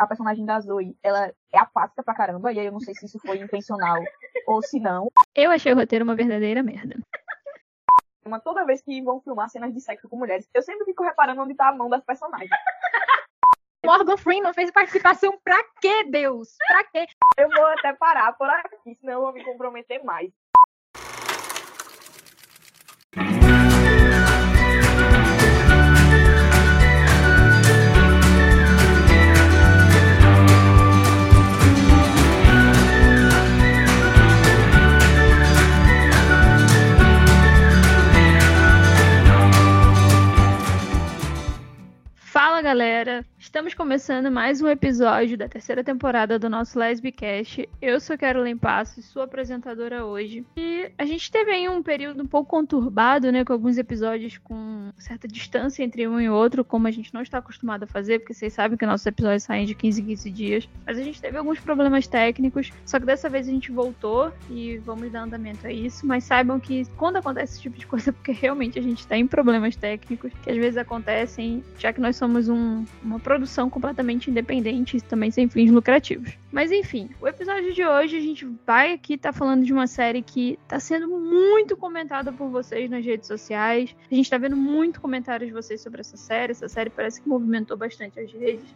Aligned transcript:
a 0.00 0.06
personagem 0.06 0.46
da 0.46 0.58
Zoe, 0.58 0.96
ela 1.02 1.26
é 1.52 1.58
apática 1.58 2.02
pra 2.02 2.14
caramba, 2.14 2.50
e 2.50 2.58
aí 2.58 2.66
eu 2.66 2.72
não 2.72 2.80
sei 2.80 2.94
se 2.94 3.04
isso 3.04 3.18
foi 3.18 3.36
intencional 3.36 4.02
ou 4.46 4.62
se 4.62 4.80
não. 4.80 5.08
Eu 5.34 5.50
achei 5.50 5.72
o 5.74 5.76
roteiro 5.76 6.04
uma 6.04 6.16
verdadeira 6.16 6.62
merda. 6.62 6.96
Mas 8.26 8.42
toda 8.42 8.64
vez 8.64 8.80
que 8.80 9.02
vão 9.02 9.20
filmar 9.20 9.50
cenas 9.50 9.74
de 9.74 9.80
sexo 9.80 10.08
com 10.08 10.16
mulheres, 10.16 10.48
eu 10.54 10.62
sempre 10.62 10.86
fico 10.86 11.04
reparando 11.04 11.42
onde 11.42 11.54
tá 11.54 11.68
a 11.68 11.74
mão 11.74 11.90
das 11.90 12.02
personagens. 12.02 12.50
Morgan 13.84 14.16
Freeman 14.16 14.54
fez 14.54 14.70
participação 14.70 15.38
pra 15.44 15.62
quê, 15.82 16.04
Deus? 16.04 16.56
Pra 16.66 16.84
quê? 16.84 17.06
Eu 17.36 17.50
vou 17.50 17.66
até 17.66 17.92
parar 17.92 18.32
por 18.32 18.48
aqui, 18.48 18.94
senão 18.94 19.14
eu 19.14 19.20
vou 19.20 19.32
me 19.34 19.44
comprometer 19.44 20.02
mais. 20.02 20.32
Galera, 42.62 43.24
estamos 43.50 43.74
começando 43.74 44.30
mais 44.30 44.62
um 44.62 44.68
episódio 44.68 45.36
da 45.36 45.48
terceira 45.48 45.82
temporada 45.82 46.38
do 46.38 46.48
nosso 46.48 46.78
Lesbicast. 46.78 47.68
Eu 47.82 47.98
sou 47.98 48.16
Carolyn 48.16 48.56
Passos, 48.56 49.04
sua 49.06 49.24
apresentadora 49.24 50.04
hoje. 50.04 50.46
E 50.56 50.88
a 50.96 51.04
gente 51.04 51.32
teve 51.32 51.50
aí 51.50 51.68
um 51.68 51.82
período 51.82 52.22
um 52.22 52.28
pouco 52.28 52.48
conturbado, 52.48 53.32
né, 53.32 53.44
com 53.44 53.52
alguns 53.52 53.76
episódios 53.76 54.38
com 54.38 54.92
certa 54.96 55.26
distância 55.26 55.82
entre 55.82 56.06
um 56.06 56.20
e 56.20 56.30
outro, 56.30 56.64
como 56.64 56.86
a 56.86 56.92
gente 56.92 57.12
não 57.12 57.22
está 57.22 57.38
acostumado 57.38 57.82
a 57.82 57.86
fazer, 57.88 58.20
porque 58.20 58.32
vocês 58.32 58.52
sabem 58.52 58.78
que 58.78 58.86
nossos 58.86 59.04
episódios 59.04 59.42
saem 59.42 59.66
de 59.66 59.74
15 59.74 60.00
em 60.00 60.04
15 60.04 60.30
dias. 60.30 60.68
Mas 60.86 60.96
a 60.96 61.02
gente 61.02 61.20
teve 61.20 61.36
alguns 61.36 61.58
problemas 61.58 62.06
técnicos, 62.06 62.70
só 62.86 63.00
que 63.00 63.06
dessa 63.06 63.28
vez 63.28 63.48
a 63.48 63.50
gente 63.50 63.72
voltou 63.72 64.32
e 64.48 64.78
vamos 64.78 65.10
dar 65.10 65.22
andamento 65.22 65.66
a 65.66 65.72
isso. 65.72 66.06
Mas 66.06 66.22
saibam 66.22 66.60
que 66.60 66.86
quando 66.96 67.16
acontece 67.16 67.54
esse 67.54 67.62
tipo 67.62 67.76
de 67.76 67.86
coisa, 67.88 68.12
porque 68.14 68.30
realmente 68.30 68.78
a 68.78 68.82
gente 68.82 69.04
tem 69.08 69.26
problemas 69.26 69.74
técnicos, 69.74 70.32
que 70.40 70.50
às 70.50 70.56
vezes 70.56 70.76
acontecem, 70.76 71.64
já 71.76 71.92
que 71.92 72.00
nós 72.00 72.14
somos 72.14 72.48
um, 72.48 72.84
uma 73.02 73.18
produção 73.18 73.39
completamente 73.68 74.30
independente 74.30 74.96
e 74.96 75.00
também 75.00 75.30
sem 75.30 75.48
fins 75.48 75.70
lucrativos. 75.70 76.36
Mas 76.50 76.70
enfim, 76.72 77.10
o 77.20 77.28
episódio 77.28 77.72
de 77.72 77.84
hoje 77.84 78.16
a 78.16 78.20
gente 78.20 78.46
vai 78.66 78.92
aqui 78.92 79.14
estar 79.14 79.32
tá 79.32 79.38
falando 79.38 79.64
de 79.64 79.72
uma 79.72 79.86
série 79.86 80.22
que 80.22 80.58
está 80.62 80.80
sendo 80.80 81.08
muito 81.08 81.76
comentada 81.76 82.32
por 82.32 82.48
vocês 82.48 82.90
nas 82.90 83.04
redes 83.04 83.26
sociais. 83.26 83.94
A 84.10 84.14
gente 84.14 84.26
está 84.26 84.38
vendo 84.38 84.56
muito 84.56 85.00
comentários 85.00 85.48
de 85.48 85.54
vocês 85.54 85.80
sobre 85.80 86.00
essa 86.00 86.16
série. 86.16 86.52
Essa 86.52 86.68
série 86.68 86.90
parece 86.90 87.20
que 87.20 87.28
movimentou 87.28 87.76
bastante 87.76 88.18
as 88.18 88.32
redes, 88.32 88.74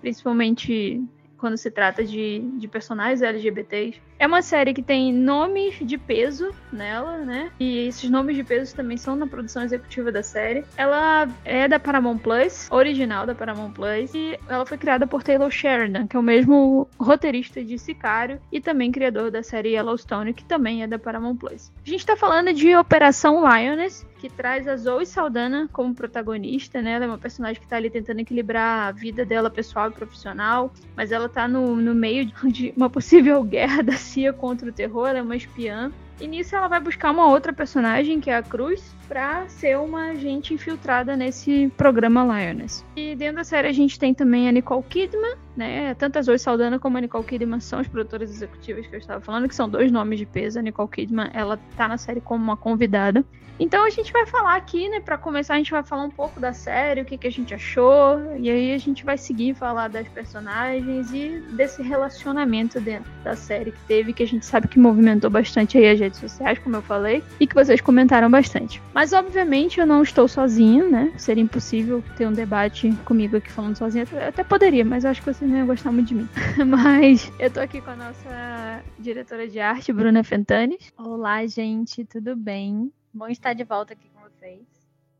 principalmente 0.00 1.02
quando 1.40 1.56
se 1.56 1.70
trata 1.70 2.04
de, 2.04 2.40
de 2.58 2.68
personagens 2.68 3.22
LGBTs. 3.22 4.00
É 4.18 4.26
uma 4.26 4.42
série 4.42 4.74
que 4.74 4.82
tem 4.82 5.12
nomes 5.12 5.78
de 5.80 5.96
peso 5.96 6.54
nela, 6.70 7.16
né? 7.18 7.50
E 7.58 7.86
esses 7.86 8.10
nomes 8.10 8.36
de 8.36 8.44
peso 8.44 8.76
também 8.76 8.96
são 8.98 9.16
na 9.16 9.26
produção 9.26 9.62
executiva 9.62 10.12
da 10.12 10.22
série. 10.22 10.62
Ela 10.76 11.26
é 11.44 11.66
da 11.66 11.80
Paramount 11.80 12.18
Plus, 12.18 12.68
original 12.70 13.26
da 13.26 13.34
Paramount 13.34 13.72
Plus, 13.72 14.14
e 14.14 14.38
ela 14.46 14.66
foi 14.66 14.76
criada 14.76 15.06
por 15.06 15.22
Taylor 15.22 15.50
Sheridan, 15.50 16.06
que 16.06 16.16
é 16.16 16.18
o 16.18 16.22
mesmo 16.22 16.86
roteirista 16.98 17.64
de 17.64 17.78
Sicário 17.78 18.38
e 18.52 18.60
também 18.60 18.92
criador 18.92 19.30
da 19.30 19.42
série 19.42 19.70
Yellowstone, 19.70 20.34
que 20.34 20.44
também 20.44 20.82
é 20.82 20.86
da 20.86 20.98
Paramount 20.98 21.36
Plus. 21.36 21.72
A 21.84 21.88
gente 21.88 22.04
tá 22.04 22.14
falando 22.14 22.52
de 22.52 22.76
Operação 22.76 23.40
Lioness, 23.40 24.06
que 24.20 24.28
traz 24.28 24.68
a 24.68 24.76
Zoe 24.76 25.06
Saldana 25.06 25.68
como 25.72 25.94
protagonista, 25.94 26.82
né? 26.82 26.92
Ela 26.92 27.06
é 27.06 27.08
uma 27.08 27.18
personagem 27.18 27.60
que 27.60 27.66
tá 27.66 27.76
ali 27.76 27.88
tentando 27.88 28.20
equilibrar 28.20 28.88
a 28.88 28.92
vida 28.92 29.24
dela 29.24 29.48
pessoal 29.48 29.88
e 29.88 29.92
profissional, 29.92 30.72
mas 30.94 31.10
ela 31.10 31.28
tá 31.28 31.48
no, 31.48 31.76
no 31.76 31.94
meio 31.94 32.26
de 32.44 32.72
uma 32.76 32.90
possível 32.90 33.42
guerra 33.44 33.82
da 33.82 33.94
CIA 33.94 34.32
contra 34.32 34.68
o 34.68 34.72
terror, 34.72 35.08
ela 35.08 35.18
é 35.18 35.22
uma 35.22 35.36
espiã. 35.36 35.90
E 36.20 36.28
nisso 36.28 36.54
ela 36.54 36.68
vai 36.68 36.78
buscar 36.78 37.10
uma 37.10 37.26
outra 37.26 37.52
personagem, 37.52 38.20
que 38.20 38.28
é 38.28 38.36
a 38.36 38.42
Cruz, 38.42 38.94
para 39.08 39.48
ser 39.48 39.78
uma 39.78 40.10
agente 40.10 40.52
infiltrada 40.52 41.16
nesse 41.16 41.72
programa 41.76 42.22
Lioness. 42.22 42.84
E 42.94 43.16
dentro 43.16 43.36
da 43.36 43.44
série 43.44 43.68
a 43.68 43.72
gente 43.72 43.98
tem 43.98 44.12
também 44.12 44.48
a 44.48 44.52
Nicole 44.52 44.82
Kidman, 44.82 45.34
né? 45.56 45.94
Tanto 45.94 46.18
a 46.18 46.22
Zoe 46.22 46.38
Saldana 46.38 46.78
como 46.78 46.98
a 46.98 47.00
Nicole 47.00 47.24
Kidman 47.24 47.58
são 47.58 47.78
as 47.78 47.88
produtoras 47.88 48.30
executivas 48.30 48.86
que 48.86 48.94
eu 48.94 48.98
estava 48.98 49.20
falando, 49.20 49.48
que 49.48 49.54
são 49.54 49.68
dois 49.68 49.90
nomes 49.90 50.18
de 50.18 50.26
peso. 50.26 50.58
A 50.58 50.62
Nicole 50.62 50.88
Kidman, 50.88 51.30
ela 51.32 51.58
tá 51.76 51.88
na 51.88 51.96
série 51.96 52.20
como 52.20 52.44
uma 52.44 52.56
convidada. 52.56 53.24
Então 53.60 53.84
a 53.84 53.90
gente 53.90 54.10
vai 54.10 54.24
falar 54.24 54.56
aqui, 54.56 54.88
né? 54.88 55.00
Para 55.00 55.18
começar, 55.18 55.52
a 55.52 55.56
gente 55.58 55.70
vai 55.70 55.82
falar 55.82 56.04
um 56.04 56.10
pouco 56.10 56.40
da 56.40 56.50
série, 56.54 57.02
o 57.02 57.04
que, 57.04 57.18
que 57.18 57.26
a 57.26 57.30
gente 57.30 57.52
achou, 57.52 58.18
e 58.38 58.48
aí 58.48 58.72
a 58.72 58.78
gente 58.78 59.04
vai 59.04 59.18
seguir 59.18 59.54
falar 59.54 59.88
das 59.88 60.08
personagens 60.08 61.12
e 61.12 61.42
desse 61.52 61.82
relacionamento 61.82 62.80
dentro 62.80 63.10
da 63.22 63.36
série 63.36 63.72
que 63.72 63.80
teve, 63.86 64.14
que 64.14 64.22
a 64.22 64.26
gente 64.26 64.46
sabe 64.46 64.66
que 64.66 64.78
movimentou 64.78 65.28
bastante 65.28 65.76
aí 65.76 65.90
as 65.90 66.00
redes 66.10 66.20
sociais, 66.20 66.58
como 66.58 66.76
eu 66.76 66.82
falei, 66.82 67.22
e 67.38 67.46
que 67.46 67.54
vocês 67.54 67.80
comentaram 67.80 68.30
bastante. 68.30 68.82
Mas 68.92 69.12
obviamente 69.12 69.78
eu 69.78 69.86
não 69.86 70.02
estou 70.02 70.26
sozinha, 70.26 70.88
né? 70.88 71.12
Seria 71.16 71.42
impossível 71.42 72.02
ter 72.16 72.26
um 72.26 72.32
debate 72.32 72.92
comigo 73.04 73.36
aqui 73.36 73.50
falando 73.50 73.76
sozinha. 73.76 74.06
Eu 74.12 74.28
até 74.28 74.42
poderia, 74.42 74.84
mas 74.84 75.04
eu 75.04 75.10
acho 75.10 75.22
que 75.22 75.32
vocês 75.32 75.48
não 75.48 75.58
iam 75.58 75.66
gostar 75.66 75.92
muito 75.92 76.08
de 76.08 76.14
mim. 76.16 76.28
mas 76.66 77.32
eu 77.38 77.50
tô 77.50 77.60
aqui 77.60 77.80
com 77.80 77.90
a 77.90 77.96
nossa 77.96 78.82
diretora 78.98 79.48
de 79.48 79.60
arte, 79.60 79.92
Bruna 79.92 80.24
Fentanes. 80.24 80.92
Olá, 80.98 81.46
gente, 81.46 82.04
tudo 82.04 82.36
bem? 82.36 82.92
Bom 83.14 83.28
estar 83.28 83.54
de 83.54 83.64
volta 83.64 83.92
aqui 83.92 84.08
com 84.12 84.20
vocês. 84.20 84.60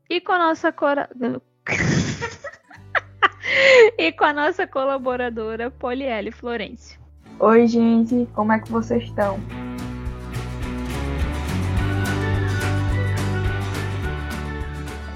E 0.09 0.19
com 0.19 0.33
a 0.33 0.39
nossa 0.39 0.71
cora... 0.71 1.09
e 3.97 4.11
com 4.11 4.25
a 4.25 4.33
nossa 4.33 4.67
colaboradora 4.67 5.71
Poliele 5.71 6.31
Florencio. 6.31 6.99
Oi, 7.39 7.67
gente, 7.67 8.27
como 8.33 8.51
é 8.51 8.59
que 8.59 8.71
vocês 8.71 9.03
estão? 9.03 9.39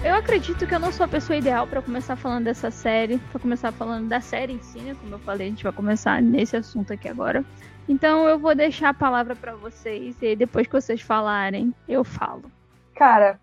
Eu 0.05 0.13
acredito 0.13 0.67
que 0.67 0.75
eu 0.75 0.79
não 0.79 0.91
sou 0.91 1.03
a 1.03 1.09
pessoa 1.09 1.35
ideal 1.35 1.65
para 1.65 1.81
começar 1.81 2.15
falando 2.15 2.43
dessa 2.43 2.69
série, 2.69 3.17
para 3.17 3.39
começar 3.39 3.71
falando 3.71 4.07
da 4.07 4.21
série 4.21 4.53
em 4.53 4.61
si, 4.61 4.77
né? 4.77 4.95
Como 5.01 5.15
eu 5.15 5.17
falei, 5.17 5.47
a 5.47 5.49
gente 5.49 5.63
vai 5.63 5.73
começar 5.73 6.21
nesse 6.21 6.55
assunto 6.55 6.93
aqui 6.93 7.09
agora. 7.09 7.43
Então 7.89 8.29
eu 8.29 8.37
vou 8.37 8.53
deixar 8.53 8.89
a 8.89 8.93
palavra 8.93 9.35
para 9.35 9.55
vocês 9.55 10.15
e 10.21 10.35
depois 10.35 10.67
que 10.67 10.73
vocês 10.73 11.01
falarem, 11.01 11.73
eu 11.87 12.03
falo. 12.03 12.51
Cara, 12.93 13.39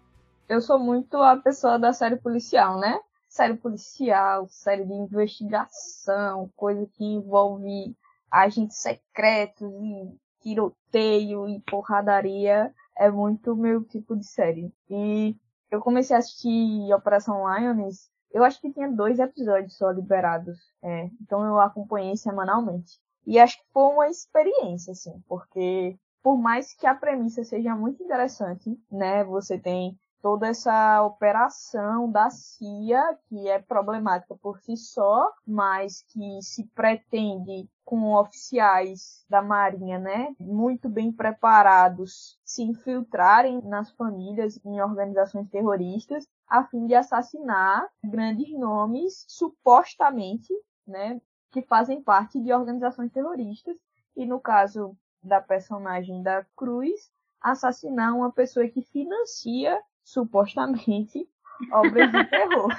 eu 0.48 0.60
sou 0.60 0.78
muito 0.78 1.16
a 1.16 1.36
pessoa 1.36 1.80
da 1.80 1.92
série 1.92 2.14
policial, 2.14 2.78
né? 2.78 2.96
Série 3.28 3.54
policial, 3.54 4.46
série 4.48 4.84
de 4.84 4.92
investigação, 4.92 6.48
coisa 6.54 6.86
que 6.92 7.04
envolve 7.04 7.92
agentes 8.30 8.76
secretos 8.76 9.68
e 9.68 10.16
tiroteio 10.40 11.48
e 11.48 11.58
porradaria. 11.68 12.72
É 12.96 13.10
muito 13.10 13.56
meu 13.56 13.82
tipo 13.82 14.14
de 14.14 14.24
série. 14.24 14.72
E 14.88 15.34
eu 15.72 15.80
comecei 15.80 16.14
a 16.14 16.18
assistir 16.18 16.92
Operação 16.94 17.44
Lioness, 17.48 18.10
eu 18.30 18.44
acho 18.44 18.60
que 18.60 18.72
tinha 18.72 18.90
dois 18.90 19.18
episódios 19.18 19.76
só 19.76 19.90
liberados. 19.90 20.58
É, 20.82 21.08
então 21.20 21.44
eu 21.44 21.58
acompanhei 21.58 22.14
semanalmente. 22.16 23.00
E 23.26 23.38
acho 23.38 23.56
que 23.56 23.64
foi 23.72 23.84
uma 23.84 24.08
experiência, 24.08 24.92
assim, 24.92 25.22
porque 25.26 25.96
por 26.22 26.36
mais 26.36 26.74
que 26.74 26.86
a 26.86 26.94
premissa 26.94 27.42
seja 27.42 27.74
muito 27.74 28.02
interessante, 28.02 28.78
né? 28.90 29.24
Você 29.24 29.58
tem 29.58 29.98
toda 30.22 30.46
essa 30.46 31.02
operação 31.02 32.08
da 32.10 32.30
CIA, 32.30 33.18
que 33.28 33.48
é 33.48 33.58
problemática 33.58 34.36
por 34.36 34.60
si 34.60 34.76
só, 34.76 35.28
mas 35.44 36.02
que 36.08 36.40
se 36.40 36.64
pretende 36.68 37.68
com 37.84 38.14
oficiais 38.14 39.26
da 39.28 39.42
Marinha, 39.42 39.98
né, 39.98 40.34
muito 40.38 40.88
bem 40.88 41.12
preparados, 41.12 42.38
se 42.44 42.62
infiltrarem 42.62 43.60
nas 43.62 43.90
famílias 43.90 44.58
em 44.64 44.80
organizações 44.80 45.50
terroristas 45.50 46.26
a 46.46 46.64
fim 46.64 46.86
de 46.86 46.94
assassinar 46.94 47.88
grandes 48.04 48.56
nomes 48.56 49.24
supostamente, 49.26 50.54
né, 50.86 51.20
que 51.50 51.62
fazem 51.62 52.00
parte 52.02 52.40
de 52.40 52.52
organizações 52.52 53.10
terroristas. 53.10 53.76
E 54.14 54.25
no 54.25 54.38
caso 54.38 54.96
da 55.22 55.40
personagem 55.40 56.22
da 56.22 56.44
Cruz, 56.56 57.10
assassinar 57.40 58.14
uma 58.14 58.30
pessoa 58.30 58.68
que 58.68 58.82
financia 58.82 59.80
supostamente, 60.04 61.28
obras 61.72 62.10
de 62.10 62.25
terror. 62.28 62.70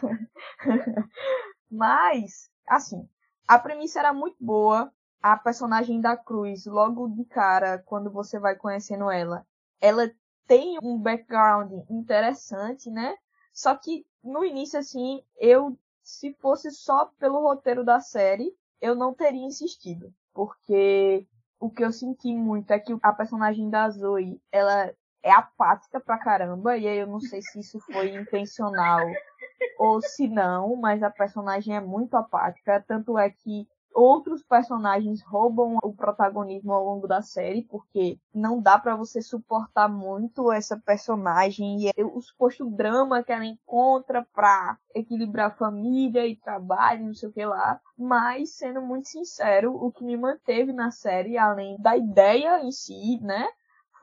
Mas, 1.72 2.50
assim, 2.68 3.08
a 3.48 3.58
premissa 3.58 4.00
era 4.00 4.14
muito 4.14 4.38
boa. 4.40 4.92
A 5.22 5.38
personagem 5.38 6.02
da 6.02 6.18
Cruz, 6.18 6.66
logo 6.66 7.08
de 7.08 7.24
cara, 7.26 7.80
quando 7.80 8.12
você 8.12 8.38
vai 8.38 8.56
conhecendo 8.56 9.10
ela, 9.10 9.46
ela 9.80 10.12
tem 10.46 10.78
um 10.84 10.98
background 10.98 11.72
interessante, 11.90 12.90
né? 12.90 13.16
Só 13.54 13.76
que 13.76 14.06
no 14.24 14.44
início, 14.44 14.80
assim, 14.80 15.24
eu, 15.38 15.78
se 16.04 16.34
fosse 16.42 16.72
só 16.72 17.06
pelo 17.18 17.42
roteiro 17.42 17.84
da 17.84 18.00
série, 18.00 18.54
eu 18.82 18.96
não 18.96 19.14
teria 19.14 19.46
insistido. 19.46 20.14
Porque 20.34 21.28
o 21.60 21.70
que 21.70 21.84
eu 21.84 21.92
senti 21.92 22.34
muito 22.34 22.72
é 22.72 22.80
que 22.80 22.94
a 23.02 23.14
personagem 23.14 23.70
da 23.70 23.90
Zoe, 23.90 24.42
ela 24.52 24.94
é 25.24 25.32
apática 25.32 26.00
pra 26.00 26.18
caramba, 26.18 26.78
e 26.78 26.88
aí 26.88 26.98
eu 26.98 27.08
não 27.08 27.20
sei 27.20 27.42
se 27.42 27.60
isso 27.60 27.80
foi 27.92 28.14
intencional 28.16 29.00
ou 29.80 30.02
se 30.02 30.28
não, 30.28 30.76
mas 30.76 31.02
a 31.02 31.10
personagem 31.10 31.76
é 31.76 31.80
muito 31.82 32.16
apática, 32.16 32.84
tanto 32.86 33.18
é 33.18 33.30
que 33.30 33.68
outros 33.94 34.42
personagens 34.44 35.22
roubam 35.22 35.78
o 35.84 35.94
protagonismo 35.94 36.74
ao 36.74 36.84
longo 36.84 37.08
da 37.08 37.22
série, 37.22 37.64
porque 37.64 38.18
não 38.34 38.60
dá 38.60 38.78
para 38.78 38.96
você 38.96 39.22
suportar 39.22 39.88
muito 39.88 40.52
essa 40.52 40.78
personagem 40.84 41.78
e 41.86 42.04
o 42.04 42.20
suposto 42.20 42.70
drama 42.70 43.24
que 43.24 43.32
ela 43.32 43.46
encontra 43.46 44.26
pra 44.34 44.78
equilibrar 44.96 45.56
família 45.56 46.26
e 46.26 46.36
trabalho, 46.36 47.06
não 47.06 47.14
sei 47.14 47.30
o 47.30 47.34
que 47.34 47.46
lá. 47.46 47.80
Mas, 47.98 48.56
sendo 48.56 48.82
muito 48.82 49.08
sincero, 49.08 49.74
o 49.74 49.92
que 49.92 50.04
me 50.04 50.18
manteve 50.18 50.74
na 50.74 50.92
série, 50.92 51.38
além 51.38 51.78
da 51.80 51.96
ideia 51.96 52.64
em 52.64 52.72
si, 52.72 53.20
né? 53.22 53.48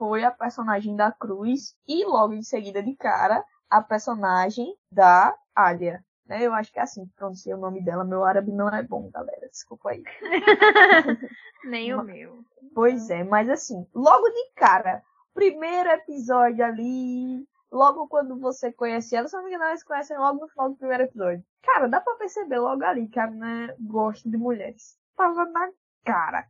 Foi 0.00 0.24
a 0.24 0.30
personagem 0.30 0.96
da 0.96 1.12
Cruz 1.12 1.76
e 1.86 2.06
logo 2.06 2.32
em 2.32 2.42
seguida 2.42 2.82
de 2.82 2.96
cara 2.96 3.44
a 3.68 3.82
personagem 3.82 4.74
da 4.90 5.36
Alia. 5.54 6.02
Né? 6.24 6.42
Eu 6.42 6.54
acho 6.54 6.72
que 6.72 6.78
é 6.78 6.82
assim 6.82 7.04
que 7.04 7.12
pronuncia 7.12 7.54
o 7.54 7.60
nome 7.60 7.84
dela. 7.84 8.02
Meu 8.02 8.24
árabe 8.24 8.50
não 8.50 8.70
é 8.70 8.82
bom, 8.82 9.10
galera. 9.10 9.46
Desculpa 9.50 9.90
aí. 9.90 10.02
Nem 11.68 11.92
o 11.92 12.02
meu. 12.02 12.42
Pois 12.74 13.10
é, 13.10 13.22
mas 13.22 13.50
assim, 13.50 13.86
logo 13.94 14.26
de 14.30 14.52
cara, 14.56 15.02
primeiro 15.34 15.90
episódio 15.90 16.64
ali, 16.64 17.46
logo 17.70 18.08
quando 18.08 18.40
você 18.40 18.72
conhece 18.72 19.14
ela, 19.14 19.28
se 19.28 19.36
não 19.36 19.44
me 19.44 19.50
engano, 19.50 19.64
elas 19.64 19.84
conhecem 19.84 20.16
logo 20.16 20.40
no 20.40 20.48
final 20.48 20.70
do 20.70 20.76
primeiro 20.76 21.02
episódio. 21.02 21.44
Cara, 21.62 21.88
dá 21.88 22.00
pra 22.00 22.14
perceber 22.14 22.58
logo 22.58 22.82
ali 22.84 23.06
que 23.06 23.20
a 23.20 23.26
menina 23.26 23.76
gosta 23.78 24.30
de 24.30 24.38
mulheres. 24.38 24.96
Tava 25.14 25.44
na 25.44 25.68
cara. 26.06 26.46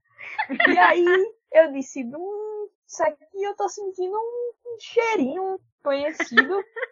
E 0.69 0.79
aí 0.79 1.35
eu 1.53 1.73
disse, 1.73 2.05
hum, 2.05 2.69
isso 2.91 3.03
aqui 3.05 3.43
eu 3.43 3.55
tô 3.55 3.69
sentindo 3.69 4.17
um 4.17 4.77
cheirinho 4.81 5.61
conhecido 5.83 6.65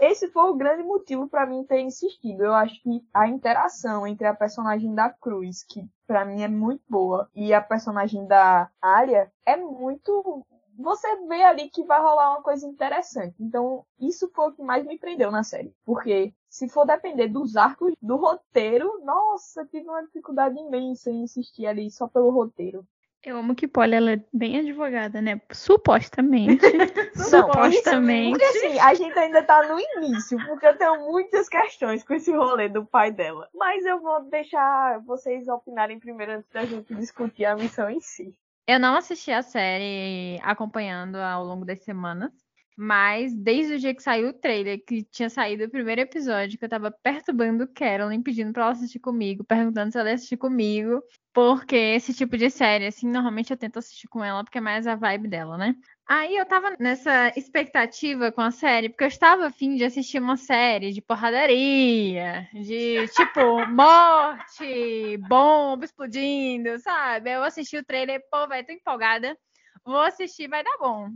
esse 0.00 0.28
foi 0.28 0.50
o 0.50 0.54
grande 0.54 0.82
motivo 0.82 1.28
para 1.28 1.46
mim 1.46 1.62
ter 1.64 1.80
insistido. 1.80 2.42
Eu 2.42 2.54
acho 2.54 2.82
que 2.82 3.04
a 3.12 3.28
interação 3.28 4.06
entre 4.06 4.26
a 4.26 4.34
personagem 4.34 4.94
da 4.94 5.10
Cruz, 5.10 5.62
que 5.62 5.86
para 6.06 6.24
mim 6.24 6.42
é 6.42 6.48
muito 6.48 6.82
boa, 6.88 7.28
e 7.34 7.52
a 7.52 7.60
personagem 7.60 8.26
da 8.26 8.70
Arya 8.80 9.30
é 9.44 9.56
muito 9.56 10.44
você 10.78 11.14
vê 11.26 11.42
ali 11.42 11.68
que 11.68 11.84
vai 11.84 12.00
rolar 12.00 12.30
uma 12.30 12.42
coisa 12.42 12.66
interessante. 12.66 13.34
Então, 13.38 13.84
isso 13.98 14.30
foi 14.34 14.48
o 14.48 14.52
que 14.52 14.62
mais 14.62 14.86
me 14.86 14.98
prendeu 14.98 15.30
na 15.30 15.42
série. 15.42 15.74
Porque 15.84 16.32
se 16.48 16.70
for 16.70 16.86
depender 16.86 17.28
dos 17.28 17.54
arcos 17.54 17.92
do 18.00 18.16
roteiro, 18.16 18.98
nossa, 19.04 19.66
tive 19.66 19.86
uma 19.86 20.02
dificuldade 20.02 20.58
imensa 20.58 21.10
em 21.10 21.24
insistir 21.24 21.66
ali 21.66 21.90
só 21.90 22.08
pelo 22.08 22.30
roteiro. 22.30 22.86
Eu 23.22 23.36
amo 23.36 23.54
que 23.54 23.68
Polly 23.68 23.94
ela 23.94 24.12
é 24.12 24.24
bem 24.32 24.58
advogada, 24.58 25.20
né? 25.20 25.40
Supostamente. 25.52 26.64
Supostamente. 27.14 28.30
Porque 28.30 28.44
assim, 28.44 28.78
a 28.78 28.94
gente 28.94 29.18
ainda 29.18 29.42
tá 29.42 29.62
no 29.68 29.78
início, 29.78 30.38
porque 30.46 30.66
eu 30.66 30.76
tenho 30.78 31.00
muitas 31.10 31.46
questões 31.46 32.02
com 32.02 32.14
esse 32.14 32.34
rolê 32.34 32.68
do 32.70 32.86
pai 32.86 33.12
dela. 33.12 33.46
Mas 33.54 33.84
eu 33.84 34.00
vou 34.00 34.22
deixar 34.30 35.00
vocês 35.00 35.46
opinarem 35.48 36.00
primeiro 36.00 36.32
antes 36.32 36.50
da 36.50 36.64
gente 36.64 36.94
discutir 36.94 37.44
a 37.44 37.54
missão 37.54 37.90
em 37.90 38.00
si. 38.00 38.34
Eu 38.66 38.80
não 38.80 38.96
assisti 38.96 39.30
a 39.32 39.42
série 39.42 40.38
acompanhando 40.42 41.16
ao 41.16 41.44
longo 41.44 41.64
das 41.64 41.82
semanas. 41.84 42.32
Mas 42.76 43.34
desde 43.34 43.74
o 43.74 43.78
dia 43.78 43.94
que 43.94 44.02
saiu 44.02 44.28
o 44.28 44.32
trailer, 44.32 44.82
que 44.84 45.02
tinha 45.04 45.28
saído 45.28 45.64
o 45.64 45.70
primeiro 45.70 46.00
episódio, 46.00 46.58
que 46.58 46.64
eu 46.64 46.68
tava 46.68 46.90
perturbando 46.90 47.68
Carolyn, 47.68 48.22
pedindo 48.22 48.52
pra 48.52 48.64
ela 48.64 48.72
assistir 48.72 48.98
comigo, 48.98 49.44
perguntando 49.44 49.92
se 49.92 49.98
ela 49.98 50.08
ia 50.08 50.14
assistir 50.14 50.36
comigo. 50.36 51.02
Porque 51.32 51.76
esse 51.76 52.12
tipo 52.12 52.36
de 52.36 52.50
série, 52.50 52.86
assim, 52.86 53.06
normalmente 53.08 53.52
eu 53.52 53.56
tento 53.56 53.78
assistir 53.78 54.08
com 54.08 54.24
ela, 54.24 54.42
porque 54.42 54.58
é 54.58 54.60
mais 54.60 54.86
a 54.86 54.96
vibe 54.96 55.28
dela, 55.28 55.56
né? 55.56 55.76
Aí 56.06 56.36
eu 56.36 56.44
tava 56.44 56.74
nessa 56.80 57.32
expectativa 57.36 58.32
com 58.32 58.40
a 58.40 58.50
série, 58.50 58.88
porque 58.88 59.04
eu 59.04 59.08
estava 59.08 59.46
afim 59.46 59.76
de 59.76 59.84
assistir 59.84 60.18
uma 60.18 60.36
série 60.36 60.92
de 60.92 61.00
porradaria, 61.00 62.48
de 62.52 63.06
tipo, 63.14 63.64
morte, 63.68 65.16
bomba 65.28 65.84
explodindo, 65.84 66.78
sabe? 66.80 67.30
Eu 67.30 67.44
assisti 67.44 67.76
o 67.76 67.84
trailer, 67.84 68.20
pô, 68.28 68.48
vai, 68.48 68.64
tô 68.64 68.72
empolgada. 68.72 69.38
Vou 69.84 70.00
assistir, 70.00 70.48
vai 70.48 70.64
dar 70.64 70.78
bom. 70.80 71.10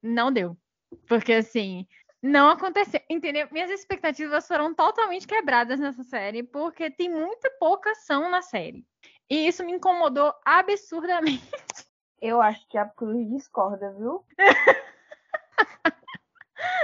Não 0.00 0.32
deu. 0.32 0.56
Porque 1.06 1.32
assim, 1.32 1.86
não 2.22 2.48
aconteceu, 2.48 3.00
entendeu? 3.10 3.48
Minhas 3.50 3.70
expectativas 3.70 4.46
foram 4.46 4.72
totalmente 4.74 5.26
quebradas 5.26 5.80
nessa 5.80 6.04
série, 6.04 6.42
porque 6.42 6.90
tem 6.90 7.10
muita 7.10 7.50
pouca 7.58 7.90
ação 7.90 8.30
na 8.30 8.40
série. 8.42 8.86
E 9.28 9.48
isso 9.48 9.64
me 9.64 9.72
incomodou 9.72 10.32
absurdamente. 10.44 11.42
Eu 12.20 12.40
acho 12.40 12.66
que 12.68 12.78
a 12.78 12.84
Cruz 12.84 13.28
discorda, 13.28 13.92
viu? 13.98 14.24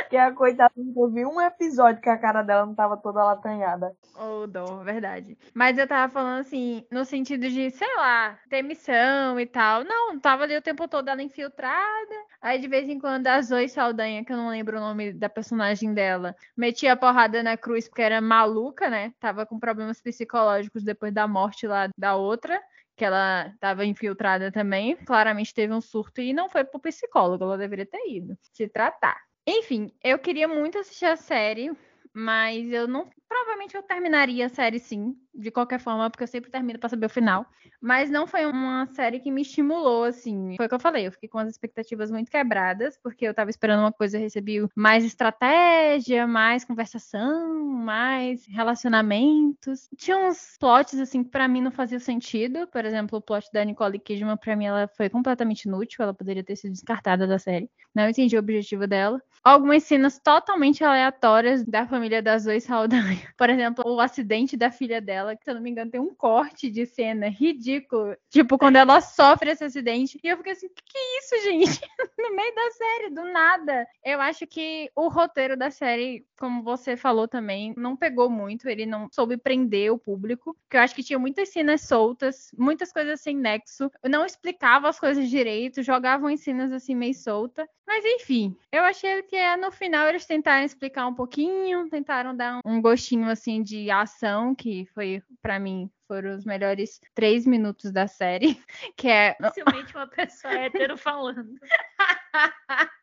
que 0.08 0.16
a 0.16 0.32
coitada 0.32 0.72
eu 0.76 1.10
vi 1.10 1.24
um 1.24 1.40
episódio 1.40 2.00
que 2.00 2.08
a 2.08 2.18
cara 2.18 2.42
dela 2.42 2.66
não 2.66 2.74
tava 2.74 2.96
toda 2.96 3.24
latanhada. 3.24 3.94
Ô, 4.16 4.42
oh, 4.42 4.46
dó, 4.46 4.82
verdade. 4.82 5.36
Mas 5.54 5.78
eu 5.78 5.86
tava 5.86 6.12
falando 6.12 6.40
assim, 6.40 6.84
no 6.90 7.04
sentido 7.04 7.48
de, 7.48 7.70
sei 7.70 7.94
lá, 7.96 8.38
ter 8.48 8.62
missão 8.62 9.38
e 9.38 9.46
tal. 9.46 9.84
Não, 9.84 10.18
tava 10.18 10.44
ali 10.44 10.56
o 10.56 10.62
tempo 10.62 10.88
todo 10.88 11.08
ela 11.08 11.22
infiltrada. 11.22 12.14
Aí 12.40 12.58
de 12.60 12.68
vez 12.68 12.88
em 12.88 12.98
quando 12.98 13.26
a 13.26 13.40
Zoe 13.42 13.68
Saldanha, 13.68 14.24
que 14.24 14.32
eu 14.32 14.36
não 14.36 14.48
lembro 14.48 14.78
o 14.78 14.80
nome 14.80 15.12
da 15.12 15.28
personagem 15.28 15.92
dela, 15.92 16.34
metia 16.56 16.92
a 16.92 16.96
porrada 16.96 17.42
na 17.42 17.56
cruz 17.56 17.88
porque 17.88 18.02
era 18.02 18.20
maluca, 18.20 18.88
né? 18.88 19.12
Tava 19.20 19.44
com 19.44 19.58
problemas 19.58 20.00
psicológicos 20.00 20.82
depois 20.82 21.12
da 21.12 21.28
morte 21.28 21.66
lá 21.66 21.88
da 21.96 22.16
outra 22.16 22.60
que 22.98 23.04
ela 23.04 23.46
estava 23.54 23.86
infiltrada 23.86 24.50
também, 24.50 24.96
claramente 24.96 25.54
teve 25.54 25.72
um 25.72 25.80
surto 25.80 26.20
e 26.20 26.32
não 26.32 26.48
foi 26.48 26.64
pro 26.64 26.80
psicólogo, 26.80 27.44
ela 27.44 27.56
deveria 27.56 27.86
ter 27.86 28.04
ido 28.10 28.36
se 28.52 28.68
tratar. 28.68 29.27
Enfim, 29.50 29.90
eu 30.04 30.18
queria 30.18 30.46
muito 30.46 30.76
assistir 30.78 31.06
a 31.06 31.16
série, 31.16 31.72
mas 32.12 32.70
eu 32.70 32.86
não. 32.86 33.08
Provavelmente 33.26 33.74
eu 33.74 33.82
terminaria 33.82 34.44
a 34.44 34.48
série 34.50 34.78
sim, 34.78 35.16
de 35.38 35.50
qualquer 35.50 35.78
forma, 35.78 36.10
porque 36.10 36.24
eu 36.24 36.28
sempre 36.28 36.50
termino 36.50 36.78
para 36.78 36.88
saber 36.88 37.06
o 37.06 37.10
final. 37.10 37.46
Mas 37.80 38.10
não 38.10 38.26
foi 38.26 38.44
uma 38.44 38.86
série 38.92 39.20
que 39.20 39.30
me 39.30 39.42
estimulou, 39.42 40.04
assim. 40.04 40.56
Foi 40.56 40.66
o 40.66 40.68
que 40.68 40.74
eu 40.74 40.80
falei, 40.80 41.06
eu 41.06 41.12
fiquei 41.12 41.28
com 41.28 41.38
as 41.38 41.48
expectativas 41.48 42.10
muito 42.10 42.30
quebradas, 42.30 42.98
porque 43.02 43.24
eu 43.24 43.32
tava 43.32 43.50
esperando 43.50 43.80
uma 43.80 43.92
coisa, 43.92 44.16
eu 44.16 44.20
recebi 44.20 44.66
mais 44.74 45.04
estratégia, 45.04 46.26
mais 46.26 46.64
conversação, 46.64 47.64
mais 47.64 48.44
relacionamentos. 48.46 49.88
Tinha 49.96 50.18
uns 50.18 50.56
plots, 50.58 50.98
assim, 50.98 51.22
que 51.22 51.30
pra 51.30 51.46
mim 51.46 51.62
não 51.62 51.70
fazia 51.70 52.00
sentido. 52.00 52.66
Por 52.66 52.84
exemplo, 52.84 53.18
o 53.18 53.22
plot 53.22 53.48
da 53.52 53.64
Nicole 53.64 53.98
Kidman, 53.98 54.36
pra 54.36 54.56
mim, 54.56 54.66
ela 54.66 54.88
foi 54.88 55.08
completamente 55.08 55.64
inútil, 55.64 56.02
ela 56.02 56.14
poderia 56.14 56.42
ter 56.42 56.56
sido 56.56 56.72
descartada 56.72 57.26
da 57.26 57.38
série. 57.38 57.70
Não 57.94 58.08
entendi 58.08 58.36
o 58.36 58.40
objetivo 58.40 58.86
dela. 58.86 59.22
Algumas 59.42 59.84
cenas 59.84 60.18
totalmente 60.18 60.84
aleatórias 60.84 61.64
da 61.64 61.86
família 61.86 62.22
das 62.22 62.42
Zoe 62.42 62.60
Saldanha. 62.60 63.18
Por 63.36 63.48
exemplo, 63.48 63.84
o 63.86 64.00
acidente 64.00 64.56
da 64.56 64.70
filha 64.70 65.00
dela 65.00 65.27
dela, 65.28 65.36
que 65.36 65.44
se 65.44 65.50
eu 65.50 65.54
não 65.54 65.62
me 65.62 65.70
engano 65.70 65.90
tem 65.90 66.00
um 66.00 66.14
corte 66.14 66.70
de 66.70 66.86
cena 66.86 67.28
ridículo, 67.28 68.16
tipo 68.30 68.58
quando 68.58 68.76
ela 68.76 69.00
sofre 69.00 69.50
esse 69.50 69.64
acidente. 69.64 70.18
E 70.22 70.28
eu 70.28 70.36
fiquei 70.36 70.52
assim, 70.52 70.68
que, 70.68 70.82
que 70.82 70.98
é 70.98 71.18
isso, 71.18 71.44
gente? 71.44 71.80
no 72.18 72.34
meio 72.34 72.54
da 72.54 72.70
série, 72.70 73.10
do 73.10 73.24
nada. 73.24 73.86
Eu 74.04 74.20
acho 74.20 74.46
que 74.46 74.90
o 74.94 75.08
roteiro 75.08 75.56
da 75.56 75.70
série, 75.70 76.26
como 76.38 76.62
você 76.62 76.96
falou 76.96 77.28
também, 77.28 77.74
não 77.76 77.96
pegou 77.96 78.30
muito, 78.30 78.68
ele 78.68 78.86
não 78.86 79.08
soube 79.12 79.36
prender 79.36 79.92
o 79.92 79.98
público, 79.98 80.56
porque 80.62 80.76
eu 80.76 80.80
acho 80.80 80.94
que 80.94 81.02
tinha 81.02 81.18
muitas 81.18 81.50
cenas 81.50 81.82
soltas, 81.82 82.50
muitas 82.56 82.92
coisas 82.92 83.20
sem 83.20 83.36
nexo, 83.36 83.90
não 84.08 84.24
explicava 84.24 84.88
as 84.88 84.98
coisas 84.98 85.28
direito, 85.28 85.82
jogavam 85.82 86.30
em 86.30 86.36
cenas 86.36 86.72
assim 86.72 86.94
meio 86.94 87.14
solta. 87.14 87.68
Mas 87.86 88.04
enfim, 88.04 88.54
eu 88.70 88.84
achei 88.84 89.22
que 89.22 89.34
é, 89.34 89.56
no 89.56 89.72
final 89.72 90.06
eles 90.06 90.26
tentaram 90.26 90.62
explicar 90.62 91.06
um 91.06 91.14
pouquinho, 91.14 91.88
tentaram 91.88 92.36
dar 92.36 92.60
um 92.62 92.82
gostinho 92.82 93.30
assim 93.30 93.62
de 93.62 93.90
ação, 93.90 94.54
que 94.54 94.84
foi 94.92 95.17
para 95.40 95.58
mim 95.58 95.90
foram 96.08 96.34
os 96.34 96.44
melhores 96.44 97.00
três 97.14 97.46
minutos 97.46 97.92
da 97.92 98.08
série, 98.08 98.60
que 98.96 99.08
é 99.08 99.36
Facilmente 99.40 99.94
uma 99.94 100.08
pessoa 100.08 100.54
hétero 100.54 100.96
falando. 100.96 101.54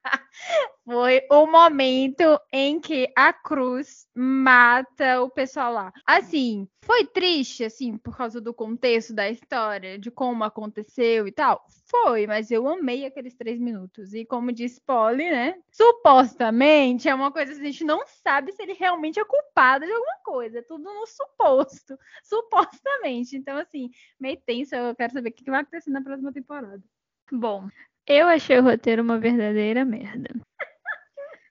Foi 0.84 1.26
o 1.32 1.48
momento 1.48 2.40
em 2.52 2.80
que 2.80 3.12
a 3.16 3.32
Cruz 3.34 4.06
mata 4.14 5.22
o 5.22 5.30
pessoal 5.30 5.72
lá. 5.74 5.94
Assim, 6.06 6.68
foi 6.82 7.06
triste, 7.06 7.64
assim, 7.64 7.98
por 7.98 8.16
causa 8.16 8.40
do 8.40 8.54
contexto 8.54 9.14
da 9.14 9.28
história, 9.30 9.98
de 9.98 10.12
como 10.12 10.44
aconteceu 10.44 11.28
e 11.28 11.32
tal. 11.32 11.66
Foi, 11.88 12.28
mas 12.28 12.52
eu 12.52 12.68
amei 12.68 13.06
aqueles 13.06 13.34
três 13.34 13.60
minutos. 13.60 14.14
E 14.14 14.26
como 14.26 14.52
disse 14.52 14.80
Polly, 14.82 15.30
né? 15.32 15.56
Supostamente 15.72 17.10
é 17.10 17.16
uma 17.16 17.32
coisa 17.32 17.54
que 17.56 17.62
a 17.62 17.66
gente 17.66 17.84
não 17.84 18.06
sabe 18.06 18.52
se 18.52 18.62
ele 18.62 18.74
realmente 18.74 19.20
é 19.20 19.26
culpado 19.26 19.86
de 19.86 19.92
alguma 19.92 20.18
coisa. 20.24 20.60
É 20.60 20.62
tudo 20.62 20.84
no 20.84 21.08
suposto. 21.08 21.98
Supostamente. 22.24 22.95
Então, 23.36 23.58
assim, 23.58 23.90
meio 24.20 24.38
tenso. 24.46 24.76
Eu 24.76 24.96
quero 24.96 25.14
saber 25.14 25.30
o 25.30 25.34
que 25.34 25.50
vai 25.50 25.62
acontecer 25.62 25.90
na 25.90 26.02
próxima 26.02 26.32
temporada. 26.32 26.84
Bom, 27.32 27.70
eu 28.08 28.28
achei 28.28 28.60
o 28.60 28.64
roteiro 28.64 29.02
uma 29.02 29.18
verdadeira 29.18 29.84
merda. 29.84 30.30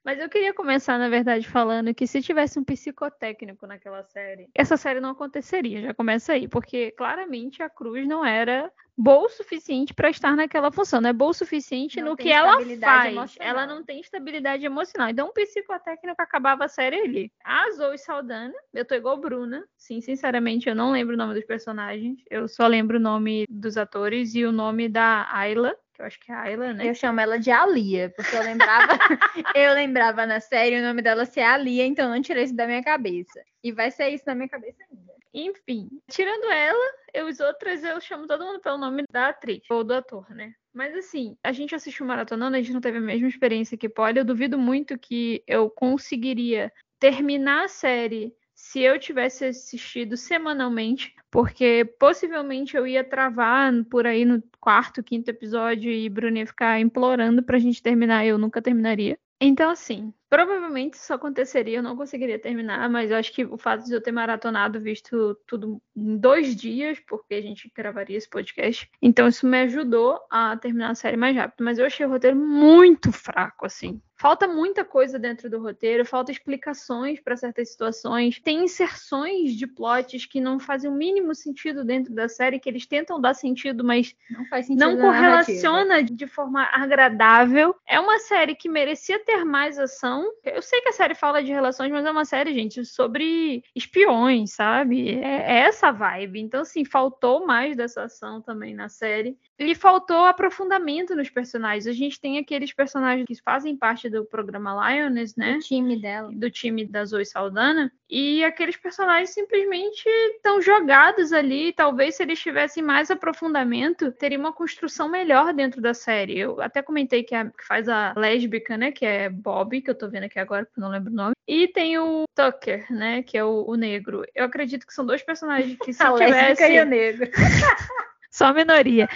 Mas 0.04 0.18
eu 0.18 0.28
queria 0.28 0.52
começar, 0.52 0.98
na 0.98 1.08
verdade, 1.08 1.48
falando 1.48 1.94
que 1.94 2.06
se 2.06 2.20
tivesse 2.20 2.58
um 2.58 2.64
psicotécnico 2.64 3.66
naquela 3.66 4.02
série, 4.02 4.48
essa 4.54 4.76
série 4.76 5.00
não 5.00 5.10
aconteceria. 5.10 5.80
Já 5.80 5.94
começa 5.94 6.34
aí, 6.34 6.46
porque 6.46 6.90
claramente 6.92 7.62
a 7.62 7.70
Cruz 7.70 8.06
não 8.06 8.24
era 8.24 8.70
boa 8.96 9.26
o 9.26 9.28
suficiente 9.28 9.92
para 9.94 10.10
estar 10.10 10.36
naquela 10.36 10.70
função, 10.70 11.00
não 11.00 11.10
é 11.10 11.12
boa 11.12 11.30
o 11.30 11.34
suficiente 11.34 12.00
Não 12.00 12.10
no 12.10 12.16
que 12.16 12.30
ela 12.30 12.52
faz. 12.80 13.12
emocional. 13.12 13.48
Ela 13.48 13.66
não 13.66 13.82
tem 13.82 14.00
estabilidade 14.00 14.64
emocional. 14.64 15.08
Então, 15.08 15.28
um 15.28 15.32
psicotécnico 15.32 16.20
acabava 16.20 16.66
a 16.66 16.68
série 16.68 17.00
ali. 17.00 17.32
A 17.42 17.70
Zoe 17.72 17.98
Saldana, 17.98 18.54
eu 18.72 18.84
tô 18.84 18.94
igual 18.94 19.16
Bruna. 19.16 19.64
Sim, 19.76 20.00
sinceramente, 20.00 20.68
eu 20.68 20.74
não 20.74 20.92
lembro 20.92 21.14
o 21.14 21.18
nome 21.18 21.34
dos 21.34 21.44
personagens. 21.44 22.22
Eu 22.30 22.46
só 22.46 22.66
lembro 22.66 22.98
o 22.98 23.00
nome 23.00 23.46
dos 23.48 23.76
atores 23.76 24.34
e 24.34 24.44
o 24.44 24.52
nome 24.52 24.88
da 24.88 25.26
Ayla, 25.32 25.74
que 25.94 26.02
eu 26.02 26.06
acho 26.06 26.20
que 26.20 26.32
é 26.32 26.34
Ayla, 26.34 26.74
né? 26.74 26.88
Eu 26.88 26.94
chamo 26.94 27.20
ela 27.20 27.38
de 27.38 27.50
Alia, 27.50 28.12
porque 28.16 28.36
eu 28.36 28.42
lembrava, 28.42 28.92
eu 29.54 29.72
lembrava 29.74 30.26
na 30.26 30.40
série 30.40 30.78
o 30.78 30.82
nome 30.82 31.00
dela 31.00 31.24
ser 31.24 31.42
Alia, 31.42 31.86
então 31.86 32.10
não 32.10 32.20
tirei 32.20 32.44
isso 32.44 32.56
da 32.56 32.66
minha 32.66 32.82
cabeça. 32.82 33.42
E 33.62 33.72
vai 33.72 33.90
ser 33.90 34.08
isso 34.08 34.24
na 34.26 34.34
minha 34.34 34.48
cabeça 34.48 34.82
ainda. 34.90 35.14
Enfim, 35.32 35.88
tirando 36.08 36.50
ela, 36.50 36.92
eu, 37.12 37.26
os 37.26 37.40
outros 37.40 37.82
eu 37.82 38.00
chamo 38.00 38.26
todo 38.26 38.44
mundo 38.44 38.60
pelo 38.60 38.78
nome 38.78 39.04
da 39.10 39.28
atriz 39.28 39.62
ou 39.70 39.82
do 39.82 39.94
ator, 39.94 40.28
né? 40.30 40.52
Mas 40.72 40.94
assim, 40.96 41.36
a 41.42 41.52
gente 41.52 41.74
assistiu 41.74 42.06
maratonando, 42.06 42.56
a 42.56 42.60
gente 42.60 42.72
não 42.72 42.80
teve 42.80 42.98
a 42.98 43.00
mesma 43.00 43.28
experiência 43.28 43.76
que 43.76 43.88
Polly. 43.88 44.18
Eu 44.18 44.24
duvido 44.24 44.58
muito 44.58 44.98
que 44.98 45.42
eu 45.46 45.70
conseguiria 45.70 46.72
terminar 46.98 47.64
a 47.64 47.68
série 47.68 48.32
se 48.74 48.80
eu 48.80 48.98
tivesse 48.98 49.44
assistido 49.44 50.16
semanalmente, 50.16 51.14
porque 51.30 51.84
possivelmente 51.96 52.76
eu 52.76 52.84
ia 52.84 53.04
travar 53.04 53.72
por 53.84 54.04
aí 54.04 54.24
no 54.24 54.42
quarto, 54.58 55.00
quinto 55.00 55.30
episódio 55.30 55.92
e 55.92 56.08
Bruno 56.08 56.38
ia 56.38 56.46
ficar 56.46 56.80
implorando 56.80 57.40
pra 57.40 57.60
gente 57.60 57.80
terminar, 57.80 58.26
eu 58.26 58.36
nunca 58.36 58.60
terminaria. 58.60 59.16
Então, 59.40 59.70
assim, 59.70 60.12
provavelmente 60.28 60.94
isso 60.94 61.12
aconteceria, 61.12 61.78
eu 61.78 61.82
não 61.82 61.96
conseguiria 61.96 62.38
terminar, 62.38 62.88
mas 62.90 63.10
eu 63.10 63.16
acho 63.16 63.32
que 63.32 63.44
o 63.44 63.56
fato 63.56 63.84
de 63.84 63.92
eu 63.92 64.00
ter 64.00 64.12
maratonado, 64.12 64.80
visto 64.80 65.36
tudo 65.46 65.80
em 65.96 66.16
dois 66.16 66.54
dias, 66.56 66.98
porque 67.06 67.34
a 67.34 67.42
gente 67.42 67.70
gravaria 67.74 68.16
esse 68.16 68.28
podcast, 68.28 68.90
então 69.00 69.28
isso 69.28 69.46
me 69.46 69.60
ajudou 69.62 70.20
a 70.30 70.56
terminar 70.56 70.90
a 70.90 70.94
série 70.94 71.16
mais 71.16 71.36
rápido. 71.36 71.64
Mas 71.64 71.78
eu 71.78 71.86
achei 71.86 72.04
o 72.04 72.08
roteiro 72.10 72.36
muito 72.36 73.12
fraco, 73.12 73.66
assim. 73.66 74.00
Falta 74.16 74.46
muita 74.46 74.84
coisa 74.84 75.18
dentro 75.18 75.50
do 75.50 75.60
roteiro, 75.60 76.04
falta 76.06 76.30
explicações 76.30 77.20
para 77.20 77.36
certas 77.36 77.70
situações, 77.72 78.40
tem 78.40 78.64
inserções 78.64 79.52
de 79.52 79.66
plots 79.66 80.24
que 80.24 80.40
não 80.40 80.60
fazem 80.60 80.88
o 80.88 80.94
mínimo 80.94 81.34
sentido 81.34 81.84
dentro 81.84 82.14
da 82.14 82.28
série, 82.28 82.60
que 82.60 82.68
eles 82.68 82.86
tentam 82.86 83.20
dar 83.20 83.34
sentido, 83.34 83.82
mas 83.82 84.14
Não 84.30 84.46
faz 84.46 84.66
sentido 84.66 84.80
não 84.86 84.96
na 84.96 85.10
narrativa. 85.10 85.60
correlaciona 85.60 86.02
de 86.02 86.26
forma 86.28 86.62
agradável. 86.72 87.74
É 87.86 87.98
uma 87.98 88.18
série 88.20 88.54
que 88.54 88.68
merecia 88.68 89.18
ter 89.24 89.44
mais 89.44 89.78
ação. 89.78 90.23
Eu 90.44 90.62
sei 90.62 90.80
que 90.80 90.88
a 90.88 90.92
série 90.92 91.14
fala 91.14 91.42
de 91.42 91.52
relações, 91.52 91.90
mas 91.90 92.04
é 92.04 92.10
uma 92.10 92.24
série, 92.24 92.52
gente, 92.52 92.84
sobre 92.84 93.62
espiões, 93.74 94.52
sabe? 94.52 95.10
É, 95.10 95.52
é 95.52 95.58
essa 95.60 95.90
vibe. 95.90 96.40
Então, 96.40 96.60
assim, 96.60 96.84
faltou 96.84 97.46
mais 97.46 97.76
dessa 97.76 98.04
ação 98.04 98.40
também 98.40 98.74
na 98.74 98.88
série. 98.88 99.36
E 99.58 99.74
faltou 99.74 100.24
aprofundamento 100.24 101.14
nos 101.14 101.30
personagens. 101.30 101.86
A 101.86 101.92
gente 101.92 102.20
tem 102.20 102.38
aqueles 102.38 102.72
personagens 102.72 103.26
que 103.26 103.42
fazem 103.42 103.76
parte 103.76 104.08
do 104.08 104.24
programa 104.24 104.90
Lioness, 104.90 105.36
né? 105.36 105.56
O 105.56 105.60
time 105.60 106.00
dela. 106.00 106.30
do 106.32 106.50
time 106.50 106.84
da 106.84 107.04
Zoe 107.04 107.24
Saldana 107.24 107.92
e 108.08 108.44
aqueles 108.44 108.76
personagens 108.76 109.30
simplesmente 109.30 110.08
estão 110.36 110.60
jogados 110.60 111.32
ali. 111.32 111.72
Talvez 111.72 112.16
se 112.16 112.22
eles 112.22 112.38
tivessem 112.38 112.82
mais 112.82 113.10
aprofundamento, 113.10 114.12
teria 114.12 114.38
uma 114.38 114.52
construção 114.52 115.08
melhor 115.08 115.52
dentro 115.52 115.80
da 115.80 115.94
série. 115.94 116.38
Eu 116.38 116.60
até 116.60 116.82
comentei 116.82 117.22
que, 117.22 117.34
a, 117.34 117.46
que 117.46 117.66
faz 117.66 117.88
a 117.88 118.12
lésbica, 118.16 118.76
né? 118.76 118.92
Que 118.92 119.06
é 119.06 119.28
Bob, 119.28 119.80
que 119.80 119.90
eu 119.90 119.94
tô 119.94 120.03
vendo 120.10 120.24
aqui 120.24 120.38
agora, 120.38 120.64
porque 120.64 120.80
não 120.80 120.88
lembro 120.90 121.12
o 121.12 121.16
nome. 121.16 121.34
E 121.46 121.68
tem 121.68 121.98
o 121.98 122.24
Tucker, 122.34 122.86
né? 122.92 123.22
Que 123.22 123.38
é 123.38 123.44
o, 123.44 123.64
o 123.66 123.74
negro. 123.74 124.24
Eu 124.34 124.44
acredito 124.44 124.86
que 124.86 124.94
são 124.94 125.04
dois 125.04 125.22
personagens 125.22 125.76
que 125.78 125.92
se 125.92 126.02
A 126.04 126.12
tivesse 126.12 126.72
e 126.72 126.80
o 126.80 126.86
negro. 126.86 127.30
só 128.30 128.52
minoria. 128.52 129.08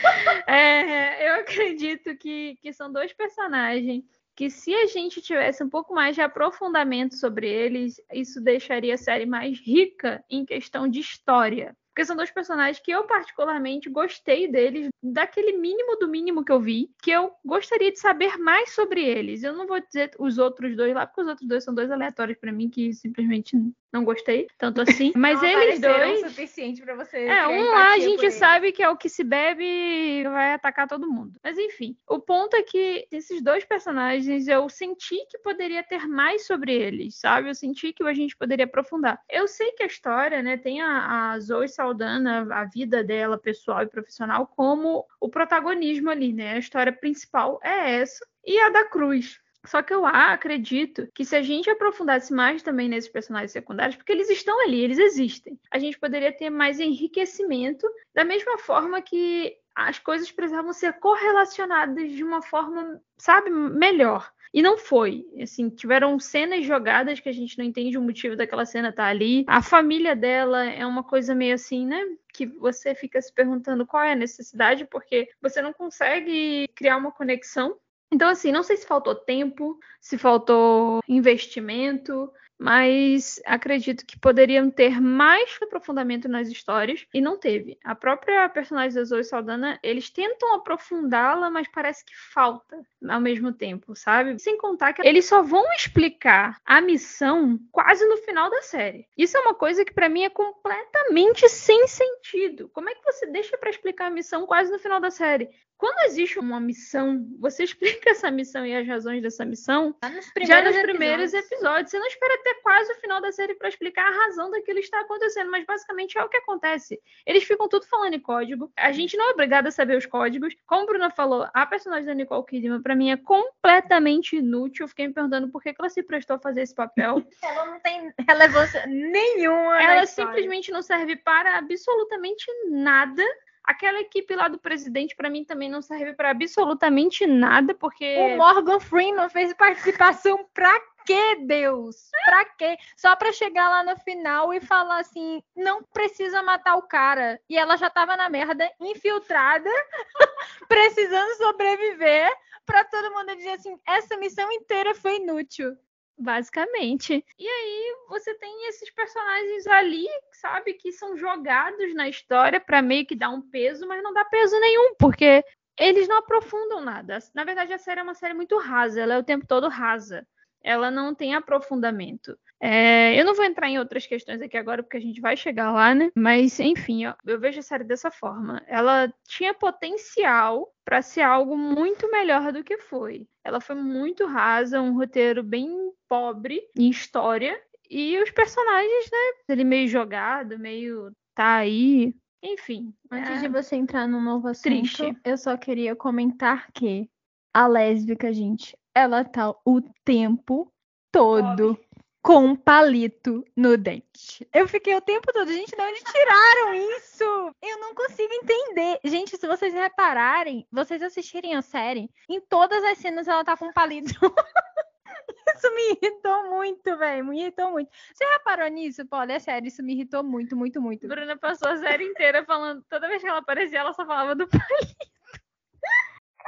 É, 0.46 1.28
eu 1.28 1.40
acredito 1.40 2.16
que, 2.16 2.56
que 2.62 2.72
são 2.72 2.92
dois 2.92 3.12
personagens 3.12 4.04
que 4.38 4.48
se 4.48 4.72
a 4.72 4.86
gente 4.86 5.20
tivesse 5.20 5.64
um 5.64 5.68
pouco 5.68 5.92
mais 5.92 6.14
de 6.14 6.20
aprofundamento 6.20 7.16
sobre 7.16 7.48
eles, 7.48 8.00
isso 8.12 8.40
deixaria 8.40 8.94
a 8.94 8.96
série 8.96 9.26
mais 9.26 9.58
rica 9.58 10.22
em 10.30 10.44
questão 10.44 10.86
de 10.86 11.00
história. 11.00 11.76
Porque 11.98 12.06
são 12.06 12.14
dois 12.14 12.30
personagens 12.30 12.78
que 12.78 12.92
eu 12.92 13.02
particularmente 13.08 13.90
gostei 13.90 14.46
deles, 14.46 14.86
daquele 15.02 15.58
mínimo 15.58 15.98
do 15.98 16.06
mínimo 16.06 16.44
que 16.44 16.52
eu 16.52 16.60
vi, 16.60 16.92
que 17.02 17.10
eu 17.10 17.32
gostaria 17.44 17.90
de 17.90 17.98
saber 17.98 18.38
mais 18.38 18.70
sobre 18.70 19.04
eles. 19.04 19.42
Eu 19.42 19.52
não 19.52 19.66
vou 19.66 19.80
dizer 19.80 20.12
os 20.16 20.38
outros 20.38 20.76
dois 20.76 20.94
lá, 20.94 21.08
porque 21.08 21.22
os 21.22 21.26
outros 21.26 21.48
dois 21.48 21.64
são 21.64 21.74
dois 21.74 21.90
aleatórios 21.90 22.38
pra 22.38 22.52
mim 22.52 22.70
que 22.70 22.92
simplesmente 22.92 23.56
não 23.92 24.04
gostei 24.04 24.46
tanto 24.58 24.80
assim. 24.82 25.12
Mas 25.16 25.40
Não 25.40 25.48
eles 25.48 25.80
dois 25.80 26.22
o 26.22 26.28
suficiente 26.28 26.82
pra 26.82 26.94
você 26.94 27.24
é, 27.24 27.48
um 27.48 27.70
lá 27.70 27.94
a 27.94 27.98
gente 27.98 28.30
sabe 28.30 28.72
que 28.72 28.82
é 28.82 28.88
o 28.88 28.96
que 28.96 29.08
se 29.08 29.24
bebe 29.24 29.64
e 29.64 30.24
vai 30.24 30.52
atacar 30.52 30.86
todo 30.86 31.10
mundo. 31.10 31.38
Mas 31.42 31.58
enfim, 31.58 31.96
o 32.06 32.18
ponto 32.18 32.54
é 32.54 32.62
que 32.62 33.06
esses 33.10 33.42
dois 33.42 33.64
personagens 33.64 34.46
eu 34.46 34.68
senti 34.68 35.16
que 35.28 35.38
poderia 35.38 35.82
ter 35.82 36.06
mais 36.06 36.46
sobre 36.46 36.74
eles, 36.74 37.18
sabe? 37.18 37.48
Eu 37.48 37.54
senti 37.54 37.92
que 37.92 38.04
a 38.04 38.14
gente 38.14 38.36
poderia 38.36 38.66
aprofundar. 38.66 39.20
Eu 39.28 39.48
sei 39.48 39.72
que 39.72 39.82
a 39.82 39.86
história, 39.86 40.42
né, 40.42 40.56
tem 40.56 40.80
a, 40.80 41.32
a 41.32 41.40
Zoe 41.40 41.68
Saldana, 41.88 42.46
a 42.54 42.64
vida 42.64 43.02
dela 43.02 43.38
pessoal 43.38 43.82
e 43.82 43.86
profissional, 43.86 44.46
como 44.46 45.06
o 45.20 45.28
protagonismo 45.28 46.10
ali, 46.10 46.32
né? 46.32 46.54
A 46.54 46.58
história 46.58 46.92
principal 46.92 47.58
é 47.62 48.00
essa 48.00 48.26
e 48.44 48.58
a 48.60 48.68
da 48.68 48.84
Cruz. 48.84 49.40
Só 49.64 49.82
que 49.82 49.92
eu 49.92 50.06
acredito 50.06 51.08
que 51.14 51.24
se 51.24 51.34
a 51.34 51.42
gente 51.42 51.68
aprofundasse 51.68 52.32
mais 52.32 52.62
também 52.62 52.88
nesses 52.88 53.10
personagens 53.10 53.52
secundários, 53.52 53.96
porque 53.96 54.12
eles 54.12 54.30
estão 54.30 54.62
ali, 54.62 54.80
eles 54.80 54.98
existem, 54.98 55.58
a 55.70 55.78
gente 55.78 55.98
poderia 55.98 56.32
ter 56.32 56.48
mais 56.48 56.78
enriquecimento, 56.78 57.86
da 58.14 58.24
mesma 58.24 58.56
forma 58.58 59.02
que 59.02 59.56
as 59.86 59.98
coisas 59.98 60.30
precisavam 60.30 60.72
ser 60.72 60.94
correlacionadas 60.94 62.10
de 62.10 62.24
uma 62.24 62.42
forma, 62.42 63.00
sabe, 63.16 63.50
melhor. 63.50 64.32
E 64.52 64.62
não 64.62 64.78
foi. 64.78 65.26
Assim, 65.40 65.68
tiveram 65.68 66.18
cenas 66.18 66.64
jogadas 66.64 67.20
que 67.20 67.28
a 67.28 67.32
gente 67.32 67.56
não 67.58 67.64
entende 67.64 67.98
o 67.98 68.02
motivo 68.02 68.34
daquela 68.34 68.64
cena 68.64 68.88
estar 68.88 69.06
ali. 69.06 69.44
A 69.46 69.62
família 69.62 70.16
dela 70.16 70.64
é 70.64 70.84
uma 70.86 71.04
coisa 71.04 71.34
meio 71.34 71.54
assim, 71.54 71.86
né? 71.86 72.02
Que 72.32 72.46
você 72.46 72.94
fica 72.94 73.20
se 73.20 73.32
perguntando 73.32 73.86
qual 73.86 74.02
é 74.02 74.12
a 74.12 74.16
necessidade, 74.16 74.86
porque 74.86 75.28
você 75.40 75.60
não 75.60 75.72
consegue 75.72 76.66
criar 76.74 76.96
uma 76.96 77.12
conexão 77.12 77.76
então, 78.10 78.28
assim, 78.28 78.50
não 78.50 78.62
sei 78.62 78.76
se 78.76 78.86
faltou 78.86 79.14
tempo, 79.14 79.78
se 80.00 80.16
faltou 80.16 81.00
investimento, 81.06 82.30
mas 82.58 83.40
acredito 83.46 84.04
que 84.04 84.18
poderiam 84.18 84.70
ter 84.70 85.00
mais 85.00 85.56
aprofundamento 85.62 86.28
nas 86.28 86.48
histórias 86.48 87.06
e 87.14 87.20
não 87.20 87.38
teve. 87.38 87.78
A 87.84 87.94
própria 87.94 88.48
personagem 88.48 88.94
da 88.94 89.04
Zoe 89.04 89.22
Saldana, 89.22 89.78
eles 89.82 90.10
tentam 90.10 90.54
aprofundá-la, 90.54 91.50
mas 91.50 91.68
parece 91.68 92.04
que 92.04 92.12
falta 92.32 92.80
ao 93.08 93.20
mesmo 93.20 93.52
tempo, 93.52 93.94
sabe? 93.94 94.38
Sem 94.38 94.58
contar 94.58 94.92
que 94.92 95.06
eles 95.06 95.26
só 95.26 95.42
vão 95.42 95.64
explicar 95.72 96.60
a 96.64 96.80
missão 96.80 97.58
quase 97.70 98.04
no 98.06 98.16
final 98.18 98.50
da 98.50 98.62
série. 98.62 99.06
Isso 99.16 99.36
é 99.36 99.40
uma 99.40 99.54
coisa 99.54 99.84
que 99.84 99.92
pra 99.94 100.08
mim 100.08 100.24
é 100.24 100.30
completamente 100.30 101.48
sem 101.48 101.86
sentido. 101.86 102.68
Como 102.70 102.88
é 102.88 102.94
que 102.94 103.04
você 103.04 103.26
deixa 103.26 103.56
pra 103.56 103.70
explicar 103.70 104.06
a 104.06 104.10
missão 104.10 104.46
quase 104.46 104.70
no 104.72 104.78
final 104.78 105.00
da 105.00 105.10
série? 105.10 105.48
Quando 105.78 106.04
existe 106.06 106.38
uma 106.38 106.60
missão, 106.60 107.24
você 107.38 107.62
explica 108.02 108.10
essa 108.10 108.30
missão 108.30 108.66
e 108.66 108.74
as 108.74 108.86
razões 108.86 109.22
dessa 109.22 109.44
missão 109.44 109.92
Tá 109.94 110.10
nos 110.10 110.26
já 110.42 110.60
nos 110.62 110.76
primeiros 110.76 111.32
episódios. 111.32 111.52
episódios. 111.52 111.90
Você 111.90 111.98
não 111.98 112.06
espera 112.06 112.34
até 112.34 112.54
quase 112.54 112.92
o 112.92 112.96
final 112.96 113.20
da 113.20 113.30
série 113.32 113.54
para 113.54 113.68
explicar 113.68 114.06
a 114.06 114.26
razão 114.26 114.50
daquilo 114.50 114.78
que 114.78 114.84
está 114.84 115.00
acontecendo, 115.00 115.50
mas 115.50 115.64
basicamente 115.64 116.18
é 116.18 116.24
o 116.24 116.28
que 116.28 116.36
acontece. 116.36 117.00
Eles 117.24 117.44
ficam 117.44 117.68
tudo 117.68 117.86
falando 117.86 118.14
em 118.14 118.20
código. 118.20 118.70
A 118.76 118.90
gente 118.92 119.16
não 119.16 119.30
é 119.30 119.32
obrigado 119.32 119.68
a 119.68 119.70
saber 119.70 119.96
os 119.96 120.06
códigos. 120.06 120.54
Como 120.66 120.82
a 120.82 120.86
Bruna 120.86 121.10
falou, 121.10 121.48
a 121.54 121.64
personagem 121.66 122.06
da 122.06 122.14
Nicole 122.14 122.44
Kidman, 122.44 122.82
para 122.82 122.96
mim, 122.96 123.10
é 123.10 123.16
completamente 123.16 124.36
inútil. 124.36 124.84
Eu 124.84 124.88
fiquei 124.88 125.06
me 125.06 125.14
perguntando 125.14 125.48
por 125.48 125.62
que 125.62 125.74
ela 125.78 125.88
se 125.88 126.02
prestou 126.02 126.36
a 126.36 126.40
fazer 126.40 126.62
esse 126.62 126.74
papel. 126.74 127.22
Ela 127.42 127.66
não 127.66 127.80
tem 127.80 128.12
relevância 128.28 128.84
nenhuma. 128.86 129.80
ela 129.80 130.06
simplesmente 130.06 130.70
não 130.70 130.82
serve 130.82 131.16
para 131.16 131.56
absolutamente 131.56 132.44
nada. 132.68 133.22
Aquela 133.68 134.00
equipe 134.00 134.34
lá 134.34 134.48
do 134.48 134.58
presidente, 134.58 135.14
para 135.14 135.28
mim, 135.28 135.44
também 135.44 135.68
não 135.68 135.82
serve 135.82 136.14
para 136.14 136.30
absolutamente 136.30 137.26
nada, 137.26 137.74
porque. 137.74 138.16
O 138.16 138.38
Morgan 138.38 138.80
Freeman 138.80 139.28
fez 139.28 139.52
participação 139.52 140.48
pra 140.54 140.72
quê, 141.04 141.36
Deus? 141.46 142.10
Pra 142.24 142.46
quê? 142.46 142.78
Só 142.96 143.14
pra 143.14 143.30
chegar 143.30 143.68
lá 143.68 143.82
no 143.82 143.94
final 144.00 144.54
e 144.54 144.60
falar 144.62 145.00
assim, 145.00 145.42
não 145.54 145.82
precisa 145.82 146.42
matar 146.42 146.76
o 146.76 146.88
cara. 146.88 147.38
E 147.46 147.58
ela 147.58 147.76
já 147.76 147.90
tava 147.90 148.16
na 148.16 148.30
merda, 148.30 148.72
infiltrada, 148.80 149.68
precisando 150.66 151.36
sobreviver, 151.36 152.30
pra 152.64 152.84
todo 152.84 153.12
mundo 153.12 153.36
dizer 153.36 153.50
assim, 153.50 153.78
essa 153.86 154.16
missão 154.16 154.50
inteira 154.50 154.94
foi 154.94 155.16
inútil. 155.16 155.76
Basicamente. 156.18 157.24
E 157.38 157.46
aí 157.48 157.96
você 158.08 158.34
tem 158.34 158.68
esses 158.68 158.90
personagens 158.90 159.66
ali, 159.68 160.06
sabe, 160.32 160.74
que 160.74 160.90
são 160.92 161.16
jogados 161.16 161.94
na 161.94 162.08
história 162.08 162.60
pra 162.60 162.82
meio 162.82 163.06
que 163.06 163.14
dar 163.14 163.30
um 163.30 163.40
peso, 163.40 163.86
mas 163.86 164.02
não 164.02 164.12
dá 164.12 164.24
peso 164.24 164.58
nenhum, 164.58 164.94
porque 164.98 165.44
eles 165.78 166.08
não 166.08 166.16
aprofundam 166.18 166.80
nada. 166.80 167.18
Na 167.34 167.44
verdade, 167.44 167.72
a 167.72 167.78
série 167.78 168.00
é 168.00 168.02
uma 168.02 168.14
série 168.14 168.34
muito 168.34 168.58
rasa, 168.58 169.00
ela 169.00 169.14
é 169.14 169.18
o 169.18 169.22
tempo 169.24 169.46
todo 169.46 169.68
rasa. 169.68 170.26
ela 170.62 170.90
não 170.90 171.14
tem 171.14 171.34
aprofundamento. 171.34 172.36
É, 172.60 173.18
eu 173.18 173.24
não 173.24 173.34
vou 173.34 173.44
entrar 173.44 173.68
em 173.68 173.78
outras 173.78 174.06
questões 174.06 174.42
aqui 174.42 174.56
agora, 174.56 174.82
porque 174.82 174.96
a 174.96 175.00
gente 175.00 175.20
vai 175.20 175.36
chegar 175.36 175.70
lá, 175.70 175.94
né? 175.94 176.10
Mas, 176.16 176.58
enfim, 176.58 177.06
ó, 177.06 177.14
eu 177.24 177.38
vejo 177.38 177.60
a 177.60 177.62
série 177.62 177.84
dessa 177.84 178.10
forma. 178.10 178.62
Ela 178.66 179.12
tinha 179.28 179.54
potencial 179.54 180.72
para 180.84 181.00
ser 181.00 181.22
algo 181.22 181.56
muito 181.56 182.10
melhor 182.10 182.52
do 182.52 182.64
que 182.64 182.78
foi. 182.78 183.26
Ela 183.44 183.60
foi 183.60 183.76
muito 183.76 184.26
rasa, 184.26 184.80
um 184.80 184.94
roteiro 184.94 185.42
bem 185.42 185.70
pobre 186.08 186.62
em 186.76 186.88
história. 186.88 187.60
E 187.88 188.20
os 188.20 188.30
personagens, 188.30 189.08
né? 189.10 189.32
Ele 189.48 189.64
meio 189.64 189.88
jogado, 189.88 190.58
meio 190.58 191.12
tá 191.34 191.56
aí. 191.56 192.14
Enfim. 192.42 192.92
Antes 193.10 193.38
é... 193.38 193.40
de 193.42 193.48
você 193.48 193.76
entrar 193.76 194.06
no 194.06 194.20
novo 194.20 194.48
assunto, 194.48 194.64
Triste. 194.64 195.16
eu 195.24 195.36
só 195.36 195.56
queria 195.56 195.94
comentar 195.96 196.70
que 196.72 197.08
a 197.54 197.66
lésbica, 197.66 198.32
gente, 198.32 198.76
ela 198.94 199.24
tá 199.24 199.54
o 199.64 199.80
tempo 200.04 200.72
todo 201.10 201.74
Pobre. 201.74 201.87
Com 202.28 202.44
um 202.44 202.54
palito 202.54 203.42
no 203.56 203.78
dente. 203.78 204.46
Eu 204.52 204.68
fiquei 204.68 204.94
o 204.94 205.00
tempo 205.00 205.32
todo, 205.32 205.50
gente, 205.50 205.74
de 205.74 205.80
onde 205.80 206.04
tiraram 206.04 206.74
isso? 206.74 207.24
Eu 207.62 207.80
não 207.80 207.94
consigo 207.94 208.30
entender. 208.34 209.00
Gente, 209.02 209.34
se 209.38 209.46
vocês 209.46 209.72
repararem, 209.72 210.66
vocês 210.70 211.02
assistirem 211.02 211.54
a 211.54 211.62
série, 211.62 212.10
em 212.28 212.38
todas 212.38 212.84
as 212.84 212.98
cenas 212.98 213.26
ela 213.28 213.42
tá 213.42 213.56
com 213.56 213.68
um 213.68 213.72
palito. 213.72 214.12
Isso 215.56 215.74
me 215.74 215.92
irritou 215.92 216.50
muito, 216.50 216.98
velho. 216.98 217.24
Me 217.24 217.40
irritou 217.40 217.70
muito. 217.70 217.90
Você 218.12 218.24
reparou 218.26 218.68
nisso, 218.68 219.06
Paulo? 219.06 219.32
É 219.32 219.38
sério, 219.38 219.66
isso 219.66 219.82
me 219.82 219.94
irritou 219.94 220.22
muito, 220.22 220.54
muito, 220.54 220.80
muito. 220.80 221.08
Bruna 221.08 221.36
passou 221.36 221.70
a 221.70 221.78
série 221.78 222.04
inteira 222.04 222.44
falando. 222.44 222.84
Toda 222.90 223.08
vez 223.08 223.22
que 223.22 223.28
ela 223.28 223.38
aparecia, 223.38 223.78
ela 223.78 223.94
só 223.94 224.04
falava 224.04 224.34
do 224.34 224.46
palito. 224.46 225.08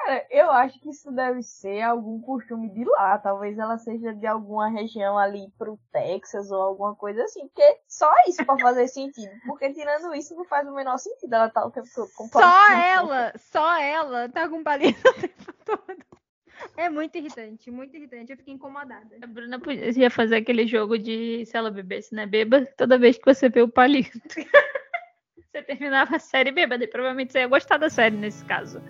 Cara, 0.02 0.26
eu 0.30 0.50
acho 0.50 0.80
que 0.80 0.88
isso 0.88 1.12
deve 1.12 1.42
ser 1.42 1.82
algum 1.82 2.20
costume 2.20 2.70
de 2.70 2.84
lá. 2.84 3.18
Talvez 3.18 3.58
ela 3.58 3.76
seja 3.76 4.14
de 4.14 4.26
alguma 4.26 4.68
região 4.68 5.18
ali 5.18 5.52
pro 5.58 5.78
Texas 5.92 6.50
ou 6.50 6.60
alguma 6.60 6.94
coisa 6.94 7.22
assim. 7.24 7.46
Porque 7.48 7.78
só 7.86 8.10
isso 8.26 8.44
pra 8.44 8.58
fazer 8.58 8.88
sentido. 8.88 9.30
Porque 9.46 9.72
tirando 9.72 10.14
isso 10.14 10.34
não 10.34 10.44
faz 10.44 10.66
o 10.66 10.74
menor 10.74 10.98
sentido. 10.98 11.34
Ela 11.34 11.50
tá 11.50 11.64
o 11.66 11.70
tempo 11.70 11.88
todo 11.94 12.10
com 12.16 12.28
palito. 12.28 12.50
Só 12.50 12.72
ela, 12.72 13.32
só 13.36 13.78
ela 13.78 14.28
tá 14.28 14.48
com 14.48 14.62
palito 14.62 15.00
o 15.08 15.14
tempo 15.14 15.52
todo. 15.64 16.04
É 16.76 16.88
muito 16.88 17.16
irritante, 17.16 17.70
muito 17.70 17.96
irritante. 17.96 18.32
Eu 18.32 18.38
fiquei 18.38 18.54
incomodada. 18.54 19.16
A 19.22 19.26
Bruna 19.26 19.58
podia 19.58 20.10
fazer 20.10 20.36
aquele 20.36 20.66
jogo 20.66 20.98
de 20.98 21.44
se 21.46 21.56
ela 21.56 21.70
bebesse, 21.70 22.14
né? 22.14 22.26
Beba 22.26 22.66
toda 22.76 22.98
vez 22.98 23.18
que 23.18 23.24
você 23.24 23.48
vê 23.48 23.62
o 23.62 23.68
palito. 23.68 24.18
você 25.50 25.62
terminava 25.62 26.16
a 26.16 26.18
série 26.18 26.52
bêbada 26.52 26.84
e 26.84 26.88
provavelmente 26.88 27.32
você 27.32 27.40
ia 27.40 27.48
gostar 27.48 27.78
da 27.78 27.90
série 27.90 28.16
nesse 28.16 28.44
caso. 28.44 28.80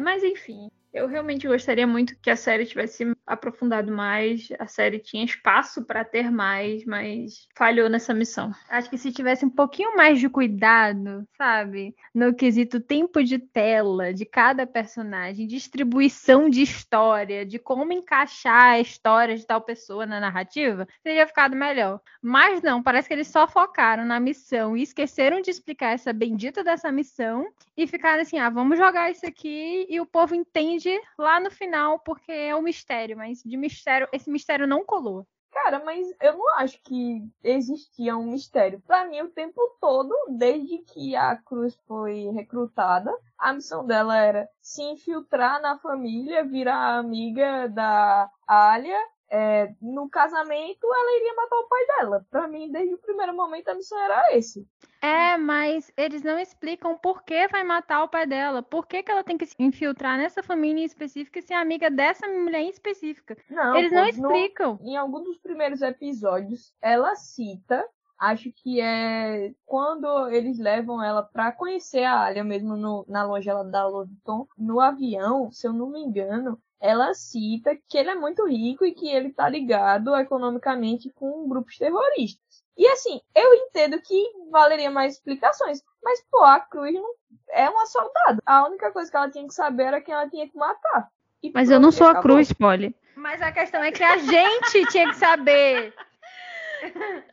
Mas 0.00 0.22
enfim, 0.22 0.70
eu 0.92 1.06
realmente 1.06 1.46
gostaria 1.46 1.86
muito 1.86 2.18
que 2.20 2.30
a 2.30 2.36
série 2.36 2.66
tivesse 2.66 3.04
aprofundado 3.28 3.92
mais. 3.92 4.48
A 4.58 4.66
série 4.66 4.98
tinha 4.98 5.24
espaço 5.24 5.84
para 5.84 6.04
ter 6.04 6.30
mais, 6.30 6.84
mas 6.84 7.46
falhou 7.56 7.88
nessa 7.88 8.14
missão. 8.14 8.50
Acho 8.68 8.88
que 8.88 8.98
se 8.98 9.12
tivesse 9.12 9.44
um 9.44 9.50
pouquinho 9.50 9.96
mais 9.96 10.18
de 10.18 10.28
cuidado, 10.28 11.26
sabe? 11.36 11.94
No 12.14 12.34
quesito 12.34 12.80
tempo 12.80 13.22
de 13.22 13.38
tela 13.38 14.12
de 14.12 14.24
cada 14.24 14.66
personagem, 14.66 15.46
distribuição 15.46 16.48
de 16.48 16.62
história, 16.62 17.44
de 17.44 17.58
como 17.58 17.92
encaixar 17.92 18.70
a 18.70 18.80
história 18.80 19.36
de 19.36 19.46
tal 19.46 19.60
pessoa 19.60 20.06
na 20.06 20.18
narrativa, 20.18 20.88
teria 21.02 21.26
ficado 21.26 21.54
melhor. 21.54 22.00
Mas 22.22 22.62
não, 22.62 22.82
parece 22.82 23.08
que 23.08 23.14
eles 23.14 23.28
só 23.28 23.46
focaram 23.46 24.04
na 24.04 24.18
missão 24.18 24.76
e 24.76 24.82
esqueceram 24.82 25.40
de 25.40 25.50
explicar 25.50 25.92
essa 25.92 26.12
bendita 26.12 26.64
dessa 26.64 26.90
missão 26.90 27.46
e 27.76 27.86
ficaram 27.86 28.22
assim: 28.22 28.38
ah, 28.38 28.50
vamos 28.50 28.78
jogar 28.78 29.10
isso 29.10 29.26
aqui 29.26 29.86
e 29.88 30.00
o 30.00 30.06
povo 30.06 30.34
entende 30.34 30.90
lá 31.18 31.38
no 31.38 31.50
final, 31.50 31.98
porque 32.00 32.32
é 32.32 32.56
um 32.56 32.62
mistério, 32.62 33.16
mas 33.18 33.42
de 33.42 33.56
mistério, 33.56 34.08
esse 34.12 34.30
mistério 34.30 34.66
não 34.66 34.84
colou. 34.84 35.26
Cara, 35.50 35.82
mas 35.84 36.06
eu 36.20 36.36
não 36.36 36.54
acho 36.58 36.80
que 36.82 37.26
existia 37.42 38.16
um 38.16 38.30
mistério. 38.30 38.80
Para 38.86 39.06
mim, 39.08 39.22
o 39.22 39.30
tempo 39.30 39.60
todo, 39.80 40.14
desde 40.38 40.78
que 40.78 41.16
a 41.16 41.36
Cruz 41.36 41.76
foi 41.86 42.30
recrutada, 42.30 43.10
a 43.36 43.52
missão 43.52 43.84
dela 43.84 44.16
era 44.16 44.48
se 44.60 44.82
infiltrar 44.82 45.60
na 45.60 45.78
família, 45.78 46.44
virar 46.44 46.98
amiga 46.98 47.68
da 47.68 48.30
Alia 48.46 48.98
é, 49.30 49.72
no 49.80 50.08
casamento 50.08 50.84
ela 50.84 51.16
iria 51.16 51.34
matar 51.34 51.56
o 51.56 51.68
pai 51.68 51.86
dela. 51.86 52.26
Para 52.30 52.48
mim, 52.48 52.70
desde 52.70 52.94
o 52.94 52.98
primeiro 52.98 53.34
momento, 53.34 53.68
a 53.68 53.74
missão 53.74 53.98
era 54.00 54.36
esse. 54.36 54.66
É, 55.00 55.36
mas 55.36 55.92
eles 55.96 56.22
não 56.22 56.38
explicam 56.38 56.98
por 56.98 57.22
que 57.22 57.46
vai 57.48 57.62
matar 57.62 58.02
o 58.02 58.08
pai 58.08 58.26
dela. 58.26 58.62
Por 58.62 58.86
que, 58.86 59.02
que 59.02 59.10
ela 59.10 59.22
tem 59.22 59.38
que 59.38 59.46
se 59.46 59.54
infiltrar 59.58 60.18
nessa 60.18 60.42
família 60.42 60.82
em 60.82 60.84
específica 60.84 61.38
e 61.38 61.42
ser 61.42 61.54
amiga 61.54 61.90
dessa 61.90 62.26
mulher 62.26 62.60
em 62.60 62.70
específica? 62.70 63.36
Não, 63.48 63.76
eles 63.76 63.92
não 63.92 64.08
explicam. 64.08 64.78
No, 64.80 64.88
em 64.88 64.96
algum 64.96 65.22
dos 65.22 65.38
primeiros 65.38 65.82
episódios, 65.82 66.74
ela 66.82 67.14
cita 67.14 67.84
acho 68.18 68.50
que 68.52 68.80
é 68.80 69.52
quando 69.64 70.28
eles 70.28 70.58
levam 70.58 71.02
ela 71.02 71.22
para 71.22 71.52
conhecer 71.52 72.04
a 72.04 72.20
Alia 72.20 72.44
mesmo 72.44 72.76
no, 72.76 73.04
na 73.08 73.24
loja 73.24 73.62
da 73.64 73.86
Loviton, 73.86 74.46
no 74.56 74.80
avião, 74.80 75.50
se 75.52 75.66
eu 75.66 75.72
não 75.72 75.90
me 75.90 76.00
engano, 76.00 76.60
ela 76.80 77.14
cita 77.14 77.76
que 77.88 77.98
ele 77.98 78.10
é 78.10 78.14
muito 78.14 78.46
rico 78.46 78.84
e 78.84 78.92
que 78.92 79.08
ele 79.08 79.32
tá 79.32 79.48
ligado 79.48 80.14
economicamente 80.16 81.10
com 81.10 81.48
grupos 81.48 81.76
terroristas. 81.76 82.64
E 82.76 82.86
assim, 82.86 83.20
eu 83.34 83.54
entendo 83.54 84.00
que 84.00 84.32
valeria 84.50 84.90
mais 84.90 85.14
explicações, 85.14 85.82
mas 86.02 86.24
pô, 86.30 86.44
a 86.44 86.60
Cruz 86.60 86.94
não 86.94 87.12
é 87.50 87.68
uma 87.68 87.86
soldada. 87.86 88.40
A 88.46 88.66
única 88.66 88.92
coisa 88.92 89.10
que 89.10 89.16
ela 89.16 89.30
tinha 89.30 89.46
que 89.46 89.54
saber 89.54 89.84
era 89.84 90.00
quem 90.00 90.14
ela 90.14 90.28
tinha 90.28 90.48
que 90.48 90.56
matar. 90.56 91.08
E 91.42 91.50
mas 91.52 91.70
eu 91.70 91.80
não 91.80 91.90
sou 91.90 92.06
a 92.06 92.20
Cruz, 92.20 92.52
Polly. 92.52 92.94
Mas 93.16 93.42
a 93.42 93.50
questão 93.50 93.82
é 93.82 93.90
que 93.90 94.02
a 94.02 94.18
gente 94.18 94.86
tinha 94.90 95.08
que 95.08 95.16
saber. 95.16 95.92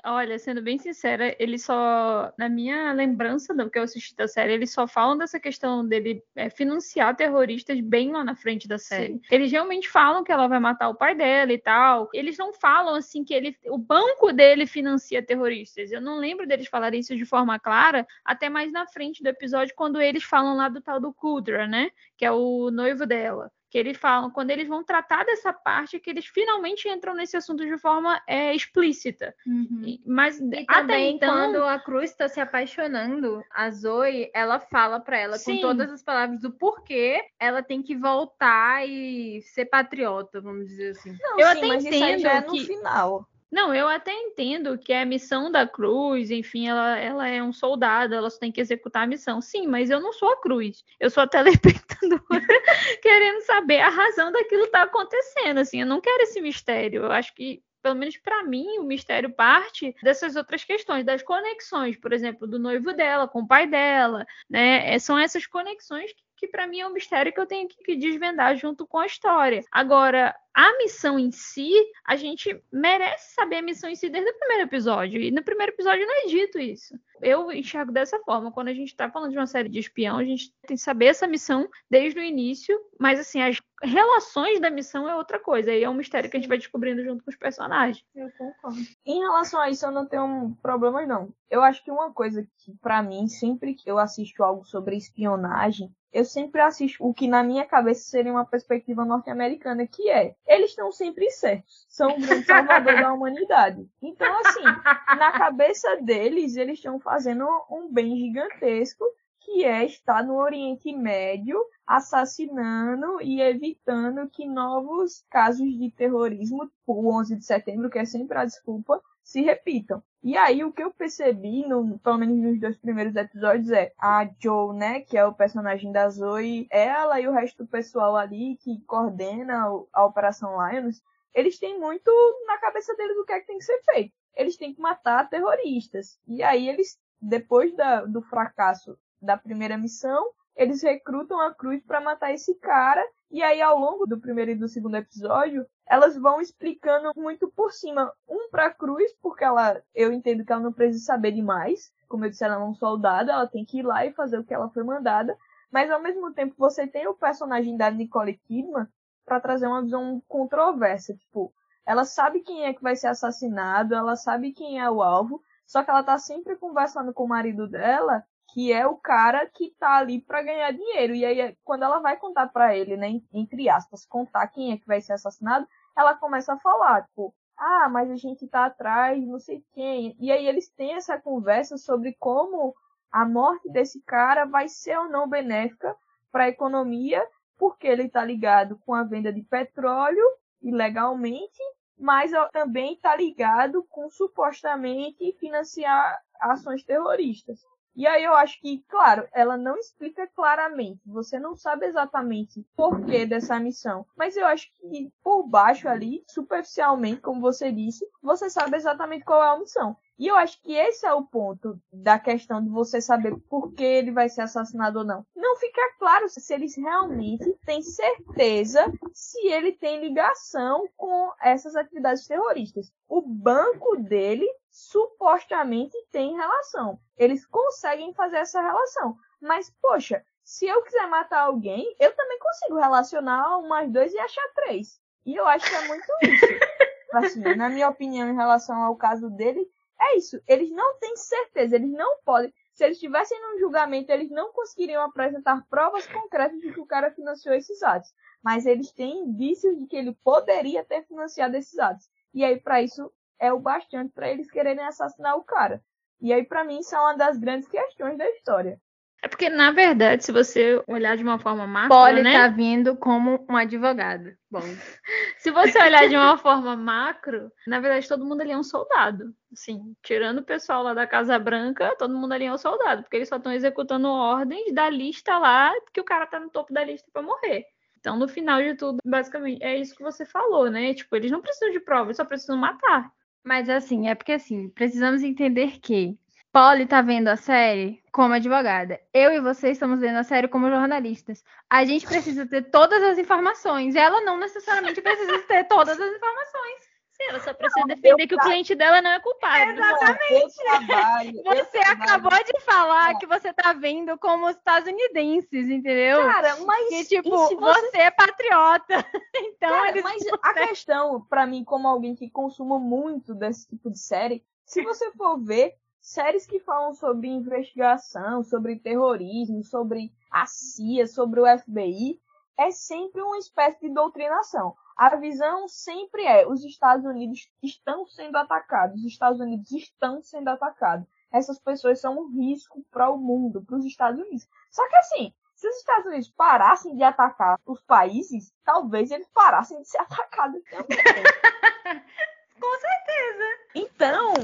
Olha, 0.04 0.38
sendo 0.38 0.62
bem 0.62 0.78
sincera, 0.78 1.36
ele 1.40 1.58
só, 1.58 2.32
na 2.38 2.48
minha 2.48 2.92
lembrança 2.92 3.54
do 3.54 3.70
que 3.70 3.78
eu 3.78 3.84
assisti 3.84 4.16
da 4.16 4.28
série, 4.28 4.54
eles 4.54 4.72
só 4.72 4.88
falam 4.88 5.18
dessa 5.18 5.40
questão 5.40 5.86
dele 5.86 6.24
é, 6.36 6.50
financiar 6.50 7.16
terroristas 7.16 7.80
bem 7.80 8.12
lá 8.12 8.24
na 8.24 8.36
frente 8.36 8.68
da 8.68 8.78
série. 8.78 9.14
Sim. 9.14 9.22
Eles 9.32 9.52
realmente 9.52 9.90
falam 9.90 10.24
que 10.24 10.32
ela 10.32 10.48
vai 10.48 10.60
matar 10.60 10.90
o 10.90 10.96
pai 10.96 11.16
dela 11.16 11.52
e 11.52 11.58
tal. 11.58 12.10
Eles 12.14 12.38
não 12.38 12.54
falam 12.54 12.96
assim 12.96 13.24
que 13.24 13.34
ele, 13.34 13.58
o 13.68 13.78
banco 13.78 14.32
dele 14.32 14.66
financia 14.66 15.26
terroristas. 15.26 15.92
Eu 15.92 16.02
não 16.02 16.18
lembro 16.18 16.48
deles 16.48 16.68
falarem 16.68 17.00
isso 17.00 17.16
de 17.16 17.26
forma 17.26 17.60
clara, 17.60 18.06
até 18.24 18.50
mais 18.50 18.72
na 18.72 18.88
frente 18.88 19.24
do 19.24 19.28
episódio, 19.28 19.74
quando 19.76 20.02
eles 20.02 20.24
falam 20.24 20.56
lá 20.56 20.70
do 20.70 20.82
tal 20.82 21.00
do 21.00 21.14
Kudra, 21.14 21.68
né? 21.68 21.90
Que 22.18 22.26
é 22.26 22.32
o 22.32 22.70
noivo 22.72 23.06
dela 23.06 23.52
que 23.76 23.80
eles 23.80 23.98
falam, 23.98 24.32
quando 24.32 24.52
eles 24.52 24.70
vão 24.70 24.86
tratar 24.86 25.26
dessa 25.26 25.52
parte, 25.52 26.00
que 26.00 26.10
eles 26.10 26.26
finalmente 26.26 26.88
entram 26.88 27.14
nesse 27.14 27.36
assunto 27.36 27.66
de 27.66 27.78
forma 27.78 28.22
é, 28.26 28.56
explícita. 28.56 29.36
Uhum. 29.46 30.00
Mas 30.06 30.40
e 30.40 30.66
também 30.66 31.18
então... 31.18 31.30
quando 31.30 31.62
a 31.62 31.78
Cruz 31.78 32.12
está 32.12 32.30
se 32.30 32.40
apaixonando, 32.40 33.44
a 33.54 33.70
Zoe, 33.70 34.32
ela 34.34 34.62
fala 34.62 34.98
para 35.02 35.20
ela 35.20 35.38
Sim. 35.38 35.56
com 35.56 35.62
todas 35.62 35.92
as 35.92 36.02
palavras 36.02 36.40
do 36.40 36.54
porquê 36.54 37.22
ela 37.38 37.62
tem 37.62 37.84
que 37.84 37.98
voltar 37.98 38.88
e 38.88 39.42
ser 39.42 39.66
patriota, 39.66 40.40
vamos 40.40 40.68
dizer 40.68 40.92
assim. 40.92 41.14
Não, 41.20 41.38
eu 41.38 41.48
sim, 41.48 41.58
até 41.58 41.68
entendo 41.68 42.22
já 42.22 42.36
é 42.36 42.42
no 42.42 42.54
que... 42.54 42.64
final. 42.64 43.28
Não, 43.56 43.74
eu 43.74 43.88
até 43.88 44.12
entendo 44.12 44.78
que 44.78 44.91
é 44.91 45.02
a 45.02 45.06
missão 45.06 45.50
da 45.50 45.65
cruz, 45.65 46.30
enfim, 46.30 46.68
ela, 46.68 47.00
ela 47.00 47.26
é 47.26 47.41
um 47.41 47.54
soldado, 47.54 48.13
ela 48.13 48.30
só 48.30 48.38
tem 48.38 48.52
que 48.52 48.60
executar 48.60 49.04
a 49.04 49.08
missão. 49.08 49.39
Sim, 49.39 49.65
mas 49.65 49.89
eu 49.89 50.02
não 50.02 50.12
sou 50.12 50.30
a 50.34 50.41
cruz. 50.41 50.84
Eu 51.00 51.10
sou 51.10 51.24
a 51.24 51.28
telespectadora 51.32 52.20
querendo 53.02 53.41
saber 53.44 53.80
a 53.80 53.88
razão 53.88 54.30
daquilo 54.30 54.65
que 54.65 54.72
tá 54.72 54.82
acontecendo. 54.82 55.60
Assim, 55.60 55.80
eu 55.80 55.88
não 55.88 56.02
quero 56.02 56.24
esse 56.24 56.41
mistério. 56.41 57.04
Eu 57.04 57.12
acho 57.13 57.34
que 57.34 57.63
pelo 57.82 57.96
menos 57.96 58.18
para 58.18 58.44
mim, 58.44 58.80
o 58.80 58.84
mistério 58.84 59.32
parte 59.32 59.96
dessas 60.04 60.36
outras 60.36 60.63
questões, 60.65 61.06
das 61.06 61.22
conexões, 61.22 61.96
por 61.96 62.12
exemplo, 62.12 62.48
do 62.48 62.58
noivo 62.58 62.91
dela 62.94 63.28
com 63.28 63.41
o 63.41 63.48
pai 63.48 63.68
dela, 63.68 64.26
né? 64.50 64.94
É, 64.94 65.00
são 65.00 65.18
essas 65.18 65.46
conexões 65.46 66.12
que, 66.12 66.24
que 66.36 66.48
para 66.48 66.67
mim 66.67 66.80
é 66.80 66.88
um 66.88 66.93
mistério 66.93 67.34
que 67.34 67.39
eu 67.39 67.45
tenho 67.45 67.67
que 67.67 67.95
desvendar 67.95 68.56
junto 68.56 68.86
com 68.86 69.00
a 69.00 69.06
história. 69.06 69.63
Agora, 69.71 70.36
a 70.56 70.78
missão 70.78 71.19
em 71.19 71.32
si, 71.32 71.74
a 72.06 72.15
gente 72.15 72.58
merece 72.71 73.34
saber 73.34 73.58
a 73.58 73.62
missão 73.62 73.89
em 73.89 73.95
si 73.95 74.10
desde 74.10 74.30
o 74.30 74.39
primeiro 74.39 74.63
episódio. 74.63 75.21
E 75.21 75.30
no 75.30 75.43
primeiro 75.43 75.74
episódio 75.74 76.08
não 76.08 76.24
é 76.24 76.28
dito 76.28 76.58
isso. 76.58 76.98
Eu 77.21 77.52
enxergo 77.52 77.91
dessa 77.91 78.17
forma. 78.19 78.54
Quando 78.54 78.69
a 78.69 78.74
gente 78.74 78.88
está 78.88 79.12
falando 79.12 79.32
de 79.32 79.38
uma 79.38 79.48
série 79.48 79.67
de 79.67 79.80
espião, 79.80 80.17
a 80.17 80.24
gente 80.24 80.54
tem 80.65 80.78
que 80.78 80.82
saber 80.82 81.08
essa 81.08 81.28
missão 81.28 81.67
desde 81.89 82.21
o 82.21 82.24
início. 82.24 82.80
Mas, 82.98 83.19
assim, 83.19 83.41
as 83.41 83.62
relações 83.84 84.62
da 84.62 84.69
missão 84.69 85.10
é 85.10 85.15
outra 85.17 85.38
coisa. 85.39 85.74
E 85.74 85.84
é 85.84 85.89
um 85.89 85.93
mistério 85.93 86.30
que 86.30 86.38
a 86.38 86.39
gente 86.39 86.48
vai 86.48 86.58
descobrindo 86.58 87.04
junto 87.04 87.21
com 87.21 87.32
os 87.32 87.38
personagens. 87.38 88.06
Eu 88.15 88.30
concordo. 88.38 88.80
Em 89.06 89.19
relação 89.19 89.60
a 89.60 89.69
isso, 89.69 89.86
eu 89.86 89.91
não 89.91 90.08
tenho 90.08 90.56
problemas, 90.62 91.06
não. 91.06 91.34
Eu 91.50 91.63
acho 91.63 91.84
que 91.84 91.91
uma 91.91 92.13
coisa 92.13 92.48
que, 92.60 92.74
para 92.82 93.04
mim, 93.04 93.28
sempre 93.28 93.74
que 93.74 93.91
eu 93.91 93.98
assisto 93.98 94.41
algo 94.41 94.63
sobre 94.63 94.95
espionagem, 94.95 95.93
eu 96.15 96.23
sempre 96.23 96.62
assisto 96.62 97.06
o 97.06 97.13
que 97.13 97.28
na 97.28 97.43
minha 97.43 97.65
cabeça 97.65 98.10
seria 98.10 98.32
uma 98.32 98.45
perspectiva 98.45 99.04
norte-americana, 99.04 99.86
que 99.86 100.10
é 100.10 100.34
eles 100.47 100.69
estão 100.69 100.89
sempre 100.89 101.30
certos. 101.30 101.86
São 101.89 102.10
o 102.12 102.21
grande 102.21 102.45
salvador 102.45 103.01
da 103.01 103.13
humanidade. 103.13 103.86
Então, 104.01 104.34
assim, 104.39 104.63
na 104.63 105.34
cabeça 105.34 105.97
deles, 105.97 106.56
eles 106.56 106.78
estão 106.78 107.01
fazendo 107.01 107.45
um 107.69 107.91
bem 107.91 108.15
gigantesco 108.15 109.04
que 109.41 109.65
é 109.65 109.84
estar 109.84 110.23
no 110.23 110.38
Oriente 110.38 110.95
Médio 110.95 111.60
assassinando 111.86 113.21
e 113.21 113.41
evitando 113.41 114.30
que 114.30 114.47
novos 114.47 115.21
casos 115.30 115.67
de 115.78 115.91
terrorismo, 115.91 116.71
o 116.88 117.13
11 117.13 117.36
de 117.36 117.45
setembro, 117.45 117.89
que 117.89 117.99
é 117.99 118.06
sempre 118.06 118.38
a 118.38 118.45
desculpa, 118.45 119.01
se 119.26 119.42
repitam. 119.42 120.04
E 120.24 120.38
aí 120.38 120.64
o 120.64 120.72
que 120.72 120.84
eu 120.84 120.92
percebi, 120.92 121.68
no, 121.68 121.98
pelo 122.00 122.18
menos 122.18 122.38
nos 122.38 122.60
dois 122.60 122.78
primeiros 122.78 123.16
episódios, 123.16 123.72
é 123.72 123.92
a 123.98 124.30
Joe, 124.40 124.76
né, 124.76 125.02
que 125.02 125.18
é 125.18 125.26
o 125.26 125.34
personagem 125.34 125.92
da 125.92 126.08
Zoe, 126.08 126.68
ela 126.72 127.20
e 127.20 127.28
o 127.28 127.32
resto 127.32 127.64
do 127.64 127.70
pessoal 127.70 128.16
ali 128.16 128.56
que 128.58 128.82
coordena 128.86 129.66
a 129.92 130.06
Operação 130.06 130.56
Lions, 130.70 131.02
eles 131.34 131.60
têm 131.60 131.80
muito 131.80 132.12
na 132.46 132.58
cabeça 132.60 132.96
deles 132.96 133.18
o 133.18 133.26
que 133.26 133.34
é 133.34 133.40
que 133.40 133.48
tem 133.48 133.58
que 133.58 133.66
ser 133.66 133.82
feito. 133.92 134.14
Eles 134.36 134.58
têm 134.58 134.74
que 134.74 134.82
matar 134.82 135.30
terroristas. 135.30 136.20
E 136.28 136.44
aí 136.44 136.70
eles, 136.70 136.98
depois 137.20 137.76
da, 137.76 138.06
do 138.06 138.22
fracasso 138.22 138.98
da 139.22 139.36
primeira 139.36 139.78
missão, 139.78 140.32
eles 140.56 140.82
recrutam 140.82 141.40
a 141.40 141.54
Cruz 141.54 141.84
para 141.84 142.00
matar 142.00 142.34
esse 142.34 142.56
cara. 142.56 143.04
E 143.30 143.44
aí, 143.44 143.62
ao 143.62 143.78
longo 143.78 144.06
do 144.06 144.20
primeiro 144.20 144.52
e 144.52 144.56
do 144.56 144.68
segundo 144.68 144.96
episódio, 144.96 145.66
elas 145.88 146.17
vão 146.17 146.41
explicando 146.41 147.12
muito 147.15 147.48
por 147.50 147.71
cima. 147.71 148.12
Um 148.28 148.50
pra 148.50 148.74
Cruz, 148.74 149.13
porque 149.21 149.43
ela, 149.43 149.82
eu 149.93 150.12
entendo 150.12 150.43
que 150.43 150.52
ela 150.52 150.62
não 150.62 150.74
precisa 150.74 151.06
saber 151.06 151.32
demais. 151.32 151.91
Como 152.08 152.26
eu 152.26 152.30
disse, 152.30 152.43
ela 152.43 152.56
é 152.56 152.60
um 152.60 152.74
soldado, 152.74 153.32
ela 153.32 153.48
tem 153.48 153.65
que 153.65 153.80
ir 153.80 153.84
lá 153.84 154.06
e 154.06 154.13
fazer 154.13 154.39
o 154.39 154.43
que 154.43 154.54
ela 154.54 154.69
foi 154.69 154.84
mandada. 154.84 155.38
Mas 155.71 155.91
ao 155.91 156.02
mesmo 156.02 156.34
tempo, 156.34 156.56
você 156.58 156.88
tem 156.88 157.08
o 157.08 157.13
personagem 157.13 157.78
da 157.78 157.89
Nicole 157.91 158.38
Kidman 158.48 158.88
para 159.26 159.39
trazer 159.39 159.67
uma 159.67 159.82
visão 159.82 160.21
controversa. 160.28 161.13
Tipo, 161.13 161.54
ela 161.86 162.04
sabe 162.04 162.41
quem 162.41 162.65
é 162.65 162.74
que 162.74 162.82
vai 162.82 162.95
ser 162.95 163.08
assassinado, 163.08 163.93
ela 163.93 164.15
sabe 164.15 164.54
quem 164.54 164.80
é 164.80 164.89
o 164.89 165.02
alvo, 165.02 165.41
só 165.65 165.84
que 165.84 165.89
ela 165.89 166.04
tá 166.04 166.17
sempre 166.17 166.56
conversando 166.56 167.13
com 167.13 167.26
o 167.26 167.28
marido 167.28 167.67
dela 167.67 168.24
que 168.56 168.71
é 168.71 168.88
o 168.88 168.95
cara 168.95 169.45
que 169.48 169.71
tá 169.78 169.98
ali 169.98 170.21
para 170.21 170.41
ganhar 170.41 170.71
dinheiro. 170.71 171.13
E 171.13 171.26
aí, 171.26 171.58
quando 171.62 171.84
ela 171.84 172.00
vai 172.00 172.15
contar 172.15 172.48
para 172.48 172.74
ele, 172.74 172.95
né, 172.95 173.21
entre 173.34 173.67
aspas, 173.67 174.06
contar 174.06 174.48
quem 174.48 174.71
é 174.71 174.78
que 174.78 174.88
vai 174.88 175.02
ser 175.02 175.12
assassinado, 175.12 175.67
ela 175.96 176.16
começa 176.16 176.54
a 176.54 176.60
falar, 176.60 177.04
tipo, 177.04 177.34
ah, 177.58 177.88
mas 177.90 178.12
a 178.12 178.16
gente 178.16 178.48
tá 178.48 178.66
atrás, 178.66 179.26
não 179.26 179.40
sei 179.40 179.64
quem. 179.74 180.16
E 180.20 180.32
aí 180.32 180.46
eles 180.48 180.70
têm 180.70 180.96
essa 180.96 181.20
conversa 181.20 181.78
sobre 181.78 182.14
como 182.20 182.76
a 183.12 183.26
morte 183.26 183.70
desse 183.72 184.02
cara 184.02 184.46
vai 184.46 184.68
ser 184.68 184.98
ou 184.98 185.10
não 185.10 185.28
benéfica 185.28 185.96
para 186.32 186.46
a 186.46 186.50
economia, 186.50 187.26
porque 187.58 187.88
ele 187.88 188.10
tá 188.10 188.24
ligado 188.26 188.78
com 188.86 188.94
a 188.94 189.04
venda 189.04 189.32
de 189.32 189.42
petróleo 189.42 190.26
ilegalmente, 190.62 191.62
mas 191.98 192.32
também 192.52 192.94
está 192.94 193.16
ligado 193.16 193.86
com 193.90 194.10
supostamente 194.10 195.32
financiar 195.40 196.20
ações 196.42 196.84
terroristas. 196.84 197.62
E 197.96 198.06
aí 198.06 198.24
eu 198.24 198.34
acho 198.36 198.60
que, 198.60 198.84
claro, 198.90 199.26
ela 199.34 199.56
não 199.56 199.78
explica 199.78 200.28
claramente, 200.36 201.00
você 201.06 201.40
não 201.40 201.56
sabe 201.56 201.86
exatamente 201.86 202.66
porquê 202.76 203.26
dessa 203.26 203.58
missão, 203.58 204.06
mas 204.18 204.36
eu 204.36 204.46
acho 204.46 204.70
que 204.82 205.12
por 205.24 205.44
baixo 205.44 205.88
ali, 205.88 206.22
superficialmente, 206.28 207.22
como 207.22 207.40
você 207.40 207.72
disse, 207.72 208.06
você 208.22 208.50
sabe 208.50 208.76
exatamente 208.76 209.24
qual 209.24 209.42
é 209.42 209.48
a 209.48 209.60
missão. 209.60 209.96
E 210.17 210.28
eu 210.28 210.36
acho 210.36 210.62
que 210.62 210.73
esse 210.73 211.06
é 211.06 211.13
o 211.13 211.25
ponto 211.25 211.78
da 211.91 212.17
questão 212.17 212.63
de 212.63 212.69
você 212.69 213.01
saber 213.01 213.36
por 213.49 213.73
que 213.73 213.84
ele 213.84 214.12
vai 214.12 214.30
ser 214.30 214.41
assassinado 214.41 214.99
ou 214.99 215.06
não. 215.06 215.25
Não 215.36 215.58
fica 215.58 215.82
claro 215.99 216.30
se 216.30 216.54
eles 216.54 216.75
realmente 216.78 217.51
têm 217.65 217.82
certeza 217.82 218.91
se 219.13 219.45
ele 219.47 219.73
tem 219.73 219.99
ligação 219.99 220.88
com 220.95 221.32
essas 221.41 221.75
atividades 221.75 222.25
terroristas. 222.25 222.91
O 223.10 223.21
banco 223.21 223.97
dele 223.97 224.47
supostamente 224.69 225.97
tem 226.12 226.36
relação. 226.36 226.97
Eles 227.17 227.45
conseguem 227.45 228.13
fazer 228.13 228.38
essa 228.38 228.62
relação. 228.62 229.15
Mas, 229.41 229.69
poxa, 229.82 230.23
se 230.43 230.65
eu 230.65 230.82
quiser 230.84 231.08
matar 231.08 231.41
alguém, 231.41 231.93
eu 231.99 232.15
também 232.15 232.39
consigo 232.39 232.80
relacionar 232.80 233.58
um 233.58 233.67
mais 233.67 233.91
dois 233.91 234.13
e 234.13 234.19
achar 234.19 234.47
três. 234.54 234.99
E 235.25 235.36
eu 235.36 235.45
acho 235.47 235.67
que 235.67 235.75
é 235.75 235.88
muito 235.88 236.06
isso. 236.21 236.45
Assim, 237.13 237.56
na 237.56 237.69
minha 237.69 237.89
opinião, 237.89 238.30
em 238.30 238.36
relação 238.36 238.84
ao 238.84 238.95
caso 238.95 239.30
dele, 239.30 239.65
é 240.00 240.18
isso. 240.18 240.42
Eles 240.48 240.70
não 240.72 240.98
têm 241.00 241.16
certeza, 241.16 241.76
eles 241.76 241.92
não 241.92 242.22
podem. 242.24 242.54
Se 242.74 242.84
eles 242.84 242.98
estivessem 242.98 243.40
num 243.42 243.60
julgamento, 243.60 244.12
eles 244.12 244.30
não 244.30 244.52
conseguiriam 244.52 245.04
apresentar 245.04 245.66
provas 245.70 246.06
concretas 246.08 246.60
de 246.60 246.74
que 246.74 246.80
o 246.80 246.86
cara 246.86 247.12
financiou 247.12 247.56
esses 247.56 247.82
atos. 247.82 248.14
Mas 248.44 248.66
eles 248.66 248.92
têm 248.92 249.20
indícios 249.20 249.78
de 249.78 249.88
que 249.88 249.96
ele 249.96 250.14
poderia 250.24 250.84
ter 250.84 251.04
financiado 251.06 251.56
esses 251.56 251.80
atos. 251.80 252.10
E 252.34 252.44
aí, 252.44 252.60
para 252.60 252.82
isso, 252.82 253.12
é 253.40 253.52
o 253.54 253.60
bastante 253.60 254.12
para 254.14 254.30
eles 254.30 254.52
quererem 254.52 254.84
assassinar 254.84 255.38
o 255.38 255.44
cara. 255.44 255.82
E 256.20 256.34
aí, 256.34 256.44
para 256.44 256.64
mim, 256.64 256.80
isso 256.80 256.96
é 256.96 257.00
uma 257.00 257.16
das 257.16 257.38
grandes 257.38 257.68
questões 257.68 258.18
da 258.18 258.30
história. 258.30 258.80
É 259.26 259.28
porque, 259.28 259.50
na 259.50 259.72
verdade, 259.72 260.24
se 260.24 260.32
você 260.32 260.80
olhar 260.86 261.18
de 261.18 261.24
uma 261.24 261.40
forma 261.40 261.66
macro, 261.66 261.98
Polly 261.98 262.22
né? 262.22 262.32
tá 262.32 262.48
vindo 262.48 262.96
como 262.96 263.44
um 263.50 263.58
advogado. 263.58 264.32
Bom, 264.52 264.62
se 265.40 265.50
você 265.50 265.82
olhar 265.82 266.08
de 266.08 266.16
uma 266.16 266.38
forma 266.38 266.76
macro, 266.76 267.52
na 267.66 267.80
verdade, 267.80 268.08
todo 268.08 268.24
mundo 268.24 268.42
ali 268.42 268.52
é 268.52 268.58
um 268.58 268.62
soldado. 268.62 269.34
Assim, 269.52 269.96
tirando 270.04 270.42
o 270.42 270.46
pessoal 270.46 270.84
lá 270.84 270.94
da 270.94 271.08
Casa 271.08 271.40
Branca, 271.40 271.96
todo 271.98 272.16
mundo 272.16 272.34
ali 272.34 272.46
é 272.46 272.54
um 272.54 272.58
soldado, 272.60 273.02
porque 273.02 273.16
eles 273.16 273.28
só 273.28 273.38
estão 273.38 273.52
executando 273.52 274.08
ordens 274.08 274.72
da 274.72 274.88
lista 274.92 275.40
lá, 275.40 275.74
que 275.92 276.00
o 276.00 276.06
cara 276.06 276.28
tá 276.28 276.40
no 276.40 276.52
topo 276.52 276.72
da 276.72 276.84
lista 276.84 277.10
para 277.12 277.24
morrer. 277.24 277.66
Então, 278.00 278.16
no 278.20 278.28
final 278.28 278.62
de 278.62 278.76
tudo, 278.76 279.00
basicamente, 279.04 279.64
é 279.64 279.76
isso 279.76 279.96
que 279.96 280.04
você 280.04 280.24
falou, 280.24 280.70
né? 280.70 280.94
Tipo, 280.94 281.16
eles 281.16 281.32
não 281.32 281.42
precisam 281.42 281.72
de 281.72 281.80
prova, 281.80 282.10
eles 282.10 282.18
só 282.18 282.26
precisam 282.26 282.58
matar. 282.58 283.12
Mas 283.44 283.70
assim, 283.70 284.08
é 284.08 284.14
porque 284.14 284.34
assim, 284.34 284.70
precisamos 284.70 285.24
entender 285.24 285.80
que 285.80 286.16
Polly 286.56 286.86
tá 286.86 287.02
vendo 287.02 287.28
a 287.28 287.36
série 287.36 288.02
como 288.13 288.34
advogada. 288.34 288.98
Eu 289.13 289.34
e 289.34 289.41
você 289.41 289.72
estamos 289.72 290.00
vendo 290.00 290.15
a 290.15 290.24
série 290.24 290.48
como 290.48 290.70
jornalistas. 290.70 291.44
A 291.70 291.84
gente 291.84 292.08
precisa 292.08 292.48
ter 292.48 292.72
todas 292.72 293.04
as 293.04 293.18
informações. 293.18 293.94
E 293.94 293.98
ela 293.98 294.22
não 294.22 294.38
necessariamente 294.38 295.02
precisa 295.02 295.38
ter 295.39 295.65
todas 295.65 296.00
as 296.00 296.15
informações. 296.15 296.82
Sim, 297.12 297.24
ela 297.28 297.39
só 297.41 297.54
precisa 297.54 297.86
não, 297.86 297.94
defender 297.94 298.28
que 298.28 298.36
o 298.36 298.38
cliente 298.38 298.74
dela 298.74 299.02
não 299.02 299.10
é 299.10 299.20
culpado. 299.20 299.70
Exatamente. 299.70 300.56
Trabalho, 300.56 301.44
você 301.44 301.78
acabou 301.80 302.32
de 302.32 302.62
falar 302.62 303.12
é. 303.12 303.15
que 303.15 303.26
você 303.26 303.52
tá 303.52 303.74
vendo 303.74 304.18
como 304.18 304.48
os 304.48 304.56
estadunidenses, 304.56 305.70
entendeu? 305.70 306.24
Cara, 306.24 306.56
mas 306.65 306.88
que 306.88 307.04
tipo, 307.04 307.32
você... 307.32 307.56
você... 307.56 307.98
é 307.98 308.12
patriota. 308.12 309.06
Então, 309.58 309.70
Cara, 309.70 310.02
mas 310.02 310.24
a 310.41 310.54
questão 310.54 311.20
para 311.30 311.46
mim 311.46 311.65
como 311.65 311.88
alguém 311.89 312.15
que 312.15 312.30
consuma 312.30 312.80
muito 312.80 313.34
desse 313.34 313.68
tipo 313.68 313.91
de 313.91 314.00
série, 314.00 314.41
se 314.65 314.82
você 314.82 315.12
for 315.12 315.38
ver 315.38 315.76
séries 316.06 316.46
que 316.46 316.60
falam 316.60 316.94
sobre 316.94 317.28
investigação, 317.28 318.44
sobre 318.44 318.78
terrorismo, 318.78 319.63
sobre 319.63 320.13
a 320.32 320.46
CIA, 320.46 321.08
sobre 321.08 321.41
o 321.41 321.60
FBI, 321.60 322.22
é 322.58 322.70
sempre 322.70 323.22
uma 323.22 323.39
espécie 323.39 323.80
de 323.82 323.94
doutrinação. 323.94 324.76
A 324.96 325.15
visão 325.15 325.68
sempre 325.68 326.24
é: 326.24 326.48
os 326.48 326.63
Estados 326.63 327.06
Unidos 327.06 327.50
estão 327.62 328.06
sendo 328.06 328.38
atacados, 328.38 329.00
os 329.00 329.12
Estados 329.12 329.39
Unidos 329.39 329.72
estão 329.72 330.22
sendo 330.22 330.48
atacados. 330.50 331.08
Essas 331.34 331.60
pessoas 331.60 332.00
são 332.00 332.18
um 332.18 332.30
risco 332.39 332.86
para 332.91 333.10
o 333.10 333.18
mundo, 333.18 333.65
para 333.65 333.76
os 333.76 333.84
Estados 333.84 334.22
Unidos. 334.22 334.48
Só 334.70 334.88
que 334.88 334.96
assim, 334.98 335.34
se 335.56 335.68
os 335.68 335.76
Estados 335.78 336.06
Unidos 336.06 336.30
parassem 336.30 336.96
de 336.96 337.04
atacar 337.04 337.60
os 337.65 337.82
países, 337.82 338.54
talvez 338.63 339.10
eles 339.10 339.28
parassem 339.34 339.82
de 339.82 339.89
ser 339.89 339.98
atacados 340.06 340.62
também. 340.70 340.98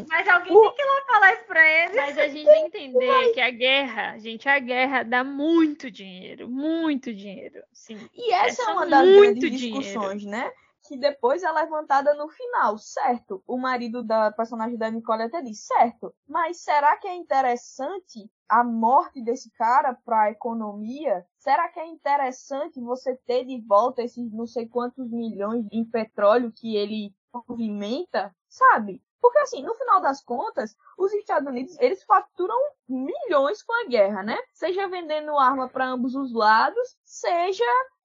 Mas 0.07 0.27
alguém 0.27 0.55
o... 0.55 0.61
tem 0.61 0.75
que 0.75 0.81
ir 0.81 0.85
lá 0.85 1.01
falar 1.07 1.33
isso 1.33 1.43
pra 1.45 1.69
eles. 1.69 1.95
Mas 1.95 2.17
a 2.17 2.27
gente 2.27 2.45
tem 2.45 2.69
que 2.69 2.77
entender 2.77 3.33
que 3.33 3.41
a 3.41 3.51
guerra, 3.51 4.17
gente, 4.17 4.49
a 4.49 4.59
guerra 4.59 5.03
dá 5.03 5.23
muito 5.23 5.89
dinheiro. 5.91 6.49
Muito 6.49 7.13
dinheiro. 7.13 7.63
Sim. 7.71 8.09
E 8.13 8.33
essa, 8.33 8.61
essa 8.61 8.71
é 8.71 8.73
uma 8.73 8.87
das 8.87 9.07
grandes 9.07 9.59
discussões, 9.59 10.21
dinheiro. 10.21 10.45
né? 10.45 10.51
Que 10.87 10.97
depois 10.97 11.43
é 11.43 11.51
levantada 11.51 12.13
no 12.15 12.27
final, 12.27 12.77
certo? 12.77 13.43
O 13.47 13.57
marido 13.57 14.03
da 14.03 14.31
personagem 14.31 14.77
da 14.77 14.89
Nicole 14.89 15.23
até 15.23 15.41
diz, 15.41 15.59
certo, 15.65 16.13
mas 16.27 16.57
será 16.57 16.97
que 16.97 17.07
é 17.07 17.15
interessante 17.15 18.29
a 18.49 18.63
morte 18.63 19.21
desse 19.21 19.49
cara 19.51 19.93
para 19.93 20.23
a 20.23 20.31
economia? 20.31 21.25
Será 21.37 21.69
que 21.69 21.79
é 21.79 21.85
interessante 21.85 22.81
você 22.81 23.15
ter 23.25 23.45
de 23.45 23.61
volta 23.61 24.01
esses 24.01 24.31
não 24.33 24.47
sei 24.47 24.67
quantos 24.67 25.09
milhões 25.09 25.65
em 25.71 25.85
petróleo 25.85 26.51
que 26.51 26.75
ele 26.75 27.13
movimenta, 27.33 28.35
sabe? 28.49 29.01
Porque 29.21 29.37
assim, 29.37 29.61
no 29.61 29.75
final 29.75 30.01
das 30.01 30.23
contas, 30.23 30.75
os 30.97 31.13
Estados 31.13 31.47
Unidos, 31.47 31.77
eles 31.79 32.03
faturam 32.03 32.57
milhões 32.89 33.61
com 33.61 33.73
a 33.73 33.87
guerra, 33.87 34.23
né? 34.23 34.37
Seja 34.51 34.87
vendendo 34.87 35.37
arma 35.37 35.69
para 35.69 35.87
ambos 35.87 36.15
os 36.15 36.33
lados, 36.33 36.97
seja 37.05 37.63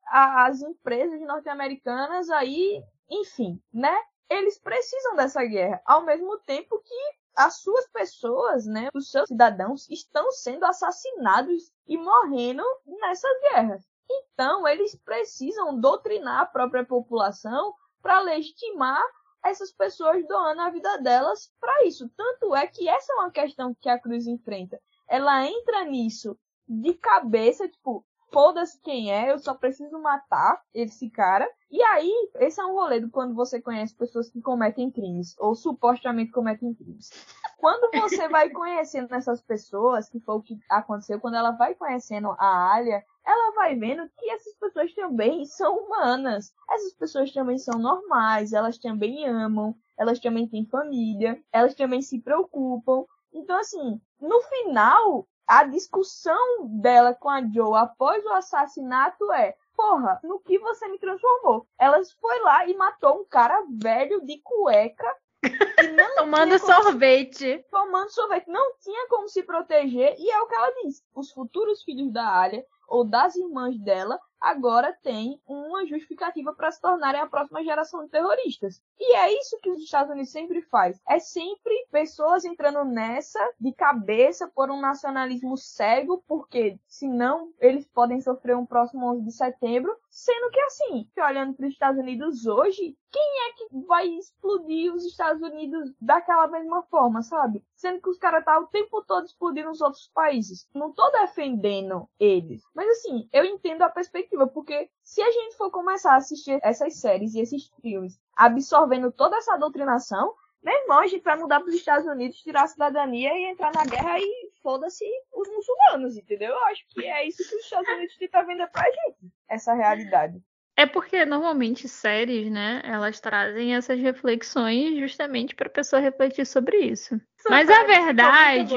as 0.08 0.60
empresas 0.60 1.20
norte-americanas 1.22 2.30
aí, 2.30 2.82
enfim, 3.10 3.60
né? 3.72 3.96
Eles 4.28 4.58
precisam 4.58 5.16
dessa 5.16 5.42
guerra, 5.44 5.80
ao 5.86 6.02
mesmo 6.02 6.38
tempo 6.40 6.78
que 6.80 7.16
as 7.36 7.60
suas 7.60 7.86
pessoas, 7.88 8.66
né, 8.66 8.88
os 8.94 9.10
seus 9.10 9.28
cidadãos 9.28 9.88
estão 9.90 10.30
sendo 10.32 10.64
assassinados 10.64 11.70
e 11.86 11.96
morrendo 11.98 12.64
nessas 12.86 13.40
guerras. 13.40 13.84
Então, 14.10 14.66
eles 14.66 14.96
precisam 14.96 15.78
doutrinar 15.78 16.42
a 16.42 16.46
própria 16.46 16.84
população 16.84 17.74
para 18.00 18.20
legitimar 18.20 19.02
essas 19.50 19.72
pessoas 19.72 20.26
doando 20.26 20.60
a 20.60 20.70
vida 20.70 20.98
delas 20.98 21.52
para 21.60 21.84
isso. 21.84 22.08
Tanto 22.16 22.54
é 22.54 22.66
que 22.66 22.88
essa 22.88 23.12
é 23.12 23.16
uma 23.16 23.30
questão 23.30 23.74
que 23.80 23.88
a 23.88 23.98
Cruz 23.98 24.26
enfrenta. 24.26 24.80
Ela 25.08 25.46
entra 25.46 25.84
nisso 25.84 26.38
de 26.68 26.94
cabeça, 26.94 27.68
tipo, 27.68 28.04
foda-se 28.32 28.80
quem 28.82 29.12
é, 29.12 29.32
eu 29.32 29.38
só 29.38 29.54
preciso 29.54 29.98
matar 30.00 30.60
esse 30.74 31.08
cara. 31.10 31.48
E 31.70 31.82
aí, 31.82 32.12
esse 32.36 32.60
é 32.60 32.64
um 32.64 32.72
rolê 32.72 33.00
do 33.00 33.10
quando 33.10 33.34
você 33.34 33.60
conhece 33.60 33.94
pessoas 33.94 34.28
que 34.30 34.40
cometem 34.40 34.90
crimes, 34.90 35.34
ou 35.38 35.54
supostamente 35.54 36.32
cometem 36.32 36.74
crimes. 36.74 37.10
Quando 37.58 37.90
você 38.00 38.28
vai 38.28 38.50
conhecendo 38.50 39.14
essas 39.14 39.40
pessoas, 39.40 40.08
que 40.08 40.20
foi 40.20 40.34
o 40.34 40.42
que 40.42 40.58
aconteceu, 40.70 41.20
quando 41.20 41.36
ela 41.36 41.52
vai 41.52 41.74
conhecendo 41.74 42.30
a 42.38 42.74
Alia, 42.74 43.02
ela 43.26 43.52
vai 43.52 43.74
vendo 43.74 44.08
que 44.16 44.30
essas 44.30 44.54
pessoas 44.54 44.94
também 44.94 45.44
são 45.44 45.76
humanas. 45.76 46.52
Essas 46.70 46.94
pessoas 46.94 47.32
também 47.32 47.58
são 47.58 47.78
normais, 47.78 48.52
elas 48.52 48.78
também 48.78 49.26
amam, 49.26 49.74
elas 49.98 50.20
também 50.20 50.46
têm 50.46 50.64
família, 50.64 51.42
elas 51.52 51.74
também 51.74 52.00
se 52.00 52.20
preocupam. 52.20 53.04
Então, 53.32 53.58
assim, 53.58 54.00
no 54.20 54.40
final, 54.42 55.26
a 55.46 55.64
discussão 55.64 56.66
dela 56.80 57.14
com 57.14 57.28
a 57.28 57.42
Joe 57.42 57.76
após 57.76 58.24
o 58.24 58.32
assassinato 58.32 59.32
é: 59.32 59.56
porra, 59.76 60.20
no 60.22 60.38
que 60.40 60.58
você 60.58 60.88
me 60.88 60.98
transformou? 60.98 61.66
Ela 61.78 62.00
foi 62.20 62.40
lá 62.40 62.66
e 62.66 62.76
matou 62.76 63.20
um 63.20 63.24
cara 63.24 63.64
velho 63.68 64.24
de 64.24 64.40
cueca. 64.42 65.16
tomando 66.16 66.58
sorvete. 66.58 67.64
Tomando 67.70 68.10
sorvete. 68.10 68.48
Não 68.48 68.76
tinha 68.80 69.06
como 69.08 69.28
se 69.28 69.42
proteger. 69.42 70.16
E 70.18 70.30
é 70.30 70.40
o 70.40 70.46
que 70.46 70.54
ela 70.54 70.72
disse. 70.82 71.02
Os 71.14 71.30
futuros 71.30 71.82
filhos 71.82 72.10
da 72.12 72.26
Alia, 72.26 72.64
ou 72.88 73.04
das 73.04 73.36
irmãs 73.36 73.78
dela, 73.78 74.18
agora 74.40 74.96
têm 75.02 75.40
uma 75.46 75.86
justificativa 75.86 76.54
para 76.54 76.70
se 76.70 76.80
tornarem 76.80 77.20
a 77.20 77.26
próxima 77.26 77.64
geração 77.64 78.04
de 78.04 78.10
terroristas. 78.10 78.82
E 78.98 79.14
é 79.16 79.32
isso 79.32 79.58
que 79.60 79.70
os 79.70 79.82
Estados 79.82 80.10
Unidos 80.12 80.30
sempre 80.30 80.62
faz. 80.62 81.00
É 81.08 81.18
sempre 81.18 81.74
pessoas 81.90 82.44
entrando 82.44 82.84
nessa 82.84 83.40
de 83.58 83.72
cabeça 83.72 84.50
por 84.54 84.70
um 84.70 84.80
nacionalismo 84.80 85.56
cego, 85.56 86.22
porque 86.26 86.78
senão 86.86 87.52
eles 87.60 87.86
podem 87.88 88.20
sofrer 88.20 88.56
um 88.56 88.66
próximo 88.66 89.10
11 89.12 89.24
de 89.24 89.32
setembro, 89.32 89.96
sendo 90.10 90.50
que 90.50 90.60
assim, 90.60 91.08
olhando 91.18 91.54
para 91.54 91.66
os 91.66 91.72
Estados 91.72 92.00
Unidos 92.00 92.46
hoje, 92.46 92.96
quem 93.10 93.48
é 93.48 93.52
que 93.52 93.86
vai 93.86 94.06
explodir 94.08 94.92
os 94.94 95.04
Estados 95.04 95.42
Unidos 95.42 95.92
daquela 96.00 96.46
mesma 96.48 96.82
forma, 96.84 97.22
sabe? 97.22 97.64
Sendo 97.74 98.00
que 98.00 98.10
os 98.10 98.18
caras 98.18 98.44
tá 98.44 98.58
o 98.58 98.66
tempo 98.66 99.02
todo 99.04 99.24
explodindo 99.24 99.70
os 99.70 99.80
outros 99.80 100.10
países. 100.14 100.68
Não 100.74 100.92
tô 100.92 101.10
defendendo 101.10 102.08
eles, 102.18 102.62
mas 102.76 102.90
assim, 102.90 103.26
eu 103.32 103.42
entendo 103.42 103.80
a 103.80 103.88
perspectiva, 103.88 104.46
porque 104.46 104.90
se 105.02 105.22
a 105.22 105.30
gente 105.30 105.56
for 105.56 105.70
começar 105.70 106.12
a 106.12 106.16
assistir 106.16 106.60
essas 106.62 107.00
séries 107.00 107.34
e 107.34 107.40
esses 107.40 107.70
filmes 107.80 108.20
absorvendo 108.36 109.10
toda 109.10 109.38
essa 109.38 109.56
doutrinação, 109.56 110.34
meu 110.62 110.74
irmão, 110.74 110.98
a 110.98 111.06
gente 111.06 111.24
vai 111.24 111.38
mudar 111.38 111.60
para 111.60 111.70
os 111.70 111.74
Estados 111.74 112.06
Unidos, 112.06 112.36
tirar 112.42 112.64
a 112.64 112.66
cidadania 112.66 113.32
e 113.32 113.50
entrar 113.50 113.72
na 113.74 113.82
guerra 113.84 114.18
e 114.20 114.50
foda-se 114.62 115.06
os 115.32 115.48
muçulmanos, 115.48 116.18
entendeu? 116.18 116.50
Eu 116.50 116.64
acho 116.64 116.84
que 116.90 117.02
é 117.06 117.26
isso 117.26 117.48
que 117.48 117.56
os 117.56 117.64
Estados 117.64 117.88
Unidos 117.88 118.14
tentam 118.18 118.46
vender 118.46 118.66
pra 118.66 118.84
gente, 118.84 119.32
essa 119.48 119.72
realidade. 119.72 120.38
É 120.76 120.84
porque 120.84 121.24
normalmente 121.24 121.88
séries, 121.88 122.50
né, 122.50 122.82
elas 122.84 123.18
trazem 123.20 123.74
essas 123.74 123.98
reflexões 123.98 124.98
justamente 124.98 125.54
para 125.54 125.68
a 125.68 125.72
pessoa 125.72 126.02
refletir 126.02 126.44
sobre 126.44 126.76
isso. 126.76 127.18
Mas 127.48 127.70
a 127.70 127.84
verdade 127.84 128.74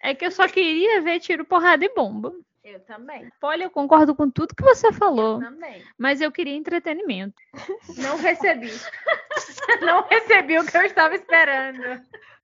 é 0.00 0.14
que 0.14 0.24
eu 0.24 0.30
só 0.30 0.46
queria 0.46 1.00
ver 1.02 1.18
tiro, 1.18 1.44
porrada 1.44 1.84
e 1.84 1.92
bomba. 1.92 2.32
Eu 2.62 2.80
também. 2.80 3.30
Olha, 3.42 3.64
eu 3.64 3.70
concordo 3.70 4.14
com 4.14 4.30
tudo 4.30 4.54
que 4.54 4.62
você 4.62 4.92
falou. 4.92 5.40
Eu 5.40 5.48
também. 5.48 5.82
Mas 5.98 6.20
eu 6.20 6.30
queria 6.30 6.54
entretenimento. 6.54 7.34
Não 7.96 8.16
recebi. 8.16 8.70
Não 9.80 10.02
recebi 10.02 10.58
o 10.58 10.66
que 10.66 10.76
eu 10.76 10.82
estava 10.82 11.14
esperando. 11.14 12.02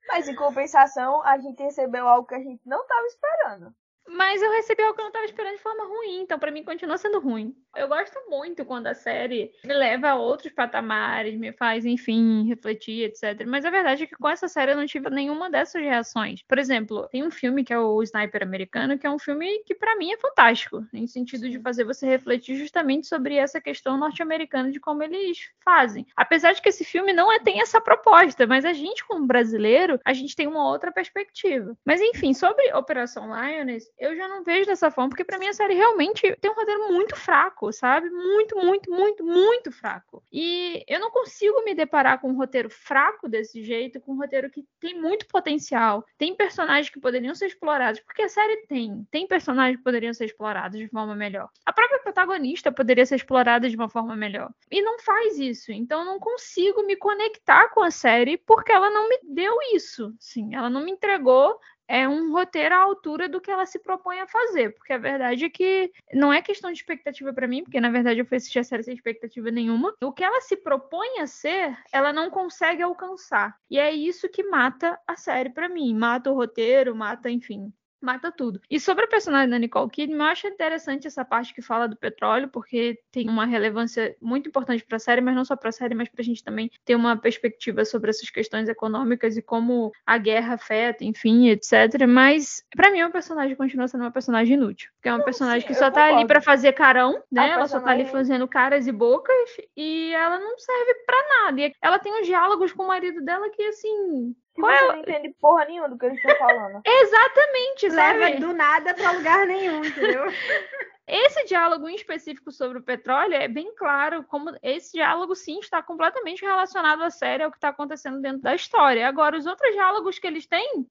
Mas 0.08 0.28
em 0.28 0.34
compensação, 0.34 1.22
a 1.22 1.38
gente 1.38 1.62
recebeu 1.62 2.06
algo 2.06 2.26
que 2.26 2.34
a 2.34 2.38
gente 2.38 2.60
não 2.64 2.80
estava 2.80 3.06
esperando. 3.06 3.74
Mas 4.08 4.40
eu 4.40 4.52
recebi 4.52 4.82
algo 4.82 4.94
que 4.94 5.00
eu 5.00 5.04
não 5.04 5.10
estava 5.10 5.24
esperando 5.26 5.56
de 5.56 5.62
forma 5.62 5.84
ruim, 5.84 6.20
então 6.20 6.38
para 6.38 6.52
mim 6.52 6.62
continua 6.62 6.96
sendo 6.96 7.18
ruim. 7.18 7.52
Eu 7.76 7.88
gosto 7.88 8.18
muito 8.28 8.64
quando 8.64 8.86
a 8.86 8.94
série 8.94 9.52
me 9.64 9.74
leva 9.74 10.08
a 10.08 10.14
outros 10.14 10.52
patamares, 10.52 11.38
me 11.38 11.52
faz, 11.52 11.84
enfim, 11.84 12.46
refletir, 12.48 13.04
etc. 13.04 13.46
Mas 13.46 13.64
a 13.64 13.70
verdade 13.70 14.04
é 14.04 14.06
que 14.06 14.16
com 14.16 14.28
essa 14.28 14.48
série 14.48 14.72
eu 14.72 14.76
não 14.76 14.86
tive 14.86 15.10
nenhuma 15.10 15.50
dessas 15.50 15.82
reações. 15.82 16.42
Por 16.42 16.58
exemplo, 16.58 17.06
tem 17.08 17.22
um 17.22 17.30
filme 17.30 17.62
que 17.62 17.72
é 17.72 17.78
o 17.78 18.02
Sniper 18.02 18.42
Americano, 18.42 18.98
que 18.98 19.06
é 19.06 19.10
um 19.10 19.18
filme 19.18 19.62
que 19.64 19.74
para 19.74 19.96
mim 19.96 20.12
é 20.12 20.16
fantástico, 20.16 20.84
em 20.92 21.06
sentido 21.06 21.48
de 21.50 21.60
fazer 21.60 21.84
você 21.84 22.06
refletir 22.06 22.56
justamente 22.56 23.06
sobre 23.06 23.36
essa 23.36 23.60
questão 23.60 23.98
norte-americana 23.98 24.70
de 24.70 24.80
como 24.80 25.02
eles 25.02 25.50
fazem. 25.64 26.06
Apesar 26.16 26.52
de 26.52 26.62
que 26.62 26.70
esse 26.70 26.84
filme 26.84 27.12
não 27.12 27.30
é, 27.30 27.38
tem 27.38 27.60
essa 27.60 27.80
proposta, 27.80 28.46
mas 28.46 28.64
a 28.64 28.72
gente 28.72 29.04
como 29.04 29.26
brasileiro, 29.26 30.00
a 30.04 30.12
gente 30.12 30.34
tem 30.34 30.46
uma 30.46 30.66
outra 30.66 30.90
perspectiva. 30.90 31.76
Mas 31.84 32.00
enfim, 32.00 32.32
sobre 32.32 32.72
Operação 32.72 33.28
Lioness, 33.28 33.90
eu 33.98 34.16
já 34.16 34.26
não 34.28 34.42
vejo 34.42 34.66
dessa 34.66 34.90
forma, 34.90 35.10
porque 35.10 35.24
para 35.24 35.38
mim 35.38 35.48
a 35.48 35.52
série 35.52 35.74
realmente 35.74 36.36
tem 36.40 36.50
um 36.50 36.54
roteiro 36.54 36.92
muito 36.92 37.14
fraco, 37.16 37.65
sabe? 37.72 38.10
Muito, 38.10 38.56
muito, 38.56 38.90
muito, 38.90 39.24
muito 39.24 39.72
fraco. 39.72 40.22
E 40.32 40.84
eu 40.88 41.00
não 41.00 41.10
consigo 41.10 41.64
me 41.64 41.74
deparar 41.74 42.20
com 42.20 42.30
um 42.30 42.36
roteiro 42.36 42.70
fraco 42.70 43.28
desse 43.28 43.62
jeito, 43.62 44.00
com 44.00 44.12
um 44.12 44.18
roteiro 44.18 44.50
que 44.50 44.64
tem 44.80 45.00
muito 45.00 45.26
potencial, 45.26 46.04
tem 46.18 46.34
personagens 46.34 46.90
que 46.90 47.00
poderiam 47.00 47.34
ser 47.34 47.46
explorados, 47.46 48.00
porque 48.00 48.22
a 48.22 48.28
série 48.28 48.66
tem, 48.66 49.06
tem 49.10 49.26
personagens 49.26 49.78
que 49.78 49.84
poderiam 49.84 50.14
ser 50.14 50.26
explorados 50.26 50.78
de 50.78 50.88
forma 50.88 51.14
melhor. 51.14 51.48
A 51.64 51.72
própria 51.72 51.98
protagonista 52.00 52.72
poderia 52.72 53.06
ser 53.06 53.16
explorada 53.16 53.68
de 53.68 53.76
uma 53.76 53.88
forma 53.88 54.16
melhor. 54.16 54.50
E 54.70 54.82
não 54.82 54.98
faz 54.98 55.38
isso, 55.38 55.72
então 55.72 56.00
eu 56.00 56.06
não 56.06 56.18
consigo 56.18 56.84
me 56.84 56.96
conectar 56.96 57.68
com 57.70 57.82
a 57.82 57.90
série 57.90 58.36
porque 58.38 58.72
ela 58.72 58.90
não 58.90 59.08
me 59.08 59.18
deu 59.22 59.56
isso. 59.74 60.14
Sim, 60.18 60.54
ela 60.54 60.70
não 60.70 60.84
me 60.84 60.92
entregou 60.92 61.58
é 61.88 62.08
um 62.08 62.32
roteiro 62.32 62.74
à 62.74 62.78
altura 62.78 63.28
do 63.28 63.40
que 63.40 63.50
ela 63.50 63.66
se 63.66 63.78
propõe 63.78 64.20
a 64.20 64.26
fazer, 64.26 64.74
porque 64.74 64.92
a 64.92 64.98
verdade 64.98 65.44
é 65.44 65.50
que 65.50 65.92
não 66.12 66.32
é 66.32 66.42
questão 66.42 66.70
de 66.72 66.78
expectativa 66.78 67.32
para 67.32 67.48
mim, 67.48 67.62
porque 67.62 67.80
na 67.80 67.90
verdade 67.90 68.20
eu 68.20 68.26
fui 68.26 68.36
assistir 68.36 68.58
a 68.58 68.64
série 68.64 68.82
sem 68.82 68.94
expectativa 68.94 69.50
nenhuma. 69.50 69.94
O 70.02 70.12
que 70.12 70.24
ela 70.24 70.40
se 70.40 70.56
propõe 70.56 71.20
a 71.20 71.26
ser, 71.26 71.76
ela 71.92 72.12
não 72.12 72.30
consegue 72.30 72.82
alcançar. 72.82 73.56
E 73.70 73.78
é 73.78 73.92
isso 73.92 74.28
que 74.28 74.42
mata 74.44 74.98
a 75.06 75.16
série 75.16 75.50
para 75.50 75.68
mim, 75.68 75.94
mata 75.94 76.30
o 76.30 76.34
roteiro, 76.34 76.94
mata, 76.94 77.30
enfim, 77.30 77.72
mata 78.06 78.30
tudo. 78.30 78.60
E 78.70 78.78
sobre 78.78 79.04
a 79.04 79.08
personagem 79.08 79.50
da 79.50 79.58
Nicole 79.58 79.90
Kidman, 79.90 80.18
eu 80.18 80.32
acho 80.32 80.46
interessante 80.46 81.08
essa 81.08 81.24
parte 81.24 81.52
que 81.52 81.60
fala 81.60 81.88
do 81.88 81.96
petróleo, 81.96 82.48
porque 82.48 82.98
tem 83.10 83.28
uma 83.28 83.44
relevância 83.44 84.16
muito 84.22 84.48
importante 84.48 84.84
para 84.84 84.96
a 84.96 85.00
série, 85.00 85.20
mas 85.20 85.34
não 85.34 85.44
só 85.44 85.56
para 85.56 85.70
a 85.70 85.72
série, 85.72 85.94
mas 85.94 86.08
para 86.08 86.22
a 86.22 86.24
gente 86.24 86.44
também 86.44 86.70
ter 86.84 86.94
uma 86.94 87.16
perspectiva 87.16 87.84
sobre 87.84 88.10
essas 88.10 88.30
questões 88.30 88.68
econômicas 88.68 89.36
e 89.36 89.42
como 89.42 89.90
a 90.06 90.16
guerra 90.16 90.54
afeta, 90.54 91.04
enfim, 91.04 91.48
etc. 91.48 92.06
Mas 92.08 92.64
para 92.74 92.92
mim, 92.92 93.02
o 93.02 93.10
personagem 93.10 93.56
continua 93.56 93.88
sendo 93.88 94.02
uma 94.02 94.12
personagem 94.12 94.54
inútil, 94.54 94.90
porque 94.94 95.08
é 95.08 95.12
uma 95.12 95.24
personagem 95.24 95.66
que 95.66 95.74
só 95.74 95.90
tá 95.90 96.04
ali 96.06 96.26
para 96.26 96.40
fazer 96.40 96.72
carão, 96.72 97.20
né? 97.30 97.50
ela 97.50 97.66
só 97.66 97.80
tá 97.80 97.90
ali 97.90 98.04
fazendo 98.04 98.46
caras 98.46 98.86
e 98.86 98.92
bocas 98.92 99.56
e 99.76 100.12
ela 100.12 100.38
não 100.38 100.56
serve 100.58 100.94
para 101.04 101.28
nada. 101.28 101.60
E 101.60 101.72
ela 101.82 101.98
tem 101.98 102.12
uns 102.20 102.26
diálogos 102.26 102.72
com 102.72 102.84
o 102.84 102.88
marido 102.88 103.20
dela 103.22 103.50
que 103.50 103.62
assim, 103.62 104.34
qual 104.56 104.72
você 104.72 104.84
é... 104.84 104.88
não 104.88 104.96
entende 104.96 105.34
porra 105.40 105.64
nenhuma 105.66 105.88
do 105.88 105.98
que 105.98 106.06
eles 106.06 106.18
estão 106.18 106.36
falando. 106.36 106.82
Exatamente, 106.84 107.90
sabe? 107.90 108.18
Leva 108.18 108.40
do 108.40 108.52
nada 108.52 108.94
pra 108.94 109.12
lugar 109.12 109.46
nenhum, 109.46 109.84
entendeu? 109.84 110.24
Esse 111.08 111.44
diálogo 111.44 111.88
em 111.88 111.94
específico 111.94 112.50
sobre 112.50 112.78
o 112.78 112.82
petróleo 112.82 113.34
é 113.34 113.46
bem 113.46 113.72
claro 113.76 114.24
como 114.24 114.50
esse 114.60 114.94
diálogo 114.94 115.36
sim 115.36 115.60
está 115.60 115.80
completamente 115.80 116.44
relacionado 116.44 117.00
à 117.02 117.10
série, 117.10 117.44
ao 117.44 117.50
que 117.50 117.56
está 117.56 117.68
acontecendo 117.68 118.20
dentro 118.20 118.40
da 118.40 118.56
história. 118.56 119.06
Agora, 119.06 119.38
os 119.38 119.46
outros 119.46 119.72
diálogos 119.72 120.18
que 120.18 120.26
eles 120.26 120.46
têm 120.46 120.84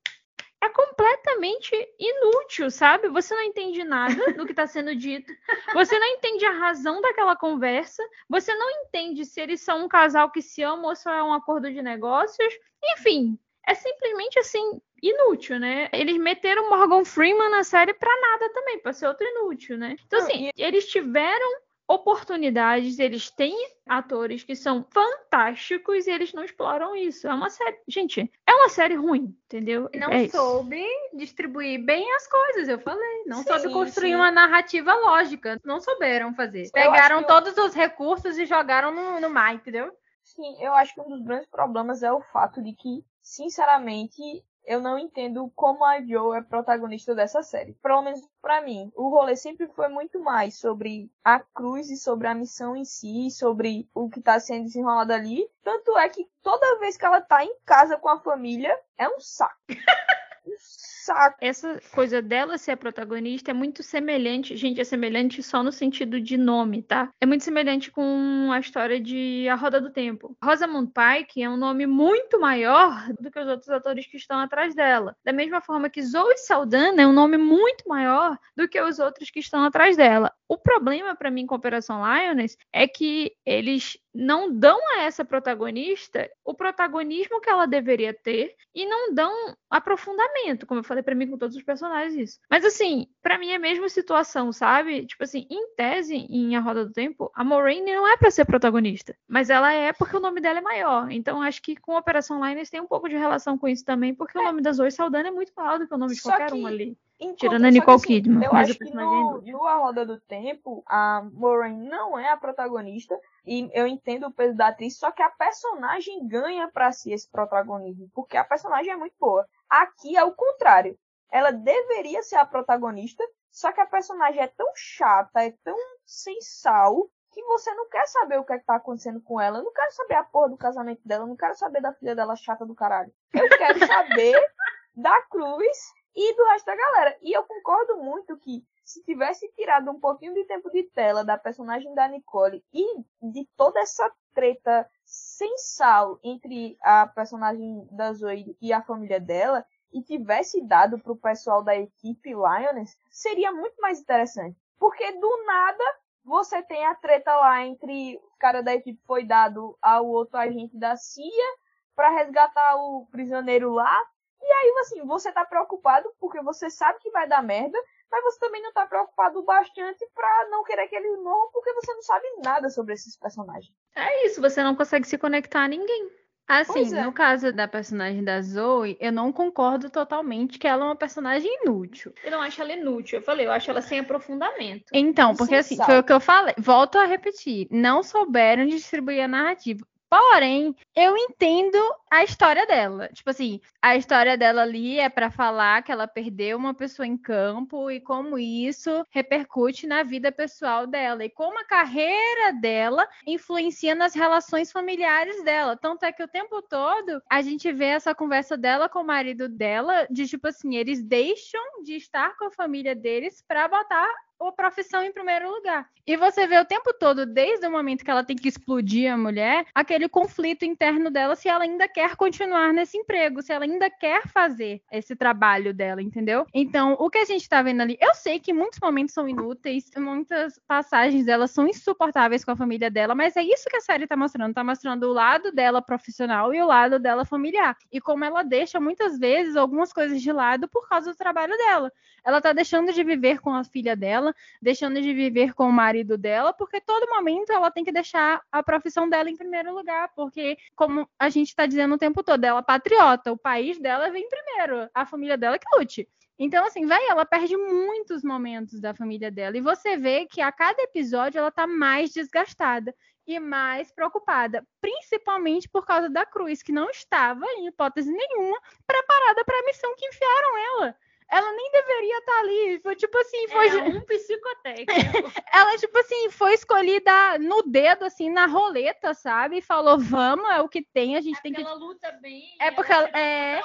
é 0.64 0.70
completamente 0.70 1.76
inútil, 2.00 2.72
sabe? 2.72 3.10
Você 3.10 3.36
não 3.36 3.44
entende 3.44 3.84
nada 3.84 4.34
do 4.34 4.46
que 4.46 4.54
está 4.54 4.66
sendo 4.66 4.96
dito, 4.96 5.32
você 5.74 6.00
não 6.00 6.08
entende 6.08 6.46
a 6.46 6.52
razão 6.52 7.02
daquela 7.02 7.36
conversa, 7.36 8.02
você 8.30 8.54
não 8.54 8.70
entende 8.84 9.26
se 9.26 9.42
eles 9.42 9.62
são 9.62 9.86
um 9.86 9.88
casal 9.88 10.32
que 10.32 10.42
se 10.42 10.64
ama 10.64 10.88
ou 10.88 10.96
só 10.96 11.12
é 11.14 11.24
um 11.24 11.34
acordo 11.34 11.72
de 11.72 11.82
negócios. 11.82 12.54
Enfim, 12.94 13.38
é 13.68 13.74
simplesmente 13.74 14.40
assim 14.40 14.82
inútil, 15.02 15.60
né? 15.60 15.90
Eles 15.94 16.18
meteram 16.18 16.70
Morgan 16.70 17.06
Freeman 17.06 17.50
na 17.50 17.64
série 17.64 17.94
para 17.94 18.22
nada 18.22 18.50
também, 18.54 18.80
para 18.80 18.94
ser 18.94 19.08
outro 19.08 19.26
inútil, 19.26 19.78
né? 19.78 19.96
Então 20.06 20.20
assim, 20.20 20.50
eles 20.58 20.88
tiveram 20.88 21.66
oportunidades, 21.88 22.98
eles 22.98 23.30
têm 23.30 23.56
atores 23.88 24.44
que 24.44 24.56
são 24.56 24.84
fantásticos 24.90 26.08
e 26.08 26.12
eles 26.12 26.34
não 26.34 26.44
exploram 26.44 26.96
isso. 26.96 27.28
É 27.28 27.34
uma 27.34 27.50
série, 27.50 27.78
gente, 27.88 28.32
é 28.46 28.54
uma 28.54 28.70
série 28.70 28.96
ruim, 28.96 29.36
entendeu? 29.46 29.88
E 29.94 30.00
não 30.00 30.10
é 30.10 30.28
soube 30.28 30.80
isso. 30.80 31.18
distribuir 31.18 31.84
bem 31.84 32.12
as 32.16 32.28
coisas, 32.28 32.68
eu 32.68 32.80
falei. 32.80 33.24
Não 33.28 33.44
sim, 33.44 33.50
soube 33.50 33.72
construir 33.72 34.10
sim. 34.10 34.16
uma 34.16 34.32
narrativa 34.32 34.94
lógica. 34.96 35.60
Não 35.64 35.80
souberam 35.80 36.34
fazer. 36.34 36.70
Pegaram 36.72 37.24
todos 37.24 37.56
os 37.58 37.74
recursos 37.74 38.38
e 38.38 38.46
jogaram 38.46 38.92
no, 38.92 39.20
no 39.20 39.30
mar, 39.30 39.54
entendeu? 39.54 39.92
Sim, 40.24 40.58
eu 40.60 40.74
acho 40.74 40.96
que 40.96 41.02
um 41.02 41.10
dos 41.10 41.22
grandes 41.22 41.48
problemas 41.48 42.02
é 42.02 42.12
o 42.12 42.20
fato 42.20 42.62
de 42.62 42.74
que, 42.74 43.06
sinceramente, 43.26 44.22
eu 44.64 44.80
não 44.80 45.00
entendo 45.00 45.52
como 45.56 45.84
a 45.84 46.00
Joe 46.00 46.38
é 46.38 46.42
protagonista 46.42 47.16
dessa 47.16 47.42
série. 47.42 47.74
Pelo 47.74 48.04
menos 48.04 48.22
para 48.42 48.62
mim, 48.62 48.92
o 48.96 49.10
rolê 49.10 49.36
sempre 49.36 49.68
foi 49.68 49.88
muito 49.90 50.20
mais 50.20 50.60
sobre 50.60 51.12
a 51.24 51.40
cruz 51.40 51.90
e 51.90 51.98
sobre 51.98 52.28
a 52.28 52.36
missão 52.36 52.76
em 52.76 52.86
si, 52.86 53.30
sobre 53.32 53.90
o 53.94 54.10
que 54.10 54.22
tá 54.22 54.40
sendo 54.40 54.66
desenrolado 54.66 55.12
ali. 55.12 55.50
Tanto 55.64 55.98
é 55.98 56.08
que 56.08 56.30
toda 56.42 56.80
vez 56.80 56.96
que 56.96 57.06
ela 57.06 57.20
tá 57.20 57.44
em 57.44 57.56
casa 57.66 57.98
com 57.98 58.10
a 58.10 58.20
família, 58.20 58.80
é 58.98 59.10
um 59.10 59.20
saco. 59.20 59.58
um 59.70 60.56
saco. 61.06 61.38
Essa 61.40 61.80
coisa 61.92 62.22
dela 62.22 62.58
ser 62.58 62.72
a 62.72 62.78
protagonista 62.78 63.52
é 63.52 63.54
muito 63.54 63.84
semelhante, 63.84 64.58
gente, 64.58 64.82
é 64.82 64.84
semelhante 64.84 65.44
só 65.44 65.62
no 65.62 65.72
sentido 65.72 66.20
de 66.20 66.38
nome, 66.38 66.82
tá? 66.82 67.10
É 67.22 67.26
muito 67.26 67.44
semelhante 67.44 67.92
com 67.92 68.50
a 68.52 68.60
história 68.60 69.00
de 69.00 69.48
A 69.50 69.56
Roda 69.56 69.80
do 69.80 69.92
Tempo. 69.92 70.36
Rosamund 70.44 70.92
Pike 70.92 71.44
é 71.44 71.50
um 71.50 71.58
nome 71.58 71.86
muito 71.86 72.40
maior 72.40 73.08
do 73.20 73.30
que 73.30 73.40
os 73.40 73.48
outros 73.48 73.70
atores 73.70 74.08
que 74.08 74.18
estão 74.18 74.40
atrás 74.40 74.74
dela. 74.74 75.16
Da 75.24 75.32
mesma 75.32 75.62
forma 75.62 75.90
que 75.90 76.02
Zoe 76.02 76.38
Saldana 76.38 77.02
é 77.02 77.08
um 77.08 77.14
nome 77.14 77.38
muito 77.38 77.88
maior 77.88 78.38
do 78.56 78.68
que 78.68 78.82
os 78.82 79.00
outros 79.00 79.30
que 79.30 79.40
estão 79.40 79.64
atrás 79.64 79.96
dela. 79.96 80.32
O 80.48 80.58
problema 80.58 81.16
para 81.16 81.32
mim 81.32 81.46
com 81.46 81.56
Operação 81.56 82.02
Lioness 82.04 82.58
é 82.72 82.88
que 82.88 83.32
eles 83.46 83.98
não 84.16 84.52
dão 84.52 84.80
a 84.94 85.02
essa 85.02 85.26
protagonista 85.26 86.30
o 86.44 86.54
protagonismo 86.54 87.42
que 87.42 87.50
ela 87.50 87.66
deveria 87.66 88.14
ter 88.14 88.56
e 88.74 88.86
não 88.86 89.14
dão 89.14 89.56
aprofundamento, 89.70 90.66
como 90.66 90.80
eu 90.80 90.84
falei 90.84 91.04
para 91.04 91.14
mim 91.14 91.28
com 91.28 91.38
todos 91.38 91.56
os 91.56 91.64
personagens 91.64 92.16
isso. 92.16 92.40
Mas 92.50 92.64
assim, 92.64 93.08
para 93.22 93.38
mim 93.38 93.50
é 93.50 93.56
a 93.56 93.60
mesma 93.60 93.90
situação, 93.90 94.52
sabe? 94.52 95.06
Tipo 95.06 95.24
assim, 95.24 95.46
em 95.50 95.76
tese, 95.76 96.16
em 96.16 96.56
A 96.56 96.60
Roda 96.62 96.86
do 96.86 96.94
Tempo, 96.94 97.30
a 97.36 97.44
Moraine 97.44 97.94
não 97.94 98.08
é 98.08 98.16
para 98.16 98.32
ser 98.32 98.46
protagonista, 98.46 99.16
mas 99.28 99.50
ela 99.50 99.74
é 99.74 99.92
porque 99.92 100.16
o 100.16 100.22
nome 100.22 100.40
dela 100.40 100.60
é 100.60 100.62
maior. 100.62 101.12
Então 101.12 101.42
acho 101.42 101.62
que 101.62 101.76
com 101.76 101.98
Operação 101.98 102.44
Lioness 102.44 102.70
tem 102.70 102.80
um 102.80 102.88
pouco 102.88 103.10
de 103.10 103.18
relação 103.18 103.58
com 103.58 103.68
isso 103.68 103.84
também, 103.84 104.16
porque 104.16 104.38
é. 104.38 104.42
o 104.42 104.44
nome 104.44 104.62
da 104.62 104.72
Zoe 104.72 104.92
Saldana 104.92 105.28
é 105.28 105.32
muito 105.32 105.52
maior 105.56 105.78
do 105.78 105.88
que 105.88 105.94
o 105.94 105.98
nome 105.98 106.14
de 106.14 106.22
Só 106.22 106.30
qualquer 106.30 106.52
que... 106.52 106.56
um 106.56 106.66
ali. 106.66 106.98
Enquanto, 107.20 107.40
Tirando 107.40 107.66
a 107.66 107.72
Nicole 107.72 107.96
assim, 107.96 108.08
Kidman. 108.08 108.44
Eu 108.44 108.52
acho 108.54 108.78
que 108.78 108.94
no, 108.94 109.42
no 109.42 109.66
A 109.66 109.78
Roda 109.78 110.06
do 110.06 110.20
Tempo, 110.20 110.84
a 110.86 111.22
Moraine 111.32 111.88
não 111.88 112.20
é 112.20 112.30
a 112.30 112.38
protagonista. 112.38 113.18
E 113.46 113.70
eu 113.74 113.88
entendo 113.88 114.28
o 114.28 114.34
peso 114.34 114.56
da 114.58 114.68
atriz, 114.68 114.98
só 114.98 115.12
que 115.12 115.22
a 115.22 115.30
personagem 115.30 116.28
ganha 116.28 116.68
para 116.68 116.92
si 116.92 117.14
esse 117.14 117.30
protagonismo. 117.30 118.10
Porque 118.14 118.36
a 118.36 118.44
personagem 118.44 118.92
é 118.92 118.98
muito 118.98 119.16
boa. 119.20 119.48
Aqui 119.70 120.18
é 120.18 120.24
o 120.24 120.34
contrário. 120.34 120.98
Ela 121.32 121.52
deveria 121.52 122.22
ser 122.22 122.36
a 122.36 122.46
protagonista, 122.46 123.24
só 123.52 123.72
que 123.72 123.82
a 123.82 123.86
personagem 123.86 124.42
é 124.42 124.48
tão 124.48 124.68
chata, 124.76 125.44
é 125.44 125.52
tão 125.64 125.78
sem 126.06 126.40
sal, 126.42 127.10
que 127.32 127.42
você 127.44 127.74
não 127.74 127.90
quer 127.90 128.08
saber 128.08 128.40
o 128.40 128.46
que, 128.46 128.54
é 128.54 128.60
que 128.60 128.66
tá 128.66 128.76
acontecendo 128.76 129.22
com 129.22 129.40
ela. 129.40 129.60
Eu 129.60 129.64
não 129.64 129.74
quero 129.74 129.92
saber 129.94 130.16
a 130.16 130.24
porra 130.24 130.50
do 130.50 130.58
casamento 130.58 131.02
dela, 131.06 131.24
eu 131.24 131.28
não 131.28 131.36
quero 131.36 131.56
saber 131.56 131.82
da 131.82 131.94
filha 131.94 132.16
dela 132.16 132.36
chata 132.36 132.66
do 132.66 132.76
caralho. 132.76 133.12
Eu 133.34 133.50
quero 133.50 133.86
saber 133.86 134.36
da 134.96 135.22
Cruz 135.24 135.78
e 136.16 136.36
do 136.36 136.46
resto 136.46 136.66
da 136.66 136.76
galera. 136.76 137.18
E 137.22 137.36
eu 137.36 137.44
concordo 137.44 137.98
muito 137.98 138.38
que 138.38 138.64
se 138.84 139.04
tivesse 139.04 139.52
tirado 139.54 139.90
um 139.92 140.00
pouquinho 140.00 140.34
de 140.34 140.46
tempo 140.46 140.70
de 140.72 140.84
tela 140.84 141.26
da 141.26 141.38
personagem 141.38 141.94
da 141.94 142.08
Nicole 142.08 142.64
e 142.74 143.04
de 143.22 143.48
toda 143.58 143.80
essa 143.80 144.10
treta 144.34 144.88
sem 145.04 145.58
sal 145.58 146.20
entre 146.24 146.78
a 146.82 147.08
personagem 147.08 147.88
da 147.92 148.14
Zoe 148.14 148.56
e 148.62 148.72
a 148.72 148.82
família 148.82 149.20
dela 149.20 149.66
e 149.92 150.02
tivesse 150.02 150.62
dado 150.62 151.00
pro 151.00 151.16
pessoal 151.16 151.64
da 151.64 151.76
equipe 151.76 152.30
Lioness, 152.30 152.98
seria 153.10 153.52
muito 153.52 153.80
mais 153.82 154.00
interessante. 154.00 154.58
Porque 154.78 155.12
do 155.14 155.46
nada 155.46 155.84
você 156.24 156.62
tem 156.64 156.86
a 156.86 156.96
treta 156.96 157.36
lá 157.36 157.66
entre 157.66 158.18
o 158.18 158.38
cara 158.38 158.62
da 158.62 158.74
equipe 158.74 159.00
foi 159.06 159.24
dado 159.24 159.78
ao 159.82 160.08
outro 160.08 160.38
agente 160.38 160.78
da 160.78 160.96
CIA 160.96 161.56
para 161.96 162.10
resgatar 162.10 162.76
o 162.76 163.08
prisioneiro 163.10 163.72
lá 163.72 164.04
e 164.46 164.52
aí, 164.52 164.78
assim, 164.82 165.06
você 165.06 165.32
tá 165.32 165.44
preocupado 165.44 166.08
porque 166.20 166.42
você 166.42 166.70
sabe 166.70 167.00
que 167.00 167.10
vai 167.10 167.28
dar 167.28 167.42
merda, 167.42 167.78
mas 168.12 168.24
você 168.24 168.40
também 168.40 168.62
não 168.62 168.72
tá 168.72 168.86
preocupado 168.86 169.42
bastante 169.44 170.06
pra 170.14 170.48
não 170.52 170.64
querer 170.64 170.88
que 170.88 170.96
eles 170.96 171.18
morram 171.24 171.50
porque 171.52 171.74
você 171.74 171.94
não 171.94 172.04
sabe 172.04 172.26
nada 172.44 172.70
sobre 172.70 172.94
esses 172.94 173.18
personagens. 173.18 173.74
É 173.96 174.28
isso, 174.28 174.40
você 174.40 174.62
não 174.62 174.76
consegue 174.76 175.08
se 175.08 175.18
conectar 175.18 175.64
a 175.64 175.68
ninguém. 175.68 176.12
Assim, 176.48 176.96
é. 176.96 177.04
no 177.04 177.12
caso 177.12 177.52
da 177.52 177.68
personagem 177.68 178.24
da 178.24 178.40
Zoe, 178.40 178.96
eu 179.00 179.12
não 179.12 179.32
concordo 179.32 179.90
totalmente 179.90 180.60
que 180.60 180.68
ela 180.68 180.84
é 180.84 180.88
uma 180.90 180.96
personagem 180.96 181.50
inútil. 181.64 182.14
Eu 182.24 182.30
não 182.30 182.42
acho 182.42 182.62
ela 182.62 182.74
inútil. 182.74 183.18
Eu 183.18 183.24
falei, 183.24 183.48
eu 183.48 183.52
acho 183.52 183.72
ela 183.72 183.82
sem 183.82 184.00
aprofundamento. 184.00 184.86
Então, 184.94 185.36
porque 185.36 185.56
assim, 185.56 185.76
foi 185.84 185.98
o 185.98 186.04
que 186.04 186.14
eu 186.14 186.20
falei. 186.20 186.54
Volto 186.60 187.00
a 187.00 187.06
repetir. 187.06 187.68
Não 187.72 188.04
souberam 188.04 188.68
distribuir 188.68 189.24
a 189.24 189.28
narrativa. 189.28 189.84
Porém, 190.10 190.76
eu 190.96 191.18
entendo 191.18 191.78
a 192.12 192.24
história 192.24 192.66
dela. 192.66 193.10
Tipo 193.10 193.32
assim, 193.32 193.60
a 193.82 193.96
história 193.96 194.38
dela 194.38 194.62
ali 194.62 195.00
é 195.00 195.10
para 195.10 195.32
falar 195.32 195.84
que 195.84 195.92
ela 195.92 196.08
perdeu 196.08 196.58
uma 196.58 196.74
pessoa 196.74 197.06
em 197.06 197.18
campo 197.18 197.90
e 197.90 198.00
como 198.00 198.38
isso 198.38 199.06
repercute 199.10 199.88
na 199.88 200.04
vida 200.04 200.32
pessoal 200.32 200.86
dela 200.88 201.26
e 201.26 201.30
como 201.30 201.60
a 201.60 201.66
carreira 201.66 202.54
dela 202.54 203.08
influencia 203.26 203.96
nas 203.96 204.14
relações 204.14 204.72
familiares 204.72 205.44
dela. 205.44 205.76
Tanto 205.76 206.06
é 206.06 206.12
que 206.12 206.24
o 206.24 206.28
tempo 206.28 206.62
todo 206.62 207.22
a 207.30 207.42
gente 207.42 207.72
vê 207.72 207.86
essa 207.86 208.14
conversa 208.14 208.56
dela 208.56 208.88
com 208.88 209.00
o 209.00 209.06
marido 209.06 209.50
dela 209.50 210.08
de 210.10 210.28
tipo 210.28 210.48
assim, 210.48 210.76
eles 210.76 211.04
deixam 211.04 211.84
de 211.84 211.96
estar 211.96 212.38
com 212.38 212.46
a 212.46 212.52
família 212.52 212.96
deles 212.96 213.44
para 213.48 213.68
botar 213.68 214.10
a 214.40 214.52
profissão 214.52 215.04
em 215.04 215.12
primeiro 215.12 215.50
lugar. 215.50 215.88
E 216.08 216.16
você 216.16 216.46
vê 216.46 216.60
o 216.60 216.66
tempo 216.66 216.94
todo, 216.94 217.26
desde 217.26 217.66
o 217.66 217.72
momento 217.72 218.06
que 218.06 218.12
ela 218.12 218.24
tem 218.24 218.36
que 218.36 218.48
explodir 218.48 219.12
a 219.12 219.18
mulher, 219.18 219.66
aquele 219.74 220.08
conflito 220.08 220.64
interno 220.64 221.10
dela 221.10 221.36
se 221.36 221.50
ela 221.50 221.64
ainda 221.64 221.88
quer 221.88 222.16
continuar 222.16 222.72
nesse 222.72 222.96
emprego, 222.98 223.42
se 223.42 223.52
ela 223.52 223.66
ainda 223.66 223.90
quer 223.90 224.28
fazer 224.28 224.82
esse 224.92 225.16
trabalho 225.16 225.74
dela, 225.74 226.02
entendeu? 226.02 226.46
Então, 226.54 226.96
o 227.00 227.10
que 227.10 227.18
a 227.18 227.26
gente 227.26 227.50
tá 227.50 227.62
vendo 227.64 227.82
ali, 227.82 227.98
eu 228.00 228.14
sei 228.14 228.40
que 228.40 228.54
muitos 228.54 228.80
momentos 228.80 229.16
são 229.16 229.28
inúteis, 229.28 229.90
muitas 229.98 230.60
passagens 230.68 231.26
dela 231.26 231.48
são 231.48 231.68
insuportáveis 231.68 232.46
com 232.46 232.52
a 232.52 232.56
família 232.56 232.92
dela, 232.92 233.16
mas 233.16 233.36
é 233.36 233.42
isso 233.42 233.68
que 233.68 233.78
a 233.78 233.82
série 233.82 234.06
tá 234.06 234.16
mostrando, 234.16 234.54
tá 234.54 234.64
mostrando 234.64 235.10
o 235.10 235.14
lado 235.14 235.52
dela 235.52 235.82
profissional 235.82 236.54
e 236.54 236.62
o 236.62 236.68
lado 236.68 237.00
dela 237.00 237.26
familiar. 237.26 237.76
E 237.92 238.00
como 238.00 238.24
ela 238.24 238.44
deixa 238.44 238.80
muitas 238.80 239.18
vezes 239.18 239.56
algumas 239.56 239.92
coisas 239.92 240.22
de 240.22 240.32
lado 240.32 240.68
por 240.68 240.88
causa 240.88 241.12
do 241.12 241.18
trabalho 241.18 241.58
dela. 241.58 241.92
Ela 242.24 242.42
tá 242.42 242.54
deixando 242.54 242.92
de 242.92 243.04
viver 243.04 243.40
com 243.40 243.54
a 243.54 243.64
filha 243.64 243.96
dela 243.96 244.25
dela, 244.26 244.36
deixando 244.62 245.02
de 245.02 245.14
viver 245.14 245.54
com 245.54 245.68
o 245.68 245.72
marido 245.72 246.18
dela, 246.18 246.54
porque 246.54 246.82
todo 246.82 247.10
momento 247.10 247.52
ela 247.52 247.70
tem 247.70 247.84
que 247.84 247.92
deixar 247.92 248.42
a 248.52 248.64
profissão 248.64 249.08
dela 249.08 249.30
em 249.30 249.36
primeiro 249.36 249.74
lugar, 249.74 250.10
porque, 250.16 250.58
como 250.76 251.08
a 251.20 251.30
gente 251.30 251.50
está 251.50 251.66
dizendo 251.66 251.96
o 251.96 251.98
tempo 251.98 252.24
todo, 252.24 252.44
ela 252.44 252.60
é 252.60 252.64
patriota, 252.64 253.32
o 253.32 253.38
país 253.38 253.80
dela 253.80 254.10
vem 254.10 254.28
primeiro, 254.28 254.90
a 254.94 255.06
família 255.06 255.38
dela 255.38 255.60
que 255.60 255.68
lute. 255.78 256.08
Então, 256.38 256.66
assim, 256.66 256.86
vai, 256.86 257.02
ela 257.08 257.26
perde 257.26 257.56
muitos 257.56 258.22
momentos 258.22 258.82
da 258.82 258.94
família 258.94 259.32
dela. 259.32 259.58
E 259.58 259.62
você 259.62 259.96
vê 259.96 260.26
que 260.26 260.42
a 260.42 260.52
cada 260.52 260.82
episódio 260.82 261.40
ela 261.40 261.50
tá 261.50 261.66
mais 261.66 262.12
desgastada 262.12 262.94
e 263.26 263.40
mais 263.40 263.90
preocupada, 263.92 264.62
principalmente 264.82 265.70
por 265.70 265.86
causa 265.86 266.10
da 266.10 266.26
Cruz, 266.26 266.62
que 266.62 266.74
não 266.74 266.90
estava, 266.90 267.46
em 267.54 267.68
hipótese 267.68 268.12
nenhuma, 268.12 268.60
preparada 268.86 269.46
para 269.46 269.60
a 269.60 269.66
missão 269.66 269.96
que 269.96 270.06
enfiaram 270.06 270.58
ela 270.58 270.96
ela 271.30 271.52
nem 271.54 271.72
deveria 271.72 272.18
estar 272.20 272.32
tá 272.32 272.40
ali. 272.40 272.80
Foi 272.82 272.96
tipo 272.96 273.18
assim, 273.18 273.48
foi. 273.48 273.68
É 273.68 273.84
um 273.84 274.02
psicotécnico. 274.02 274.86
ela, 275.54 275.78
tipo 275.78 275.98
assim, 275.98 276.30
foi 276.30 276.54
escolhida 276.54 277.38
no 277.40 277.64
dedo, 277.64 278.06
assim, 278.06 278.30
na 278.30 278.46
roleta, 278.46 279.14
sabe? 279.14 279.58
E 279.58 279.62
falou, 279.62 279.98
vamos, 279.98 280.50
é 280.50 280.62
o 280.62 280.70
que 280.70 280.82
tem, 280.82 281.16
a 281.16 281.22
gente 281.22 281.38
é 281.38 281.42
tem 281.42 281.54
que. 281.54 281.62
Ela 281.62 281.74
luta 281.74 282.12
bem. 282.22 282.56
É 282.60 282.72
porque 282.72 282.92
ela, 282.92 283.10
é. 283.10 283.62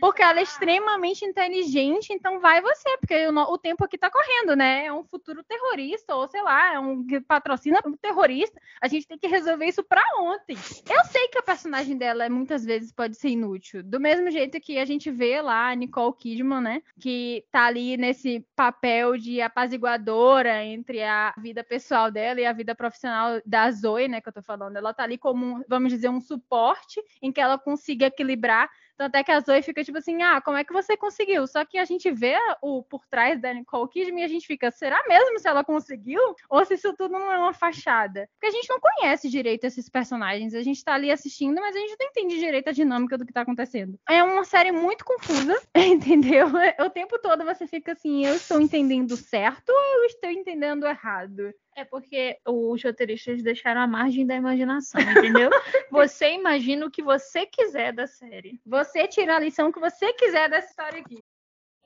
Porque 0.00 0.22
ela 0.22 0.40
é 0.40 0.42
extremamente 0.42 1.24
inteligente, 1.24 2.12
então 2.12 2.40
vai 2.40 2.60
você, 2.60 2.96
porque 2.98 3.28
o, 3.28 3.34
o 3.34 3.58
tempo 3.58 3.84
aqui 3.84 3.98
tá 3.98 4.10
correndo, 4.10 4.56
né? 4.56 4.86
É 4.86 4.92
um 4.92 5.04
futuro 5.04 5.42
terrorista, 5.42 6.16
ou 6.16 6.26
sei 6.26 6.42
lá, 6.42 6.74
é 6.74 6.78
um 6.78 7.06
que 7.06 7.20
patrocina 7.20 7.80
um 7.84 7.96
terrorista. 7.96 8.60
A 8.80 8.88
gente 8.88 9.06
tem 9.06 9.18
que 9.18 9.26
resolver 9.26 9.66
isso 9.66 9.82
pra 9.82 10.02
ontem. 10.18 10.56
Eu 10.90 11.04
sei 11.04 11.28
que 11.28 11.38
a 11.38 11.42
personagem 11.42 11.96
dela 11.96 12.28
muitas 12.28 12.64
vezes 12.64 12.92
pode 12.92 13.16
ser 13.16 13.28
inútil. 13.28 13.82
Do 13.82 14.00
mesmo 14.00 14.30
jeito 14.30 14.60
que 14.60 14.78
a 14.78 14.84
gente 14.84 15.10
vê 15.10 15.40
lá 15.42 15.70
a 15.70 15.74
Nicole 15.74 16.14
Kidman, 16.14 16.77
Que 17.00 17.44
tá 17.50 17.66
ali 17.66 17.96
nesse 17.96 18.46
papel 18.54 19.16
de 19.16 19.40
apaziguadora 19.40 20.64
entre 20.64 21.02
a 21.02 21.34
vida 21.38 21.62
pessoal 21.64 22.10
dela 22.10 22.40
e 22.40 22.46
a 22.46 22.52
vida 22.52 22.74
profissional 22.74 23.40
da 23.44 23.70
Zoe, 23.70 24.08
né? 24.08 24.20
Que 24.20 24.28
eu 24.28 24.32
tô 24.32 24.42
falando. 24.42 24.76
Ela 24.76 24.94
tá 24.94 25.04
ali 25.04 25.18
como, 25.18 25.64
vamos 25.68 25.92
dizer, 25.92 26.08
um 26.08 26.20
suporte 26.20 27.00
em 27.22 27.32
que 27.32 27.40
ela 27.40 27.58
consiga 27.58 28.06
equilibrar 28.06 28.70
tanto 28.98 29.14
é 29.14 29.22
que 29.22 29.30
a 29.30 29.38
Zoe 29.38 29.62
fica 29.62 29.84
tipo 29.84 29.96
assim, 29.96 30.22
ah, 30.22 30.40
como 30.40 30.56
é 30.56 30.64
que 30.64 30.72
você 30.72 30.96
conseguiu? 30.96 31.46
Só 31.46 31.64
que 31.64 31.78
a 31.78 31.84
gente 31.84 32.10
vê 32.10 32.36
o 32.60 32.82
por 32.82 33.06
trás 33.06 33.40
da 33.40 33.54
Nicole 33.54 33.88
Kidman 33.88 34.22
e 34.22 34.24
a 34.24 34.28
gente 34.28 34.46
fica, 34.46 34.72
será 34.72 35.00
mesmo 35.08 35.38
se 35.38 35.48
ela 35.48 35.62
conseguiu? 35.62 36.20
Ou 36.50 36.64
se 36.64 36.74
isso 36.74 36.92
tudo 36.94 37.12
não 37.12 37.30
é 37.30 37.38
uma 37.38 37.54
fachada? 37.54 38.28
Porque 38.32 38.46
a 38.46 38.50
gente 38.50 38.68
não 38.68 38.80
conhece 38.80 39.30
direito 39.30 39.64
esses 39.64 39.88
personagens. 39.88 40.52
A 40.52 40.62
gente 40.62 40.82
tá 40.82 40.94
ali 40.94 41.12
assistindo, 41.12 41.60
mas 41.60 41.76
a 41.76 41.78
gente 41.78 41.96
não 41.98 42.08
entende 42.08 42.38
direito 42.40 42.68
a 42.68 42.72
dinâmica 42.72 43.16
do 43.16 43.24
que 43.24 43.32
tá 43.32 43.42
acontecendo. 43.42 43.98
É 44.08 44.20
uma 44.20 44.44
série 44.44 44.72
muito 44.72 45.04
confusa, 45.04 45.56
entendeu? 45.76 46.48
O 46.84 46.90
tempo 46.90 47.20
todo 47.20 47.44
você 47.44 47.68
fica 47.68 47.92
assim, 47.92 48.26
eu 48.26 48.34
estou 48.34 48.60
entendendo 48.60 49.16
certo 49.16 49.68
ou 49.70 50.00
eu 50.00 50.04
estou 50.06 50.30
entendendo 50.30 50.86
errado? 50.86 51.54
É 51.78 51.84
porque 51.84 52.36
os 52.44 52.82
roteiristas 52.82 53.40
deixaram 53.40 53.82
a 53.82 53.86
margem 53.86 54.26
da 54.26 54.34
imaginação, 54.34 55.00
entendeu? 55.00 55.48
você 55.92 56.32
imagina 56.32 56.84
o 56.84 56.90
que 56.90 57.04
você 57.04 57.46
quiser 57.46 57.92
da 57.92 58.04
série. 58.04 58.60
Você 58.66 59.06
tira 59.06 59.36
a 59.36 59.38
lição 59.38 59.70
que 59.70 59.78
você 59.78 60.12
quiser 60.12 60.50
dessa 60.50 60.70
história 60.70 61.00
aqui. 61.00 61.22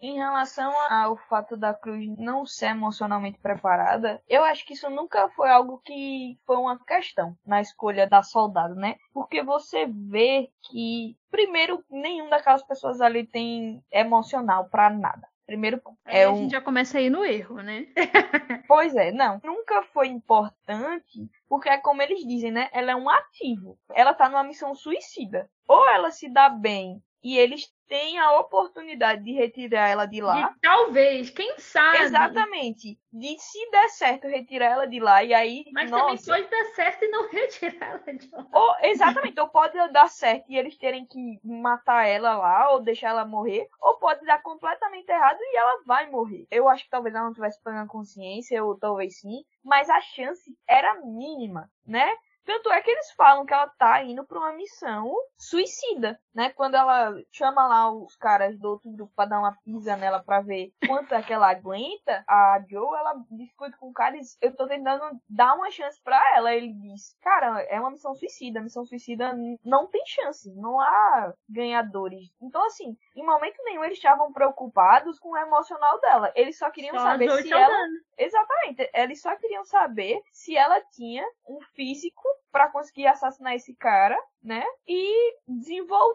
Em 0.01 0.14
relação 0.14 0.73
ao 0.91 1.19
fato 1.29 1.59
da 1.59 1.75
Cruz 1.75 2.09
não 2.16 2.47
ser 2.47 2.69
emocionalmente 2.71 3.39
preparada, 3.39 4.23
eu 4.27 4.43
acho 4.43 4.64
que 4.64 4.73
isso 4.73 4.89
nunca 4.89 5.29
foi 5.29 5.51
algo 5.51 5.79
que 5.85 6.39
foi 6.47 6.57
uma 6.57 6.83
questão 6.83 7.37
na 7.45 7.61
escolha 7.61 8.07
da 8.07 8.23
soldado, 8.23 8.75
né? 8.75 8.97
Porque 9.12 9.43
você 9.43 9.85
vê 9.87 10.51
que, 10.62 11.19
primeiro, 11.31 11.85
nenhum 11.91 12.31
daquelas 12.31 12.62
pessoas 12.62 13.03
ali 13.03 13.27
tem 13.27 13.85
emocional 13.93 14.71
para 14.71 14.89
nada. 14.89 15.29
Primeiro 15.53 15.77
ponto. 15.77 15.99
É, 16.07 16.27
um... 16.27 16.33
A 16.33 16.37
gente 16.37 16.53
já 16.53 16.63
começa 16.63 16.97
aí 16.97 17.11
no 17.11 17.23
erro, 17.23 17.57
né? 17.57 17.87
pois 18.67 18.97
é, 18.97 19.13
não. 19.13 19.39
Nunca 19.45 19.83
foi 19.83 20.09
importante, 20.09 21.29
porque 21.47 21.69
é 21.69 21.77
como 21.77 22.01
eles 22.01 22.27
dizem, 22.27 22.51
né? 22.51 22.71
Ela 22.73 22.93
é 22.93 22.97
um 22.97 23.07
ativo. 23.11 23.79
Ela 23.91 24.15
tá 24.15 24.31
numa 24.31 24.43
missão 24.43 24.75
suicida. 24.75 25.51
Ou 25.69 25.87
ela 25.91 26.11
se 26.11 26.27
dá 26.33 26.49
bem 26.49 27.03
e 27.23 27.39
eles 27.39 27.73
têm 27.87 28.18
a 28.18 28.41
oportunidade 28.41 29.23
de 29.23 29.33
retirar 29.33 29.89
ela 29.89 30.07
de 30.07 30.20
lá. 30.20 30.49
De, 30.49 30.61
talvez, 30.61 31.31
quem 31.31 31.59
sabe. 31.59 31.99
Exatamente. 31.99 32.99
De 33.12 33.39
se 33.39 33.70
der 33.70 33.89
certo 33.91 34.27
retirar 34.27 34.70
ela 34.70 34.87
de 34.87 34.99
lá 34.99 35.23
e 35.23 35.35
aí. 35.35 35.64
Mas 35.73 35.91
nossa, 35.91 36.25
também 36.25 36.47
pode 36.47 36.51
dar 36.51 36.64
certo 36.75 37.05
e 37.05 37.09
não 37.09 37.29
retirar 37.31 37.87
ela 37.91 38.18
de 38.18 38.31
lá. 38.31 38.47
Ou, 38.53 38.77
exatamente, 38.83 39.39
ou 39.39 39.49
pode 39.49 39.93
dar 39.93 40.09
certo 40.09 40.51
e 40.51 40.57
eles 40.57 40.77
terem 40.79 41.07
que 41.07 41.39
matar 41.45 42.07
ela 42.07 42.35
lá 42.35 42.73
ou 42.73 42.81
deixar 42.81 43.11
ela 43.11 43.27
morrer, 43.27 43.68
ou 43.81 43.99
pode 43.99 44.25
dar 44.25 44.43
completamente 44.43 45.09
errado 45.11 45.39
e 45.41 45.57
ela 45.57 45.83
vai 45.87 46.11
morrer. 46.11 46.47
Eu 46.51 46.68
acho 46.68 46.85
que 46.85 46.91
talvez 46.91 47.14
ela 47.14 47.27
não 47.27 47.35
tivesse 47.35 47.62
plena 47.62 47.87
consciência, 47.87 48.64
ou 48.64 48.79
talvez 48.79 49.20
sim, 49.20 49.45
mas 49.62 49.91
a 49.91 50.01
chance 50.01 50.51
era 50.66 50.95
mínima, 51.05 51.70
né? 51.87 52.11
Tanto 52.45 52.73
é 52.73 52.83
que 52.83 52.91
eles 52.91 53.12
falam 53.12 53.47
que 53.47 53.55
ela 53.55 53.68
tá 53.68 54.03
indo 54.03 54.25
pra 54.27 54.39
uma 54.39 54.53
missão 54.53 55.14
suicida, 55.37 56.18
né? 56.35 56.51
Quando 56.51 56.74
ela 56.74 57.14
chama 57.30 57.66
lá 57.66 57.91
os 57.91 58.16
caras 58.16 58.59
do 58.59 58.68
outro 58.68 58.91
grupo 58.91 59.12
pra 59.14 59.24
dar 59.24 59.39
uma 59.39 59.57
pisa 59.64 59.97
nela 59.97 60.22
pra 60.22 60.41
ver 60.41 60.72
quanto 60.87 61.14
é 61.14 61.22
que 61.22 61.33
ela 61.33 61.51
aguenta, 61.51 62.24
a 62.28 62.62
Joe, 62.68 62.99
ela 62.99 63.14
discute 63.30 63.76
com 63.78 63.91
o 63.91 63.93
cara 63.93 64.16
e 64.16 64.20
diz, 64.20 64.37
eu 64.41 64.55
tô 64.55 64.66
tentando 64.66 65.05
dar 65.28 65.55
uma 65.55 65.70
chance 65.70 66.01
pra 66.03 66.20
ela. 66.37 66.55
Ele 66.55 66.72
diz, 66.72 67.16
cara, 67.20 67.61
é 67.62 67.78
uma 67.80 67.91
missão 67.91 68.14
suicida. 68.14 68.61
A 68.61 68.62
missão 68.62 68.85
suicida 68.85 69.35
não 69.64 69.87
tem 69.87 70.03
chance, 70.07 70.53
não 70.55 70.80
há 70.80 71.33
ganhadores. 71.49 72.30
Então, 72.41 72.64
assim, 72.66 72.97
em 73.16 73.24
momento 73.24 73.62
nenhum 73.64 73.85
eles 73.85 73.99
estavam 73.99 74.33
preocupados 74.33 75.18
com 75.18 75.30
o 75.30 75.37
emocional 75.37 76.01
dela. 76.01 76.33
Eles 76.35 76.59
só 76.59 76.70
queriam 76.70 76.95
só 76.97 77.05
saber 77.05 77.30
se 77.43 77.53
ela... 77.53 77.68
Dando. 77.68 78.03
Exatamente. 78.18 78.91
Eles 78.95 79.20
só 79.20 79.35
queriam 79.37 79.64
saber 79.64 80.20
se 80.30 80.57
ela 80.57 80.80
tinha 80.93 81.24
um 81.49 81.61
físico 81.74 82.22
para 82.53 82.68
conseguir 82.68 83.07
assassinar 83.07 83.55
esse 83.55 83.74
cara, 83.74 84.16
né? 84.43 84.64
E 84.87 85.35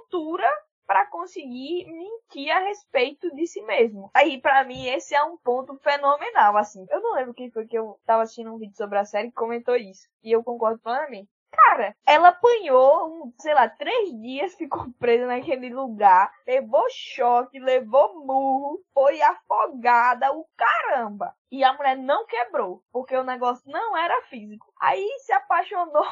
desenvoltura 0.08 0.48
para 0.86 1.06
conseguir 1.08 1.86
mentir 1.86 2.50
a 2.50 2.60
respeito 2.60 3.30
de 3.36 3.46
si 3.46 3.62
mesmo. 3.64 4.10
Aí, 4.14 4.40
para 4.40 4.64
mim, 4.64 4.88
esse 4.88 5.14
é 5.14 5.22
um 5.22 5.38
ponto 5.38 5.78
fenomenal, 5.80 6.56
assim. 6.56 6.86
Eu 6.90 7.02
não 7.02 7.14
lembro 7.16 7.34
quem 7.34 7.52
foi 7.52 7.68
que 7.68 7.78
eu 7.78 8.00
tava 8.06 8.24
assistindo 8.24 8.54
um 8.54 8.58
vídeo 8.58 8.76
sobre 8.76 8.98
a 8.98 9.04
série 9.04 9.28
que 9.28 9.36
comentou 9.36 9.76
isso. 9.76 10.08
E 10.24 10.32
eu 10.32 10.42
concordo 10.44 10.80
plenamente. 10.80 11.30
Cara, 11.52 11.96
ela 12.06 12.30
apanhou, 12.30 13.34
sei 13.40 13.54
lá, 13.54 13.68
três 13.70 14.10
dias, 14.22 14.54
ficou 14.56 14.92
presa 15.00 15.28
naquele 15.28 15.70
lugar, 15.74 16.32
levou 16.46 16.86
choque, 16.90 17.60
levou 17.60 18.26
murro, 18.26 18.80
foi 18.94 19.22
afogada, 19.22 20.32
o 20.34 20.46
caramba. 20.56 21.34
E 21.52 21.64
a 21.64 21.74
mulher 21.74 21.98
não 21.98 22.26
quebrou, 22.26 22.84
porque 22.92 23.16
o 23.16 23.24
negócio 23.24 23.64
não 23.70 23.96
era 23.96 24.22
físico. 24.24 24.72
Aí 24.80 25.08
se 25.20 25.32
apaixonou 25.34 26.04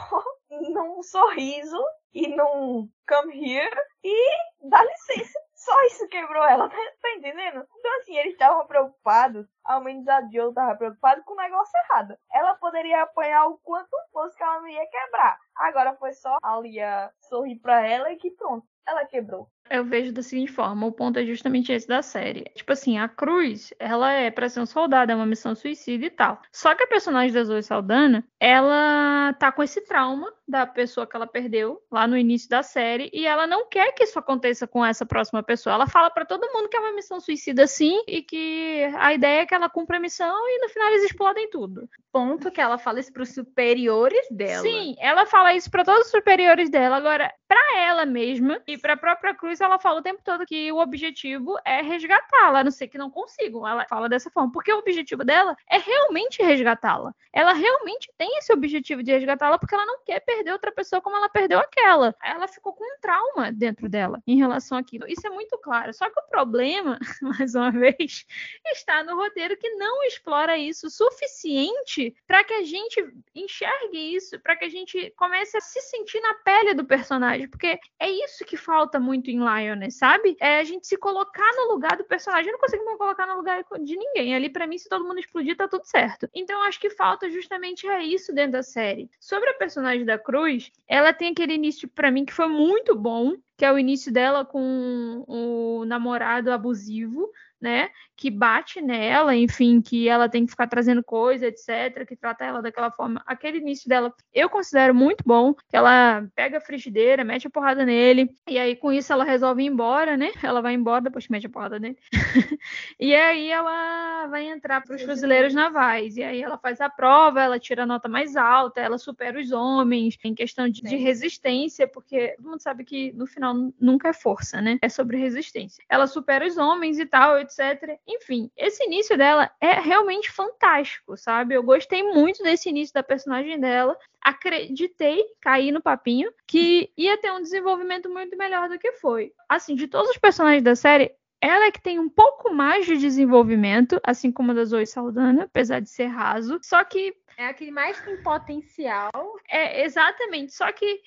num 0.49 1.01
sorriso 1.03 1.81
e 2.13 2.27
num 2.27 2.89
come 3.07 3.33
here 3.35 3.81
e 4.03 4.69
dá 4.69 4.81
licença. 4.83 5.44
Só 5.65 5.83
isso 5.85 6.07
quebrou 6.09 6.43
ela, 6.43 6.69
tá, 6.69 6.77
tá 7.01 7.11
entendendo? 7.15 7.65
Então, 7.79 7.97
assim, 7.97 8.15
eles 8.15 8.33
estavam 8.33 8.67
preocupados, 8.67 9.47
ao 9.63 9.81
menos 9.81 10.07
a 10.07 10.21
Joe 10.31 10.53
tava 10.53 10.75
preocupada 10.75 11.23
com 11.23 11.33
o 11.33 11.37
negócio 11.37 11.71
errado. 11.89 12.15
Ela 12.31 12.53
poderia 12.53 13.01
apanhar 13.01 13.47
o 13.47 13.57
quanto 13.63 13.89
fosse 14.11 14.37
que 14.37 14.43
ela 14.43 14.61
não 14.61 14.67
ia 14.67 14.87
quebrar. 14.87 15.39
Agora 15.55 15.95
foi 15.95 16.13
só 16.13 16.37
a 16.43 16.59
Lia 16.59 17.09
sorrir 17.19 17.55
pra 17.55 17.83
ela 17.83 18.11
e 18.11 18.17
que 18.17 18.29
pronto, 18.29 18.67
ela 18.87 19.05
quebrou. 19.05 19.49
Eu 19.67 19.83
vejo 19.83 20.13
da 20.13 20.21
seguinte 20.21 20.51
forma, 20.51 20.85
o 20.85 20.91
ponto 20.91 21.17
é 21.17 21.25
justamente 21.25 21.71
esse 21.71 21.87
da 21.87 22.03
série. 22.03 22.43
Tipo 22.53 22.73
assim, 22.73 22.99
a 22.99 23.09
Cruz, 23.09 23.73
ela 23.79 24.11
é 24.11 24.29
pra 24.29 24.47
ser 24.47 24.59
um 24.59 24.65
soldado, 24.67 25.11
é 25.11 25.15
uma 25.15 25.25
missão 25.25 25.55
suicida 25.55 26.05
e 26.05 26.11
tal. 26.11 26.39
Só 26.51 26.75
que 26.75 26.83
a 26.83 26.87
personagem 26.87 27.33
da 27.33 27.43
Zoe 27.43 27.63
Saldana, 27.63 28.23
ela 28.39 29.33
tá 29.39 29.51
com 29.51 29.63
esse 29.63 29.81
trauma 29.81 30.31
da 30.47 30.65
pessoa 30.65 31.07
que 31.07 31.15
ela 31.15 31.25
perdeu 31.25 31.81
lá 31.91 32.07
no 32.07 32.17
início 32.17 32.47
da 32.47 32.61
série 32.61 33.09
e 33.11 33.25
ela 33.25 33.47
não 33.47 33.67
quer 33.67 33.91
que 33.93 34.03
isso 34.03 34.17
aconteça 34.19 34.67
com 34.67 34.85
essa 34.85 35.05
próxima 35.05 35.41
pessoa. 35.41 35.73
Ela 35.73 35.87
fala 35.87 36.09
para 36.09 36.25
todo 36.25 36.51
mundo 36.53 36.69
que 36.69 36.77
é 36.77 36.79
uma 36.79 36.93
missão 36.93 37.19
suicida 37.19 37.65
sim 37.65 38.03
e 38.07 38.21
que 38.21 38.83
a 38.97 39.13
ideia 39.13 39.41
é 39.41 39.45
que 39.45 39.55
ela 39.55 39.69
cumpra 39.69 39.97
a 39.97 39.99
missão 39.99 40.35
e 40.47 40.61
no 40.61 40.69
final 40.69 40.89
eles 40.89 41.03
explodem 41.03 41.49
tudo. 41.49 41.89
Ponto 42.11 42.51
que 42.51 42.61
ela 42.61 42.77
fala 42.77 42.99
isso 42.99 43.11
pros 43.11 43.33
superiores 43.33 44.25
dela. 44.29 44.61
Sim, 44.61 44.95
ela 44.99 45.25
fala 45.25 45.53
isso 45.53 45.69
para 45.69 45.83
todos 45.83 46.05
os 46.05 46.11
superiores 46.11 46.69
dela. 46.69 46.95
Agora, 46.95 47.33
para 47.47 47.79
ela 47.79 48.05
mesma 48.05 48.61
e 48.67 48.77
para 48.77 48.93
a 48.93 48.97
própria 48.97 49.33
Cruz, 49.33 49.59
ela 49.59 49.79
fala 49.79 49.99
o 49.99 50.03
tempo 50.03 50.21
todo 50.23 50.45
que 50.45 50.71
o 50.71 50.77
objetivo 50.77 51.57
é 51.65 51.81
resgatá-la, 51.81 52.59
a 52.59 52.63
não 52.63 52.71
ser 52.71 52.87
que 52.87 52.97
não 52.97 53.09
consigam. 53.09 53.67
Ela 53.67 53.85
fala 53.85 54.07
dessa 54.07 54.29
forma, 54.29 54.51
porque 54.51 54.71
o 54.71 54.77
objetivo 54.77 55.23
dela 55.23 55.57
é 55.69 55.77
realmente 55.77 56.41
resgatá-la. 56.41 57.13
Ela 57.33 57.53
realmente 57.53 58.11
tem 58.17 58.37
esse 58.37 58.53
objetivo 58.53 59.03
de 59.03 59.11
resgatá-la 59.11 59.57
porque 59.57 59.75
ela 59.75 59.85
não 59.85 59.99
quer 60.05 60.19
perder 60.21 60.34
outra 60.51 60.71
pessoa 60.71 61.01
como 61.01 61.15
ela 61.15 61.29
perdeu 61.29 61.59
aquela. 61.59 62.15
Ela 62.23 62.47
ficou 62.47 62.73
com 62.73 62.83
um 62.83 62.99
trauma 63.01 63.51
dentro 63.51 63.89
dela 63.89 64.21
em 64.25 64.37
relação 64.37 64.77
àquilo. 64.77 65.07
Isso 65.07 65.25
é 65.25 65.29
muito 65.29 65.57
claro. 65.57 65.93
Só 65.93 66.09
que 66.09 66.19
o 66.19 66.29
problema, 66.29 66.99
mais 67.21 67.55
uma 67.55 67.71
vez, 67.71 68.25
está 68.71 69.03
no 69.03 69.15
roteiro 69.15 69.57
que 69.57 69.69
não 69.75 70.03
explora 70.03 70.57
isso 70.57 70.87
o 70.87 70.89
suficiente 70.89 72.15
para 72.27 72.43
que 72.43 72.53
a 72.53 72.63
gente 72.63 73.03
enxergue 73.33 74.15
isso, 74.15 74.39
para 74.39 74.55
que 74.55 74.65
a 74.65 74.69
gente 74.69 75.13
comece 75.17 75.57
a 75.57 75.61
se 75.61 75.81
sentir 75.81 76.19
na 76.21 76.33
pele 76.35 76.73
do 76.73 76.85
personagem, 76.85 77.47
porque 77.47 77.79
é 77.99 78.09
isso 78.09 78.45
que 78.45 78.57
falta 78.57 78.99
muito 78.99 79.29
em 79.29 79.39
Lioness, 79.39 79.97
sabe? 79.97 80.35
É 80.39 80.59
a 80.59 80.63
gente 80.63 80.87
se 80.87 80.97
colocar 80.97 81.51
no 81.55 81.73
lugar 81.73 81.97
do 81.97 82.03
personagem. 82.03 82.47
Eu 82.47 82.53
não 82.53 82.59
consigo 82.59 82.85
me 82.85 82.97
colocar 82.97 83.25
no 83.25 83.35
lugar 83.37 83.63
de 83.81 83.95
ninguém. 83.95 84.35
Ali, 84.35 84.49
para 84.49 84.67
mim, 84.67 84.77
se 84.77 84.89
todo 84.89 85.05
mundo 85.05 85.19
explodir, 85.19 85.55
tá 85.55 85.67
tudo 85.67 85.85
certo. 85.85 86.29
Então, 86.33 86.61
acho 86.63 86.79
que 86.79 86.89
falta 86.89 87.29
justamente 87.29 87.87
é 87.87 88.03
isso 88.03 88.33
dentro 88.33 88.53
da 88.53 88.63
série. 88.63 89.09
Sobre 89.19 89.49
a 89.49 89.53
personagem 89.53 90.05
da 90.05 90.17
Cruz, 90.25 90.71
ela 90.87 91.13
tem 91.13 91.29
aquele 91.31 91.53
início, 91.53 91.87
para 91.87 92.09
mim, 92.09 92.25
que 92.25 92.33
foi 92.33 92.47
muito 92.47 92.95
bom, 92.95 93.35
que 93.55 93.63
é 93.63 93.71
o 93.71 93.77
início 93.77 94.11
dela 94.11 94.43
com 94.43 95.23
o 95.27 95.85
namorado 95.85 96.51
abusivo, 96.51 97.29
né? 97.61 97.89
Que 98.15 98.31
bate 98.31 98.81
nela, 98.81 99.35
enfim, 99.35 99.81
que 99.81 100.07
ela 100.07 100.29
tem 100.29 100.45
que 100.45 100.51
ficar 100.51 100.67
trazendo 100.67 101.03
coisa, 101.03 101.47
etc., 101.47 102.05
que 102.07 102.15
trata 102.15 102.45
ela 102.45 102.61
daquela 102.61 102.91
forma. 102.91 103.21
Aquele 103.25 103.57
início 103.57 103.89
dela 103.89 104.13
eu 104.33 104.49
considero 104.49 104.93
muito 104.93 105.23
bom, 105.25 105.53
que 105.53 105.75
ela 105.75 106.25
pega 106.35 106.57
a 106.57 106.61
frigideira, 106.61 107.23
mete 107.23 107.47
a 107.47 107.49
porrada 107.49 107.85
nele, 107.85 108.29
e 108.47 108.57
aí 108.57 108.75
com 108.75 108.91
isso 108.91 109.11
ela 109.11 109.23
resolve 109.23 109.63
ir 109.63 109.67
embora, 109.67 110.17
né? 110.17 110.31
Ela 110.43 110.61
vai 110.61 110.73
embora 110.73 111.01
depois 111.01 111.25
que 111.25 111.31
mete 111.31 111.47
a 111.47 111.49
porrada 111.49 111.79
nele. 111.79 111.97
e 112.99 113.13
aí 113.13 113.49
ela 113.51 114.27
vai 114.27 114.47
entrar 114.47 114.81
para 114.81 114.95
os 114.95 115.01
fuzileiros 115.01 115.53
navais, 115.53 116.17
e 116.17 116.23
aí 116.23 116.41
ela 116.41 116.57
faz 116.57 116.79
a 116.81 116.89
prova, 116.89 117.41
ela 117.41 117.59
tira 117.59 117.83
a 117.83 117.85
nota 117.85 118.07
mais 118.07 118.35
alta, 118.35 118.81
ela 118.81 118.97
supera 118.97 119.39
os 119.39 119.51
homens 119.51 120.17
em 120.23 120.33
questão 120.33 120.69
de, 120.69 120.81
de 120.81 120.95
resistência, 120.95 121.87
porque 121.87 122.33
todo 122.37 122.49
mundo 122.49 122.61
sabe 122.61 122.83
que 122.83 123.11
no 123.13 123.25
final 123.25 123.53
nunca 123.79 124.09
é 124.09 124.13
força, 124.13 124.61
né? 124.61 124.77
É 124.81 124.89
sobre 124.89 125.17
resistência. 125.17 125.83
Ela 125.89 126.07
supera 126.07 126.45
os 126.45 126.57
homens 126.57 126.99
e 126.99 127.05
tal, 127.05 127.37
etc. 127.39 127.99
Enfim, 128.07 128.51
esse 128.55 128.83
início 128.85 129.17
dela 129.17 129.51
é 129.59 129.79
realmente 129.79 130.31
fantástico, 130.31 131.17
sabe? 131.17 131.55
Eu 131.55 131.63
gostei 131.63 132.03
muito 132.03 132.43
desse 132.43 132.69
início 132.69 132.93
da 132.93 133.01
personagem 133.01 133.59
dela. 133.59 133.97
Acreditei, 134.21 135.23
caí 135.41 135.71
no 135.71 135.81
papinho, 135.81 136.31
que 136.47 136.91
ia 136.95 137.17
ter 137.17 137.31
um 137.31 137.41
desenvolvimento 137.41 138.09
muito 138.09 138.37
melhor 138.37 138.69
do 138.69 138.77
que 138.77 138.91
foi. 138.93 139.33
Assim, 139.49 139.75
de 139.75 139.87
todos 139.87 140.11
os 140.11 140.17
personagens 140.17 140.63
da 140.63 140.75
série, 140.75 141.11
ela 141.41 141.65
é 141.65 141.71
que 141.71 141.81
tem 141.81 141.99
um 141.99 142.09
pouco 142.09 142.53
mais 142.53 142.85
de 142.85 142.95
desenvolvimento, 142.97 143.99
assim 144.03 144.31
como 144.31 144.51
a 144.51 144.55
da 144.55 144.65
Zoe 144.65 144.85
Saldana, 144.85 145.43
apesar 145.43 145.79
de 145.79 145.89
ser 145.89 146.07
raso. 146.07 146.59
Só 146.63 146.83
que. 146.83 147.15
É 147.37 147.47
a 147.47 147.53
que 147.53 147.69
mais 147.71 147.99
tem 148.01 148.21
potencial. 148.21 149.11
É, 149.49 149.83
exatamente. 149.83 150.53
Só 150.53 150.71
que 150.71 151.01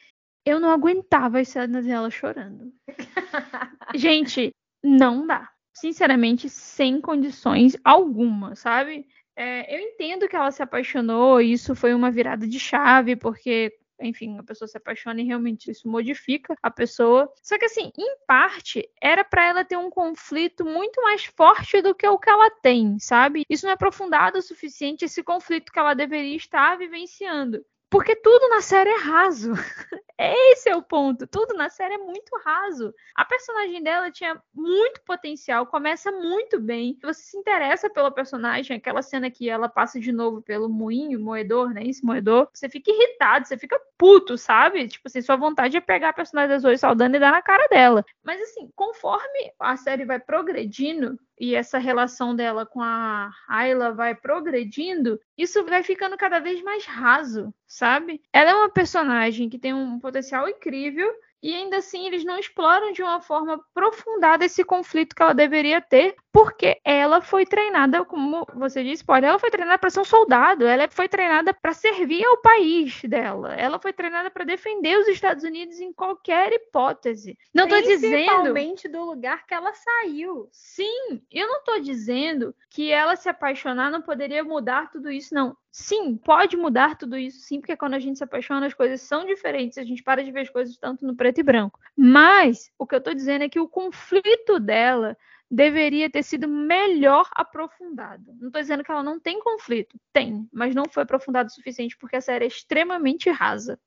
eu 0.45 0.59
não 0.59 0.71
aguentava 0.71 1.41
as 1.41 1.49
cenas 1.49 1.87
dela 1.87 2.11
chorando. 2.11 2.73
Gente, 3.95 4.51
não 4.83 5.27
dá 5.27 5.51
sinceramente, 5.81 6.49
sem 6.49 7.01
condições 7.01 7.77
alguma, 7.85 8.55
sabe? 8.55 9.07
É, 9.37 9.77
eu 9.77 9.81
entendo 9.81 10.29
que 10.29 10.37
ela 10.37 10.51
se 10.51 10.63
apaixonou, 10.63 11.41
isso 11.41 11.75
foi 11.75 11.95
uma 11.95 12.11
virada 12.11 12.47
de 12.47 12.59
chave, 12.59 13.15
porque 13.15 13.73
enfim, 14.01 14.39
a 14.39 14.43
pessoa 14.43 14.69
se 14.69 14.77
apaixona 14.77 15.21
e 15.21 15.25
realmente 15.25 15.71
isso 15.71 15.89
modifica 15.89 16.55
a 16.63 16.71
pessoa. 16.71 17.31
Só 17.43 17.59
que 17.59 17.65
assim, 17.65 17.91
em 17.99 18.17
parte, 18.27 18.89
era 19.01 19.25
para 19.25 19.47
ela 19.47 19.65
ter 19.65 19.77
um 19.77 19.91
conflito 19.91 20.65
muito 20.65 21.03
mais 21.03 21.25
forte 21.25 21.83
do 21.83 21.95
que 21.95 22.07
o 22.07 22.19
que 22.19 22.31
ela 22.31 22.51
tem, 22.63 22.99
sabe? 22.99 23.45
Isso 23.49 23.65
não 23.65 23.73
é 23.73 23.75
aprofundado 23.75 24.39
o 24.39 24.43
suficiente 24.43 25.05
esse 25.05 25.23
conflito 25.23 25.73
que 25.73 25.79
ela 25.79 25.95
deveria 25.95 26.37
estar 26.37 26.77
vivenciando. 26.77 27.65
Porque 27.91 28.15
tudo 28.15 28.49
na 28.51 28.61
série 28.61 28.91
é 28.91 28.99
raso. 28.99 29.53
Esse 30.19 30.69
é 30.69 30.75
o 30.75 30.83
ponto. 30.83 31.29
Tudo 31.29 31.55
na 31.55 31.71
série 31.71 31.95
é 31.95 31.99
muito 31.99 32.37
raso. 32.45 32.93
A 33.15 33.25
personagem 33.25 33.81
dela 33.81 34.11
tinha 34.11 34.43
muito 34.53 35.01
potencial, 35.03 35.65
começa 35.67 36.11
muito 36.11 36.61
bem. 36.61 36.99
Você 37.03 37.23
se 37.23 37.39
interessa 37.39 37.89
pelo 37.89 38.11
personagem, 38.11 38.77
aquela 38.77 39.01
cena 39.01 39.31
que 39.31 39.49
ela 39.49 39.69
passa 39.69 40.01
de 40.01 40.11
novo 40.11 40.43
pelo 40.43 40.69
moinho, 40.69 41.21
moedor, 41.21 41.73
né? 41.73 41.85
Esse 41.85 42.05
moedor. 42.05 42.49
Você 42.53 42.69
fica 42.69 42.91
irritado, 42.91 43.47
você 43.47 43.57
fica 43.57 43.81
puto, 43.97 44.37
sabe? 44.37 44.89
Tipo 44.89 45.07
assim, 45.07 45.23
sua 45.23 45.37
vontade 45.37 45.77
é 45.77 45.81
pegar 45.81 46.09
a 46.09 46.13
personagem 46.13 46.51
da 46.51 46.59
Zoe 46.59 46.77
Saldana 46.77 47.17
e 47.17 47.21
dar 47.21 47.31
na 47.31 47.43
cara 47.43 47.69
dela. 47.69 48.05
Mas 48.25 48.43
assim, 48.43 48.69
conforme 48.75 49.53
a 49.61 49.77
série 49.77 50.05
vai 50.05 50.19
progredindo, 50.19 51.17
e 51.41 51.55
essa 51.55 51.79
relação 51.79 52.35
dela 52.35 52.67
com 52.67 52.81
a 52.81 53.31
Ayla 53.49 53.93
vai 53.93 54.15
progredindo, 54.15 55.21
isso 55.37 55.65
vai 55.65 55.83
ficando 55.83 56.17
cada 56.17 56.39
vez 56.41 56.63
mais 56.63 56.85
raso, 56.85 57.53
sabe? 57.67 58.21
Ela 58.33 58.51
é 58.51 58.55
uma 58.55 58.71
personagem 58.71 59.49
que 59.49 59.59
tem 59.59 59.75
um 59.75 59.99
potencial 59.99 60.49
incrível, 60.49 61.11
e 61.43 61.55
ainda 61.55 61.79
assim 61.79 62.07
eles 62.07 62.25
não 62.25 62.39
exploram 62.39 62.93
de 62.93 63.03
uma 63.03 63.21
forma 63.21 63.55
aprofundada 63.55 64.45
esse 64.45 64.65
conflito 64.65 65.15
que 65.15 65.23
ela 65.23 65.35
deveria 65.35 65.81
ter, 65.81 66.17
porque 66.33 66.79
ela 66.85 67.21
foi 67.21 67.47
treinada, 67.47 68.05
como 68.05 68.47
você 68.55 68.83
disse, 68.83 69.05
pode, 69.05 69.27
ela 69.27 69.39
foi 69.39 69.51
treinada 69.51 69.79
para 69.79 69.91
ser 69.91 70.01
um 70.01 70.05
soldado, 70.05 70.67
ela 70.67 70.89
foi 70.91 71.09
treinada 71.09 71.53
para 71.55 71.73
servir 71.73 72.25
ao 72.25 72.41
país 72.41 73.01
dela, 73.05 73.55
ela 73.55 73.79
foi 73.79 73.93
treinada 73.93 74.31
para 74.31 74.45
defender 74.45 74.99
os 74.99 75.09
Estados 75.09 75.45
Unidos 75.45 75.81
em 75.81 75.93
qualquer 75.93 76.53
hipótese. 76.53 77.37
Não 77.55 77.65
estou 77.65 77.83
dizendo 77.83 78.09
Principalmente 78.09 78.89
do 78.89 79.05
lugar 79.05 79.47
que 79.47 79.55
ela 79.55 79.73
saiu. 79.75 80.49
Sim, 80.53 81.23
eu 81.31 81.47
não 81.47 81.59
estou 81.59 81.81
dizendo 81.81 82.55
que 82.71 82.91
ela 82.91 83.17
se 83.17 83.29
apaixonar 83.29 83.91
não 83.91 84.03
poderia 84.03 84.45
mudar 84.45 84.91
tudo 84.91 85.11
isso, 85.11 85.35
não. 85.35 85.57
Sim, 85.81 86.17
pode 86.17 86.57
mudar 86.57 86.99
tudo 86.99 87.17
isso, 87.17 87.39
sim, 87.39 87.61
porque 87.61 87.77
quando 87.77 87.95
a 87.95 88.01
gente 88.01 88.19
se 88.19 88.25
apaixona, 88.25 88.67
as 88.67 88.75
coisas 88.75 89.01
são 89.01 89.25
diferentes, 89.25 89.79
a 89.79 89.85
gente 89.85 90.03
para 90.03 90.25
de 90.25 90.33
ver 90.33 90.41
as 90.41 90.51
coisas 90.51 90.77
tanto 90.77 91.07
no 91.07 91.15
preto 91.15 91.39
e 91.39 91.43
branco. 91.43 91.79
Mas 91.97 92.69
o 92.77 92.85
que 92.85 92.97
eu 92.97 92.99
estou 92.99 93.15
dizendo 93.15 93.45
é 93.45 93.49
que 93.49 93.61
o 93.61 93.69
conflito 93.69 94.59
dela 94.59 95.17
deveria 95.49 96.11
ter 96.11 96.25
sido 96.25 96.49
melhor 96.49 97.31
aprofundado. 97.33 98.25
Não 98.41 98.49
estou 98.49 98.61
dizendo 98.61 98.83
que 98.83 98.91
ela 98.91 99.05
não 99.05 99.21
tem 99.21 99.39
conflito, 99.39 99.97
tem, 100.13 100.49
mas 100.53 100.75
não 100.75 100.85
foi 100.91 101.05
aprofundado 101.05 101.49
o 101.49 101.53
suficiente 101.53 101.97
porque 101.97 102.17
a 102.17 102.21
série 102.21 102.45
é 102.45 102.49
extremamente 102.49 103.31
rasa 103.31 103.79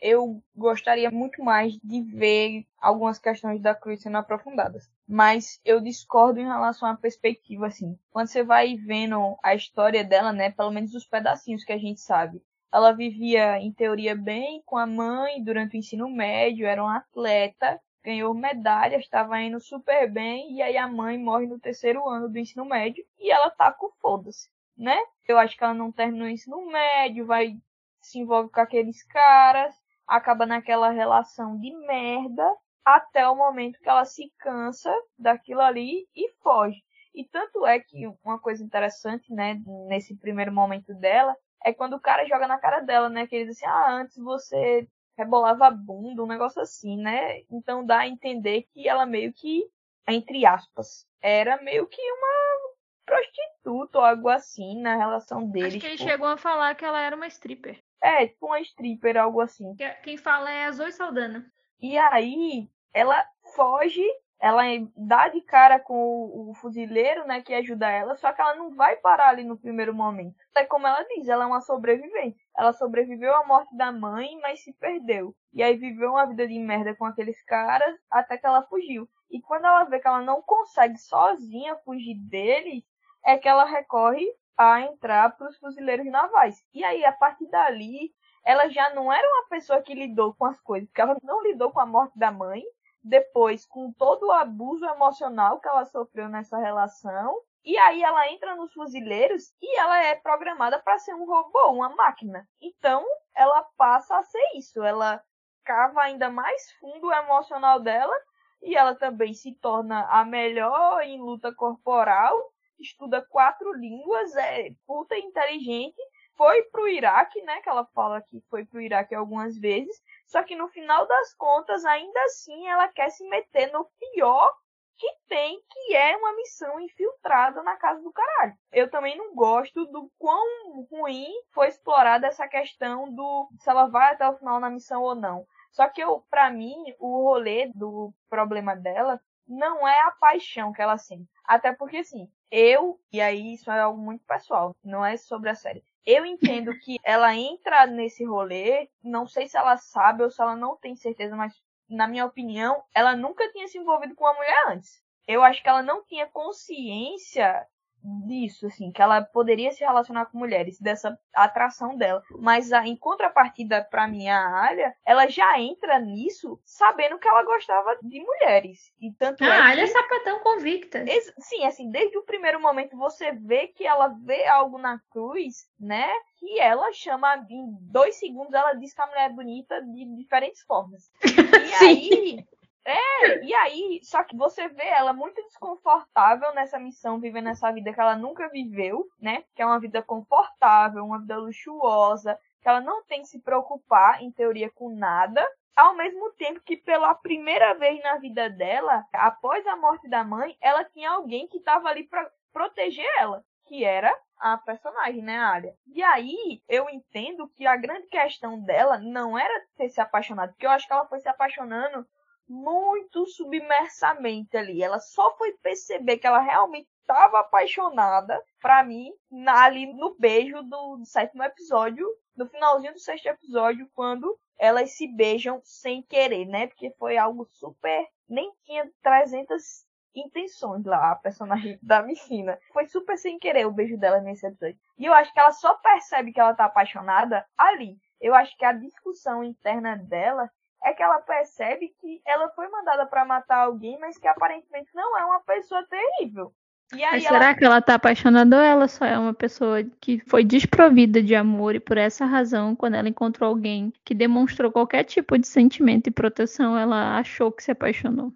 eu 0.00 0.42
gostaria 0.54 1.10
muito 1.10 1.42
mais 1.42 1.78
de 1.82 2.02
ver 2.02 2.66
algumas 2.80 3.18
questões 3.18 3.60
da 3.60 3.74
Cruz 3.74 4.02
sendo 4.02 4.18
aprofundadas. 4.18 4.90
Mas 5.08 5.60
eu 5.64 5.80
discordo 5.80 6.40
em 6.40 6.44
relação 6.46 6.88
à 6.88 6.96
perspectiva, 6.96 7.66
assim. 7.66 7.98
Quando 8.10 8.28
você 8.28 8.42
vai 8.42 8.76
vendo 8.76 9.36
a 9.42 9.54
história 9.54 10.04
dela, 10.04 10.32
né, 10.32 10.50
pelo 10.50 10.70
menos 10.70 10.94
os 10.94 11.06
pedacinhos 11.06 11.64
que 11.64 11.72
a 11.72 11.78
gente 11.78 12.00
sabe. 12.00 12.42
Ela 12.72 12.92
vivia, 12.92 13.58
em 13.60 13.72
teoria, 13.72 14.16
bem 14.16 14.62
com 14.66 14.76
a 14.76 14.86
mãe 14.86 15.42
durante 15.42 15.76
o 15.76 15.78
ensino 15.78 16.10
médio, 16.10 16.66
era 16.66 16.82
uma 16.82 16.96
atleta, 16.96 17.80
ganhou 18.04 18.34
medalha, 18.34 18.96
estava 18.96 19.40
indo 19.40 19.60
super 19.60 20.10
bem, 20.10 20.52
e 20.52 20.60
aí 20.60 20.76
a 20.76 20.88
mãe 20.88 21.16
morre 21.16 21.46
no 21.46 21.58
terceiro 21.58 22.06
ano 22.08 22.28
do 22.28 22.38
ensino 22.38 22.64
médio, 22.64 23.04
e 23.18 23.30
ela 23.30 23.48
tá 23.48 23.72
com 23.72 23.90
foda-se, 24.00 24.50
né? 24.76 24.98
Eu 25.26 25.38
acho 25.38 25.56
que 25.56 25.64
ela 25.64 25.72
não 25.72 25.92
terminou 25.92 26.26
o 26.26 26.30
ensino 26.30 26.66
médio, 26.66 27.24
vai 27.24 27.56
se 28.02 28.18
envolve 28.18 28.50
com 28.50 28.60
aqueles 28.60 29.02
caras, 29.04 29.74
acaba 30.06 30.46
naquela 30.46 30.90
relação 30.90 31.58
de 31.58 31.74
merda 31.86 32.44
até 32.84 33.26
o 33.28 33.34
momento 33.34 33.78
que 33.78 33.88
ela 33.88 34.04
se 34.04 34.30
cansa 34.38 34.92
daquilo 35.18 35.60
ali 35.60 36.06
e 36.14 36.30
foge. 36.42 36.82
E 37.14 37.24
tanto 37.24 37.64
é 37.64 37.78
que 37.78 38.06
uma 38.24 38.38
coisa 38.38 38.62
interessante, 38.62 39.32
né, 39.32 39.60
nesse 39.88 40.16
primeiro 40.16 40.52
momento 40.52 40.92
dela, 40.94 41.34
é 41.64 41.72
quando 41.72 41.94
o 41.94 42.00
cara 42.00 42.26
joga 42.26 42.46
na 42.46 42.58
cara 42.58 42.80
dela, 42.80 43.08
né, 43.08 43.26
que 43.26 43.34
ele 43.34 43.46
diz 43.46 43.56
assim, 43.56 43.66
ah, 43.66 43.92
antes 43.92 44.16
você 44.16 44.86
rebolava 45.16 45.66
a 45.66 45.70
bunda, 45.70 46.22
um 46.22 46.26
negócio 46.26 46.60
assim, 46.60 46.96
né? 46.96 47.42
Então 47.50 47.86
dá 47.86 48.00
a 48.00 48.08
entender 48.08 48.66
que 48.72 48.88
ela 48.88 49.06
meio 49.06 49.32
que, 49.32 49.64
entre 50.08 50.44
aspas, 50.44 51.06
era 51.22 51.62
meio 51.62 51.86
que 51.86 52.02
uma 52.02 52.74
prostituta 53.06 53.98
ou 53.98 54.04
algo 54.04 54.28
assim 54.28 54.80
na 54.80 54.96
relação 54.96 55.48
deles. 55.48 55.74
Acho 55.74 55.80
que 55.80 55.86
ele 55.86 55.96
tipo... 55.96 56.10
chegou 56.10 56.26
a 56.26 56.36
falar 56.36 56.74
que 56.74 56.84
ela 56.84 57.00
era 57.00 57.14
uma 57.14 57.26
stripper. 57.28 57.80
É, 58.04 58.26
tipo 58.26 58.48
uma 58.48 58.60
stripper, 58.60 59.16
algo 59.16 59.40
assim. 59.40 59.74
Quem 60.02 60.18
fala 60.18 60.50
é 60.50 60.66
a 60.66 60.72
Zoe 60.72 60.92
Saldana. 60.92 61.50
E 61.80 61.96
aí, 61.96 62.68
ela 62.92 63.26
foge, 63.56 64.06
ela 64.38 64.62
dá 64.94 65.30
de 65.30 65.40
cara 65.40 65.80
com 65.80 65.94
o, 65.94 66.50
o, 66.50 66.54
fuzileiro, 66.54 67.26
né, 67.26 67.40
que 67.40 67.54
ajuda 67.54 67.90
ela, 67.90 68.14
só 68.14 68.30
que 68.30 68.42
ela 68.42 68.56
não 68.56 68.74
vai 68.74 68.96
parar 68.96 69.30
ali 69.30 69.42
no 69.42 69.56
primeiro 69.56 69.94
momento. 69.94 70.36
É 70.54 70.66
como 70.66 70.86
ela 70.86 71.02
diz, 71.04 71.28
ela 71.28 71.44
é 71.44 71.46
uma 71.46 71.62
sobrevivente. 71.62 72.36
Ela 72.54 72.74
sobreviveu 72.74 73.34
à 73.34 73.46
morte 73.46 73.74
da 73.74 73.90
mãe, 73.90 74.38
mas 74.42 74.62
se 74.62 74.74
perdeu. 74.74 75.34
E 75.50 75.62
aí 75.62 75.74
viveu 75.78 76.10
uma 76.10 76.26
vida 76.26 76.46
de 76.46 76.58
merda 76.58 76.94
com 76.94 77.06
aqueles 77.06 77.42
caras 77.44 77.98
até 78.10 78.36
que 78.36 78.46
ela 78.46 78.66
fugiu. 78.66 79.08
E 79.30 79.40
quando 79.40 79.64
ela 79.64 79.84
vê 79.84 79.98
que 79.98 80.06
ela 80.06 80.20
não 80.20 80.42
consegue 80.42 80.98
sozinha 80.98 81.74
fugir 81.86 82.16
deles, 82.28 82.84
é 83.24 83.38
que 83.38 83.48
ela 83.48 83.64
recorre 83.64 84.30
a 84.56 84.80
entrar 84.82 85.36
para 85.36 85.48
os 85.48 85.56
fuzileiros 85.58 86.06
navais. 86.06 86.62
E 86.72 86.84
aí, 86.84 87.04
a 87.04 87.12
partir 87.12 87.46
dali, 87.48 88.12
ela 88.44 88.68
já 88.68 88.90
não 88.94 89.12
era 89.12 89.26
uma 89.26 89.48
pessoa 89.48 89.82
que 89.82 89.94
lidou 89.94 90.34
com 90.34 90.44
as 90.44 90.60
coisas, 90.60 90.88
porque 90.88 91.00
ela 91.00 91.16
não 91.22 91.42
lidou 91.42 91.70
com 91.70 91.80
a 91.80 91.86
morte 91.86 92.18
da 92.18 92.30
mãe, 92.30 92.62
depois 93.02 93.66
com 93.66 93.92
todo 93.92 94.26
o 94.26 94.32
abuso 94.32 94.84
emocional 94.84 95.60
que 95.60 95.68
ela 95.68 95.84
sofreu 95.84 96.28
nessa 96.28 96.58
relação, 96.58 97.38
e 97.64 97.78
aí 97.78 98.02
ela 98.02 98.28
entra 98.30 98.54
nos 98.54 98.72
fuzileiros 98.74 99.54
e 99.60 99.78
ela 99.78 100.04
é 100.04 100.14
programada 100.14 100.78
para 100.78 100.98
ser 100.98 101.14
um 101.14 101.24
robô, 101.24 101.70
uma 101.70 101.88
máquina. 101.88 102.46
Então, 102.60 103.02
ela 103.34 103.66
passa 103.76 104.18
a 104.18 104.22
ser 104.22 104.56
isso, 104.56 104.82
ela 104.82 105.22
cava 105.64 106.02
ainda 106.02 106.30
mais 106.30 106.72
fundo 106.72 107.06
o 107.06 107.12
emocional 107.12 107.80
dela 107.80 108.14
e 108.62 108.76
ela 108.76 108.94
também 108.94 109.32
se 109.32 109.54
torna 109.54 110.06
a 110.10 110.24
melhor 110.24 111.00
em 111.02 111.18
luta 111.18 111.54
corporal 111.54 112.53
estuda 112.78 113.24
quatro 113.28 113.72
línguas, 113.72 114.34
é 114.36 114.70
puta 114.86 115.16
inteligente, 115.16 116.00
foi 116.36 116.62
pro 116.64 116.88
Iraque, 116.88 117.40
né? 117.42 117.60
Que 117.60 117.68
ela 117.68 117.86
fala 117.94 118.20
que 118.22 118.40
foi 118.50 118.64
pro 118.64 118.80
Iraque 118.80 119.14
algumas 119.14 119.56
vezes, 119.58 120.02
só 120.26 120.42
que 120.42 120.56
no 120.56 120.68
final 120.68 121.06
das 121.06 121.34
contas, 121.34 121.84
ainda 121.84 122.20
assim, 122.24 122.66
ela 122.68 122.88
quer 122.88 123.10
se 123.10 123.28
meter 123.28 123.72
no 123.72 123.88
pior 123.98 124.52
que 124.96 125.08
tem, 125.28 125.60
que 125.70 125.96
é 125.96 126.16
uma 126.16 126.34
missão 126.36 126.78
infiltrada 126.80 127.62
na 127.62 127.76
casa 127.76 128.00
do 128.00 128.12
caralho. 128.12 128.54
Eu 128.72 128.88
também 128.90 129.16
não 129.16 129.34
gosto 129.34 129.84
do 129.86 130.10
quão 130.18 130.86
ruim 130.90 131.32
foi 131.52 131.68
explorada 131.68 132.26
essa 132.26 132.46
questão 132.46 133.12
do 133.12 133.48
se 133.58 133.68
ela 133.68 133.86
vai 133.86 134.12
até 134.12 134.28
o 134.28 134.36
final 134.36 134.60
na 134.60 134.70
missão 134.70 135.02
ou 135.02 135.14
não. 135.14 135.46
Só 135.72 135.88
que 135.88 136.00
eu, 136.00 136.24
para 136.30 136.50
mim, 136.50 136.76
o 137.00 137.24
rolê 137.24 137.70
do 137.74 138.14
problema 138.30 138.76
dela 138.76 139.20
não 139.46 139.86
é 139.86 140.00
a 140.02 140.12
paixão 140.12 140.72
que 140.72 140.80
ela 140.80 140.96
sente. 140.96 141.28
Até 141.44 141.72
porque, 141.72 141.98
assim, 141.98 142.28
eu, 142.50 143.00
e 143.12 143.20
aí 143.20 143.54
isso 143.54 143.70
é 143.70 143.80
algo 143.80 144.00
muito 144.00 144.24
pessoal, 144.24 144.74
não 144.82 145.04
é 145.04 145.16
sobre 145.16 145.50
a 145.50 145.54
série. 145.54 145.84
Eu 146.06 146.24
entendo 146.24 146.78
que 146.78 146.98
ela 147.02 147.34
entra 147.34 147.86
nesse 147.86 148.24
rolê, 148.24 148.88
não 149.02 149.26
sei 149.26 149.48
se 149.48 149.56
ela 149.56 149.76
sabe 149.76 150.22
ou 150.22 150.30
se 150.30 150.40
ela 150.40 150.56
não 150.56 150.76
tem 150.76 150.94
certeza, 150.94 151.34
mas 151.34 151.54
na 151.88 152.06
minha 152.06 152.26
opinião, 152.26 152.82
ela 152.94 153.16
nunca 153.16 153.50
tinha 153.52 153.68
se 153.68 153.78
envolvido 153.78 154.14
com 154.14 154.24
uma 154.24 154.34
mulher 154.34 154.68
antes. 154.68 155.02
Eu 155.26 155.42
acho 155.42 155.62
que 155.62 155.68
ela 155.68 155.82
não 155.82 156.04
tinha 156.04 156.26
consciência 156.26 157.66
disso, 158.04 158.66
assim, 158.66 158.92
que 158.92 159.00
ela 159.00 159.22
poderia 159.22 159.72
se 159.72 159.80
relacionar 159.80 160.26
com 160.26 160.38
mulheres, 160.38 160.78
dessa 160.78 161.18
atração 161.34 161.96
dela. 161.96 162.22
Mas 162.38 162.72
a, 162.72 162.86
em 162.86 162.96
contrapartida, 162.96 163.82
para 163.82 164.06
mim, 164.06 164.28
a 164.28 164.68
Alia, 164.68 164.94
ela 165.04 165.26
já 165.26 165.58
entra 165.58 165.98
nisso 165.98 166.60
sabendo 166.64 167.18
que 167.18 167.26
ela 167.26 167.42
gostava 167.42 167.96
de 168.02 168.20
mulheres. 168.20 168.92
E 169.00 169.12
tanto 169.12 169.42
ah, 169.42 169.46
é 169.46 169.50
a 169.50 169.64
Alia 169.66 169.84
é 169.84 169.86
sapatão 169.86 170.40
convicta. 170.40 171.04
Sim, 171.38 171.64
assim, 171.64 171.90
desde 171.90 172.18
o 172.18 172.24
primeiro 172.24 172.60
momento 172.60 172.96
você 172.96 173.32
vê 173.32 173.68
que 173.68 173.86
ela 173.86 174.08
vê 174.08 174.46
algo 174.46 174.78
na 174.78 175.00
cruz, 175.10 175.66
né? 175.80 176.06
Que 176.38 176.60
ela 176.60 176.92
chama, 176.92 177.36
em 177.48 177.76
dois 177.80 178.16
segundos, 178.16 178.52
ela 178.52 178.74
diz 178.74 178.92
que 178.92 179.00
a 179.00 179.06
mulher 179.06 179.30
é 179.30 179.32
bonita 179.32 179.80
de 179.82 180.04
diferentes 180.16 180.62
formas. 180.62 181.10
E 181.64 181.84
aí 181.84 182.46
é, 182.84 183.42
e 183.42 183.54
aí, 183.54 184.00
só 184.02 184.22
que 184.22 184.36
você 184.36 184.68
vê 184.68 184.86
ela 184.86 185.12
muito 185.12 185.42
desconfortável 185.42 186.52
nessa 186.52 186.78
missão, 186.78 187.18
vivendo 187.18 187.48
essa 187.48 187.72
vida 187.72 187.92
que 187.92 188.00
ela 188.00 188.14
nunca 188.14 188.48
viveu, 188.48 189.06
né? 189.18 189.42
Que 189.54 189.62
é 189.62 189.66
uma 189.66 189.80
vida 189.80 190.02
confortável, 190.02 191.04
uma 191.04 191.18
vida 191.18 191.38
luxuosa, 191.38 192.38
que 192.60 192.68
ela 192.68 192.82
não 192.82 193.02
tem 193.04 193.22
que 193.22 193.28
se 193.28 193.40
preocupar, 193.40 194.22
em 194.22 194.30
teoria, 194.30 194.70
com 194.70 194.90
nada. 194.90 195.42
Ao 195.74 195.94
mesmo 195.94 196.30
tempo 196.32 196.60
que, 196.60 196.76
pela 196.76 197.14
primeira 197.14 197.72
vez 197.74 198.02
na 198.02 198.18
vida 198.18 198.50
dela, 198.50 199.04
após 199.14 199.66
a 199.66 199.76
morte 199.76 200.08
da 200.08 200.22
mãe, 200.22 200.56
ela 200.60 200.84
tinha 200.84 201.10
alguém 201.10 201.48
que 201.48 201.56
estava 201.56 201.88
ali 201.88 202.04
para 202.04 202.30
proteger 202.52 203.06
ela, 203.18 203.42
que 203.66 203.82
era 203.82 204.14
a 204.38 204.58
personagem, 204.58 205.22
né, 205.22 205.38
a. 205.38 205.74
E 205.86 206.02
aí, 206.02 206.62
eu 206.68 206.88
entendo 206.90 207.48
que 207.48 207.66
a 207.66 207.76
grande 207.76 208.06
questão 208.08 208.60
dela 208.60 208.98
não 208.98 209.38
era 209.38 209.64
ter 209.76 209.88
se 209.88 210.00
apaixonado, 210.00 210.52
porque 210.52 210.66
eu 210.66 210.70
acho 210.70 210.86
que 210.86 210.92
ela 210.92 211.06
foi 211.06 211.18
se 211.18 211.28
apaixonando 211.28 212.06
muito 212.48 213.26
submersamente 213.26 214.56
ali. 214.56 214.82
Ela 214.82 214.98
só 214.98 215.36
foi 215.36 215.52
perceber 215.58 216.18
que 216.18 216.26
ela 216.26 216.40
realmente 216.40 216.88
estava 217.00 217.40
apaixonada, 217.40 218.42
para 218.60 218.82
mim, 218.82 219.12
na, 219.30 219.64
ali 219.64 219.92
no 219.92 220.16
beijo 220.18 220.62
do, 220.62 220.96
do, 220.96 221.06
sétimo 221.06 221.42
episódio, 221.42 222.06
no 222.36 222.48
finalzinho 222.48 222.94
do 222.94 222.98
sexto 222.98 223.26
episódio, 223.26 223.88
quando 223.94 224.38
elas 224.58 224.96
se 224.96 225.06
beijam 225.06 225.60
sem 225.64 226.02
querer, 226.02 226.46
né? 226.46 226.66
Porque 226.66 226.90
foi 226.98 227.16
algo 227.16 227.46
super. 227.52 228.06
Nem 228.28 228.50
tinha 228.64 228.90
300 229.02 229.86
intenções 230.14 230.84
lá, 230.84 231.12
a 231.12 231.16
personagem 231.16 231.78
da 231.82 232.02
Messina. 232.02 232.58
Foi 232.72 232.86
super 232.86 233.18
sem 233.18 233.38
querer 233.38 233.66
o 233.66 233.72
beijo 233.72 233.98
dela 233.98 234.20
nesse 234.20 234.46
episódio. 234.46 234.78
E 234.96 235.04
eu 235.04 235.12
acho 235.12 235.32
que 235.32 235.40
ela 235.40 235.52
só 235.52 235.74
percebe 235.74 236.32
que 236.32 236.40
ela 236.40 236.54
tá 236.54 236.64
apaixonada 236.64 237.44
ali. 237.56 237.98
Eu 238.20 238.34
acho 238.34 238.56
que 238.56 238.64
a 238.64 238.72
discussão 238.72 239.44
interna 239.44 239.96
dela 239.96 240.50
é 240.84 240.92
que 240.92 241.02
ela 241.02 241.18
percebe 241.20 241.94
que 242.00 242.20
ela 242.26 242.48
foi 242.50 242.68
mandada 242.68 243.06
para 243.06 243.24
matar 243.24 243.64
alguém, 243.64 243.98
mas 243.98 244.18
que 244.18 244.28
aparentemente 244.28 244.90
não 244.94 245.18
é 245.18 245.24
uma 245.24 245.40
pessoa 245.40 245.84
terrível. 245.86 246.52
Mas 246.92 247.24
ela... 247.24 247.38
será 247.38 247.54
que 247.54 247.64
ela 247.64 247.80
tá 247.80 247.94
apaixonada 247.94 248.56
ou 248.56 248.62
ela 248.62 248.86
só 248.86 249.04
é 249.06 249.18
uma 249.18 249.32
pessoa 249.32 249.82
que 250.00 250.20
foi 250.26 250.44
desprovida 250.44 251.22
de 251.22 251.34
amor 251.34 251.74
e 251.74 251.80
por 251.80 251.96
essa 251.96 252.26
razão, 252.26 252.76
quando 252.76 252.94
ela 252.94 253.08
encontrou 253.08 253.48
alguém 253.48 253.92
que 254.04 254.14
demonstrou 254.14 254.70
qualquer 254.70 255.04
tipo 255.04 255.38
de 255.38 255.46
sentimento 255.46 256.08
e 256.08 256.12
proteção, 256.12 256.76
ela 256.76 257.18
achou 257.18 257.50
que 257.50 257.62
se 257.62 257.70
apaixonou? 257.70 258.32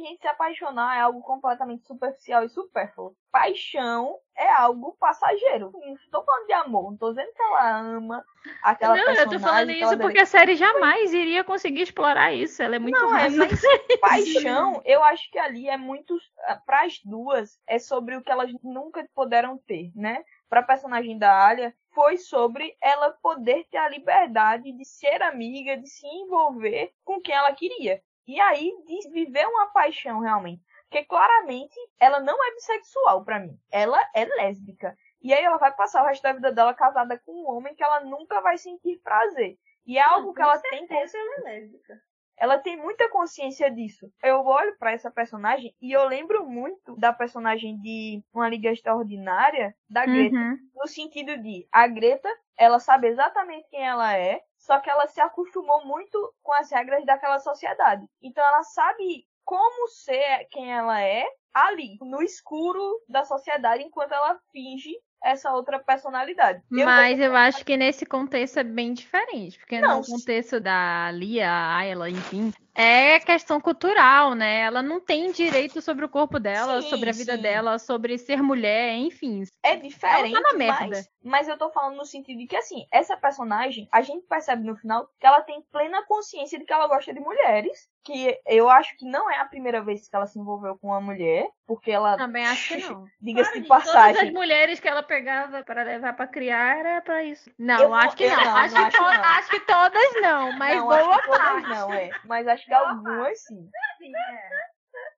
Gente 0.00 0.20
se 0.20 0.28
apaixonar 0.28 0.96
é 0.96 1.00
algo 1.00 1.20
completamente 1.20 1.86
superficial 1.86 2.44
e 2.44 2.48
supérfluo. 2.48 3.14
Paixão 3.30 4.16
é 4.36 4.50
algo 4.50 4.96
passageiro. 4.98 5.70
Não 5.74 5.94
estou 5.94 6.24
falando 6.24 6.46
de 6.46 6.52
amor, 6.54 6.84
não 6.84 6.94
estou 6.94 7.10
dizendo 7.10 7.32
que 7.34 7.42
ela 7.42 7.78
ama 7.78 8.24
aquela 8.62 8.96
não, 8.96 9.04
personagem. 9.04 9.26
Não, 9.26 9.32
eu 9.32 9.38
tô 9.38 9.46
falando 9.46 9.70
isso 9.70 9.98
porque 9.98 10.18
a 10.18 10.26
série 10.26 10.56
jamais 10.56 11.12
iria 11.12 11.44
conseguir 11.44 11.82
explorar 11.82 12.32
isso. 12.32 12.62
Ela 12.62 12.76
é 12.76 12.78
muito 12.78 12.98
Não, 12.98 13.14
é, 13.14 13.28
mas 13.28 13.60
paixão, 14.00 14.80
eu 14.84 15.04
acho 15.04 15.30
que 15.30 15.38
ali 15.38 15.68
é 15.68 15.76
muito 15.76 16.16
para 16.64 16.84
as 16.84 16.98
duas 17.04 17.60
é 17.66 17.78
sobre 17.78 18.16
o 18.16 18.22
que 18.22 18.30
elas 18.30 18.50
nunca 18.62 19.06
puderam 19.14 19.58
ter, 19.58 19.92
né? 19.94 20.24
Para 20.48 20.60
a 20.60 20.64
personagem 20.64 21.18
da 21.18 21.46
Alia 21.46 21.74
foi 21.94 22.16
sobre 22.16 22.76
ela 22.82 23.10
poder 23.22 23.66
ter 23.70 23.78
a 23.78 23.88
liberdade 23.88 24.72
de 24.72 24.84
ser 24.84 25.22
amiga, 25.22 25.76
de 25.76 25.88
se 25.88 26.06
envolver 26.06 26.92
com 27.04 27.20
quem 27.20 27.34
ela 27.34 27.52
queria. 27.52 28.02
E 28.26 28.40
aí 28.40 28.72
viver 29.12 29.46
uma 29.46 29.66
paixão 29.66 30.20
realmente. 30.20 30.62
Porque 30.88 31.04
claramente 31.04 31.74
ela 31.98 32.20
não 32.20 32.36
é 32.44 32.54
bissexual 32.54 33.24
para 33.24 33.38
mim. 33.38 33.56
Ela 33.70 34.00
é 34.14 34.24
lésbica. 34.24 34.96
E 35.22 35.32
aí 35.32 35.44
ela 35.44 35.58
vai 35.58 35.72
passar 35.74 36.02
o 36.02 36.06
resto 36.06 36.22
da 36.22 36.32
vida 36.32 36.52
dela 36.52 36.74
casada 36.74 37.18
com 37.24 37.32
um 37.32 37.48
homem 37.48 37.74
que 37.74 37.82
ela 37.82 38.00
nunca 38.00 38.40
vai 38.40 38.58
sentir 38.58 39.00
prazer. 39.02 39.56
E 39.86 39.98
é 39.98 40.02
algo 40.02 40.34
que 40.34 40.42
ela 40.42 40.58
tem. 40.58 40.86
Ela 40.90 41.02
é 41.04 41.40
lésbica. 41.42 42.00
Ela 42.36 42.58
tem 42.58 42.74
muita 42.74 43.06
consciência 43.10 43.70
disso. 43.70 44.10
Eu 44.22 44.44
olho 44.46 44.74
para 44.78 44.92
essa 44.92 45.10
personagem 45.10 45.74
e 45.80 45.92
eu 45.92 46.06
lembro 46.08 46.48
muito 46.48 46.96
da 46.96 47.12
personagem 47.12 47.78
de 47.78 48.24
Uma 48.32 48.48
Liga 48.48 48.70
Extraordinária, 48.70 49.76
da 49.88 50.06
Greta, 50.06 50.36
uhum. 50.36 50.56
no 50.74 50.88
sentido 50.88 51.36
de 51.36 51.68
a 51.70 51.86
Greta, 51.86 52.30
ela 52.56 52.78
sabe 52.78 53.08
exatamente 53.08 53.68
quem 53.68 53.86
ela 53.86 54.16
é, 54.16 54.40
só 54.60 54.78
que 54.78 54.90
ela 54.90 55.06
se 55.06 55.20
acostumou 55.20 55.84
muito 55.86 56.32
com 56.42 56.52
as 56.52 56.70
regras 56.70 57.04
daquela 57.04 57.38
sociedade. 57.38 58.06
Então 58.22 58.44
ela 58.44 58.62
sabe 58.62 59.26
como 59.42 59.88
ser 59.88 60.46
quem 60.50 60.72
ela 60.72 61.02
é 61.02 61.26
ali, 61.52 61.98
no 62.00 62.22
escuro 62.22 63.02
da 63.08 63.24
sociedade, 63.24 63.82
enquanto 63.82 64.12
ela 64.12 64.38
finge 64.52 64.94
essa 65.22 65.52
outra 65.52 65.78
personalidade. 65.78 66.62
Eu 66.70 66.86
Mas 66.86 67.18
vou... 67.18 67.26
eu 67.26 67.36
acho 67.36 67.64
que 67.64 67.76
nesse 67.76 68.06
contexto 68.06 68.58
é 68.58 68.64
bem 68.64 68.92
diferente, 68.92 69.58
porque 69.58 69.80
não, 69.80 70.00
no 70.00 70.06
contexto 70.06 70.60
da 70.60 71.10
Lia, 71.10 71.50
Ayla, 71.76 72.08
enfim, 72.08 72.52
é 72.80 73.20
questão 73.20 73.60
cultural, 73.60 74.34
né? 74.34 74.60
Ela 74.60 74.82
não 74.82 75.00
tem 75.00 75.30
direito 75.32 75.82
sobre 75.82 76.04
o 76.04 76.08
corpo 76.08 76.40
dela, 76.40 76.80
sim, 76.80 76.88
sobre 76.88 77.10
a 77.10 77.12
vida 77.12 77.36
sim. 77.36 77.42
dela, 77.42 77.78
sobre 77.78 78.16
ser 78.16 78.42
mulher, 78.42 78.94
enfim. 78.96 79.44
É 79.62 79.76
diferente, 79.76 80.34
ela 80.34 80.42
tá 80.42 80.52
na 80.52 80.58
merda. 80.58 80.86
Mas, 80.88 81.10
mas 81.22 81.48
eu 81.48 81.58
tô 81.58 81.70
falando 81.70 81.96
no 81.96 82.06
sentido 82.06 82.38
de 82.38 82.46
que, 82.46 82.56
assim, 82.56 82.86
essa 82.90 83.16
personagem, 83.16 83.86
a 83.92 84.00
gente 84.00 84.26
percebe 84.26 84.64
no 84.64 84.74
final 84.76 85.06
que 85.20 85.26
ela 85.26 85.42
tem 85.42 85.62
plena 85.70 86.02
consciência 86.06 86.58
de 86.58 86.64
que 86.64 86.72
ela 86.72 86.88
gosta 86.88 87.12
de 87.12 87.20
mulheres, 87.20 87.88
que 88.02 88.38
eu 88.46 88.70
acho 88.70 88.96
que 88.96 89.04
não 89.04 89.30
é 89.30 89.38
a 89.38 89.44
primeira 89.44 89.82
vez 89.82 90.08
que 90.08 90.16
ela 90.16 90.26
se 90.26 90.38
envolveu 90.38 90.78
com 90.78 90.88
uma 90.88 91.00
mulher, 91.00 91.46
porque 91.66 91.90
ela... 91.90 92.16
Também 92.16 92.46
acho 92.46 92.68
que 92.68 92.88
não. 92.88 93.04
Diga-se 93.20 93.60
de 93.60 93.68
passagem. 93.68 94.14
Todas 94.14 94.28
as 94.28 94.32
mulheres 94.32 94.80
que 94.80 94.88
ela 94.88 95.02
pegava 95.02 95.62
para 95.62 95.82
levar 95.82 96.14
para 96.14 96.26
criar 96.26 96.78
era 96.78 97.00
para 97.02 97.22
isso. 97.22 97.50
Não, 97.58 97.78
eu 97.78 97.94
acho 97.94 98.16
que 98.16 98.28
não. 98.28 98.36
não. 98.36 98.56
Acho, 98.56 98.74
não, 98.74 98.90
que 98.90 98.96
acho, 98.96 99.02
não. 99.02 99.24
acho, 99.24 99.50
que 99.50 99.60
todas 99.60 100.22
não, 100.22 100.52
mas 100.56 100.80
boa 100.80 101.22
parte. 101.22 101.68
não, 101.68 101.92
é. 101.92 102.10
Mas 102.24 102.48
acho 102.48 102.69
que 102.70 102.74
algumas 102.74 103.42
sim. 103.42 103.68
sim 103.98 104.12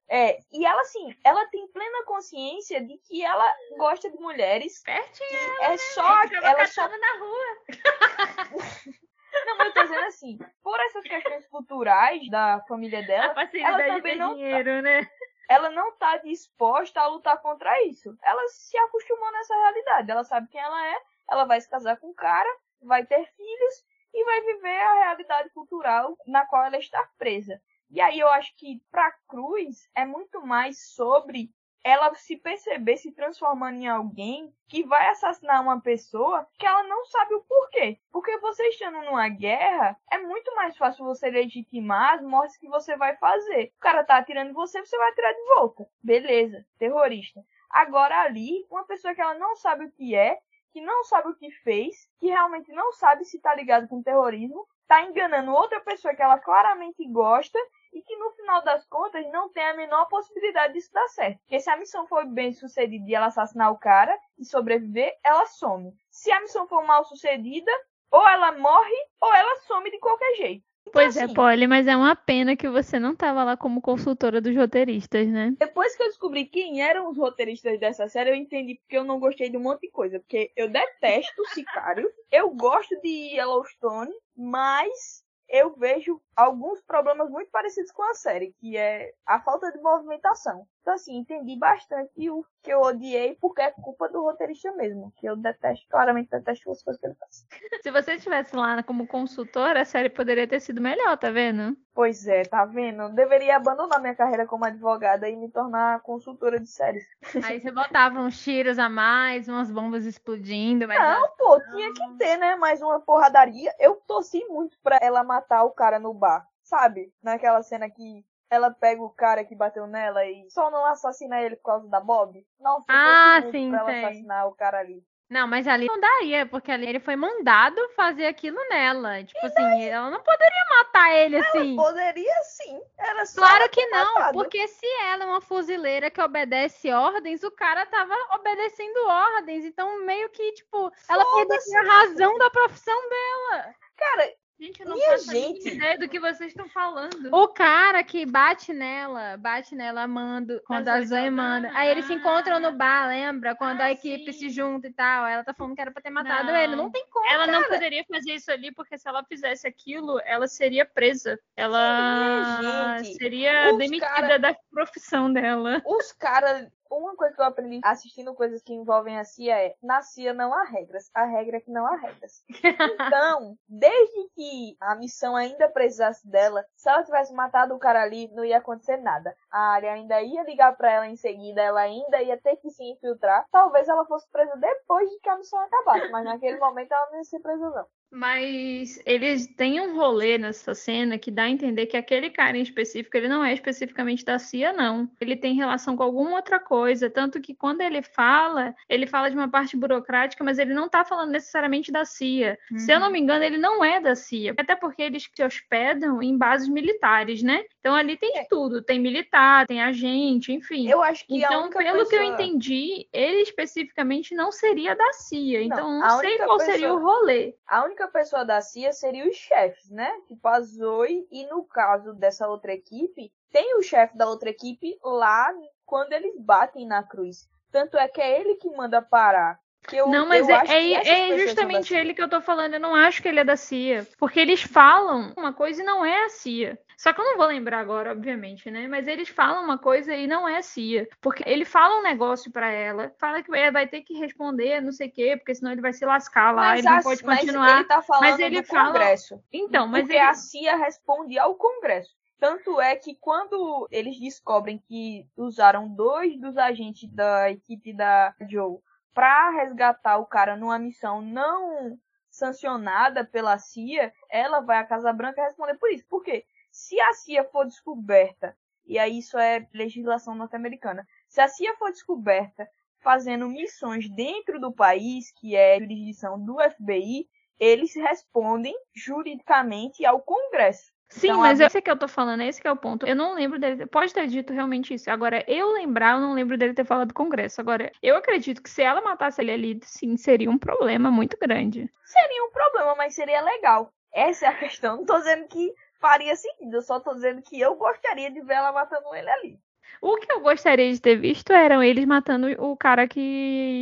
é. 0.08 0.30
é. 0.30 0.38
e 0.52 0.64
ela 0.64 0.80
assim, 0.80 1.14
ela 1.24 1.46
tem 1.48 1.66
plena 1.68 2.04
consciência 2.04 2.84
de 2.84 2.98
que 2.98 3.22
ela 3.22 3.50
gosta 3.76 4.10
de 4.10 4.18
mulheres. 4.18 4.82
Pertinho. 4.82 5.60
É 5.60 5.70
né? 5.70 5.76
só 5.76 6.22
ela 6.24 6.66
só 6.66 6.88
na 6.88 7.18
rua. 7.18 7.58
Não, 9.46 9.56
mas 9.56 9.68
eu 9.68 9.72
tô 9.72 9.82
dizendo 9.82 10.04
assim, 10.04 10.38
por 10.62 10.78
essas 10.80 11.02
questões 11.04 11.46
culturais 11.48 12.28
da 12.30 12.60
família 12.68 13.02
dela, 13.02 13.34
ela 13.54 13.86
também 13.86 14.16
não 14.16 14.28
tá 14.28 14.34
dinheiro, 14.34 14.76
tá, 14.76 14.82
né? 14.82 15.10
Ela 15.48 15.70
não 15.70 15.96
tá 15.96 16.18
disposta 16.18 17.00
a 17.00 17.06
lutar 17.06 17.40
contra 17.40 17.82
isso. 17.84 18.14
Ela 18.22 18.46
se 18.48 18.76
acostumou 18.76 19.32
nessa 19.32 19.54
realidade. 19.54 20.10
Ela 20.10 20.24
sabe 20.24 20.48
quem 20.48 20.60
ela 20.60 20.86
é, 20.86 20.96
ela 21.30 21.44
vai 21.44 21.60
se 21.60 21.68
casar 21.68 21.96
com 21.96 22.10
um 22.10 22.14
cara, 22.14 22.48
vai 22.82 23.06
ter 23.06 23.24
filhos 23.24 23.84
e 24.12 24.24
vai 24.24 24.40
viver 24.42 24.80
a 24.80 24.94
realidade 25.04 25.50
cultural 25.50 26.16
na 26.26 26.46
qual 26.46 26.64
ela 26.64 26.78
está 26.78 27.06
presa. 27.18 27.60
E 27.90 28.00
aí 28.00 28.18
eu 28.18 28.28
acho 28.28 28.54
que 28.56 28.80
para 28.90 29.12
Cruz 29.28 29.88
é 29.94 30.04
muito 30.04 30.40
mais 30.46 30.94
sobre 30.94 31.50
ela 31.84 32.14
se 32.14 32.36
perceber 32.36 32.96
se 32.96 33.12
transformando 33.12 33.78
em 33.78 33.88
alguém 33.88 34.52
que 34.68 34.84
vai 34.84 35.08
assassinar 35.08 35.60
uma 35.60 35.80
pessoa 35.80 36.46
que 36.58 36.64
ela 36.64 36.84
não 36.84 37.04
sabe 37.06 37.34
o 37.34 37.42
porquê. 37.42 37.98
Porque 38.12 38.38
você 38.38 38.68
estando 38.68 39.02
numa 39.02 39.28
guerra, 39.28 39.96
é 40.10 40.18
muito 40.18 40.54
mais 40.54 40.76
fácil 40.76 41.04
você 41.04 41.28
legitimar 41.28 42.14
as 42.14 42.22
mortes 42.22 42.56
que 42.56 42.68
você 42.68 42.96
vai 42.96 43.16
fazer. 43.16 43.72
O 43.76 43.80
cara 43.80 44.04
tá 44.04 44.16
atirando 44.16 44.50
em 44.50 44.54
você, 44.54 44.80
você 44.80 44.96
vai 44.96 45.10
atirar 45.10 45.32
de 45.32 45.44
volta. 45.54 45.86
Beleza, 46.02 46.64
terrorista. 46.78 47.42
Agora 47.68 48.22
ali, 48.22 48.64
uma 48.70 48.84
pessoa 48.84 49.14
que 49.14 49.20
ela 49.20 49.34
não 49.34 49.56
sabe 49.56 49.86
o 49.86 49.92
que 49.92 50.14
é, 50.14 50.38
que 50.72 50.80
não 50.80 51.04
sabe 51.04 51.28
o 51.28 51.34
que 51.34 51.50
fez, 51.50 52.08
que 52.18 52.28
realmente 52.28 52.72
não 52.72 52.92
sabe 52.92 53.24
se 53.24 53.38
tá 53.40 53.54
ligado 53.54 53.86
com 53.88 54.02
terrorismo, 54.02 54.66
tá 54.88 55.02
enganando 55.02 55.52
outra 55.52 55.80
pessoa 55.80 56.14
que 56.14 56.22
ela 56.22 56.38
claramente 56.38 57.06
gosta 57.08 57.58
e 57.92 58.02
que 58.02 58.16
no 58.16 58.30
final 58.32 58.62
das 58.64 58.84
contas 58.86 59.26
não 59.30 59.50
tem 59.50 59.64
a 59.64 59.76
menor 59.76 60.06
possibilidade 60.06 60.72
disso 60.72 60.92
dar 60.92 61.08
certo. 61.08 61.38
Porque 61.40 61.60
se 61.60 61.70
a 61.70 61.76
missão 61.76 62.06
for 62.06 62.24
bem 62.26 62.52
sucedida 62.52 63.08
e 63.08 63.14
ela 63.14 63.26
assassinar 63.26 63.70
o 63.70 63.78
cara 63.78 64.18
e 64.38 64.44
sobreviver, 64.44 65.14
ela 65.22 65.46
some. 65.46 65.92
Se 66.10 66.32
a 66.32 66.40
missão 66.40 66.66
for 66.66 66.82
mal 66.86 67.04
sucedida, 67.04 67.70
ou 68.10 68.26
ela 68.28 68.52
morre 68.52 68.94
ou 69.20 69.32
ela 69.32 69.56
some 69.66 69.90
de 69.90 69.98
qualquer 69.98 70.34
jeito. 70.36 70.71
Então, 70.82 70.92
pois 70.92 71.16
é, 71.16 71.24
assim, 71.24 71.32
é, 71.32 71.34
Polly, 71.34 71.66
mas 71.66 71.86
é 71.86 71.96
uma 71.96 72.14
pena 72.14 72.56
que 72.56 72.68
você 72.68 72.98
não 72.98 73.12
estava 73.12 73.44
lá 73.44 73.56
como 73.56 73.80
consultora 73.80 74.40
dos 74.40 74.54
roteiristas, 74.54 75.28
né? 75.28 75.54
Depois 75.58 75.96
que 75.96 76.02
eu 76.02 76.08
descobri 76.08 76.44
quem 76.44 76.82
eram 76.82 77.10
os 77.10 77.16
roteiristas 77.16 77.78
dessa 77.78 78.08
série, 78.08 78.30
eu 78.30 78.34
entendi 78.34 78.74
porque 78.74 78.96
eu 78.96 79.04
não 79.04 79.20
gostei 79.20 79.48
de 79.48 79.56
um 79.56 79.62
monte 79.62 79.82
de 79.82 79.90
coisa. 79.90 80.18
Porque 80.18 80.52
eu 80.56 80.68
detesto 80.68 81.40
o 81.40 81.48
Sicário, 81.48 82.10
eu 82.30 82.50
gosto 82.50 83.00
de 83.00 83.36
Yellowstone, 83.36 84.12
mas 84.36 85.24
eu 85.48 85.74
vejo 85.76 86.20
alguns 86.36 86.80
problemas 86.82 87.30
muito 87.30 87.50
parecidos 87.50 87.92
com 87.92 88.02
a 88.02 88.14
série, 88.14 88.54
que 88.60 88.76
é 88.76 89.12
a 89.26 89.40
falta 89.40 89.70
de 89.70 89.80
movimentação. 89.80 90.66
Então, 90.82 90.94
assim, 90.94 91.16
entendi 91.16 91.56
bastante 91.56 92.28
o 92.28 92.44
que 92.60 92.72
eu 92.72 92.80
odiei, 92.80 93.36
porque 93.40 93.62
é 93.62 93.70
culpa 93.70 94.08
do 94.08 94.20
roteirista 94.20 94.72
mesmo, 94.72 95.12
que 95.16 95.26
eu 95.26 95.36
detesto, 95.36 95.86
claramente 95.88 96.30
detesto 96.30 96.70
as 96.70 96.82
coisas 96.82 97.00
que 97.00 97.06
ele 97.06 97.14
faz. 97.14 97.46
Se 97.82 97.90
você 97.90 98.14
estivesse 98.14 98.56
lá 98.56 98.82
como 98.82 99.06
consultora, 99.06 99.82
a 99.82 99.84
série 99.84 100.10
poderia 100.10 100.46
ter 100.46 100.58
sido 100.58 100.80
melhor, 100.80 101.16
tá 101.16 101.30
vendo? 101.30 101.76
Pois 101.94 102.26
é, 102.26 102.42
tá 102.42 102.64
vendo? 102.64 103.02
Eu 103.02 103.08
deveria 103.10 103.56
abandonar 103.56 104.00
minha 104.00 104.14
carreira 104.14 104.46
como 104.46 104.64
advogada 104.64 105.28
e 105.28 105.36
me 105.36 105.48
tornar 105.50 106.00
consultora 106.00 106.58
de 106.58 106.66
séries. 106.66 107.04
Aí 107.44 107.60
você 107.60 107.70
botava 107.70 108.18
uns 108.18 108.42
tiros 108.42 108.78
a 108.78 108.88
mais, 108.88 109.48
umas 109.48 109.70
bombas 109.70 110.04
explodindo, 110.04 110.88
mas... 110.88 110.98
Não, 110.98 111.28
pô, 111.36 111.60
tinha 111.70 111.92
que 111.92 112.18
ter, 112.18 112.38
né? 112.38 112.56
Mais 112.56 112.82
uma 112.82 112.98
porradaria. 112.98 113.72
Eu 113.78 113.96
torci 114.06 114.44
muito 114.48 114.76
pra 114.82 114.98
ela 115.00 115.22
matar 115.22 115.64
o 115.64 115.70
cara 115.70 115.98
no 115.98 116.14
bar, 116.14 116.31
sabe? 116.72 117.12
Naquela 117.22 117.62
cena 117.62 117.90
que 117.90 118.24
ela 118.48 118.70
pega 118.70 119.02
o 119.02 119.10
cara 119.10 119.44
que 119.44 119.54
bateu 119.54 119.86
nela 119.86 120.24
e 120.24 120.50
só 120.50 120.70
não 120.70 120.86
assassina 120.86 121.40
ele 121.42 121.56
por 121.56 121.64
causa 121.64 121.88
da 121.88 122.00
Bob. 122.00 122.42
Nossa, 122.58 122.86
ah, 122.88 123.42
sim, 123.50 123.70
pra 123.70 123.80
ela 123.80 123.90
assassinar 123.90 124.48
o 124.48 124.54
cara 124.54 124.78
ali. 124.78 125.04
Não, 125.28 125.46
mas 125.46 125.66
ali 125.66 125.86
não 125.86 125.98
daria, 125.98 126.44
porque 126.44 126.70
ali 126.70 126.86
ele 126.86 127.00
foi 127.00 127.16
mandado 127.16 127.80
fazer 127.96 128.26
aquilo 128.26 128.58
nela. 128.68 129.24
Tipo 129.24 129.46
assim, 129.46 129.84
ela 129.84 130.10
não 130.10 130.22
poderia 130.22 130.64
matar 130.76 131.10
ele 131.14 131.36
ela 131.36 131.46
assim. 131.46 131.74
Poderia 131.74 132.42
sim. 132.42 132.80
Era 132.98 133.24
só 133.24 133.40
claro 133.40 133.68
que 133.70 133.86
não, 133.86 134.14
matado. 134.14 134.32
porque 134.34 134.68
se 134.68 134.86
ela 135.06 135.24
é 135.24 135.26
uma 135.26 135.40
fuzileira 135.40 136.10
que 136.10 136.20
obedece 136.20 136.92
ordens, 136.92 137.42
o 137.42 137.50
cara 137.50 137.86
tava 137.86 138.14
obedecendo 138.34 139.08
ordens. 139.08 139.64
Então, 139.64 140.04
meio 140.04 140.28
que, 140.28 140.52
tipo, 140.52 140.92
ela 141.08 141.24
perdeu 141.24 141.78
a 141.78 141.82
razão 141.82 142.36
da 142.36 142.50
profissão 142.50 143.08
dela. 143.08 143.74
Cara, 143.96 144.34
Gente, 144.62 144.80
eu 144.80 144.88
não 144.88 144.94
Minha 144.94 145.10
faço 145.10 145.32
gente. 145.32 145.68
ideia 145.70 145.98
do 145.98 146.08
que 146.08 146.20
vocês 146.20 146.50
estão 146.52 146.68
falando. 146.68 147.30
O 147.34 147.48
cara 147.48 148.00
que 148.04 148.24
bate 148.24 148.72
nela, 148.72 149.36
bate 149.36 149.74
nela 149.74 150.02
amando, 150.02 150.62
quando 150.64 150.86
a 150.86 151.02
Zoe 151.04 151.30
manda. 151.30 151.68
Aí 151.74 151.88
eles 151.88 152.04
se 152.04 152.14
encontram 152.14 152.60
no 152.60 152.70
bar, 152.70 153.08
lembra? 153.08 153.56
Quando 153.56 153.80
Ah, 153.80 153.86
a 153.86 153.90
equipe 153.90 154.32
sim. 154.32 154.38
se 154.38 154.50
junta 154.50 154.86
e 154.86 154.92
tal. 154.92 155.26
Ela 155.26 155.42
tá 155.42 155.52
falando 155.52 155.74
que 155.74 155.80
era 155.80 155.90
pra 155.90 156.00
ter 156.00 156.10
matado 156.10 156.46
Não. 156.52 156.56
ele. 156.56 156.76
Não 156.76 156.92
tem 156.92 157.04
como. 157.10 157.26
Ela 157.28 157.48
não 157.48 157.62
cara. 157.62 157.72
poderia 157.74 158.04
fazer 158.08 158.34
isso 158.34 158.52
ali, 158.52 158.70
porque 158.72 158.96
se 158.96 159.08
ela 159.08 159.24
fizesse 159.24 159.66
aquilo, 159.66 160.20
ela 160.24 160.46
seria 160.46 160.86
presa. 160.86 161.36
Ela 161.56 162.58
Minha 162.60 163.04
seria 163.18 163.72
demitida 163.72 164.06
cara- 164.06 164.38
da 164.38 164.56
profissão 164.70 165.32
dela. 165.32 165.82
Os 165.84 166.12
caras. 166.12 166.68
Uma 166.94 167.16
coisa 167.16 167.34
que 167.34 167.40
eu 167.40 167.46
aprendi 167.46 167.80
assistindo 167.82 168.34
coisas 168.34 168.62
que 168.62 168.74
envolvem 168.74 169.18
a 169.18 169.24
CIA 169.24 169.58
é: 169.58 169.76
na 169.82 170.02
CIA 170.02 170.34
não 170.34 170.52
há 170.52 170.64
regras, 170.64 171.10
a 171.14 171.24
regra 171.24 171.56
é 171.56 171.60
que 171.60 171.70
não 171.70 171.86
há 171.86 171.96
regras. 171.96 172.44
Então, 173.12 173.56
desde 173.68 174.28
que 174.34 174.76
a 174.80 174.94
missão 174.94 175.34
ainda 175.34 175.68
precisasse 175.68 176.28
dela, 176.28 176.64
se 176.76 176.88
ela 176.88 177.02
tivesse 177.02 177.32
matado 177.32 177.74
o 177.74 177.78
cara 177.78 178.02
ali, 178.02 178.28
não 178.32 178.44
ia 178.44 178.58
acontecer 178.58 178.96
nada. 178.98 179.34
A 179.50 179.72
área 179.72 179.92
ainda 179.92 180.20
ia 180.20 180.42
ligar 180.44 180.76
pra 180.76 180.90
ela 180.92 181.06
em 181.06 181.16
seguida, 181.16 181.62
ela 181.62 181.80
ainda 181.80 182.22
ia 182.22 182.40
ter 182.40 182.56
que 182.56 182.70
se 182.70 182.84
infiltrar. 182.84 183.46
Talvez 183.50 183.88
ela 183.88 184.04
fosse 184.06 184.28
presa 184.30 184.56
depois 184.56 185.08
de 185.08 185.18
que 185.20 185.28
a 185.28 185.36
missão 185.36 185.60
acabasse, 185.60 186.10
mas 186.10 186.24
naquele 186.24 186.58
momento 186.58 186.92
ela 186.92 187.10
não 187.10 187.18
ia 187.18 187.24
ser 187.24 187.40
presa, 187.40 187.70
não. 187.70 187.86
Mas 188.12 189.00
eles 189.06 189.46
têm 189.46 189.80
um 189.80 189.96
rolê 189.96 190.36
nessa 190.36 190.74
cena 190.74 191.18
que 191.18 191.30
dá 191.30 191.44
a 191.44 191.48
entender 191.48 191.86
que 191.86 191.96
aquele 191.96 192.28
cara 192.28 192.58
em 192.58 192.62
específico, 192.62 193.16
ele 193.16 193.26
não 193.26 193.42
é 193.42 193.54
especificamente 193.54 194.22
da 194.24 194.38
CIA, 194.38 194.72
não. 194.72 195.10
Ele 195.18 195.34
tem 195.34 195.54
relação 195.54 195.96
com 195.96 196.02
alguma 196.02 196.36
outra 196.36 196.60
coisa. 196.60 197.08
Tanto 197.08 197.40
que 197.40 197.54
quando 197.54 197.80
ele 197.80 198.02
fala, 198.02 198.74
ele 198.88 199.06
fala 199.06 199.30
de 199.30 199.36
uma 199.36 199.48
parte 199.48 199.76
burocrática, 199.76 200.44
mas 200.44 200.58
ele 200.58 200.74
não 200.74 200.88
tá 200.90 201.04
falando 201.04 201.30
necessariamente 201.30 201.90
da 201.90 202.04
CIA. 202.04 202.58
Se 202.76 202.92
eu 202.92 203.00
não 203.00 203.10
me 203.10 203.18
engano, 203.18 203.44
ele 203.44 203.56
não 203.56 203.82
é 203.82 203.98
da 203.98 204.14
CIA. 204.14 204.54
Até 204.58 204.76
porque 204.76 205.00
eles 205.02 205.28
se 205.34 205.42
hospedam 205.42 206.22
em 206.22 206.36
bases 206.36 206.68
militares, 206.68 207.42
né? 207.42 207.64
Então 207.80 207.94
ali 207.94 208.16
tem 208.18 208.32
de 208.34 208.48
tudo. 208.48 208.82
Tem 208.82 209.00
militar, 209.00 209.66
tem 209.66 209.82
agente, 209.82 210.52
enfim. 210.52 210.86
Eu 210.88 211.02
acho 211.02 211.26
que 211.26 211.38
Então, 211.38 211.70
pelo 211.70 212.06
que 212.06 212.14
eu 212.14 212.20
pessoa- 212.20 212.24
entendi, 212.24 213.08
ele 213.12 213.38
especificamente 213.42 214.34
não 214.34 214.52
seria 214.52 214.94
da 214.94 215.12
CIA. 215.14 215.62
Então, 215.62 215.92
Não, 215.92 215.98
não 216.00 216.06
a 216.06 216.18
sei 216.20 216.36
qual 216.38 216.60
seria 216.60 216.92
o 216.92 216.96
pessoa- 216.98 217.00
rolê. 217.00 217.54
A 217.66 217.84
única 217.84 218.01
pessoa 218.08 218.44
da 218.44 218.60
CIA 218.60 218.92
seria 218.92 219.28
os 219.28 219.36
chefes, 219.36 219.90
né? 219.90 220.12
Tipo 220.26 220.46
a 220.48 220.60
Zoe, 220.60 221.26
e 221.30 221.46
no 221.46 221.64
caso 221.64 222.12
dessa 222.14 222.48
outra 222.48 222.72
equipe, 222.72 223.32
tem 223.50 223.76
o 223.76 223.82
chefe 223.82 224.16
da 224.16 224.28
outra 224.28 224.50
equipe 224.50 224.98
lá 225.02 225.52
quando 225.84 226.12
eles 226.12 226.34
batem 226.38 226.86
na 226.86 227.02
cruz. 227.02 227.48
Tanto 227.70 227.96
é 227.96 228.06
que 228.08 228.20
é 228.20 228.40
ele 228.40 228.54
que 228.56 228.70
manda 228.70 229.00
parar. 229.02 229.58
Que 229.88 229.96
eu, 229.96 230.08
Não, 230.08 230.26
mas 230.26 230.48
é, 230.48 230.52
é- 230.68 231.32
é 231.32 231.38
justamente 231.38 231.92
ele 231.92 232.14
que 232.14 232.22
eu 232.22 232.30
tô 232.30 232.40
falando. 232.40 232.74
Eu 232.74 232.80
não 232.80 232.94
acho 232.94 233.20
que 233.20 233.26
ele 233.26 233.40
é 233.40 233.44
da 233.44 233.56
CIA. 233.56 234.06
Porque 234.16 234.38
eles 234.38 234.62
falam 234.62 235.32
uma 235.36 235.52
coisa 235.52 235.82
e 235.82 235.84
não 235.84 236.04
é 236.04 236.24
a 236.24 236.28
CIA. 236.28 236.78
Só 237.02 237.12
que 237.12 237.20
eu 237.20 237.24
não 237.24 237.36
vou 237.36 237.46
lembrar 237.48 237.80
agora, 237.80 238.12
obviamente, 238.12 238.70
né? 238.70 238.86
Mas 238.86 239.08
eles 239.08 239.28
falam 239.28 239.64
uma 239.64 239.76
coisa 239.76 240.14
e 240.14 240.28
não 240.28 240.48
é 240.48 240.58
a 240.58 240.62
CIA. 240.62 241.08
Porque 241.20 241.42
ele 241.44 241.64
fala 241.64 241.98
um 241.98 242.02
negócio 242.04 242.48
pra 242.52 242.70
ela, 242.70 243.12
fala 243.18 243.42
que 243.42 243.52
é, 243.56 243.72
vai 243.72 243.88
ter 243.88 244.02
que 244.02 244.14
responder, 244.14 244.80
não 244.80 244.92
sei 244.92 245.08
o 245.08 245.12
quê, 245.12 245.36
porque 245.36 245.52
senão 245.52 245.72
ele 245.72 245.80
vai 245.80 245.92
se 245.92 246.04
lascar 246.06 246.52
lá, 246.52 246.62
Mas 246.62 246.78
ele 246.78 246.88
não 246.88 246.98
a- 246.98 247.02
pode 247.02 247.24
mas 247.24 247.40
continuar. 247.40 247.74
ele 247.74 247.84
tá 247.88 248.02
falando 248.02 248.38
ele 248.38 248.60
do 248.62 248.66
fala- 248.68 248.86
Congresso. 248.92 249.42
Então, 249.52 249.88
mas 249.88 250.02
porque 250.02 250.14
ele... 250.14 250.22
a 250.22 250.32
CIA 250.32 250.76
responde 250.76 251.36
ao 251.40 251.56
Congresso. 251.56 252.14
Tanto 252.38 252.80
é 252.80 252.94
que 252.94 253.16
quando 253.20 253.88
eles 253.90 254.16
descobrem 254.20 254.78
que 254.78 255.26
usaram 255.36 255.88
dois 255.88 256.40
dos 256.40 256.56
agentes 256.56 257.12
da 257.12 257.50
equipe 257.50 257.92
da 257.92 258.32
Joe 258.48 258.78
para 259.12 259.50
resgatar 259.50 260.18
o 260.18 260.26
cara 260.26 260.54
numa 260.56 260.78
missão 260.78 261.20
não 261.20 261.98
sancionada 262.30 263.24
pela 263.24 263.58
CIA, 263.58 264.12
ela 264.30 264.60
vai 264.60 264.78
à 264.78 264.84
Casa 264.84 265.12
Branca 265.12 265.42
responder 265.42 265.74
por 265.78 265.90
isso. 265.90 266.04
Por 266.08 266.22
quê? 266.22 266.44
Se 266.84 267.00
a 267.00 267.12
CIA 267.12 267.44
for 267.44 267.64
descoberta, 267.64 268.56
e 268.84 268.98
aí 268.98 269.18
isso 269.18 269.38
é 269.38 269.64
legislação 269.72 270.34
norte-americana, 270.34 271.06
se 271.28 271.40
a 271.40 271.46
CIA 271.46 271.76
for 271.76 271.92
descoberta 271.92 272.68
fazendo 272.98 273.48
missões 273.48 274.08
dentro 274.10 274.60
do 274.60 274.72
país, 274.72 275.30
que 275.38 275.54
é 275.54 275.78
jurisdição 275.78 276.44
do 276.44 276.56
FBI, 276.60 277.28
eles 277.60 277.94
respondem 277.94 278.74
juridicamente 278.92 280.04
ao 280.04 280.20
Congresso. 280.20 280.90
Sim, 281.08 281.28
Então, 281.28 281.40
mas 281.40 281.60
a- 281.60 281.66
esse 281.66 281.80
que 281.80 281.90
eu 281.90 281.96
tô 281.96 282.08
falando, 282.08 282.42
esse 282.42 282.60
que 282.60 282.66
é 282.66 282.72
o 282.72 282.76
ponto. 282.76 283.06
Eu 283.06 283.14
não 283.14 283.34
lembro 283.34 283.60
dele. 283.60 283.86
Pode 283.86 284.12
ter 284.12 284.26
dito 284.26 284.52
realmente 284.52 284.94
isso. 284.94 285.08
Agora, 285.08 285.44
eu 285.46 285.70
lembrar, 285.72 286.14
eu 286.14 286.20
não 286.20 286.32
lembro 286.32 286.58
dele 286.58 286.74
ter 286.74 286.84
falado 286.86 287.08
do 287.08 287.14
Congresso. 287.14 287.60
Agora, 287.60 287.92
eu 288.02 288.16
acredito 288.16 288.60
que 288.62 288.70
se 288.70 288.82
ela 288.82 289.00
matasse 289.02 289.40
ele 289.40 289.52
ali, 289.52 289.80
sim, 289.84 290.16
seria 290.16 290.50
um 290.50 290.58
problema 290.58 291.10
muito 291.12 291.36
grande. 291.40 291.88
Seria 292.04 292.44
um 292.44 292.50
problema, 292.50 292.94
mas 292.96 293.14
seria 293.14 293.40
legal. 293.40 293.92
Essa 294.12 294.46
é 294.46 294.48
a 294.48 294.58
questão. 294.58 294.96
Não 294.96 295.04
tô 295.06 295.16
dizendo 295.18 295.46
que 295.48 295.72
faria 296.02 296.34
sentido, 296.34 296.74
eu 296.74 296.82
só 296.82 296.98
tô 296.98 297.14
dizendo 297.14 297.40
que 297.40 297.58
eu 297.58 297.76
gostaria 297.76 298.28
de 298.28 298.40
ver 298.42 298.54
ela 298.54 298.72
matando 298.72 299.14
ele 299.14 299.30
ali. 299.30 299.58
O 300.00 300.16
que 300.16 300.32
eu 300.32 300.40
gostaria 300.40 300.92
de 300.92 301.00
ter 301.00 301.14
visto 301.16 301.52
eram 301.52 301.80
eles 301.80 302.04
matando 302.04 302.48
o 302.60 302.76
cara 302.76 303.06
que 303.06 303.20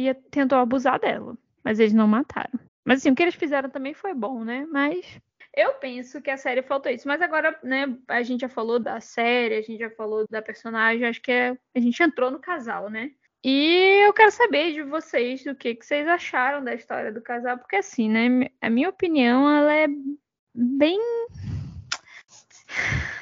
ia- 0.05 0.15
tentou 0.31 0.59
abusar 0.59 1.01
dela. 1.01 1.35
Mas 1.65 1.81
eles 1.81 1.95
não 1.95 2.07
mataram. 2.07 2.61
Mas 2.85 2.99
assim, 2.99 3.11
o 3.11 3.15
que 3.15 3.23
eles 3.23 3.35
fizeram 3.35 3.71
também 3.71 3.95
foi 3.95 4.13
bom, 4.13 4.45
né? 4.45 4.67
Mas 4.71 5.19
eu 5.57 5.73
penso 5.75 6.21
que 6.21 6.31
a 6.31 6.37
série 6.37 6.63
faltou 6.63 6.93
isso. 6.93 7.09
Mas 7.09 7.23
agora, 7.23 7.59
né, 7.63 7.97
a 8.09 8.23
gente 8.23 8.43
já 8.43 8.49
falou 8.49 8.79
da 8.79 9.01
série, 9.01 9.57
a 9.57 9.63
gente 9.63 9.79
já 9.79 9.91
falou 9.91 10.27
da 10.31 10.43
personagem, 10.43 11.07
acho 11.07 11.23
que 11.23 11.33
é- 11.33 11.57
a 11.75 11.81
gente 11.81 12.03
entrou 12.03 12.31
no 12.31 12.39
casal, 12.39 12.91
né? 12.91 13.13
E 13.43 14.05
eu 14.07 14.13
quero 14.13 14.31
saber 14.31 14.75
de 14.75 14.83
vocês 14.83 15.47
o 15.47 15.55
que, 15.55 15.75
que 15.75 15.87
vocês 15.87 16.07
acharam 16.07 16.63
da 16.63 16.75
história 16.75 17.11
do 17.11 17.23
casal, 17.23 17.57
porque 17.57 17.77
assim, 17.77 18.09
né, 18.11 18.51
a 18.61 18.69
minha 18.69 18.91
opinião, 18.91 19.49
ela 19.51 19.75
é 19.75 19.87
bem. 20.55 21.01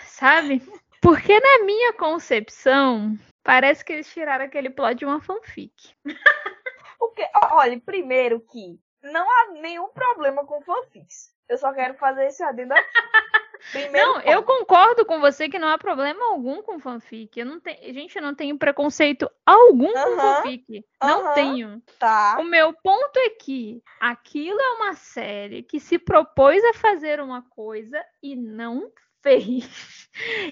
Sabe? 0.06 0.62
Porque 1.00 1.38
na 1.38 1.64
minha 1.64 1.92
concepção, 1.92 3.16
parece 3.42 3.84
que 3.84 3.92
eles 3.92 4.12
tiraram 4.12 4.44
aquele 4.44 4.70
plot 4.70 4.96
de 4.96 5.04
uma 5.04 5.20
fanfic. 5.20 5.94
Porque, 6.98 7.24
olha, 7.52 7.80
primeiro 7.80 8.40
que 8.40 8.78
não 9.02 9.24
há 9.30 9.52
nenhum 9.61 9.88
problema 9.88 10.44
com 10.44 10.61
fanfics. 10.62 11.32
Eu 11.48 11.56
só 11.56 11.72
quero 11.72 11.94
fazer 11.94 12.26
esse 12.26 12.42
adendo 12.42 12.74
aqui. 12.74 12.84
Primeiro 13.72 13.96
Não, 13.96 14.20
eu 14.20 14.42
ponto. 14.42 14.59
concordo 14.59 15.04
com 15.04 15.18
você 15.20 15.48
que 15.48 15.59
não 15.59 15.68
há 15.68 15.76
problema 15.76 16.24
algum 16.26 16.62
com 16.62 16.78
fanfic. 16.78 17.38
Eu 17.38 17.44
não 17.44 17.59
tenho, 17.59 17.92
gente, 17.92 18.16
eu 18.16 18.22
não 18.22 18.34
tenho 18.34 18.56
preconceito 18.56 19.28
algum 19.44 19.92
com 19.92 20.16
fanfic. 20.16 20.84
Não 21.02 21.34
tenho. 21.34 21.82
Tá. 21.98 22.36
O 22.38 22.44
meu 22.44 22.72
ponto 22.72 23.18
é 23.18 23.30
que 23.30 23.82
aquilo 23.98 24.61
é 24.61 24.70
uma 24.74 24.94
série 24.94 25.62
que 25.62 25.80
se 25.80 25.98
propôs 25.98 26.62
a 26.66 26.74
fazer 26.74 27.20
uma 27.20 27.42
coisa 27.42 28.00
e 28.22 28.36
não 28.36 28.90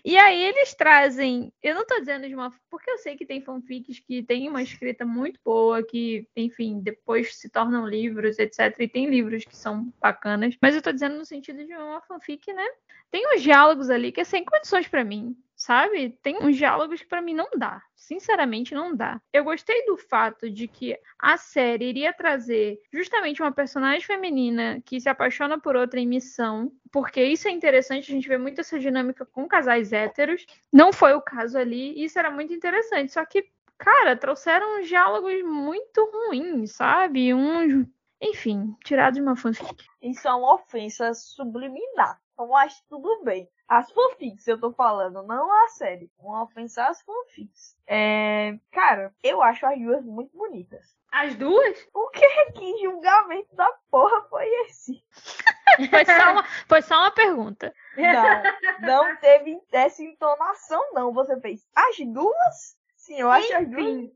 E 0.05 0.17
aí 0.17 0.45
eles 0.45 0.75
trazem, 0.75 1.53
eu 1.63 1.75
não 1.75 1.85
tô 1.85 1.99
dizendo 1.99 2.29
de 2.29 2.35
uma, 2.35 2.53
porque 2.71 2.91
eu 2.91 2.99
sei 2.99 3.17
que 3.17 3.27
tem 3.27 3.41
fanfics 3.41 3.99
que 3.99 4.23
tem 4.23 4.49
uma 4.49 4.63
escrita 4.63 5.05
muito 5.05 5.41
boa, 5.45 5.83
que, 5.83 6.29
enfim, 6.37 6.81
depois 6.81 7.37
se 7.37 7.51
tornam 7.51 7.87
livros, 7.87 8.39
etc. 8.39 8.77
E 8.79 8.89
tem 8.89 9.07
livros 9.11 9.45
que 9.45 9.57
são 9.57 9.93
bacanas, 10.01 10.57
mas 10.63 10.75
eu 10.75 10.83
tô 10.83 10.93
dizendo 10.93 11.17
no 11.17 11.25
sentido 11.25 11.65
de 11.67 11.75
uma 11.75 12.01
fanfic, 12.03 12.53
né? 12.53 12.67
Tem 13.11 13.27
uns 13.35 13.43
diálogos 13.43 13.91
ali 13.91 14.13
que 14.13 14.21
é 14.21 14.25
sem 14.25 14.45
condições 14.45 14.87
pra 14.87 15.05
mim, 15.05 15.37
sabe? 15.67 16.17
Tem 16.23 16.39
uns 16.41 16.57
diálogos 16.57 17.01
que 17.01 17.09
pra 17.09 17.21
mim 17.21 17.35
não 17.35 17.49
dá. 17.57 17.83
Sinceramente, 17.97 18.73
não 18.73 18.95
dá. 18.95 19.21
Eu 19.33 19.43
gostei 19.43 19.85
do 19.85 19.97
fato 19.97 20.49
de 20.49 20.69
que 20.69 20.97
a 21.19 21.37
série 21.37 21.89
iria 21.89 22.13
trazer 22.13 22.81
justamente 22.93 23.43
uma 23.43 23.51
personagem 23.51 24.01
feminina 24.01 24.81
que 24.85 25.01
se 25.01 25.09
apaixona 25.09 25.59
por 25.59 25.75
outra 25.75 25.99
em 25.99 26.07
missão, 26.07 26.71
porque 26.93 27.21
isso 27.21 27.49
é 27.49 27.51
interessante, 27.51 28.13
a 28.13 28.15
gente 28.15 28.29
vê 28.29 28.39
muito 28.39 28.61
essa 28.61 28.79
dinâmica 28.79 29.27
com 29.27 29.49
casais 29.49 29.93
héteros. 29.93 30.47
Não 30.73 30.93
foi 30.93 31.15
o 31.15 31.21
caso 31.21 31.59
ali, 31.59 32.01
isso 32.01 32.17
era 32.17 32.31
muito 32.31 32.55
interessante. 32.55 33.13
Só 33.13 33.25
que, 33.25 33.51
cara, 33.77 34.15
trouxeram 34.17 34.79
uns 34.79 34.87
diálogos 34.87 35.43
muito 35.43 36.09
ruins, 36.13 36.77
sabe? 36.77 37.35
Uns. 37.35 37.89
Enfim, 38.23 38.73
tirados 38.85 39.17
de 39.17 39.23
uma 39.23 39.35
fanfic. 39.35 39.85
Isso 40.01 40.29
é 40.29 40.33
uma 40.33 40.55
ofensa 40.55 41.13
subliminar. 41.13 42.21
Eu 42.39 42.55
acho 42.55 42.83
tudo 42.89 43.25
bem. 43.25 43.49
As 43.69 43.91
fanfics 43.91 44.47
eu 44.47 44.61
tô 44.61 44.73
falando, 44.73 45.25
não 45.25 45.51
a 45.65 45.69
série. 45.69 46.11
Uma 46.19 46.45
ofensa 46.45 46.87
às 46.87 47.03
fanfics. 47.03 47.77
É... 47.87 48.57
Cara, 48.71 49.13
eu 49.23 49.43
acho 49.43 49.67
as 49.67 49.79
duas 49.79 50.05
muito 50.05 50.37
bonitas. 50.37 50.97
As 51.11 51.35
duas? 51.35 51.89
O 51.93 52.09
que 52.11 52.53
que 52.53 52.83
julgamento 52.83 53.55
da 53.57 53.69
porra 53.91 54.23
foi 54.29 54.47
esse? 54.67 55.03
Foi 55.91 56.07
só 56.07 56.33
uma, 56.33 56.43
foi 56.67 56.81
só 56.81 56.95
uma 56.95 57.11
pergunta. 57.11 57.71
Não, 57.99 58.43
não 58.81 59.15
teve 59.17 59.61
essa 59.71 60.03
entonação, 60.03 60.83
não. 60.95 61.13
Você 61.13 61.39
fez 61.39 61.69
as 61.75 61.99
duas? 61.99 62.79
Sim, 62.97 63.21
eu 63.21 63.31
acho 63.31 63.55
as 63.55 63.69
duas. 63.69 63.83
Enfim. 63.83 64.11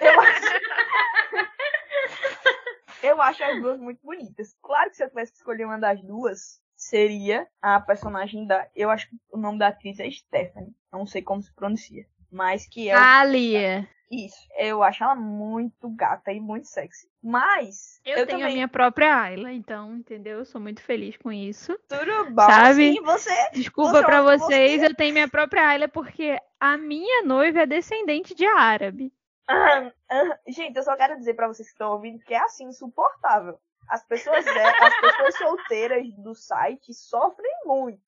Eu 0.00 0.20
acho... 0.20 0.46
eu 3.02 3.22
acho 3.22 3.42
as 3.42 3.60
duas 3.60 3.80
muito 3.80 3.98
bonitas. 4.04 4.56
Claro 4.62 4.88
que 4.90 4.98
se 4.98 5.02
eu 5.02 5.08
tivesse 5.08 5.32
que 5.32 5.38
escolher 5.38 5.64
uma 5.64 5.80
das 5.80 6.00
duas, 6.00 6.62
seria 6.80 7.46
a 7.60 7.78
personagem 7.78 8.46
da. 8.46 8.66
Eu 8.74 8.90
acho 8.90 9.08
que 9.08 9.16
o 9.30 9.36
nome 9.36 9.58
da 9.58 9.68
atriz 9.68 10.00
é 10.00 10.10
Stephanie. 10.10 10.74
Não 10.90 11.06
sei 11.06 11.20
como 11.22 11.42
se 11.42 11.52
pronuncia. 11.54 12.06
Mas 12.32 12.66
que 12.66 12.88
é. 12.88 12.94
Alia. 12.94 13.88
Isso. 14.10 14.36
Eu 14.58 14.82
acho 14.82 15.04
ela 15.04 15.14
muito 15.14 15.88
gata 15.90 16.32
e 16.32 16.40
muito 16.40 16.66
sexy. 16.66 17.08
Mas. 17.22 18.00
Eu, 18.04 18.18
eu 18.18 18.26
tenho 18.26 18.38
também... 18.40 18.52
a 18.52 18.54
minha 18.54 18.68
própria 18.68 19.14
Ayla, 19.20 19.52
então, 19.52 19.94
entendeu? 19.94 20.38
Eu 20.38 20.44
sou 20.44 20.60
muito 20.60 20.82
feliz 20.82 21.16
com 21.18 21.30
isso. 21.30 21.78
Tudo 21.86 22.30
bom. 22.30 22.42
Sabe? 22.42 22.92
Sim, 22.92 23.02
você. 23.02 23.50
Desculpa 23.52 23.98
Você- 23.98 24.04
pra 24.04 24.22
você- 24.22 24.38
vocês, 24.44 24.82
eu 24.82 24.94
tenho 24.94 25.12
minha 25.12 25.28
própria 25.28 25.68
Ayla 25.68 25.86
porque 25.86 26.36
a 26.58 26.76
minha 26.76 27.22
noiva 27.22 27.60
é 27.60 27.66
descendente 27.66 28.34
de 28.34 28.46
árabe. 28.46 29.12
Aham, 29.48 29.92
aham. 30.10 30.38
Gente, 30.48 30.76
eu 30.76 30.82
só 30.82 30.96
quero 30.96 31.16
dizer 31.18 31.34
pra 31.34 31.46
vocês 31.46 31.68
que 31.68 31.74
estão 31.74 31.92
ouvindo 31.92 32.18
que 32.24 32.34
é 32.34 32.38
assim, 32.38 32.64
insuportável. 32.66 33.58
As 33.90 34.04
pessoas, 34.04 34.46
é, 34.46 34.66
as 34.66 35.00
pessoas 35.00 35.36
solteiras 35.36 36.06
do 36.14 36.32
site 36.32 36.94
sofrem 36.94 37.52
muito, 37.64 38.00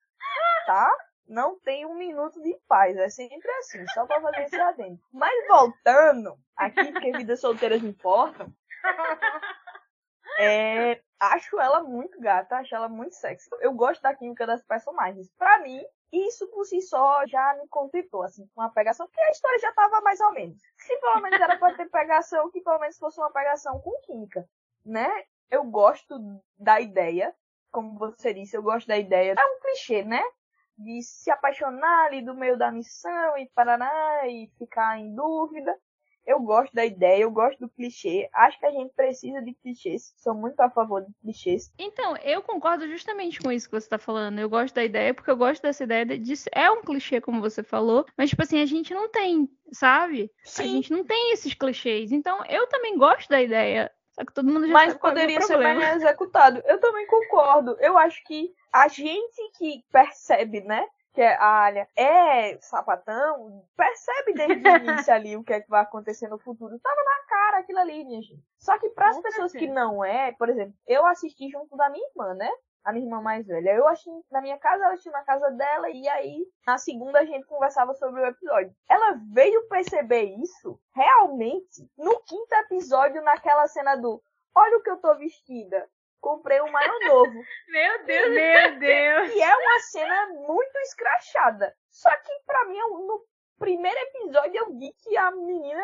tá? 0.64 0.88
Não 1.26 1.58
tem 1.58 1.84
um 1.84 1.94
minuto 1.94 2.40
de 2.40 2.56
paz, 2.68 2.96
é 2.96 3.08
sempre 3.08 3.50
assim, 3.58 3.84
só 3.88 4.06
pra 4.06 4.20
fazer 4.20 4.42
esse 4.44 4.60
adendo. 4.60 5.00
Mas 5.12 5.48
voltando 5.48 6.38
aqui, 6.56 6.92
porque 6.92 7.10
vidas 7.12 7.40
solteiras 7.40 7.82
importam, 7.82 8.54
é, 10.38 11.00
acho 11.18 11.60
ela 11.60 11.82
muito 11.82 12.20
gata, 12.20 12.58
acho 12.58 12.74
ela 12.74 12.88
muito 12.88 13.16
sexy. 13.16 13.48
Eu 13.60 13.72
gosto 13.72 14.00
da 14.02 14.14
química 14.14 14.46
das 14.46 14.62
personagens. 14.62 15.30
Pra 15.36 15.58
mim, 15.58 15.84
isso 16.12 16.46
por 16.48 16.64
si 16.64 16.80
só 16.80 17.26
já 17.26 17.54
me 17.54 17.66
contemplou, 17.68 18.22
assim, 18.22 18.46
com 18.54 18.60
uma 18.60 18.70
pegação, 18.70 19.06
porque 19.06 19.20
a 19.20 19.30
história 19.30 19.58
já 19.58 19.72
tava 19.72 20.00
mais 20.00 20.20
ou 20.20 20.32
menos. 20.32 20.62
Se 20.76 20.96
pelo 20.98 21.20
menos 21.22 21.40
era 21.40 21.56
pra 21.58 21.74
ter 21.74 21.90
pegação, 21.90 22.50
que 22.50 22.60
pelo 22.60 22.78
menos 22.78 22.98
fosse 22.98 23.18
uma 23.18 23.32
pegação 23.32 23.80
com 23.80 24.00
química, 24.02 24.48
né? 24.84 25.24
Eu 25.52 25.64
gosto 25.64 26.18
da 26.58 26.80
ideia, 26.80 27.32
como 27.70 27.98
você 27.98 28.32
disse, 28.32 28.56
eu 28.56 28.62
gosto 28.62 28.86
da 28.88 28.96
ideia. 28.98 29.34
É 29.38 29.44
um 29.44 29.60
clichê, 29.60 30.02
né? 30.02 30.22
De 30.78 31.02
se 31.02 31.30
apaixonar 31.30 32.06
ali 32.06 32.22
do 32.24 32.34
meio 32.34 32.56
da 32.56 32.72
missão 32.72 33.36
e 33.36 33.48
paraná 33.54 33.90
e 34.26 34.50
ficar 34.58 34.98
em 34.98 35.14
dúvida. 35.14 35.76
Eu 36.24 36.40
gosto 36.40 36.72
da 36.72 36.86
ideia, 36.86 37.22
eu 37.24 37.30
gosto 37.30 37.58
do 37.58 37.68
clichê. 37.68 38.30
Acho 38.32 38.58
que 38.58 38.64
a 38.64 38.70
gente 38.70 38.94
precisa 38.94 39.42
de 39.42 39.52
clichês. 39.54 40.14
Sou 40.16 40.32
muito 40.34 40.58
a 40.60 40.70
favor 40.70 41.02
de 41.04 41.12
clichês. 41.20 41.70
Então, 41.78 42.16
eu 42.18 42.40
concordo 42.42 42.86
justamente 42.88 43.40
com 43.40 43.50
isso 43.50 43.68
que 43.68 43.78
você 43.78 43.88
tá 43.88 43.98
falando. 43.98 44.38
Eu 44.38 44.48
gosto 44.48 44.72
da 44.74 44.84
ideia 44.84 45.12
porque 45.12 45.30
eu 45.30 45.36
gosto 45.36 45.60
dessa 45.60 45.82
ideia 45.84 46.06
de 46.06 46.18
de- 46.18 46.34
é 46.52 46.70
um 46.70 46.80
clichê, 46.80 47.20
como 47.20 47.40
você 47.40 47.62
falou, 47.62 48.06
mas 48.16 48.30
tipo 48.30 48.42
assim, 48.42 48.60
a 48.62 48.66
gente 48.66 48.94
não 48.94 49.08
tem, 49.10 49.48
sabe? 49.72 50.30
A 50.46 50.62
gente 50.62 50.92
não 50.92 51.04
tem 51.04 51.32
esses 51.32 51.52
clichês. 51.54 52.12
Então, 52.12 52.42
eu 52.48 52.66
também 52.68 52.96
gosto 52.96 53.28
da 53.28 53.42
ideia. 53.42 53.90
Só 54.12 54.24
que 54.24 54.32
todo 54.32 54.50
mundo 54.50 54.66
já 54.66 54.72
mas 54.72 54.94
é 54.94 54.98
poderia 54.98 55.40
ser 55.40 55.58
bem 55.58 55.82
executado. 55.82 56.62
Eu 56.66 56.78
também 56.78 57.06
concordo. 57.06 57.76
Eu 57.80 57.96
acho 57.96 58.22
que 58.24 58.54
a 58.72 58.88
gente 58.88 59.50
que 59.56 59.84
percebe, 59.90 60.60
né? 60.60 60.86
Que 61.14 61.22
a 61.22 61.64
Alia 61.64 61.88
é 61.96 62.58
sapatão, 62.60 63.64
percebe 63.76 64.32
desde 64.34 64.68
o 64.68 64.76
início 64.76 65.12
ali 65.12 65.36
o 65.36 65.44
que 65.44 65.52
é 65.52 65.60
que 65.60 65.68
vai 65.68 65.82
acontecer 65.82 66.28
no 66.28 66.38
futuro. 66.38 66.78
Tava 66.78 67.02
na 67.02 67.26
cara 67.28 67.58
aquilo 67.58 67.78
ali, 67.78 68.04
minha 68.04 68.22
gente. 68.22 68.42
Só 68.58 68.78
que 68.78 68.88
para 68.90 69.10
as 69.10 69.20
pessoas 69.20 69.52
que 69.52 69.66
não 69.66 70.04
é, 70.04 70.32
por 70.32 70.48
exemplo, 70.48 70.74
eu 70.86 71.04
assisti 71.06 71.48
junto 71.50 71.76
da 71.76 71.90
minha 71.90 72.06
irmã, 72.08 72.34
né? 72.34 72.50
A 72.84 72.92
minha 72.92 73.06
irmã 73.06 73.20
mais 73.20 73.46
velha. 73.46 73.74
Eu 73.74 73.86
assisti 73.86 74.10
na 74.30 74.40
minha 74.40 74.58
casa, 74.58 74.84
ela 74.84 74.92
assistiu 74.92 75.12
na 75.12 75.22
casa 75.22 75.50
dela, 75.50 75.88
e 75.90 76.08
aí 76.08 76.46
na 76.66 76.78
segunda 76.78 77.20
a 77.20 77.24
gente 77.24 77.46
conversava 77.46 77.94
sobre 77.94 78.20
o 78.20 78.26
episódio. 78.26 78.74
Ela 78.88 79.18
veio 79.32 79.68
perceber 79.68 80.24
isso 80.24 80.78
realmente 80.94 81.88
no 81.96 82.18
quinto 82.20 82.54
episódio, 82.54 83.22
naquela 83.22 83.66
cena 83.68 83.96
do 83.96 84.22
Olha 84.54 84.76
o 84.76 84.82
que 84.82 84.90
eu 84.90 84.98
tô 84.98 85.14
vestida. 85.16 85.88
Comprei 86.20 86.60
um 86.60 86.70
maior 86.70 86.98
novo. 87.06 87.32
Meu 87.68 88.04
Deus, 88.04 88.30
meu 88.30 88.78
Deus. 88.78 89.32
E 89.32 89.42
é 89.42 89.56
uma 89.56 89.80
cena 89.80 90.28
muito 90.28 90.78
escrachada. 90.82 91.74
Só 91.90 92.10
que 92.10 92.32
pra 92.46 92.64
mim, 92.66 92.78
no 92.78 93.24
primeiro 93.58 93.98
episódio, 93.98 94.56
eu 94.56 94.78
vi 94.78 94.92
que 95.02 95.16
a 95.16 95.32
menina 95.32 95.82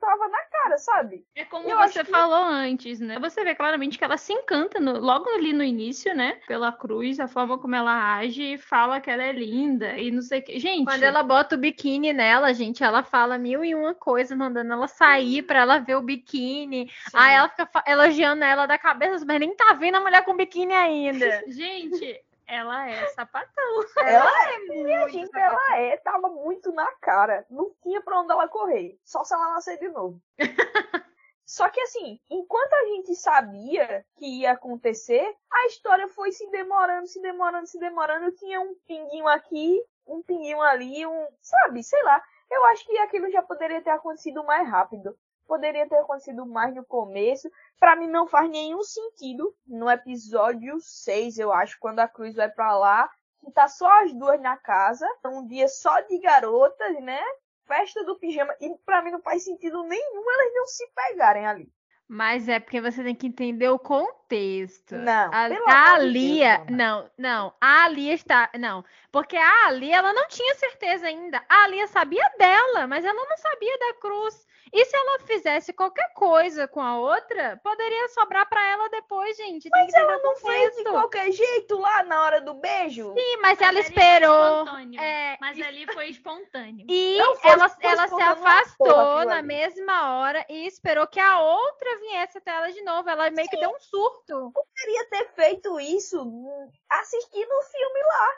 tava 0.00 0.28
na 0.28 0.38
cara, 0.44 0.78
sabe? 0.78 1.24
É 1.34 1.44
como 1.44 1.68
Eu 1.68 1.76
você 1.76 1.98
acho 2.00 2.04
que- 2.04 2.10
falou 2.10 2.44
antes, 2.44 3.00
né? 3.00 3.18
Você 3.18 3.42
vê 3.44 3.54
claramente 3.54 3.96
que 3.98 4.04
ela 4.04 4.16
se 4.16 4.32
encanta 4.32 4.78
no- 4.80 4.98
logo 5.00 5.28
ali 5.30 5.52
no 5.52 5.62
início, 5.64 6.14
né? 6.14 6.38
Pela 6.46 6.72
cruz, 6.72 7.18
a 7.20 7.26
forma 7.28 7.58
como 7.58 7.74
ela 7.74 8.16
age 8.16 8.54
e 8.54 8.58
fala 8.58 9.00
que 9.00 9.10
ela 9.10 9.22
é 9.22 9.32
linda 9.32 9.96
e 9.98 10.10
não 10.10 10.22
sei 10.22 10.40
o 10.40 10.42
que. 10.44 10.58
Gente, 10.58 10.84
Quando 10.84 11.02
ela 11.02 11.22
bota 11.22 11.54
o 11.54 11.58
biquíni 11.58 12.12
nela, 12.12 12.52
gente, 12.52 12.82
ela 12.84 13.02
fala 13.02 13.38
mil 13.38 13.64
e 13.64 13.74
uma 13.74 13.94
coisas, 13.94 14.36
mandando 14.36 14.72
ela 14.72 14.86
sair 14.88 15.42
pra 15.42 15.60
ela 15.60 15.78
ver 15.78 15.96
o 15.96 16.02
biquíni. 16.02 16.88
Sim. 16.88 17.10
Aí 17.14 17.34
ela 17.34 17.48
fica 17.48 17.68
elogiando 17.86 18.44
ela 18.44 18.66
da 18.66 18.78
cabeça, 18.78 19.24
mas 19.26 19.40
nem 19.40 19.54
tá 19.56 19.72
vendo 19.74 19.96
a 19.96 20.00
mulher 20.00 20.24
com 20.24 20.36
biquíni 20.36 20.74
ainda. 20.74 21.42
Gente, 21.48 22.20
ela 22.46 22.90
é 22.90 23.06
sapatão. 23.08 23.84
Ela 23.98 24.52
é, 24.52 24.58
minha 24.58 25.08
gente, 25.08 25.36
ela 25.36 25.78
é, 25.78 25.96
tava 25.98 26.28
muito 26.28 26.72
na 26.72 26.90
cara. 26.96 27.46
Não 27.50 27.70
tinha 27.82 28.02
pra 28.02 28.20
onde 28.20 28.32
ela 28.32 28.48
correr. 28.48 28.98
Só 29.04 29.24
se 29.24 29.34
ela 29.34 29.54
nascer 29.54 29.78
de 29.78 29.88
novo. 29.88 30.20
Só 31.46 31.68
que 31.68 31.80
assim, 31.80 32.18
enquanto 32.30 32.72
a 32.72 32.84
gente 32.86 33.14
sabia 33.14 34.04
que 34.16 34.40
ia 34.40 34.52
acontecer, 34.52 35.36
a 35.52 35.66
história 35.66 36.08
foi 36.08 36.32
se 36.32 36.50
demorando, 36.50 37.06
se 37.06 37.20
demorando, 37.20 37.66
se 37.66 37.78
demorando. 37.78 38.32
Tinha 38.32 38.60
um 38.60 38.74
pinguinho 38.86 39.28
aqui, 39.28 39.82
um 40.06 40.22
pinguinho 40.22 40.60
ali, 40.62 41.06
um. 41.06 41.28
Sabe, 41.40 41.82
sei 41.82 42.02
lá. 42.02 42.22
Eu 42.50 42.64
acho 42.66 42.84
que 42.86 42.96
aquilo 42.98 43.30
já 43.30 43.42
poderia 43.42 43.82
ter 43.82 43.90
acontecido 43.90 44.44
mais 44.44 44.68
rápido. 44.68 45.16
Poderia 45.46 45.88
ter 45.88 45.96
acontecido 45.96 46.46
mais 46.46 46.74
no 46.74 46.84
começo. 46.84 47.50
Pra 47.78 47.96
mim 47.96 48.06
não 48.06 48.26
faz 48.26 48.48
nenhum 48.50 48.82
sentido 48.82 49.54
no 49.66 49.90
episódio 49.90 50.78
6, 50.80 51.38
eu 51.38 51.52
acho, 51.52 51.78
quando 51.78 52.00
a 52.00 52.08
Cruz 52.08 52.34
vai 52.34 52.48
pra 52.48 52.76
lá, 52.76 53.08
que 53.44 53.50
tá 53.50 53.68
só 53.68 54.02
as 54.02 54.12
duas 54.12 54.40
na 54.40 54.56
casa, 54.56 55.06
um 55.26 55.46
dia 55.46 55.68
só 55.68 56.00
de 56.00 56.18
garotas, 56.18 57.00
né? 57.02 57.20
Festa 57.66 58.04
do 58.04 58.18
pijama. 58.18 58.54
E 58.60 58.74
pra 58.84 59.02
mim 59.02 59.10
não 59.10 59.20
faz 59.20 59.44
sentido 59.44 59.82
nenhum 59.84 60.30
elas 60.30 60.54
não 60.54 60.66
se 60.66 60.86
pegarem 60.94 61.46
ali. 61.46 61.72
Mas 62.06 62.48
é 62.48 62.60
porque 62.60 62.80
você 62.80 63.02
tem 63.02 63.14
que 63.14 63.26
entender 63.26 63.68
o 63.68 63.78
contexto. 63.78 64.94
Não, 64.94 65.30
A, 65.32 65.94
a 65.94 65.98
Lia, 65.98 66.58
Deus, 66.58 66.70
não, 66.76 67.10
não, 67.16 67.54
a 67.58 67.88
Lia 67.88 68.12
está, 68.12 68.50
não, 68.58 68.84
porque 69.10 69.36
a 69.36 69.70
Lia, 69.70 69.96
ela 69.96 70.12
não 70.12 70.28
tinha 70.28 70.54
certeza 70.56 71.06
ainda. 71.06 71.42
A 71.48 71.66
Lia 71.68 71.86
sabia 71.86 72.28
dela, 72.38 72.86
mas 72.86 73.04
ela 73.04 73.14
não 73.14 73.36
sabia 73.38 73.78
da 73.78 73.94
Cruz. 73.94 74.46
E 74.76 74.84
se 74.86 74.96
ela 74.96 75.20
fizesse 75.20 75.72
qualquer 75.72 76.12
coisa 76.14 76.66
com 76.66 76.82
a 76.82 76.98
outra, 76.98 77.60
poderia 77.62 78.08
sobrar 78.08 78.48
pra 78.48 78.60
ela 78.72 78.88
depois, 78.90 79.36
gente. 79.36 79.70
Tem 79.70 79.84
Mas 79.84 79.94
ela 79.94 80.18
não 80.18 80.34
fez 80.34 80.74
de 80.74 80.82
qualquer 80.82 81.30
jeito 81.30 81.78
lá 81.78 82.02
na 82.02 82.24
hora 82.24 82.40
do 82.40 82.54
beijo. 82.54 83.14
Sim, 83.16 83.36
mas, 83.40 83.60
ela 83.60 83.68
ali 83.70 83.82
foi 83.84 83.88
esperou. 83.88 84.64
espontâneo. 84.64 85.00
é, 85.00 85.36
Mas 85.40 85.62
ali 85.62 85.86
foi 85.92 86.08
espontâneo. 86.08 86.86
E 86.90 87.18
foi- 87.40 87.50
ela, 87.52 87.68
foi 87.68 87.84
ela 87.88 88.08
se 88.08 88.20
afastou 88.20 89.24
na 89.26 89.42
mesma 89.42 90.18
hora 90.18 90.44
e 90.48 90.66
esperou 90.66 91.06
que 91.06 91.20
a 91.20 91.38
outra 91.38 91.98
viesse 92.00 92.38
até 92.38 92.50
ela 92.50 92.72
de 92.72 92.82
novo. 92.82 93.08
Ela 93.08 93.30
meio 93.30 93.48
que 93.48 93.56
deu 93.56 93.70
um 93.70 93.78
surto. 93.78 94.52
Queria 94.76 95.08
ter 95.08 95.28
feito 95.34 95.78
isso 95.78 96.18
assistindo 96.90 97.52
o 97.52 97.62
filme 97.62 98.00
lá. 98.02 98.30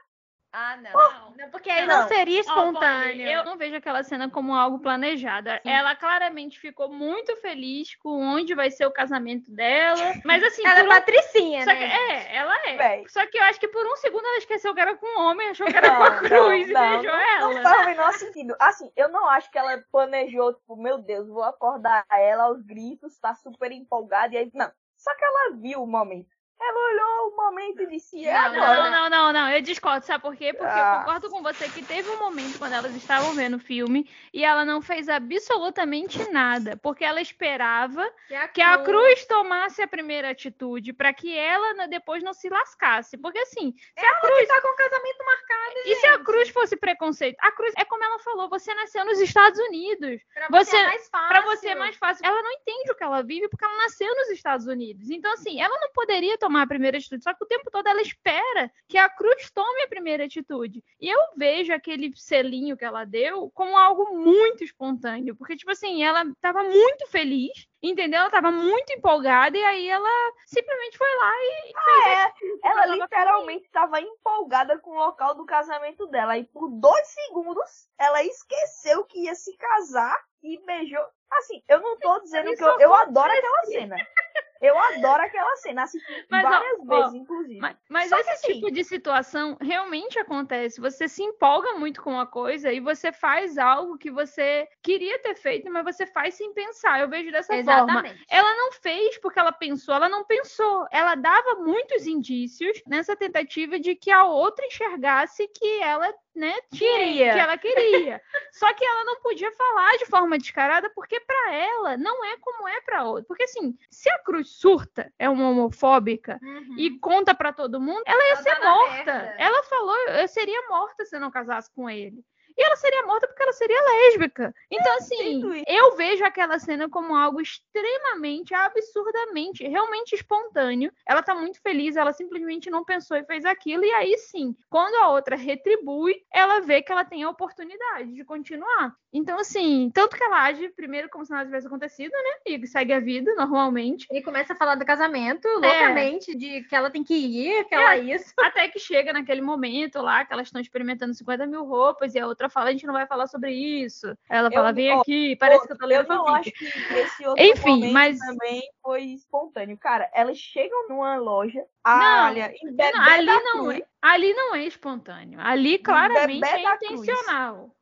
Ah, 0.59 0.75
não. 0.79 0.91
Não. 0.91 1.35
Não, 1.37 1.51
porque 1.51 1.69
aí 1.69 1.87
não, 1.87 2.01
Não. 2.01 2.09
seria 2.09 2.41
espontâneo. 2.41 3.11
Polly, 3.11 3.31
eu 3.31 3.45
não 3.45 3.59
vejo 3.59 3.77
aquela 3.77 4.03
cena 4.03 4.31
como 4.31 4.55
algo 4.55 4.79
planejado. 4.79 5.51
Ela 5.63 5.95
claramente 5.95 6.59
ficou 6.59 6.89
muito 6.91 7.37
feliz 7.43 7.95
com 7.97 8.09
onde 8.27 8.55
vai 8.55 8.71
ser 8.71 8.87
o 8.87 8.91
casamento 8.91 9.51
dela. 9.51 10.15
Mas 10.25 10.43
assim, 10.43 10.67
Ela 10.67 10.81
é 10.81 10.83
um- 10.85 10.89
patricinha, 10.89 11.63
Só 11.63 11.75
que, 11.75 11.81
né? 11.81 11.95
é, 11.95 12.37
ela 12.37 12.55
é. 12.69 12.77
Véi. 12.79 13.05
Só 13.09 13.27
que 13.27 13.37
eu 13.37 13.43
acho 13.45 13.61
que 13.61 13.69
por 13.69 13.85
um 13.87 13.97
segundo 13.97 14.25
ela 14.25 14.39
esqueceu 14.39 14.75
que 14.75 14.81
era 14.81 14.97
com 14.97 15.07
um 15.07 15.25
homem, 15.27 15.51
achou 15.51 15.67
que 15.67 15.77
era 15.77 15.89
Não, 15.91 15.97
com 15.99 16.03
a 16.05 16.17
cruz 16.17 16.31
não, 16.31 16.53
e 16.55 16.67
não, 16.73 16.91
beijou 17.03 17.13
Não 17.13 17.21
ela. 17.53 17.63
faz 17.63 17.83
o 17.83 17.85
menor 17.91 18.13
sentido. 18.15 18.57
Assim, 18.59 18.91
eu 18.97 19.11
não 19.11 19.29
acho 19.29 19.51
que 19.51 19.59
ela 19.59 19.85
planejou, 19.93 20.55
tipo, 20.55 20.75
meu 20.75 20.97
Deus, 20.97 21.29
vou 21.29 21.45
acordar 21.45 22.07
ela 22.11 22.45
aos 22.45 22.63
gritos, 22.63 23.19
tá 23.19 23.35
super 23.35 23.71
empolgada, 23.73 24.35
e 24.35 24.39
aí. 24.39 24.51
Não. 24.55 24.73
Só 24.97 25.15
que 25.15 25.23
ela 25.23 25.51
viu 25.57 25.83
o 25.83 25.87
momento. 25.87 26.35
Ela 26.59 26.91
olhou 26.91 27.29
o 27.33 27.37
momento 27.37 27.83
e 27.83 27.87
disse, 27.87 28.25
é 28.25 28.33
Não, 28.33 28.41
agora. 28.47 28.91
não, 28.91 28.91
não, 28.91 29.11
não, 29.11 29.33
não, 29.33 29.51
eu 29.51 29.61
discordo, 29.61 30.07
sabe 30.07 30.23
por 30.23 30.35
quê? 30.35 30.53
Porque 30.55 30.73
Ah. 30.73 30.95
eu 30.95 30.99
concordo 31.01 31.31
com 31.31 31.43
você 31.43 31.69
que 31.69 31.83
teve 31.85 32.09
um 32.11 32.19
momento 32.19 32.59
quando 32.59 32.73
elas 32.73 32.95
estavam 32.95 33.35
vendo 33.35 33.57
o 33.57 33.61
filme 33.61 34.09
e 34.33 34.43
ela 34.45 34.65
não 34.65 34.81
fez 34.81 35.09
absolutamente 35.09 36.31
nada, 36.31 36.77
porque 36.83 37.05
ela 37.05 37.21
esperava 37.21 38.09
que 38.55 38.61
a 38.63 38.79
Cruz 38.79 39.25
tomasse 39.27 39.83
a 39.83 39.87
primeira 39.89 40.31
atitude 40.31 40.93
para 40.93 41.13
que 41.13 41.37
ela 41.37 41.87
depois 41.87 42.23
não 42.23 42.33
se 42.33 42.49
lascasse. 42.49 43.17
Porque 43.19 43.39
assim, 43.39 43.75
se 43.99 44.07
a 44.07 44.21
Cruz 44.21 44.49
tá 44.49 44.61
com 44.63 44.69
o 44.69 44.77
casamento 44.77 45.25
marcado, 45.25 45.77
e 45.85 45.95
se 45.97 46.07
a 46.07 46.19
Cruz 46.21 46.49
fosse 46.49 46.77
preconceito? 46.77 47.37
A 47.41 47.53
Cruz 47.53 47.75
é 47.77 47.85
como 47.85 48.03
ela 48.03 48.19
falou, 48.21 48.49
você 48.49 48.73
nasceu 48.75 49.05
nos 49.05 49.21
Estados 49.21 49.59
Unidos. 49.61 50.21
Pra 50.33 50.49
você- 50.51 50.71
você 50.71 50.77
é 50.77 50.87
mais 50.87 51.09
fácil. 51.09 51.29
Pra 51.29 51.41
você 51.43 51.69
é 51.69 51.75
mais 51.75 51.97
fácil. 51.97 52.27
Ela 52.27 52.43
não 52.43 52.51
entende 52.53 52.91
o 52.93 52.95
que 52.95 53.05
ela 53.05 53.23
vive 53.23 53.49
porque 53.49 53.65
ela 53.65 53.77
nasceu 53.77 54.15
nos 54.17 54.31
Estados 54.31 54.67
Unidos. 54.67 55.11
Então, 55.11 55.33
assim, 55.33 55.61
ela 55.61 55.79
não 55.81 55.91
poderia 55.93 56.37
tomar 56.39 56.46
a 56.63 56.67
primeira 56.67 56.99
atitude. 56.99 57.23
Só 57.23 57.33
que 57.35 57.45
o 57.45 57.47
tempo 57.47 57.71
todo 57.71 57.87
ela 57.87 58.01
espera 58.01 58.71
que 58.89 58.99
a 58.99 59.09
Cruz 59.09 59.51
tome 59.51 59.83
a 59.83 59.89
primeira 59.89 60.25
atitude. 60.25 60.83
E 61.01 61.09
eu 61.09 61.19
vejo 61.37 61.73
aquele 61.73 62.13
selinho 62.15 62.77
que 62.77 62.85
ela 62.85 63.05
deu 63.05 63.51
como 63.55 63.77
algo 63.77 64.17
muito 64.17 64.63
espontâneo. 64.63 65.37
Porque, 65.37 65.57
tipo 65.57 65.71
assim, 65.71 66.03
ela 66.03 66.25
tava 66.41 66.63
muito 66.63 67.07
feliz, 67.09 67.67
entendeu? 67.83 68.21
Ela 68.21 68.31
tava 68.31 68.51
muito 68.51 68.93
empolgada 68.93 69.57
e 69.57 69.65
aí 69.65 69.89
ela 69.89 70.33
simplesmente 70.47 70.99
foi 70.99 71.15
lá 71.17 71.33
e 71.33 71.73
É, 72.09 72.33
ela 72.65 72.83
tava 72.83 72.95
literalmente 72.97 73.65
estava 73.65 74.01
empolgada 74.01 74.79
com 74.79 74.91
o 74.91 74.99
local 74.99 75.35
do 75.35 75.45
casamento 75.45 76.07
dela. 76.07 76.37
E 76.39 76.45
por 76.45 76.69
dois 76.69 77.07
segundos 77.09 77.89
ela 77.99 78.23
esqueceu 78.23 79.05
que 79.05 79.25
ia 79.25 79.35
se 79.35 79.57
casar 79.57 80.17
e 80.43 80.59
beijou. 80.65 81.05
Assim, 81.31 81.63
eu 81.69 81.81
não 81.81 81.99
tô 81.99 82.21
dizendo 82.21 82.55
que 82.55 82.63
eu, 82.63 82.79
eu 82.81 82.95
adoro 82.95 83.33
aquela 83.33 83.65
cena. 83.65 83.97
Eu 84.61 84.79
adoro 84.79 85.23
aquela 85.23 85.57
cena, 85.57 85.83
assisti 85.83 86.27
Mas, 86.31 86.43
várias 86.43 86.79
ó, 86.81 86.83
ó, 86.83 87.03
vezes, 87.03 87.15
inclusive. 87.15 87.61
Mas, 87.61 87.77
mas 87.89 88.13
esse 88.13 88.31
assim- 88.31 88.53
tipo 88.55 88.71
de 88.71 88.85
situação 88.85 89.57
realmente 89.61 90.19
acontece. 90.19 90.81
Você 90.81 91.09
se 91.09 91.23
empolga 91.23 91.73
muito 91.75 92.03
com 92.03 92.11
uma 92.11 92.27
coisa 92.27 92.73
e 92.73 92.81
você 92.81 93.13
faz 93.13 93.59
algo 93.59 93.99
que 93.99 94.11
você 94.11 94.69
queria 94.83 95.19
ter 95.21 95.35
feito, 95.35 95.71
mas 95.71 95.85
você 95.85 96.07
faz 96.07 96.35
sem 96.35 96.53
pensar. 96.55 97.01
Eu 97.01 97.09
vejo 97.09 97.31
dessa 97.31 97.53
forma. 97.53 97.61
Exatamente. 97.61 98.25
Ela 98.31 98.55
não 98.57 98.73
fez 98.73 99.19
porque 99.19 99.39
ela 99.39 99.53
pensou, 99.53 99.95
ela 99.95 100.09
não 100.09 100.25
pensou. 100.25 100.87
Ela 100.91 101.15
dava 101.15 101.57
muitos 101.57 102.07
indícios 102.07 102.83
nessa 102.87 103.15
tentativa 103.17 103.79
de 103.79 103.95
que 103.95 104.11
a 104.11 104.25
outra 104.25 104.65
enxergasse 104.67 105.49
que 105.49 105.81
ela, 105.81 106.13
né, 106.37 106.55
Queria. 106.71 107.33
que 107.33 107.39
ela 107.39 107.57
queria. 107.59 108.21
Só 108.53 108.73
que 108.75 108.85
ela 108.85 109.05
não 109.05 109.21
podia 109.21 109.51
falar 109.53 109.97
de 109.99 110.07
forma 110.07 110.37
descarada 110.39 110.91
porque 110.95 111.19
pra 111.21 111.53
ela 111.55 111.97
não 111.97 112.25
é 112.25 112.37
como 112.39 112.69
é 112.69 112.81
pra 112.83 113.05
outra. 113.05 113.25
Porque 113.27 113.45
assim, 113.45 113.77
se 113.91 114.09
a 114.11 114.19
Cruz 114.19 114.51
surta, 114.51 115.11
é 115.19 115.29
uma 115.29 115.49
homofóbica 115.51 116.39
Uhum. 116.43 116.75
e 116.79 116.99
conta 116.99 117.35
pra 117.35 117.53
todo 117.53 117.81
mundo, 117.81 118.03
ela 118.07 118.23
ia 118.25 118.33
Ela 118.35 118.43
ser 118.43 118.57
tá 118.61 118.71
morta. 118.71 119.35
Ela 119.39 119.63
falou, 119.65 119.97
eu 120.11 120.29
seria 120.29 120.69
morta 120.69 121.05
se 121.05 121.17
eu 121.17 121.21
não 121.21 121.31
casasse 121.31 121.71
com 121.75 121.89
ele. 121.89 122.23
E 122.57 122.63
ela 122.63 122.77
seria 122.77 123.05
morta 123.05 123.27
porque 123.27 123.43
ela 123.43 123.53
seria 123.53 123.83
lésbica. 123.83 124.55
Então, 124.71 124.97
assim, 124.97 125.17
sinto 125.17 125.55
isso. 125.55 125.65
eu 125.69 125.97
vejo 125.97 126.25
aquela 126.25 126.59
cena 126.59 126.89
como 126.89 127.15
algo 127.15 127.41
extremamente, 127.41 128.55
absurdamente, 128.55 129.67
realmente 129.67 130.15
espontâneo. 130.15 130.93
Ela 131.07 131.23
tá 131.23 131.35
muito 131.35 131.61
feliz, 131.61 131.97
ela 131.97 132.13
simplesmente 132.13 132.71
não 132.71 132.85
pensou 132.85 133.17
e 133.17 133.25
fez 133.25 133.45
aquilo. 133.45 133.85
E 133.85 133.91
aí 133.93 134.17
sim, 134.19 134.57
quando 134.71 134.95
a 134.97 135.11
outra 135.11 135.37
retribui, 135.37 136.15
ela 136.33 136.61
vê 136.61 136.81
que 136.81 136.91
ela 136.91 137.05
tem 137.05 137.23
a 137.23 137.31
oportunidade 137.31 138.13
de 138.13 138.25
continuar. 138.25 138.95
Então, 139.13 139.39
assim, 139.39 139.91
tanto 139.95 140.17
que 140.17 140.23
ela 140.23 140.45
age 140.45 140.69
primeiro 140.71 141.09
como 141.09 141.25
se 141.25 141.31
nada 141.31 141.47
tivesse 141.47 141.67
acontecido, 141.67 142.13
né? 142.13 142.31
E 142.47 142.67
segue 142.67 142.93
a 142.93 143.01
vida 143.01 143.35
normalmente. 143.35 144.07
E 144.11 144.23
começa 144.23 144.53
a 144.53 144.57
falar 144.57 144.75
do 144.75 144.85
casamento 144.85 145.49
loucamente, 145.49 146.37
de 146.37 146.63
que 146.65 146.75
ela 146.75 146.91
tem 146.91 147.03
que 147.03 147.15
ir, 147.15 147.65
que 147.65 147.75
ela 147.75 147.95
é 147.95 148.01
isso. 148.01 148.33
Até 148.39 148.69
que 148.69 148.79
chega 148.79 149.13
naquele 149.13 149.41
momento 149.41 150.03
lá, 150.03 150.25
que 150.25 150.33
elas 150.33 150.49
estão 150.49 150.61
experimentando 150.61 151.15
50 151.15 151.47
mil 151.47 151.65
roupas, 151.65 152.15
e 152.15 152.19
a 152.19 152.27
outra 152.27 152.46
fala, 152.49 152.69
a 152.71 152.73
gente 152.73 152.87
não 152.87 152.95
vai 152.95 153.07
falar 153.07 153.27
sobre 153.27 153.53
isso. 153.53 154.17
Ela 154.29 154.51
fala, 154.51 154.73
vem 154.73 154.93
ó, 154.93 155.01
aqui, 155.01 155.37
parece 155.37 155.67
que 155.67 155.73
eu 155.73 155.79
tô 155.79 155.85
Eu 155.85 155.89
lendo 155.89 156.09
não 156.09 156.25
fanfic. 156.27 156.67
acho 156.67 156.75
que 156.89 156.95
esse 156.95 157.27
outro 157.27 157.45
Enfim, 157.45 157.93
mas- 157.93 158.19
também 158.19 158.63
foi 158.83 159.03
espontâneo. 159.05 159.77
Cara, 159.79 160.11
elas 160.15 160.37
chegam 160.39 160.89
numa 160.89 161.17
loja, 161.17 161.65
Não, 161.85 162.27
olha, 162.27 162.53
Não, 162.63 163.03
ali 163.03 163.27
não 163.27 163.71
é, 163.73 163.83
ali 164.03 164.35
não 164.35 164.55
é 164.55 164.65
espontâneo. 164.65 165.41
Ali 165.41 165.79
claramente 165.79 166.45
é 166.45 166.63
da 166.63 166.79
cruz. 166.79 167.07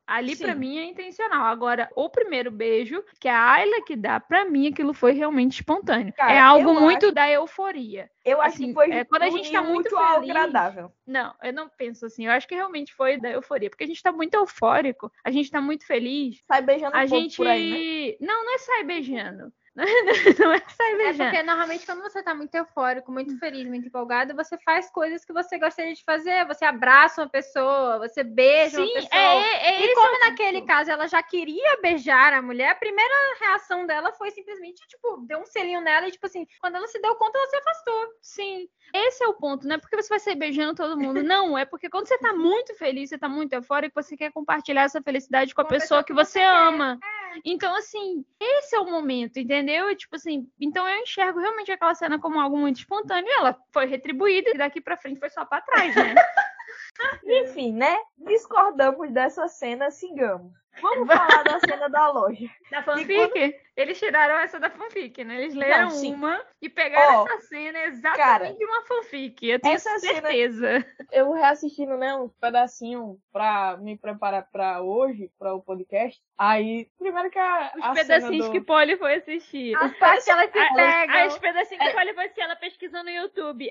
Ali 0.06 0.36
pra 0.36 0.52
Sim. 0.52 0.58
mim 0.58 0.78
é 0.78 0.84
intencional. 0.84 1.46
Agora, 1.46 1.88
o 1.96 2.10
primeiro 2.10 2.50
beijo, 2.50 3.02
que 3.18 3.26
a 3.26 3.52
Ayla 3.52 3.82
que 3.86 3.96
dá, 3.96 4.20
pra 4.20 4.44
mim 4.44 4.68
aquilo 4.68 4.92
foi 4.92 5.12
realmente 5.12 5.54
espontâneo. 5.54 6.12
Cara, 6.12 6.32
é 6.32 6.38
algo 6.38 6.74
muito 6.74 7.10
da 7.10 7.30
euforia. 7.30 8.10
Eu 8.24 8.40
acho 8.40 8.56
assim, 8.56 8.68
que 8.68 8.74
foi 8.74 8.90
é, 8.90 9.04
quando 9.04 9.22
a 9.22 9.30
gente 9.30 9.50
tá 9.50 9.62
muito 9.62 9.90
feliz, 9.90 10.30
agradável. 10.30 10.92
Não, 11.06 11.34
eu 11.42 11.52
não 11.52 11.68
penso 11.68 12.04
assim. 12.06 12.26
Eu 12.26 12.32
acho 12.32 12.46
que 12.46 12.54
realmente 12.54 12.92
foi 12.94 13.18
da 13.18 13.30
euforia, 13.30 13.70
porque 13.70 13.84
a 13.84 13.86
gente 13.86 14.02
tá 14.02 14.12
muito 14.12 14.34
eufórico, 14.34 15.10
a 15.24 15.30
gente 15.30 15.50
tá 15.50 15.60
muito 15.60 15.86
feliz. 15.86 16.42
Sai 16.46 16.60
beijando 16.62 16.96
A 16.96 17.04
um 17.04 17.06
gente. 17.06 17.42
aí, 17.42 18.16
né? 18.20 18.26
Não, 18.26 18.44
não 18.44 18.54
é 18.54 18.58
sair 18.58 18.84
beijando. 18.84 19.52
Não 20.38 20.52
é 20.52 20.58
sair 20.68 20.92
É 20.92 20.96
beijando. 20.96 21.30
porque 21.30 21.42
normalmente 21.42 21.84
quando 21.86 22.02
você 22.02 22.22
tá 22.22 22.34
muito 22.34 22.54
eufórico, 22.54 23.10
muito 23.10 23.36
feliz, 23.38 23.66
muito 23.66 23.88
empolgado, 23.88 24.34
você 24.34 24.56
faz 24.58 24.90
coisas 24.90 25.24
que 25.24 25.32
você 25.32 25.58
gostaria 25.58 25.92
de 25.94 26.04
fazer. 26.04 26.46
Você 26.46 26.64
abraça 26.64 27.22
uma 27.22 27.28
pessoa, 27.28 27.98
você 27.98 28.22
beija 28.22 28.78
uma 28.78 28.86
Sim, 28.86 28.94
pessoa. 28.94 29.20
é, 29.20 29.70
é, 29.70 29.84
E 29.84 29.94
como 29.94 30.14
é 30.14 30.18
o 30.18 30.20
naquele 30.30 30.58
ponto. 30.60 30.68
caso 30.68 30.90
ela 30.90 31.08
já 31.08 31.22
queria 31.22 31.80
beijar 31.82 32.32
a 32.34 32.40
mulher, 32.42 32.70
a 32.70 32.74
primeira 32.76 33.14
reação 33.40 33.84
dela 33.86 34.12
foi 34.12 34.30
simplesmente, 34.30 34.86
tipo, 34.86 35.16
deu 35.26 35.40
um 35.40 35.46
selinho 35.46 35.80
nela 35.80 36.06
e, 36.06 36.12
tipo 36.12 36.26
assim, 36.26 36.46
quando 36.60 36.76
ela 36.76 36.86
se 36.86 37.00
deu 37.00 37.14
conta, 37.16 37.36
ela 37.38 37.48
se 37.48 37.56
afastou. 37.56 38.08
Sim, 38.22 38.68
esse 38.94 39.24
é 39.24 39.26
o 39.28 39.34
ponto, 39.34 39.66
não 39.66 39.74
é 39.74 39.78
porque 39.78 39.96
você 39.96 40.08
vai 40.08 40.20
sair 40.20 40.36
beijando 40.36 40.74
todo 40.74 40.96
mundo, 40.96 41.20
não, 41.24 41.58
é 41.58 41.64
porque 41.64 41.90
quando 41.90 42.06
você 42.06 42.16
tá 42.18 42.32
muito 42.32 42.74
feliz, 42.76 43.08
você 43.10 43.18
tá 43.18 43.28
muito 43.28 43.52
eufórico, 43.52 44.00
você 44.00 44.16
quer 44.16 44.30
compartilhar 44.32 44.82
essa 44.82 45.02
felicidade 45.02 45.52
com 45.54 45.60
a 45.62 45.64
Com 45.64 45.68
a 45.68 45.70
pessoa 45.70 45.84
pessoa 45.84 46.04
que 46.04 46.12
que 46.12 46.14
você 46.14 46.38
você 46.38 46.42
ama. 46.42 46.98
Então, 47.44 47.74
assim, 47.74 48.24
esse 48.38 48.76
é 48.76 48.78
o 48.80 48.84
momento, 48.88 49.38
entendeu? 49.38 49.63
E, 49.72 49.96
tipo 49.96 50.16
assim, 50.16 50.48
então 50.60 50.88
eu 50.88 51.02
enxergo 51.02 51.40
realmente 51.40 51.70
aquela 51.70 51.94
cena 51.94 52.18
como 52.18 52.40
algo 52.40 52.56
muito 52.56 52.78
espontâneo 52.78 53.28
e 53.28 53.32
ela 53.32 53.58
foi 53.72 53.86
retribuída 53.86 54.50
e 54.50 54.58
daqui 54.58 54.80
pra 54.80 54.96
frente 54.96 55.20
foi 55.20 55.30
só 55.30 55.44
pra 55.44 55.60
trás, 55.60 55.94
né? 55.94 56.14
Enfim, 57.24 57.72
né? 57.72 57.96
Discordamos 58.16 59.12
dessa 59.12 59.48
cena, 59.48 59.90
sigamos. 59.90 60.63
Vamos 60.80 61.06
falar 61.06 61.42
da 61.44 61.60
cena 61.60 61.88
da 61.88 62.10
loja. 62.10 62.46
Da 62.70 62.82
fanfic? 62.82 63.56
Eles 63.76 63.98
tiraram 63.98 64.36
essa 64.38 64.58
da 64.58 64.68
fanfic, 64.68 65.22
né? 65.22 65.42
Eles 65.42 65.54
leram 65.54 65.90
sim. 65.90 66.12
uma 66.14 66.40
e 66.60 66.68
pegaram 66.68 67.20
Ó, 67.22 67.26
essa 67.26 67.40
cena 67.46 67.78
exatamente 67.84 68.16
cara, 68.16 68.52
de 68.52 68.64
uma 68.64 68.82
fanfic. 68.82 69.48
Eu 69.48 69.60
tenho 69.60 69.74
essa 69.76 69.96
cena- 70.00 70.22
certeza. 70.22 70.86
Eu 71.12 71.32
reassistindo, 71.32 71.96
né, 71.96 72.16
uns 72.16 72.32
pedacinhos 72.40 73.16
pra 73.32 73.76
me 73.76 73.96
preparar 73.96 74.48
pra 74.50 74.80
hoje, 74.82 75.30
pra 75.38 75.54
o 75.54 75.62
podcast. 75.62 76.20
Aí, 76.36 76.88
primeiro 76.98 77.30
que 77.30 77.38
a, 77.38 77.72
Os 77.76 77.84
a 77.84 77.92
pedacinhos 77.92 78.46
cena 78.46 78.46
do... 78.46 78.52
que 78.52 78.60
Polly 78.60 78.96
foi 78.96 79.14
assistir. 79.16 79.76
As 79.76 79.96
partes 79.98 80.24
que 80.24 80.30
ela 80.32 80.42
se 80.46 80.48
pega. 80.52 81.24
As 81.24 81.38
pedacinhos 81.38 81.82
que 81.84 81.88
a 81.90 81.94
Polly 81.94 82.14
foi 82.14 82.24
assistir, 82.24 82.40
ela 82.40 82.56
pesquisando 82.56 83.04
no 83.04 83.10
YouTube. 83.10 83.70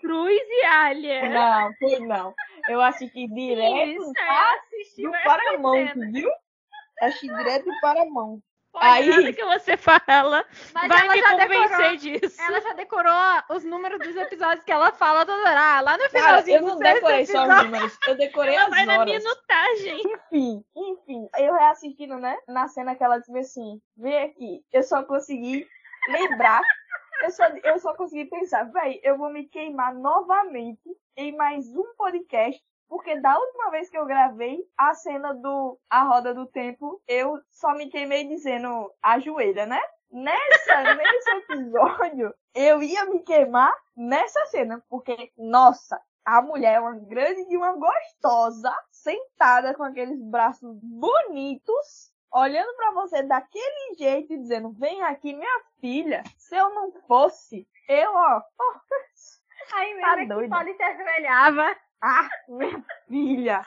Cruz 0.00 0.40
e 0.48 0.64
Alha. 0.64 1.28
Não, 1.28 1.72
foi 1.78 1.98
não. 2.00 2.34
Eu 2.68 2.80
assisti 2.80 3.26
direto 3.28 3.90
Isso, 3.90 4.12
tá? 4.14 4.22
é, 4.22 4.58
assistiu 4.58 5.10
do 5.10 5.16
essa 5.16 5.24
Paramount, 5.24 5.88
cena. 5.88 6.10
viu? 6.12 6.30
Assisti 7.00 7.28
direto 7.28 7.64
do 7.64 7.80
Paramount. 7.80 8.40
Pode 8.70 8.84
Aí- 8.86 9.08
nada 9.08 9.32
que 9.32 9.44
você 9.44 9.76
fala 9.78 10.44
Mas 10.74 10.88
vai 10.88 11.00
ela 11.06 11.14
me 11.14 11.20
já 11.20 11.30
convencer 11.30 11.48
decorou. 11.68 11.96
disso. 11.96 12.42
Ela 12.42 12.60
já 12.60 12.72
decorou 12.74 13.12
os 13.50 13.64
números 13.64 13.98
dos 13.98 14.14
episódios 14.14 14.62
que 14.64 14.70
ela 14.70 14.92
fala 14.92 15.24
toda 15.24 15.40
hora. 15.40 15.58
Ah, 15.58 15.80
lá 15.80 15.92
no 15.96 16.04
Cara, 16.10 16.10
finalzinho 16.10 16.56
eu 16.58 16.60
do 16.62 16.68
não 16.68 16.78
decorei 16.78 17.26
só 17.26 17.42
os 17.46 17.64
números, 17.64 17.98
eu 18.06 18.14
decorei 18.16 18.54
Ela 18.54 18.64
as 18.64 18.70
vai 18.70 18.84
na 18.86 19.04
minutagem. 19.06 20.02
Enfim, 20.04 20.64
enfim, 20.76 21.28
eu 21.38 21.54
reassistindo, 21.54 22.18
né? 22.18 22.36
Na 22.46 22.68
cena 22.68 22.94
que 22.94 23.02
ela 23.02 23.18
disse 23.18 23.38
assim, 23.38 23.80
vem 23.96 24.22
aqui, 24.24 24.62
eu 24.70 24.82
só 24.82 25.02
consegui 25.02 25.66
lembrar, 26.10 26.60
eu 27.22 27.30
só, 27.30 27.44
eu 27.64 27.78
só 27.80 27.94
consegui 27.94 28.26
pensar, 28.26 28.64
véi, 28.70 29.00
eu 29.02 29.16
vou 29.16 29.30
me 29.32 29.44
queimar 29.48 29.94
novamente 29.94 30.78
em 31.16 31.34
mais 31.34 31.66
um 31.74 31.94
podcast, 31.96 32.62
porque 32.88 33.20
da 33.20 33.38
última 33.38 33.70
vez 33.70 33.90
que 33.90 33.98
eu 33.98 34.06
gravei 34.06 34.64
a 34.76 34.94
cena 34.94 35.34
do 35.34 35.78
A 35.90 36.02
Roda 36.04 36.34
do 36.34 36.46
Tempo, 36.46 37.00
eu 37.06 37.38
só 37.50 37.74
me 37.74 37.88
queimei 37.88 38.26
dizendo 38.26 38.90
ajoelha, 39.02 39.66
né? 39.66 39.80
Nessa, 40.10 40.82
nesse 40.94 41.30
episódio, 41.30 42.34
eu 42.54 42.82
ia 42.82 43.04
me 43.04 43.20
queimar 43.20 43.74
nessa 43.96 44.44
cena, 44.46 44.82
porque, 44.88 45.30
nossa, 45.36 46.00
a 46.24 46.42
mulher 46.42 46.74
é 46.74 46.80
uma 46.80 46.94
grande 46.94 47.46
e 47.48 47.56
uma 47.56 47.72
gostosa, 47.72 48.74
sentada 48.90 49.74
com 49.74 49.82
aqueles 49.82 50.20
braços 50.22 50.78
bonitos, 50.82 52.12
olhando 52.32 52.74
pra 52.76 52.92
você 52.92 53.22
daquele 53.22 53.94
jeito 53.98 54.32
e 54.32 54.38
dizendo: 54.38 54.70
Vem 54.72 55.02
aqui, 55.02 55.32
minha 55.32 55.60
filha. 55.80 56.22
Se 56.36 56.56
eu 56.56 56.68
não 56.74 56.92
fosse, 57.06 57.66
eu, 57.88 58.12
ó, 58.14 58.42
Aí 59.74 60.00
Tá 60.00 60.16
mesmo 60.16 60.54
é 60.54 60.64
que 60.64 60.74
se 60.74 60.82
ajoelhava. 60.82 61.76
Ah, 62.02 62.28
minha 62.48 62.84
filha. 63.08 63.66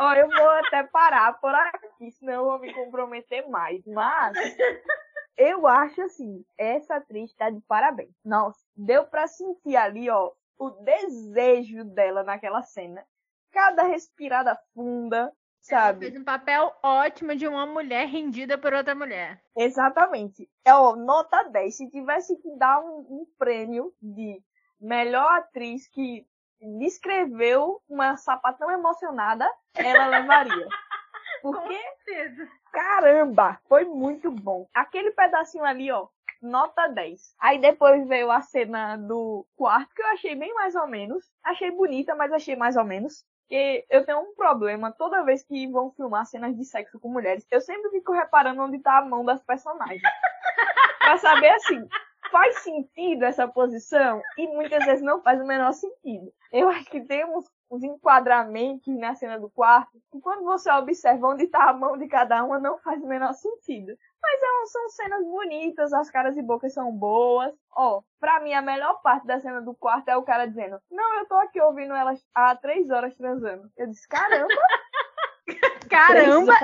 Ó, 0.00 0.12
eu 0.14 0.28
vou 0.28 0.48
até 0.50 0.82
parar 0.84 1.32
por 1.40 1.54
aqui, 1.54 2.10
senão 2.12 2.34
eu 2.34 2.44
vou 2.44 2.58
me 2.58 2.72
comprometer 2.74 3.48
mais. 3.48 3.84
Mas 3.86 4.36
eu 5.36 5.66
acho 5.66 6.02
assim, 6.02 6.44
essa 6.58 6.96
atriz 6.96 7.32
tá 7.34 7.50
de 7.50 7.60
parabéns. 7.62 8.14
Nossa, 8.24 8.60
deu 8.76 9.04
pra 9.06 9.26
sentir 9.26 9.76
ali, 9.76 10.10
ó, 10.10 10.32
o 10.58 10.70
desejo 10.70 11.84
dela 11.84 12.22
naquela 12.22 12.62
cena. 12.62 13.04
Cada 13.52 13.82
respirada 13.82 14.58
funda, 14.74 15.16
Ela 15.18 15.32
sabe? 15.62 16.06
fez 16.06 16.20
um 16.20 16.24
papel 16.24 16.72
ótimo 16.82 17.34
de 17.34 17.48
uma 17.48 17.66
mulher 17.66 18.06
rendida 18.06 18.56
por 18.58 18.72
outra 18.72 18.94
mulher. 18.94 19.42
Exatamente. 19.56 20.48
É, 20.64 20.74
ó, 20.74 20.94
nota 20.94 21.42
10. 21.44 21.74
Se 21.76 21.90
tivesse 21.90 22.36
que 22.40 22.56
dar 22.56 22.80
um, 22.80 22.98
um 23.08 23.26
prêmio 23.38 23.92
de 24.00 24.42
melhor 24.80 25.30
atriz 25.38 25.88
que 25.88 26.26
descreveu 26.60 27.80
uma 27.88 28.16
sapatão 28.16 28.70
emocionada, 28.70 29.48
ela 29.74 30.06
levaria. 30.06 30.66
Porque, 31.42 31.78
certeza. 32.04 32.48
caramba, 32.70 33.58
foi 33.66 33.84
muito 33.84 34.30
bom. 34.30 34.68
Aquele 34.74 35.10
pedacinho 35.12 35.64
ali, 35.64 35.90
ó, 35.90 36.06
nota 36.42 36.88
10. 36.88 37.34
Aí 37.38 37.58
depois 37.58 38.06
veio 38.06 38.30
a 38.30 38.40
cena 38.40 38.96
do 38.96 39.46
quarto, 39.56 39.94
que 39.94 40.02
eu 40.02 40.06
achei 40.08 40.34
bem 40.34 40.52
mais 40.54 40.74
ou 40.74 40.86
menos. 40.86 41.24
Achei 41.42 41.70
bonita, 41.70 42.14
mas 42.14 42.32
achei 42.32 42.56
mais 42.56 42.76
ou 42.76 42.84
menos. 42.84 43.24
Porque 43.42 43.84
eu 43.90 44.04
tenho 44.04 44.20
um 44.20 44.34
problema 44.34 44.92
toda 44.92 45.24
vez 45.24 45.42
que 45.42 45.66
vão 45.66 45.90
filmar 45.92 46.24
cenas 46.24 46.56
de 46.56 46.64
sexo 46.64 47.00
com 47.00 47.08
mulheres. 47.08 47.44
Eu 47.50 47.60
sempre 47.60 47.90
fico 47.90 48.12
reparando 48.12 48.62
onde 48.62 48.78
tá 48.78 48.98
a 48.98 49.04
mão 49.04 49.24
das 49.24 49.42
personagens. 49.42 50.02
pra 51.00 51.18
saber 51.18 51.50
assim, 51.50 51.88
faz 52.30 52.58
sentido 52.60 53.24
essa 53.24 53.46
posição? 53.46 54.22
E 54.38 54.46
muitas 54.48 54.84
vezes 54.84 55.02
não 55.02 55.22
faz 55.22 55.40
o 55.40 55.46
menor 55.46 55.72
sentido. 55.72 56.32
Eu 56.52 56.68
acho 56.68 56.90
que 56.90 57.00
tem 57.00 57.24
uns 57.24 57.50
uns 57.70 57.84
enquadramentos 57.84 58.98
na 58.98 59.14
cena 59.14 59.38
do 59.38 59.48
quarto, 59.48 59.96
e 60.12 60.20
quando 60.20 60.42
você 60.42 60.68
observa 60.72 61.28
onde 61.28 61.44
está 61.44 61.70
a 61.70 61.72
mão 61.72 61.96
de 61.96 62.08
cada 62.08 62.42
uma, 62.42 62.58
não 62.58 62.78
faz 62.78 63.00
o 63.00 63.06
menor 63.06 63.32
sentido. 63.32 63.96
Mas 64.20 64.42
é, 64.42 64.66
são 64.66 64.88
cenas 64.90 65.24
bonitas, 65.24 65.92
as 65.92 66.10
caras 66.10 66.36
e 66.36 66.42
bocas 66.42 66.74
são 66.74 66.92
boas. 66.92 67.54
Ó, 67.74 67.98
oh, 67.98 68.04
pra 68.18 68.40
mim 68.40 68.52
a 68.52 68.60
melhor 68.60 69.00
parte 69.02 69.26
da 69.26 69.40
cena 69.40 69.62
do 69.62 69.74
quarto 69.74 70.08
é 70.08 70.16
o 70.16 70.22
cara 70.22 70.46
dizendo: 70.46 70.78
Não, 70.90 71.20
eu 71.20 71.26
tô 71.26 71.36
aqui 71.36 71.60
ouvindo 71.60 71.94
elas 71.94 72.22
há 72.34 72.54
três 72.56 72.90
horas 72.90 73.14
transando. 73.14 73.70
Eu 73.76 73.86
disse, 73.86 74.06
caramba! 74.08 74.48
Caramba! 75.90 76.54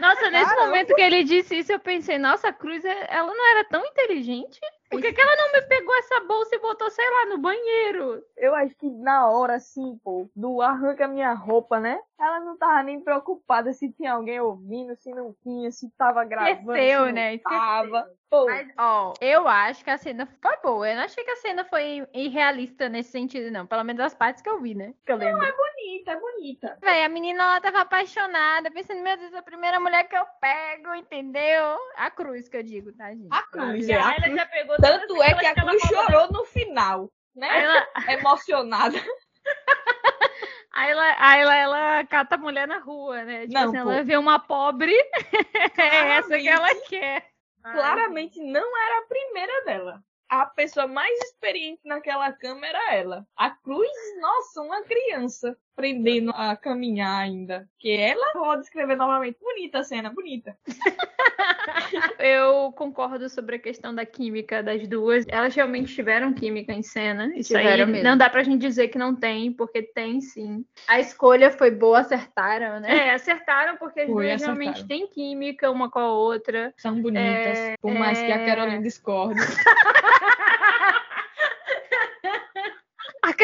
Nossa, 0.00 0.30
nesse 0.30 0.50
Caramba. 0.50 0.66
momento 0.66 0.94
que 0.94 1.00
ele 1.00 1.24
disse 1.24 1.58
isso, 1.58 1.72
eu 1.72 1.80
pensei, 1.80 2.18
nossa, 2.18 2.48
a 2.48 2.52
Cruz, 2.52 2.84
ela 2.84 3.34
não 3.34 3.50
era 3.50 3.64
tão 3.64 3.84
inteligente? 3.84 4.60
Por 4.90 5.00
que, 5.00 5.12
que 5.12 5.20
ela 5.20 5.36
não 5.36 5.52
me 5.52 5.62
pegou 5.62 5.94
essa 5.96 6.20
bolsa 6.20 6.54
e 6.54 6.60
botou, 6.60 6.88
sei 6.90 7.04
lá, 7.10 7.26
no 7.26 7.38
banheiro? 7.38 8.22
Eu 8.36 8.54
acho 8.54 8.74
que 8.76 8.88
na 8.88 9.28
hora, 9.28 9.56
assim, 9.56 9.98
pô, 10.02 10.30
do 10.34 10.62
arranca 10.62 11.08
minha 11.08 11.32
roupa, 11.32 11.80
né? 11.80 11.98
Ela 12.18 12.40
não 12.40 12.56
tava 12.56 12.82
nem 12.84 13.00
preocupada 13.00 13.72
se 13.72 13.92
tinha 13.92 14.12
alguém 14.12 14.40
ouvindo, 14.40 14.94
se 14.96 15.10
não 15.10 15.34
tinha, 15.42 15.70
se 15.72 15.90
tava 15.98 16.24
gravando. 16.24 16.72
Esqueceu, 16.72 17.12
né? 17.12 17.34
Esqueceu. 17.34 17.58
Tava. 17.58 18.10
Pô. 18.30 18.46
Mas, 18.46 18.68
ó, 18.78 19.12
eu 19.20 19.46
acho 19.46 19.84
que 19.84 19.90
a 19.90 19.98
cena 19.98 20.26
foi 20.40 20.56
boa. 20.62 20.88
Eu 20.88 20.96
não 20.96 21.02
achei 21.02 21.24
que 21.24 21.30
a 21.30 21.36
cena 21.36 21.64
foi 21.64 22.06
irrealista 22.14 22.88
nesse 22.88 23.10
sentido, 23.10 23.50
não. 23.50 23.66
Pelo 23.66 23.84
menos 23.84 24.00
as 24.00 24.14
partes 24.14 24.42
que 24.42 24.48
eu 24.48 24.60
vi, 24.60 24.74
né? 24.74 24.94
Que 25.04 25.12
eu 25.12 25.16
lembro. 25.16 25.38
Não, 25.38 25.44
é 25.44 25.52
bonita, 25.86 26.10
é 26.10 26.20
bonita. 26.20 26.78
Véi, 26.82 27.04
a 27.04 27.08
menina 27.08 27.42
ela 27.42 27.60
tava 27.60 27.80
apaixonada, 27.80 28.70
pensando, 28.70 29.02
meu 29.02 29.16
Deus, 29.16 29.34
a 29.34 29.42
primeira 29.42 29.78
mulher 29.78 30.04
que 30.08 30.16
eu 30.16 30.24
pego, 30.40 30.94
entendeu? 30.94 31.78
A 31.96 32.10
cruz 32.10 32.48
que 32.48 32.56
eu 32.56 32.62
digo, 32.62 32.92
tá, 32.92 33.10
gente? 33.10 33.28
A 33.30 33.42
cruz, 33.42 33.88
é. 33.88 33.94
A 33.94 34.14
cruz. 34.14 34.34
já 34.34 34.46
pegou 34.46 34.76
tanto 34.76 35.22
é 35.22 35.34
que 35.34 35.46
a 35.46 35.54
Cruz 35.54 35.82
chorou 35.82 36.32
no 36.32 36.44
final, 36.44 37.10
né? 37.34 37.64
Ela... 37.64 37.86
Emocionada. 38.18 38.98
Aí 40.72 40.90
ela, 40.90 41.16
aí 41.18 41.40
ela, 41.40 41.56
ela 41.56 42.04
cata 42.04 42.34
a 42.34 42.38
mulher 42.38 42.68
na 42.68 42.76
rua, 42.76 43.24
né? 43.24 43.46
Tipo 43.46 43.54
não, 43.54 43.62
assim, 43.62 43.76
ela 43.78 44.02
vê 44.02 44.14
uma 44.18 44.38
pobre, 44.38 44.92
é 45.78 46.18
essa 46.18 46.38
que 46.38 46.46
ela 46.46 46.68
quer. 46.86 47.30
Claramente 47.62 48.38
não 48.42 48.76
era 48.76 48.98
a 48.98 49.06
primeira 49.06 49.64
dela 49.64 50.04
a 50.28 50.46
pessoa 50.46 50.86
mais 50.86 51.18
experiente 51.20 51.80
naquela 51.84 52.32
cama 52.32 52.66
era 52.66 52.94
ela. 52.94 53.26
A 53.36 53.50
Cruz, 53.50 53.90
nossa, 54.20 54.60
uma 54.62 54.82
criança 54.82 55.56
aprendendo 55.76 56.30
a 56.30 56.56
caminhar 56.56 57.20
ainda. 57.20 57.68
Que 57.78 57.94
ela, 57.94 58.32
vou 58.34 58.58
descrever 58.58 58.96
novamente, 58.96 59.38
bonita 59.38 59.80
a 59.80 59.84
cena, 59.84 60.10
bonita. 60.10 60.56
Eu 62.18 62.72
concordo 62.72 63.28
sobre 63.28 63.56
a 63.56 63.58
questão 63.58 63.94
da 63.94 64.06
química 64.06 64.62
das 64.62 64.88
duas. 64.88 65.26
Elas 65.28 65.54
realmente 65.54 65.94
tiveram 65.94 66.32
química 66.32 66.72
em 66.72 66.82
cena. 66.82 67.30
Isso 67.36 67.54
tiveram 67.54 67.84
aí 67.84 67.92
mesmo. 67.92 68.08
não 68.08 68.16
dá 68.16 68.30
pra 68.30 68.42
gente 68.42 68.60
dizer 68.60 68.88
que 68.88 68.98
não 68.98 69.14
tem, 69.14 69.52
porque 69.52 69.82
tem 69.82 70.20
sim. 70.20 70.64
A 70.88 70.98
escolha 70.98 71.50
foi 71.50 71.70
boa, 71.70 72.00
acertaram, 72.00 72.80
né? 72.80 73.08
É, 73.08 73.14
acertaram 73.14 73.76
porque 73.76 74.00
as 74.00 74.08
duas 74.08 74.42
realmente 74.42 74.86
têm 74.86 75.06
química 75.06 75.70
uma 75.70 75.90
com 75.90 75.98
a 75.98 76.10
outra. 76.10 76.72
São 76.78 77.00
bonitas, 77.00 77.58
é... 77.58 77.76
por 77.80 77.92
mais 77.92 78.18
que 78.18 78.32
a 78.32 78.38
é. 78.38 78.46
Carolina 78.46 78.82
discorde. 78.82 79.40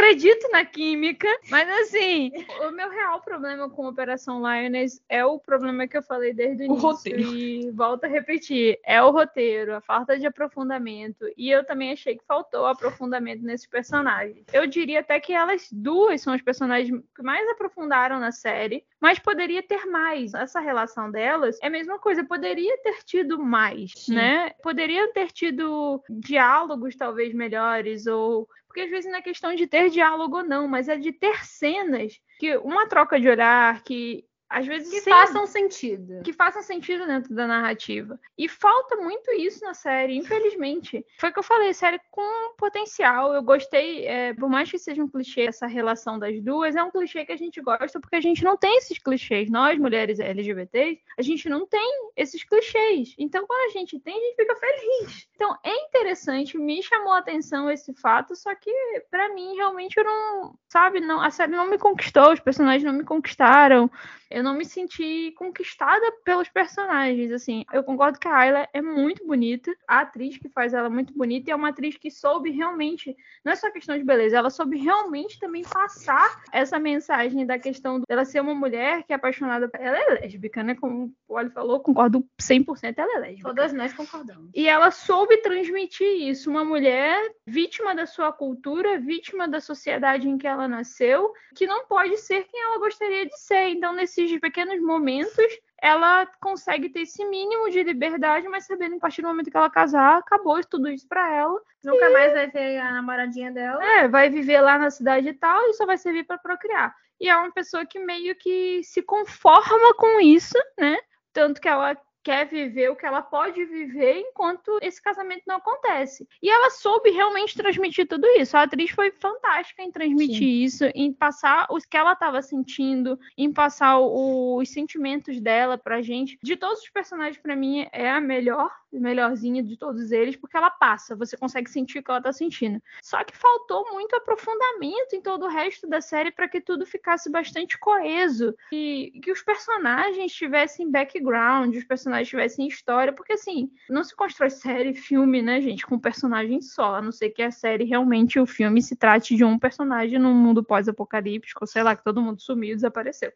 acredito 0.02 0.48
na 0.50 0.64
química, 0.64 1.28
mas 1.48 1.68
assim, 1.80 2.32
o 2.66 2.72
meu 2.72 2.90
real 2.90 3.20
problema 3.20 3.70
com 3.70 3.86
Operação 3.86 4.38
Lioness 4.38 5.02
é 5.08 5.24
o 5.24 5.38
problema 5.38 5.86
que 5.86 5.96
eu 5.96 6.02
falei 6.02 6.32
desde 6.32 6.64
o, 6.64 6.66
o 6.66 6.72
início 6.72 6.88
roteiro. 6.88 7.20
e 7.34 7.70
volto 7.70 8.04
a 8.04 8.08
repetir, 8.08 8.78
é 8.84 9.00
o 9.00 9.10
roteiro, 9.10 9.74
a 9.74 9.80
falta 9.80 10.18
de 10.18 10.26
aprofundamento 10.26 11.26
e 11.36 11.50
eu 11.50 11.64
também 11.64 11.92
achei 11.92 12.16
que 12.16 12.24
faltou 12.26 12.66
aprofundamento 12.66 13.42
nesses 13.42 13.66
personagens. 13.66 14.44
Eu 14.52 14.66
diria 14.66 15.00
até 15.00 15.20
que 15.20 15.32
elas 15.32 15.68
duas 15.70 16.20
são 16.20 16.34
os 16.34 16.42
personagens 16.42 17.00
que 17.14 17.22
mais 17.22 17.48
aprofundaram 17.50 18.18
na 18.18 18.32
série, 18.32 18.84
mas 19.00 19.18
poderia 19.18 19.62
ter 19.62 19.86
mais. 19.86 20.34
Essa 20.34 20.60
relação 20.60 21.10
delas 21.10 21.58
é 21.62 21.68
a 21.68 21.70
mesma 21.70 21.98
coisa, 21.98 22.24
poderia 22.24 22.76
ter 22.82 23.04
tido 23.04 23.38
mais, 23.38 23.92
Sim. 23.96 24.14
né? 24.14 24.50
Poderia 24.62 25.12
ter 25.12 25.30
tido 25.30 26.02
diálogos 26.10 26.96
talvez 26.96 27.32
melhores 27.32 28.06
ou 28.06 28.48
porque 28.72 28.80
às 28.80 28.90
vezes 28.90 29.10
não 29.10 29.18
é 29.18 29.22
questão 29.22 29.54
de 29.54 29.66
ter 29.66 29.90
diálogo 29.90 30.38
ou 30.38 30.42
não, 30.42 30.66
mas 30.66 30.88
é 30.88 30.96
de 30.96 31.12
ter 31.12 31.44
cenas 31.44 32.18
que 32.38 32.56
uma 32.56 32.88
troca 32.88 33.20
de 33.20 33.28
olhar, 33.28 33.82
que 33.84 34.24
às 34.52 34.66
vezes 34.66 34.90
que 34.90 35.00
sem, 35.00 35.12
façam 35.12 35.46
sentido. 35.46 36.22
Que 36.22 36.32
façam 36.32 36.62
sentido 36.62 37.06
dentro 37.06 37.34
da 37.34 37.46
narrativa. 37.46 38.20
E 38.36 38.48
falta 38.48 38.96
muito 38.96 39.32
isso 39.32 39.64
na 39.64 39.72
série, 39.72 40.16
infelizmente. 40.16 41.04
Foi 41.18 41.30
o 41.30 41.32
que 41.32 41.38
eu 41.38 41.42
falei, 41.42 41.72
série 41.72 41.98
com 42.10 42.54
potencial. 42.56 43.32
Eu 43.32 43.42
gostei, 43.42 44.06
é, 44.06 44.34
por 44.34 44.50
mais 44.50 44.70
que 44.70 44.78
seja 44.78 45.02
um 45.02 45.08
clichê 45.08 45.42
essa 45.42 45.66
relação 45.66 46.18
das 46.18 46.38
duas, 46.42 46.76
é 46.76 46.82
um 46.82 46.90
clichê 46.90 47.24
que 47.24 47.32
a 47.32 47.36
gente 47.36 47.60
gosta 47.62 47.98
porque 47.98 48.16
a 48.16 48.20
gente 48.20 48.44
não 48.44 48.56
tem 48.56 48.76
esses 48.76 48.98
clichês. 48.98 49.50
Nós, 49.50 49.78
mulheres 49.78 50.20
LGBTs, 50.20 51.00
a 51.18 51.22
gente 51.22 51.48
não 51.48 51.66
tem 51.66 52.10
esses 52.14 52.44
clichês. 52.44 53.14
Então, 53.18 53.46
quando 53.46 53.70
a 53.70 53.72
gente 53.72 53.98
tem, 54.00 54.14
a 54.14 54.20
gente 54.20 54.36
fica 54.36 54.56
feliz. 54.56 55.28
Então, 55.34 55.56
é 55.64 55.74
interessante, 55.86 56.58
me 56.58 56.82
chamou 56.82 57.14
a 57.14 57.18
atenção 57.18 57.70
esse 57.70 57.94
fato, 57.94 58.36
só 58.36 58.54
que 58.54 58.70
para 59.10 59.32
mim 59.32 59.56
realmente 59.56 59.96
eu 59.96 60.04
não, 60.04 60.54
sabe, 60.68 61.00
não, 61.00 61.22
a 61.22 61.30
série 61.30 61.52
não 61.52 61.70
me 61.70 61.78
conquistou, 61.78 62.32
os 62.32 62.40
personagens 62.40 62.84
não 62.84 62.92
me 62.92 63.04
conquistaram 63.04 63.90
eu 64.32 64.41
não 64.42 64.54
me 64.54 64.64
senti 64.64 65.32
conquistada 65.36 66.10
pelos 66.24 66.48
personagens, 66.48 67.32
assim. 67.32 67.64
Eu 67.72 67.82
concordo 67.82 68.18
que 68.18 68.28
a 68.28 68.36
Ayla 68.36 68.68
é 68.72 68.82
muito 68.82 69.26
bonita, 69.26 69.74
a 69.86 70.00
atriz 70.00 70.36
que 70.38 70.48
faz 70.48 70.74
ela 70.74 70.86
é 70.86 70.90
muito 70.90 71.12
bonita 71.12 71.50
e 71.50 71.52
é 71.52 71.56
uma 71.56 71.68
atriz 71.68 71.96
que 71.96 72.10
soube 72.10 72.50
realmente, 72.50 73.16
não 73.44 73.52
é 73.52 73.56
só 73.56 73.70
questão 73.70 73.96
de 73.96 74.04
beleza, 74.04 74.36
ela 74.36 74.50
soube 74.50 74.78
realmente 74.78 75.38
também 75.38 75.62
passar 75.62 76.42
essa 76.52 76.78
mensagem 76.78 77.46
da 77.46 77.58
questão 77.58 78.00
dela 78.08 78.24
ser 78.24 78.40
uma 78.40 78.54
mulher 78.54 79.02
que 79.04 79.12
é 79.12 79.16
apaixonada, 79.16 79.70
ela 79.74 79.98
é 79.98 80.20
lésbica, 80.20 80.62
né? 80.62 80.74
Como 80.74 81.14
o 81.28 81.34
Oli 81.34 81.50
falou, 81.50 81.80
concordo 81.80 82.26
100%, 82.40 82.94
ela 82.96 83.16
é 83.16 83.18
lésbica. 83.18 83.48
Todas 83.48 83.72
nós 83.72 83.92
concordamos. 83.92 84.50
E 84.54 84.68
ela 84.68 84.90
soube 84.90 85.36
transmitir 85.38 86.28
isso, 86.28 86.50
uma 86.50 86.64
mulher 86.64 87.18
vítima 87.46 87.94
da 87.94 88.06
sua 88.06 88.32
cultura, 88.32 88.98
vítima 88.98 89.48
da 89.48 89.60
sociedade 89.60 90.28
em 90.28 90.38
que 90.38 90.46
ela 90.46 90.68
nasceu, 90.68 91.32
que 91.54 91.66
não 91.66 91.86
pode 91.86 92.16
ser 92.18 92.44
quem 92.44 92.62
ela 92.62 92.78
gostaria 92.78 93.26
de 93.26 93.38
ser. 93.38 93.68
Então, 93.68 93.92
nesse 93.92 94.26
nesses 94.32 94.40
pequenos 94.40 94.80
momentos, 94.80 95.44
ela 95.80 96.26
consegue 96.40 96.88
ter 96.88 97.00
esse 97.00 97.24
mínimo 97.24 97.70
de 97.70 97.82
liberdade, 97.82 98.48
mas 98.48 98.66
sabendo 98.66 98.92
que 98.92 98.96
a 98.96 99.00
partir 99.00 99.22
do 99.22 99.28
momento 99.28 99.50
que 99.50 99.56
ela 99.56 99.70
casar, 99.70 100.18
acabou 100.18 100.62
tudo 100.64 100.88
isso 100.88 101.06
para 101.08 101.32
ela. 101.34 101.60
Nunca 101.84 102.08
e... 102.08 102.12
mais 102.12 102.32
vai 102.32 102.46
ver 102.48 102.78
a 102.78 102.92
namoradinha 102.92 103.50
dela. 103.50 103.84
É, 103.84 104.08
vai 104.08 104.30
viver 104.30 104.60
lá 104.60 104.78
na 104.78 104.90
cidade 104.90 105.28
e 105.28 105.34
tal, 105.34 105.68
e 105.68 105.74
só 105.74 105.84
vai 105.84 105.98
servir 105.98 106.24
para 106.24 106.38
procriar. 106.38 106.94
E 107.20 107.28
é 107.28 107.36
uma 107.36 107.52
pessoa 107.52 107.84
que 107.84 107.98
meio 107.98 108.34
que 108.36 108.82
se 108.84 109.02
conforma 109.02 109.94
com 109.94 110.20
isso, 110.20 110.58
né? 110.78 110.96
Tanto 111.32 111.60
que 111.60 111.68
ela 111.68 111.96
quer 112.22 112.46
viver 112.46 112.90
o 112.90 112.96
que 112.96 113.04
ela 113.04 113.22
pode 113.22 113.64
viver 113.64 114.20
enquanto 114.20 114.78
esse 114.80 115.02
casamento 115.02 115.42
não 115.46 115.56
acontece. 115.56 116.26
E 116.42 116.48
ela 116.48 116.70
soube 116.70 117.10
realmente 117.10 117.56
transmitir 117.56 118.06
tudo 118.06 118.26
isso. 118.38 118.56
A 118.56 118.62
atriz 118.62 118.90
foi 118.90 119.10
fantástica 119.10 119.82
em 119.82 119.90
transmitir 119.90 120.38
Sim. 120.38 120.62
isso, 120.62 120.84
em 120.94 121.12
passar 121.12 121.66
o 121.70 121.78
que 121.78 121.96
ela 121.96 122.12
estava 122.12 122.40
sentindo, 122.40 123.18
em 123.36 123.52
passar 123.52 123.98
o, 123.98 124.56
os 124.60 124.68
sentimentos 124.70 125.40
dela 125.40 125.76
pra 125.76 126.02
gente. 126.02 126.38
De 126.42 126.56
todos 126.56 126.80
os 126.80 126.90
personagens, 126.90 127.38
para 127.38 127.56
mim, 127.56 127.86
é 127.92 128.10
a 128.10 128.20
melhor, 128.20 128.70
melhorzinha 128.92 129.62
de 129.62 129.76
todos 129.76 130.12
eles, 130.12 130.36
porque 130.36 130.56
ela 130.56 130.70
passa, 130.70 131.16
você 131.16 131.36
consegue 131.36 131.70
sentir 131.70 131.98
o 131.98 132.02
que 132.02 132.10
ela 132.10 132.22
tá 132.22 132.32
sentindo. 132.32 132.80
Só 133.02 133.22
que 133.24 133.36
faltou 133.36 133.92
muito 133.92 134.14
aprofundamento 134.14 135.14
em 135.14 135.20
todo 135.20 135.46
o 135.46 135.48
resto 135.48 135.88
da 135.88 136.00
série 136.00 136.30
para 136.30 136.48
que 136.48 136.60
tudo 136.60 136.86
ficasse 136.86 137.30
bastante 137.30 137.78
coeso 137.78 138.54
e 138.70 139.20
que 139.22 139.32
os 139.32 139.42
personagens 139.42 140.32
tivessem 140.32 140.90
background, 140.90 141.74
os 141.74 141.84
personagens 141.84 142.11
personagens 142.12 142.28
tivessem 142.28 142.66
história, 142.66 143.12
porque 143.12 143.32
assim, 143.32 143.70
não 143.88 144.04
se 144.04 144.14
constrói 144.14 144.50
série, 144.50 144.94
filme, 144.94 145.40
né, 145.40 145.60
gente, 145.60 145.86
com 145.86 145.98
personagem 145.98 146.60
só, 146.60 146.96
a 146.96 147.02
não 147.02 147.10
ser 147.10 147.30
que 147.30 147.42
a 147.42 147.50
série 147.50 147.84
realmente, 147.84 148.38
o 148.38 148.46
filme, 148.46 148.82
se 148.82 148.94
trate 148.94 149.34
de 149.34 149.44
um 149.44 149.58
personagem 149.58 150.18
num 150.18 150.34
mundo 150.34 150.62
pós-apocalíptico, 150.62 151.66
sei 151.66 151.82
lá, 151.82 151.96
que 151.96 152.04
todo 152.04 152.20
mundo 152.20 152.40
sumiu 152.40 152.72
e 152.72 152.74
desapareceu 152.74 153.32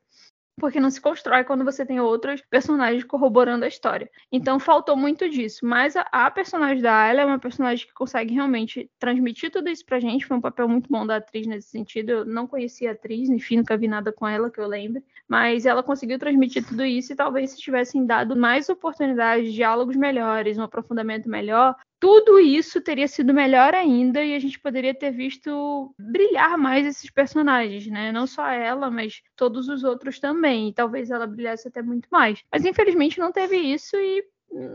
porque 0.59 0.81
não 0.81 0.91
se 0.91 1.01
constrói 1.01 1.45
quando 1.45 1.65
você 1.65 1.85
tem 1.85 2.01
outros 2.01 2.41
personagens 2.49 3.05
corroborando 3.05 3.65
a 3.65 3.69
história. 3.69 4.11
Então 4.33 4.59
faltou 4.59 4.97
muito 4.97 5.29
disso, 5.29 5.65
mas 5.65 5.97
a, 5.97 6.07
a 6.11 6.31
personagem 6.31 6.83
da 6.83 6.95
Ayla 6.95 7.23
é 7.23 7.27
uma 7.27 7.39
personagem 7.39 7.87
que 7.87 7.93
consegue 7.93 8.35
realmente 8.35 8.91
transmitir 8.99 9.51
tudo 9.51 9.69
isso 9.69 9.85
pra 9.85 10.01
gente, 10.01 10.27
foi 10.27 10.37
um 10.37 10.41
papel 10.41 10.69
muito 10.69 10.91
bom 10.91 11.07
da 11.07 11.17
atriz 11.17 11.47
nesse 11.47 11.69
sentido. 11.69 12.11
Eu 12.11 12.25
não 12.25 12.47
conhecia 12.47 12.91
a 12.91 12.93
atriz, 12.93 13.29
enfim, 13.29 13.59
nunca 13.59 13.77
vi 13.77 13.87
nada 13.87 14.13
com 14.13 14.27
ela 14.27 14.51
que 14.51 14.61
eu 14.61 14.67
lembre, 14.67 15.05
mas 15.29 15.67
ela 15.67 15.83
conseguiu 15.83 16.19
transmitir 16.19 16.67
tudo 16.67 16.85
isso 16.85 17.13
e 17.13 17.17
talvez 17.17 17.51
se 17.51 17.59
tivessem 17.59 18.07
dado 18.07 18.35
mais 18.35 18.69
oportunidades, 18.69 19.53
diálogos 19.53 19.97
melhores, 19.97 20.59
um 20.59 20.63
aprofundamento 20.63 21.29
melhor, 21.29 21.77
tudo 21.99 22.39
isso 22.39 22.81
teria 22.81 23.09
sido 23.09 23.33
melhor 23.33 23.75
ainda 23.75 24.23
e 24.23 24.35
a 24.35 24.39
gente 24.39 24.59
poderia 24.61 24.95
ter 24.95 25.11
visto 25.11 25.95
brilhar 25.99 26.59
mais 26.59 26.87
esses 26.87 27.11
personagens, 27.11 27.87
né? 27.87 28.13
Não 28.13 28.27
só 28.27 28.49
ela, 28.49 28.91
mas 28.91 29.23
todos 29.35 29.69
os 29.69 29.83
outros 29.83 30.19
também. 30.19 30.69
E 30.69 30.73
talvez 30.73 31.11
ela 31.11 31.27
brilhasse 31.27 31.69
até 31.69 31.83
muito 31.83 32.09
mais. 32.11 32.43
Mas 32.53 32.65
infelizmente 32.65 33.19
não 33.19 33.33
teve 33.33 33.57
isso 33.57 33.97
e 33.97 34.25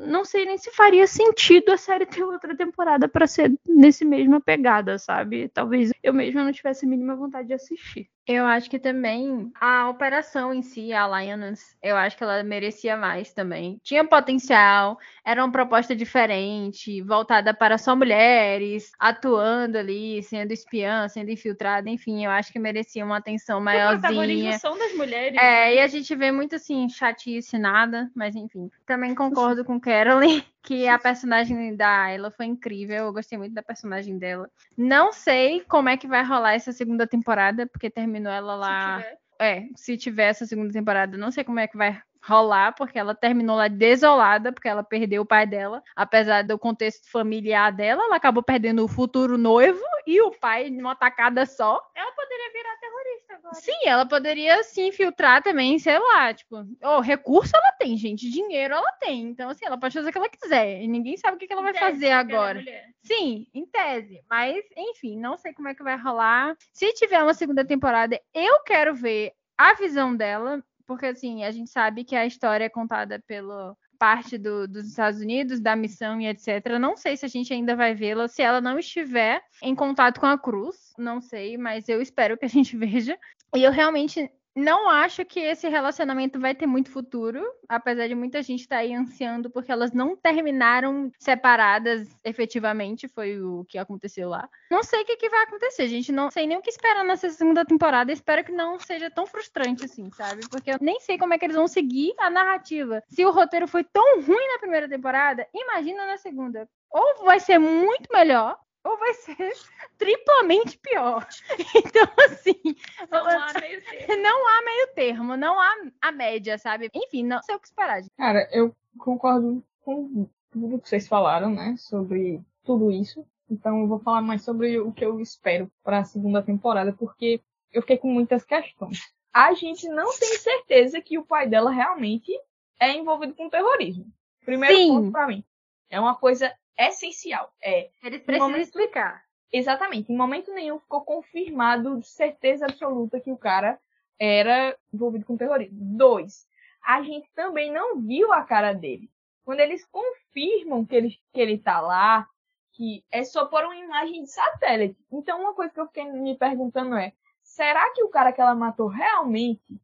não 0.08 0.26
sei 0.26 0.46
nem 0.46 0.58
se 0.58 0.70
faria 0.72 1.08
sentido 1.08 1.72
a 1.72 1.78
série 1.78 2.06
ter 2.06 2.24
outra 2.24 2.56
temporada 2.56 3.08
para 3.08 3.26
ser 3.26 3.54
nesse 3.68 4.04
mesma 4.04 4.42
pegada, 4.42 4.98
sabe? 4.98 5.48
Talvez 5.50 5.92
eu 6.04 6.14
mesma 6.14 6.44
não 6.44 6.52
tivesse 6.52 6.86
a 6.86 6.90
mínima 6.90 7.16
vontade 7.16 7.48
de 7.48 7.54
assistir. 7.54 8.10
Eu 8.28 8.46
acho 8.46 8.70
que 8.70 8.78
também 8.78 9.52
a 9.60 9.90
operação 9.90 10.54
em 10.54 10.62
si, 10.62 10.94
a 10.94 11.04
Alliance, 11.04 11.76
eu 11.82 11.98
acho 11.98 12.16
que 12.16 12.24
ela 12.24 12.44
merecia 12.44 12.96
mais 12.96 13.34
também. 13.34 13.80
Tinha 13.84 14.06
potencial, 14.06 14.98
era 15.26 15.44
uma 15.44 15.52
proposta 15.52 15.96
diferente, 15.96 17.02
voltada 17.02 17.54
para 17.54 17.78
só 17.78 17.96
mulheres, 17.96 18.92
atuando 19.00 19.78
ali, 19.78 20.22
sendo 20.24 20.52
espiã, 20.52 21.08
sendo 21.08 21.32
infiltrada, 21.32 21.90
enfim, 21.90 22.24
eu 22.24 22.32
acho 22.32 22.52
que 22.52 22.60
merecia 22.60 23.04
uma 23.04 23.18
atenção 23.18 23.60
maiorzinha. 23.60 24.58
são 24.60 24.78
das 24.78 24.94
mulheres. 24.94 25.38
É, 25.38 25.42
né? 25.42 25.76
e 25.76 25.80
a 25.80 25.88
gente 25.88 26.16
vê 26.16 26.32
muito 26.32 26.56
assim, 26.56 26.88
chatice, 26.90 27.58
nada, 27.58 28.10
mas 28.16 28.36
enfim. 28.36 28.70
Também 28.86 29.16
concordo 29.16 29.64
com 29.66 29.80
Carolyn 29.80 30.44
que 30.64 30.88
a 30.88 31.00
personagem 31.00 31.76
da 31.76 32.04
Ayla 32.04 32.32
foi 32.32 32.46
incrível. 32.46 33.06
Eu 33.06 33.14
gostei 33.14 33.38
muito 33.38 33.54
da 33.54 33.64
personagem 33.64 34.18
dela. 34.18 34.50
Não 34.78 35.12
sei 35.12 35.62
como 35.62 35.90
é 35.90 35.98
que 35.98 36.08
vai 36.08 36.24
rolar 36.24 36.54
essa 36.54 36.72
segunda 36.72 37.08
temporada, 37.08 37.66
porque 37.68 37.90
terminou 37.90 38.32
ela 38.32 38.56
lá. 38.56 39.02
Se 39.02 39.22
é, 39.42 39.68
se 39.76 39.98
tiver 39.98 40.30
essa 40.30 40.46
segunda 40.46 40.72
temporada, 40.72 41.18
não 41.18 41.32
sei 41.32 41.44
como 41.44 41.60
é 41.60 41.68
que 41.68 41.76
vai 41.76 42.00
rolar, 42.24 42.74
porque 42.74 42.98
ela 42.98 43.16
terminou 43.16 43.56
lá 43.56 43.68
desolada, 43.68 44.52
porque 44.52 44.68
ela 44.68 44.84
perdeu 44.84 45.24
o 45.24 45.26
pai 45.26 45.46
dela. 45.46 45.84
Apesar 45.96 46.44
do 46.44 46.58
contexto 46.58 47.10
familiar 47.10 47.72
dela, 47.72 48.04
ela 48.04 48.16
acabou 48.16 48.44
perdendo 48.44 48.84
o 48.84 48.88
futuro 48.88 49.38
noivo 49.38 49.82
e 50.06 50.22
o 50.22 50.32
pai 50.32 50.70
numa 50.70 50.96
tacada 50.96 51.46
só. 51.46 51.82
Ela 51.96 52.12
poderia 52.12 52.52
virar 52.54 52.78
terrorista 52.80 53.34
agora. 53.36 53.56
Sim, 53.56 53.80
ela 53.86 54.06
poderia 54.06 54.64
se 54.64 54.82
infiltrar 54.82 55.42
também, 55.42 55.80
sei 55.80 55.98
lá, 55.98 56.34
tipo, 56.34 56.66
oh, 56.84 57.00
recurso 57.00 57.56
ela 57.56 57.72
tem, 57.74 57.98
gente, 57.98 58.30
dinheiro 58.30 58.76
ela 58.76 58.92
tem. 58.94 59.24
Então, 59.24 59.50
assim, 59.50 59.66
ela 59.66 59.80
pode 59.80 59.94
fazer 59.94 60.10
o 60.10 60.12
que 60.12 60.18
ela 60.18 60.30
quiser. 60.30 60.82
E 60.82 60.88
ninguém 60.88 61.18
sabe 61.18 61.36
o 61.36 61.40
que, 61.40 61.52
ela 61.52 61.62
vai 61.62 61.74
tese, 61.74 61.86
fazer 61.86 62.12
agora. 62.12 62.64
Sim, 63.04 63.48
em 63.54 63.66
tese. 63.66 64.22
Mas, 64.30 64.64
enfim, 64.78 65.18
não 65.18 65.38
sei 65.38 65.54
como 65.54 65.68
é 65.68 65.76
que 65.76 65.84
vai 65.84 65.98
rolar. 65.98 66.56
Se 66.74 66.94
tiver 66.94 67.22
uma 67.22 67.34
segunda 67.34 67.66
temporada, 67.66 68.20
eu 68.34 68.62
quero 68.64 68.94
ver 68.94 69.34
a 69.58 69.74
visão 69.76 70.16
dela, 70.16 70.64
porque 70.92 71.06
assim, 71.06 71.46
a 71.46 71.52
gente 71.52 71.70
sabe 71.70 72.04
que 72.04 72.18
a 72.18 72.26
história 72.26 72.66
é 72.66 72.70
contada 72.70 73.18
pelo 73.26 73.78
parte 73.98 74.38
do, 74.38 74.68
dos 74.68 74.88
Estados 74.88 75.22
Unidos, 75.22 75.62
da 75.62 75.74
missão 75.74 76.20
e 76.20 76.28
etc. 76.28 76.78
Não 76.78 76.98
sei 76.98 77.16
se 77.16 77.26
a 77.26 77.30
gente 77.30 77.54
ainda 77.54 77.78
vai 77.78 77.96
vê-la, 77.96 78.28
se 78.28 78.42
ela 78.42 78.60
não 78.60 78.78
estiver 78.78 79.42
em 79.64 79.74
contato 79.74 80.20
com 80.20 80.26
a 80.26 80.38
Cruz, 80.38 80.92
não 80.98 81.22
sei, 81.22 81.58
mas 81.58 81.88
eu 81.88 82.02
espero 82.02 82.38
que 82.38 82.44
a 82.44 82.50
gente 82.50 82.76
veja. 82.78 83.18
E 83.56 83.64
eu 83.64 83.72
realmente 83.72 84.30
não 84.56 84.90
acho 84.90 85.24
que 85.24 85.40
esse 85.40 85.68
relacionamento 85.70 86.40
vai 86.40 86.54
ter 86.54 86.66
muito 86.66 86.92
futuro, 86.92 87.42
apesar 87.70 88.08
de 88.08 88.16
muita 88.16 88.42
gente 88.42 88.62
estar 88.62 88.78
tá 88.78 88.82
aí 88.82 88.94
ansiando, 88.94 89.50
porque 89.50 89.72
elas 89.72 89.92
não 89.94 90.16
terminaram 90.16 91.12
separadas 91.18 92.08
efetivamente, 92.24 93.08
foi 93.08 93.42
o 93.42 93.66
que 93.66 93.78
aconteceu 93.78 94.30
lá. 94.30 94.50
Não 94.70 94.84
sei 94.84 95.02
o 95.02 95.06
que, 95.06 95.16
que 95.16 95.30
vai 95.30 95.44
acontecer, 95.44 95.88
gente. 95.88 96.12
Não 96.12 96.30
sei 96.30 96.46
nem 96.46 96.58
o 96.58 96.62
que 96.62 96.70
esperar 96.70 97.04
nessa 97.04 97.30
segunda 97.30 97.64
temporada. 97.64 98.12
Espero 98.12 98.44
que 98.44 98.52
não 98.52 98.80
seja 98.80 99.10
tão 99.10 99.26
frustrante 99.26 99.86
assim, 99.86 100.10
sabe? 100.12 100.42
Porque 100.50 100.72
eu 100.72 100.78
nem 100.82 101.00
sei 101.00 101.18
como 101.18 101.34
é 101.34 101.38
que 101.38 101.46
eles 101.46 101.56
vão 101.56 101.68
seguir 101.68 102.14
a 102.18 102.30
narrativa. 102.30 103.02
Se 103.08 103.26
o 103.26 103.32
roteiro 103.32 103.68
foi 103.68 103.84
tão 103.84 104.22
ruim 104.22 104.48
na 104.54 104.60
primeira 104.60 104.90
temporada, 104.90 105.48
imagina 105.54 106.06
na 106.06 106.18
segunda. 106.18 106.68
Ou 106.90 107.24
vai 107.24 107.40
ser 107.40 107.58
muito 107.58 108.12
melhor, 108.12 108.58
ou 108.84 108.98
vai 108.98 109.14
ser 109.14 109.36
triplamente 109.98 110.78
pior. 110.78 111.28
Então, 111.76 112.08
assim. 112.26 112.76
Não 113.10 113.28
há 113.28 113.54
meio 113.60 113.82
termo. 113.82 114.24
Não 114.24 114.48
há 114.48 114.62
meio 114.64 114.88
termo, 115.02 115.36
não 115.36 115.60
há 115.60 115.74
a 116.00 116.12
média, 116.12 116.60
sabe? 116.60 116.90
Enfim, 116.94 117.24
não 117.24 117.42
sei 117.42 117.56
o 117.56 117.60
que 117.60 117.66
esperar. 117.66 118.04
Cara, 118.16 118.48
eu 118.52 118.76
concordo 119.00 119.64
com 119.82 120.30
tudo 120.52 120.80
que 120.80 120.88
vocês 120.88 121.08
falaram, 121.08 121.50
né? 121.50 121.76
Sobre 121.78 122.40
tudo 122.64 122.92
isso. 122.92 123.26
Então, 123.50 123.82
eu 123.82 123.88
vou 123.88 124.00
falar 124.00 124.22
mais 124.22 124.44
sobre 124.44 124.80
o 124.80 124.92
que 124.92 125.04
eu 125.04 125.20
espero 125.20 125.72
para 125.84 126.00
a 126.00 126.04
segunda 126.04 126.44
temporada, 126.44 126.94
porque 126.94 127.42
eu 127.74 127.82
fiquei 127.82 127.98
com 127.98 128.10
muitas 128.10 128.46
questões. 128.46 129.00
A 129.34 129.54
gente 129.54 129.90
não 129.90 130.16
tem 130.18 130.38
certeza 130.38 131.02
que 131.02 131.18
o 131.18 131.26
pai 131.26 131.48
dela 131.48 131.72
realmente 131.72 132.32
é 132.80 132.96
envolvido 132.96 133.34
com 133.34 133.50
terrorismo. 133.50 134.06
Primeiro 134.46 134.76
Sim. 134.76 134.90
ponto 134.90 135.12
para 135.12 135.28
mim. 135.28 135.44
É 135.90 136.00
uma 136.00 136.16
coisa 136.16 136.54
essencial. 136.78 137.52
É, 137.62 137.90
Eles 138.04 138.22
precisam 138.22 138.50
momento... 138.50 138.68
explicar. 138.68 139.24
Exatamente. 139.52 140.12
Em 140.12 140.16
momento 140.16 140.54
nenhum 140.54 140.80
ficou 140.80 141.02
confirmado 141.02 142.00
de 142.00 142.08
certeza 142.08 142.66
absoluta 142.66 143.20
que 143.20 143.32
o 143.32 143.38
cara 143.38 143.80
era 144.24 144.78
envolvido 144.94 145.26
com 145.26 145.38
terrorismo. 145.38 145.78
Dois, 145.82 146.48
a 146.86 147.02
gente 147.02 147.30
também 147.34 147.72
não 147.72 148.00
viu 148.00 148.32
a 148.32 148.44
cara 148.44 148.74
dele. 148.74 149.10
Quando 149.44 149.62
eles 149.62 149.86
confirmam 149.88 150.86
que 150.86 150.96
ele, 150.96 151.18
que 151.34 151.42
ele 151.42 151.58
tá 151.58 151.82
lá, 151.82 152.28
que 152.74 153.04
é 153.12 153.24
só 153.24 153.46
por 153.46 153.64
uma 153.64 153.76
imagem 153.76 154.24
de 154.24 154.32
satélite. 154.32 155.00
Então, 155.12 155.42
uma 155.42 155.54
coisa 155.54 155.74
que 155.74 155.80
eu 155.80 155.88
fiquei 155.88 156.06
me 156.06 156.38
perguntando 156.38 156.96
é: 156.96 157.14
será 157.42 157.92
que 157.94 158.04
o 158.04 158.10
cara 158.10 158.32
que 158.32 158.40
ela 158.40 158.54
matou 158.54 158.88
realmente 158.88 159.82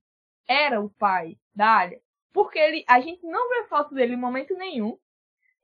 era 0.48 0.80
o 0.80 0.90
pai 0.92 1.38
da 1.56 1.78
Alia? 1.80 2.02
Porque 2.32 2.60
ele, 2.60 2.86
a 2.88 3.00
gente 3.00 3.26
não 3.26 3.50
vê 3.50 3.64
foto 3.64 3.96
dele 3.96 4.14
em 4.14 4.18
momento 4.18 4.54
nenhum 4.56 5.00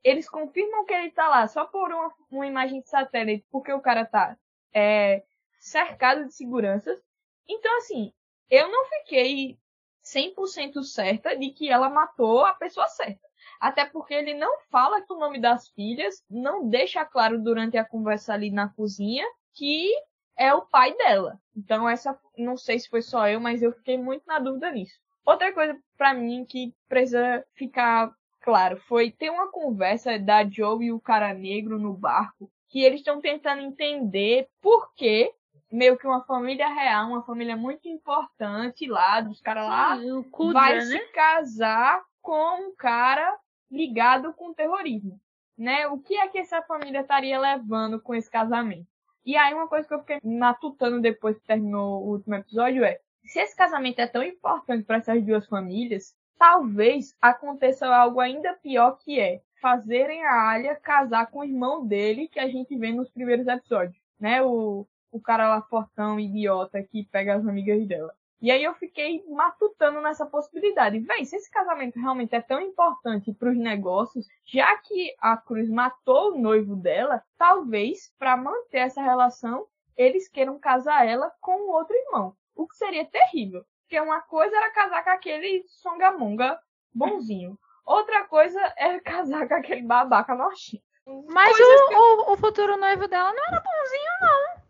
eles 0.04 0.28
confirmam 0.28 0.84
que 0.84 0.92
ele 0.92 1.10
tá 1.10 1.28
lá 1.28 1.48
só 1.48 1.64
por 1.64 1.90
uma, 1.90 2.12
uma 2.30 2.46
imagem 2.46 2.82
de 2.82 2.88
satélite, 2.90 3.46
porque 3.50 3.72
o 3.72 3.80
cara 3.80 4.04
tá 4.04 4.36
é, 4.72 5.24
cercado 5.58 6.26
de 6.26 6.34
seguranças. 6.34 7.00
Então, 7.48 7.74
assim, 7.78 8.12
eu 8.50 8.70
não 8.70 8.84
fiquei 8.86 9.58
100% 10.04 10.82
certa 10.82 11.36
de 11.36 11.50
que 11.50 11.70
ela 11.70 11.88
matou 11.88 12.44
a 12.44 12.54
pessoa 12.54 12.88
certa. 12.88 13.26
Até 13.60 13.84
porque 13.86 14.14
ele 14.14 14.34
não 14.34 14.60
fala 14.70 15.02
o 15.08 15.14
nome 15.18 15.40
das 15.40 15.68
filhas, 15.68 16.22
não 16.28 16.68
deixa 16.68 17.04
claro 17.04 17.42
durante 17.42 17.76
a 17.76 17.84
conversa 17.84 18.34
ali 18.34 18.50
na 18.50 18.68
cozinha 18.68 19.24
que 19.54 19.90
é 20.36 20.52
o 20.52 20.62
pai 20.62 20.94
dela. 20.96 21.40
Então, 21.56 21.88
essa, 21.88 22.18
não 22.36 22.56
sei 22.56 22.78
se 22.78 22.88
foi 22.88 23.02
só 23.02 23.28
eu, 23.28 23.40
mas 23.40 23.62
eu 23.62 23.72
fiquei 23.72 23.96
muito 23.96 24.24
na 24.26 24.38
dúvida 24.38 24.70
nisso. 24.70 24.98
Outra 25.24 25.52
coisa 25.52 25.78
para 25.96 26.12
mim 26.12 26.44
que 26.44 26.74
precisa 26.88 27.44
ficar 27.54 28.12
claro, 28.44 28.76
foi 28.76 29.10
ter 29.10 29.30
uma 29.30 29.50
conversa 29.50 30.18
da 30.18 30.46
Joe 30.46 30.84
e 30.84 30.92
o 30.92 31.00
cara 31.00 31.32
negro 31.32 31.78
no 31.78 31.94
barco, 31.94 32.50
que 32.68 32.82
eles 32.82 33.00
estão 33.00 33.18
tentando 33.18 33.62
entender 33.62 34.48
por 34.60 34.92
que 34.94 35.32
meio 35.74 35.98
que 35.98 36.06
uma 36.06 36.24
família 36.24 36.68
real, 36.68 37.08
uma 37.08 37.22
família 37.22 37.56
muito 37.56 37.88
importante 37.88 38.86
lá, 38.86 39.20
dos 39.20 39.40
caras 39.40 39.66
lá, 39.66 39.98
Kudra, 40.30 40.52
vai 40.52 40.74
né? 40.76 40.80
se 40.82 40.98
casar 41.12 42.02
com 42.22 42.68
um 42.68 42.74
cara 42.76 43.36
ligado 43.70 44.32
com 44.32 44.54
terrorismo, 44.54 45.20
né? 45.58 45.86
O 45.88 45.98
que 45.98 46.16
é 46.16 46.28
que 46.28 46.38
essa 46.38 46.62
família 46.62 47.00
estaria 47.00 47.38
levando 47.38 48.00
com 48.00 48.14
esse 48.14 48.30
casamento? 48.30 48.86
E 49.24 49.36
aí 49.36 49.54
uma 49.54 49.68
coisa 49.68 49.88
que 49.88 49.94
eu 49.94 50.00
fiquei 50.00 50.20
matutando 50.22 51.00
depois 51.00 51.38
que 51.38 51.46
terminou 51.46 52.02
o 52.02 52.10
último 52.12 52.34
episódio 52.34 52.84
é, 52.84 53.00
se 53.24 53.40
esse 53.40 53.56
casamento 53.56 53.98
é 53.98 54.06
tão 54.06 54.22
importante 54.22 54.84
para 54.84 54.98
essas 54.98 55.24
duas 55.24 55.46
famílias, 55.46 56.14
Talvez 56.38 57.14
aconteça 57.22 57.86
algo 57.86 58.20
ainda 58.20 58.54
pior 58.54 58.98
que 58.98 59.18
é 59.18 59.40
fazerem 59.60 60.24
a 60.24 60.50
Alia 60.50 60.76
casar 60.76 61.30
com 61.30 61.38
o 61.38 61.44
irmão 61.44 61.86
dele 61.86 62.28
que 62.28 62.38
a 62.38 62.48
gente 62.48 62.76
vê 62.76 62.92
nos 62.92 63.10
primeiros 63.10 63.46
episódios, 63.46 63.96
né? 64.20 64.42
O, 64.42 64.86
o 65.14 65.20
cara 65.20 65.48
lá 65.48 65.62
fortão, 65.62 66.18
idiota, 66.18 66.82
que 66.82 67.04
pega 67.04 67.36
as 67.36 67.46
amigas 67.46 67.86
dela. 67.86 68.12
E 68.42 68.50
aí 68.50 68.64
eu 68.64 68.74
fiquei 68.74 69.24
matutando 69.28 70.00
nessa 70.00 70.26
possibilidade. 70.26 70.98
Véi, 70.98 71.24
se 71.24 71.36
esse 71.36 71.48
casamento 71.50 72.00
realmente 72.00 72.34
é 72.34 72.40
tão 72.42 72.60
importante 72.60 73.32
para 73.32 73.50
os 73.50 73.56
negócios, 73.56 74.26
já 74.44 74.76
que 74.78 75.14
a 75.20 75.36
Cruz 75.36 75.70
matou 75.70 76.32
o 76.32 76.38
noivo 76.38 76.74
dela, 76.74 77.22
talvez 77.38 78.12
para 78.18 78.36
manter 78.36 78.78
essa 78.78 79.00
relação 79.00 79.66
eles 79.96 80.28
queiram 80.28 80.58
casar 80.58 81.06
ela 81.06 81.32
com 81.40 81.56
o 81.62 81.70
outro 81.70 81.94
irmão. 81.94 82.36
O 82.56 82.66
que 82.66 82.76
seria 82.76 83.06
terrível. 83.06 83.64
Porque 83.82 84.00
uma 84.00 84.20
coisa 84.20 84.56
era 84.56 84.70
casar 84.70 85.04
com 85.04 85.10
aquele 85.10 85.64
songamonga 85.68 86.58
bonzinho. 86.92 87.56
Outra 87.86 88.24
coisa 88.24 88.60
era 88.76 89.00
casar 89.00 89.46
com 89.46 89.54
aquele 89.54 89.82
babaca 89.82 90.34
nojento. 90.34 90.82
Mas 91.28 91.52
o, 91.52 91.88
que... 91.88 91.94
o, 91.94 92.32
o, 92.32 92.36
futuro 92.36 92.76
noivo 92.78 93.06
dela 93.06 93.32
não 93.32 93.44
era 93.44 93.60
bonzinho, 93.60 94.10
não. 94.22 94.63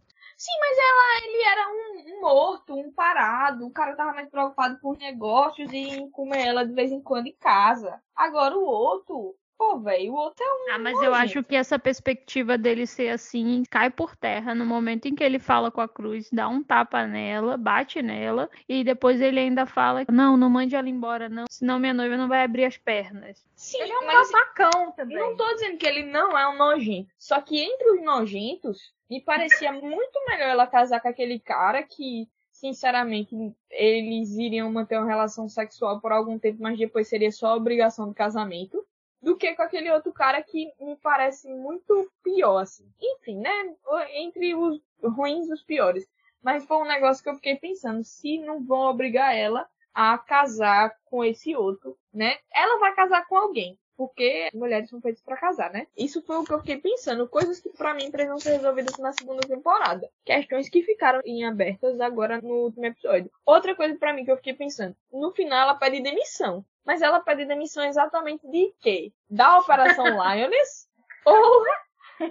Sim, 0.44 0.52
mas 0.60 0.76
ela, 0.78 1.26
ele 1.26 1.42
era 1.42 1.68
um, 1.70 2.18
um, 2.18 2.20
morto, 2.20 2.74
um 2.74 2.92
parado. 2.92 3.66
O 3.66 3.70
cara 3.72 3.96
tava 3.96 4.12
mais 4.12 4.28
preocupado 4.28 4.78
por 4.78 4.98
negócios 4.98 5.72
e 5.72 6.06
comer 6.10 6.46
ela 6.48 6.66
de 6.66 6.74
vez 6.74 6.92
em 6.92 7.00
quando 7.00 7.28
em 7.28 7.36
casa. 7.36 7.98
Agora 8.14 8.54
o 8.54 8.62
outro, 8.62 9.34
Pô, 9.56 9.78
velho, 9.78 10.12
o 10.12 10.16
outro 10.16 10.44
é 10.44 10.48
um. 10.48 10.74
Ah, 10.74 10.78
mas 10.78 11.00
eu 11.00 11.14
acho 11.14 11.42
que 11.44 11.54
essa 11.54 11.78
perspectiva 11.78 12.58
dele 12.58 12.86
ser 12.86 13.10
assim 13.10 13.62
cai 13.70 13.88
por 13.88 14.16
terra 14.16 14.54
no 14.54 14.66
momento 14.66 15.06
em 15.06 15.14
que 15.14 15.22
ele 15.22 15.38
fala 15.38 15.70
com 15.70 15.80
a 15.80 15.88
cruz, 15.88 16.28
dá 16.32 16.48
um 16.48 16.62
tapa 16.62 17.06
nela, 17.06 17.56
bate 17.56 18.02
nela, 18.02 18.50
e 18.68 18.82
depois 18.82 19.20
ele 19.20 19.38
ainda 19.38 19.64
fala: 19.64 20.04
Não, 20.10 20.36
não 20.36 20.50
mande 20.50 20.74
ela 20.74 20.88
embora, 20.88 21.28
não, 21.28 21.44
senão 21.48 21.78
minha 21.78 21.94
noiva 21.94 22.16
não 22.16 22.28
vai 22.28 22.42
abrir 22.42 22.64
as 22.64 22.76
pernas. 22.76 23.44
Sim, 23.54 23.80
ele 23.80 23.92
é 23.92 23.98
um 23.98 24.06
babacão 24.06 24.92
também. 24.92 25.16
Eu 25.16 25.30
não 25.30 25.36
tô 25.36 25.54
dizendo 25.54 25.78
que 25.78 25.86
ele 25.86 26.02
não 26.02 26.36
é 26.36 26.48
um 26.48 26.56
nojento. 26.56 27.08
Só 27.16 27.40
que 27.40 27.60
entre 27.60 27.90
os 27.92 28.02
nojentos, 28.02 28.92
me 29.08 29.20
parecia 29.20 29.70
muito 29.72 30.24
melhor 30.26 30.48
ela 30.48 30.66
casar 30.66 31.00
com 31.00 31.08
aquele 31.08 31.38
cara 31.38 31.82
que 31.82 32.28
sinceramente, 32.50 33.34
eles 33.68 34.30
iriam 34.36 34.72
manter 34.72 34.96
uma 34.96 35.06
relação 35.06 35.48
sexual 35.48 36.00
por 36.00 36.12
algum 36.12 36.38
tempo, 36.38 36.62
mas 36.62 36.78
depois 36.78 37.08
seria 37.08 37.30
só 37.32 37.48
a 37.48 37.56
obrigação 37.56 38.08
do 38.08 38.14
casamento 38.14 38.84
do 39.24 39.36
que 39.36 39.54
com 39.54 39.62
aquele 39.62 39.90
outro 39.90 40.12
cara 40.12 40.42
que 40.42 40.70
me 40.78 40.96
parece 40.96 41.48
muito 41.48 42.12
pior, 42.22 42.58
assim. 42.58 42.86
Enfim, 43.00 43.40
né? 43.40 43.74
Entre 44.12 44.54
os 44.54 44.80
ruins 45.02 45.48
e 45.48 45.52
os 45.52 45.62
piores. 45.62 46.06
Mas 46.42 46.66
foi 46.66 46.76
um 46.76 46.84
negócio 46.84 47.22
que 47.22 47.30
eu 47.30 47.34
fiquei 47.34 47.56
pensando, 47.56 48.04
se 48.04 48.38
não 48.38 48.62
vão 48.62 48.82
obrigar 48.82 49.34
ela 49.34 49.66
a 49.94 50.18
casar 50.18 50.94
com 51.06 51.24
esse 51.24 51.56
outro, 51.56 51.96
né? 52.12 52.36
Ela 52.52 52.78
vai 52.78 52.94
casar 52.94 53.26
com 53.26 53.36
alguém 53.36 53.78
porque 53.96 54.48
mulheres 54.52 54.90
são 54.90 55.00
feitas 55.00 55.22
para 55.22 55.36
casar, 55.36 55.70
né? 55.72 55.86
Isso 55.96 56.22
foi 56.22 56.36
o 56.36 56.44
que 56.44 56.52
eu 56.52 56.58
fiquei 56.58 56.78
pensando, 56.78 57.28
coisas 57.28 57.60
que 57.60 57.70
para 57.70 57.94
mim 57.94 58.10
precisam 58.10 58.38
ser 58.38 58.52
resolvidas 58.52 58.98
na 58.98 59.12
segunda 59.12 59.46
temporada, 59.46 60.08
questões 60.24 60.68
que 60.68 60.82
ficaram 60.82 61.20
em 61.24 61.44
abertas 61.44 62.00
agora 62.00 62.40
no 62.40 62.64
último 62.64 62.86
episódio. 62.86 63.30
Outra 63.44 63.74
coisa 63.74 63.96
para 63.96 64.12
mim 64.12 64.24
que 64.24 64.30
eu 64.30 64.36
fiquei 64.36 64.54
pensando, 64.54 64.96
no 65.12 65.32
final 65.32 65.60
ela 65.60 65.74
pede 65.74 66.02
demissão, 66.02 66.64
mas 66.84 67.02
ela 67.02 67.20
pede 67.20 67.44
demissão 67.44 67.84
exatamente 67.84 68.46
de 68.48 68.74
quê? 68.80 69.12
Da 69.28 69.58
Operação 69.58 70.04
Lioness 70.22 70.88
ou 71.24 71.64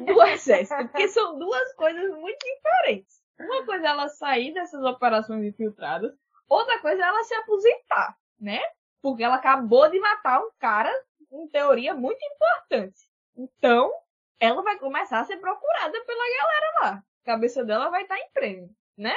do 0.06 0.23
exército? 0.23 0.88
Porque 0.88 1.07
são 1.07 1.38
duas 1.40 1.73
coisas 1.73 2.11
muito 2.18 2.40
diferentes. 2.40 3.22
Uma 3.40 3.65
coisa 3.65 3.88
é 3.88 3.90
ela 3.90 4.07
sair 4.10 4.53
dessas 4.53 4.84
operações 4.84 5.44
infiltradas, 5.44 6.14
outra 6.48 6.80
coisa 6.80 7.02
é 7.02 7.07
ela 7.07 7.23
se 7.23 7.34
aposentar, 7.34 8.15
né? 8.40 8.61
Porque 9.02 9.23
ela 9.23 9.35
acabou 9.35 9.90
de 9.90 9.99
matar 9.99 10.40
um 10.40 10.49
cara 10.60 10.94
em 11.34 11.47
teoria, 11.47 11.93
muito 11.93 12.23
importante. 12.23 12.99
Então, 13.35 13.91
ela 14.39 14.61
vai 14.61 14.77
começar 14.77 15.19
a 15.19 15.26
ser 15.26 15.38
procurada 15.38 15.99
pela 16.05 16.38
galera 16.38 16.73
lá. 16.81 17.03
A 17.23 17.26
cabeça 17.26 17.64
dela 17.64 17.89
vai 17.89 18.03
estar 18.03 18.18
em 18.18 18.30
prêmio, 18.31 18.69
né? 18.97 19.15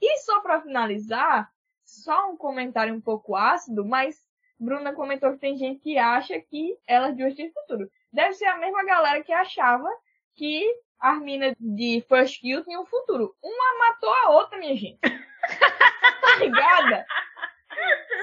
E 0.00 0.18
só 0.18 0.40
para 0.40 0.60
finalizar, 0.60 1.50
só 1.84 2.30
um 2.30 2.36
comentário 2.36 2.94
um 2.94 3.00
pouco 3.00 3.36
ácido, 3.36 3.84
mas 3.84 4.18
Bruna 4.58 4.94
comentou 4.94 5.32
que 5.32 5.38
tem 5.38 5.56
gente 5.56 5.80
que 5.80 5.98
acha 5.98 6.40
que 6.40 6.76
ela 6.86 7.10
de 7.10 7.22
hoje 7.22 7.36
tem 7.36 7.52
futuro. 7.52 7.90
Deve 8.12 8.34
ser 8.34 8.46
a 8.46 8.56
mesma 8.56 8.84
galera 8.84 9.22
que 9.22 9.32
achava 9.32 9.88
que 10.34 10.64
as 10.98 11.20
minas 11.20 11.54
de 11.58 12.04
First 12.08 12.40
Kill 12.40 12.64
tinham 12.64 12.86
futuro. 12.86 13.36
Uma 13.42 13.78
matou 13.78 14.12
a 14.12 14.30
outra, 14.30 14.58
minha 14.58 14.76
gente. 14.76 14.98
tá 16.20 16.36
ligada? 16.38 17.06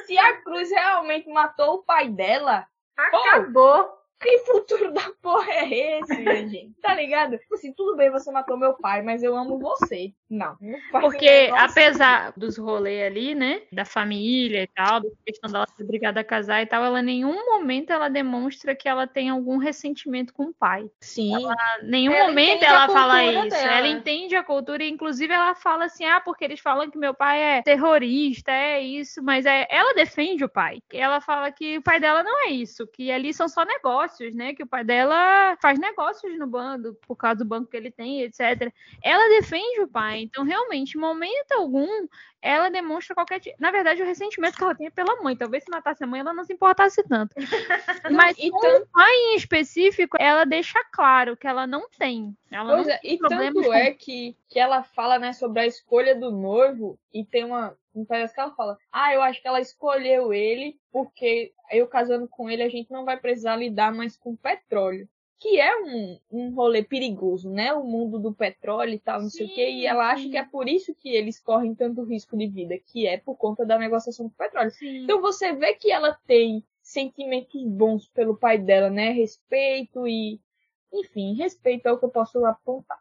Se 0.05 0.17
a 0.17 0.41
Cruz 0.41 0.69
realmente 0.71 1.29
matou 1.29 1.75
o 1.75 1.83
pai 1.83 2.09
dela, 2.09 2.67
Acabou. 2.97 4.00
Que 4.21 4.37
futuro 4.39 4.93
da 4.93 5.11
porra 5.19 5.51
é 5.51 5.99
esse, 5.99 6.15
minha 6.17 6.47
gente? 6.47 6.75
Tá 6.79 6.93
ligado? 6.93 7.37
Tipo 7.39 7.55
assim, 7.55 7.73
tudo 7.73 7.97
bem, 7.97 8.11
você 8.11 8.31
matou 8.31 8.55
meu 8.55 8.73
pai, 8.75 9.01
mas 9.01 9.23
eu 9.23 9.35
amo 9.35 9.57
você. 9.57 10.13
Não, 10.29 10.55
não 10.61 11.01
Porque, 11.01 11.49
apesar 11.57 12.31
dos 12.37 12.57
rolês 12.57 13.03
ali, 13.03 13.33
né? 13.33 13.63
Da 13.71 13.83
família 13.83 14.63
e 14.63 14.67
tal, 14.67 15.01
da 15.01 15.09
questão 15.25 15.51
dela 15.51 15.65
ser 15.75 15.83
obrigada 15.83 16.19
a 16.19 16.23
casar 16.23 16.61
e 16.61 16.67
tal, 16.67 16.83
ela 16.83 16.99
em 17.01 17.05
nenhum 17.05 17.45
momento 17.47 17.91
ela 17.91 18.09
demonstra 18.09 18.75
que 18.75 18.87
ela 18.87 19.07
tem 19.07 19.29
algum 19.29 19.57
ressentimento 19.57 20.33
com 20.33 20.43
o 20.45 20.53
pai. 20.53 20.89
Sim. 21.01 21.33
Ela, 21.35 21.55
nenhum 21.83 22.13
ela 22.13 22.27
momento 22.27 22.63
ela 22.63 22.87
fala 22.87 23.23
isso. 23.23 23.49
Dela. 23.49 23.73
Ela 23.73 23.87
entende 23.87 24.35
a 24.35 24.43
cultura 24.43 24.83
e, 24.83 24.89
inclusive, 24.89 25.33
ela 25.33 25.55
fala 25.55 25.85
assim: 25.85 26.05
ah, 26.05 26.21
porque 26.21 26.45
eles 26.45 26.59
falam 26.59 26.91
que 26.91 26.97
meu 26.97 27.13
pai 27.13 27.41
é 27.41 27.61
terrorista, 27.63 28.51
é 28.51 28.79
isso, 28.81 29.23
mas 29.23 29.45
é. 29.47 29.67
Ela 29.69 29.95
defende 29.95 30.43
o 30.43 30.49
pai. 30.49 30.81
Ela 30.93 31.19
fala 31.19 31.51
que 31.51 31.79
o 31.79 31.81
pai 31.81 31.99
dela 31.99 32.23
não 32.23 32.45
é 32.45 32.51
isso, 32.51 32.85
que 32.87 33.11
ali 33.11 33.33
são 33.33 33.49
só 33.49 33.65
negócios 33.65 34.10
negócios, 34.11 34.35
né? 34.35 34.53
Que 34.53 34.63
o 34.63 34.67
pai 34.67 34.83
dela 34.83 35.57
faz 35.61 35.79
negócios 35.79 36.37
no 36.37 36.47
bando, 36.47 36.97
por 37.07 37.15
causa 37.15 37.37
do 37.37 37.45
banco 37.45 37.69
que 37.69 37.77
ele 37.77 37.91
tem, 37.91 38.21
etc. 38.21 38.71
Ela 39.01 39.39
defende 39.39 39.81
o 39.81 39.87
pai. 39.87 40.21
Então, 40.21 40.43
realmente, 40.43 40.97
em 40.97 41.01
momento 41.01 41.51
algum, 41.53 42.07
ela 42.41 42.69
demonstra 42.69 43.13
qualquer. 43.13 43.39
Na 43.59 43.71
verdade, 43.71 44.01
o 44.01 44.05
ressentimento 44.05 44.57
que 44.57 44.63
ela 44.63 44.75
tem 44.75 44.87
é 44.87 44.89
pela 44.91 45.21
mãe. 45.21 45.35
Talvez 45.35 45.63
se 45.63 45.69
matasse 45.69 46.03
a 46.03 46.07
mãe, 46.07 46.21
ela 46.21 46.33
não 46.33 46.43
se 46.43 46.53
importasse 46.53 47.03
tanto. 47.03 47.35
Mas 48.11 48.37
e 48.39 48.49
com 48.49 48.59
tanto... 48.59 48.87
pai 48.91 49.13
em 49.13 49.35
específico, 49.35 50.17
ela 50.19 50.43
deixa 50.43 50.83
claro 50.91 51.37
que 51.37 51.47
ela 51.47 51.67
não 51.67 51.87
tem. 51.99 52.35
Ela 52.49 52.75
pois 52.75 52.87
não 52.87 52.93
é, 52.93 52.97
tem 52.97 53.13
e 53.13 53.19
tanto 53.19 53.63
com... 53.63 53.73
é 53.73 53.91
que, 53.91 54.35
que 54.49 54.59
ela 54.59 54.83
fala, 54.83 55.19
né, 55.19 55.33
sobre 55.33 55.61
a 55.61 55.67
escolha 55.67 56.15
do 56.15 56.31
noivo 56.31 56.97
e 57.13 57.23
tem 57.23 57.43
uma. 57.43 57.77
Um 57.93 58.05
pedaço 58.05 58.33
que 58.33 58.39
ela 58.39 58.55
fala, 58.55 58.77
ah, 58.89 59.13
eu 59.13 59.21
acho 59.21 59.41
que 59.41 59.47
ela 59.49 59.59
escolheu 59.59 60.33
ele 60.33 60.79
porque 60.93 61.51
eu 61.69 61.85
casando 61.85 62.25
com 62.25 62.49
ele 62.49 62.63
a 62.63 62.69
gente 62.69 62.89
não 62.89 63.03
vai 63.03 63.17
precisar 63.17 63.57
lidar 63.57 63.93
mais 63.93 64.15
com 64.15 64.33
petróleo 64.33 65.09
que 65.41 65.59
é 65.59 65.75
um, 65.81 66.19
um 66.31 66.53
rolê 66.53 66.83
perigoso, 66.83 67.49
né? 67.49 67.73
O 67.73 67.83
mundo 67.83 68.19
do 68.19 68.31
petróleo 68.31 68.93
e 68.93 68.99
tal, 68.99 69.23
não 69.23 69.29
sim, 69.29 69.39
sei 69.39 69.47
o 69.47 69.55
quê. 69.55 69.69
E 69.71 69.87
ela 69.87 70.11
acha 70.11 70.29
que 70.29 70.37
é 70.37 70.45
por 70.45 70.69
isso 70.69 70.93
que 70.93 71.09
eles 71.09 71.39
correm 71.39 71.73
tanto 71.73 72.03
risco 72.03 72.37
de 72.37 72.45
vida, 72.47 72.77
que 72.77 73.07
é 73.07 73.17
por 73.17 73.35
conta 73.35 73.65
da 73.65 73.79
negociação 73.79 74.27
do 74.27 74.33
petróleo. 74.35 74.69
Sim. 74.69 75.03
Então 75.03 75.19
você 75.19 75.51
vê 75.51 75.73
que 75.73 75.91
ela 75.91 76.15
tem 76.27 76.63
sentimentos 76.83 77.63
bons 77.63 78.07
pelo 78.09 78.37
pai 78.37 78.59
dela, 78.59 78.91
né? 78.91 79.09
Respeito 79.09 80.07
e. 80.07 80.39
Enfim, 80.93 81.33
respeito 81.33 81.87
é 81.87 81.91
o 81.91 81.97
que 81.97 82.05
eu 82.05 82.09
posso 82.09 82.45
apontar. 82.45 82.99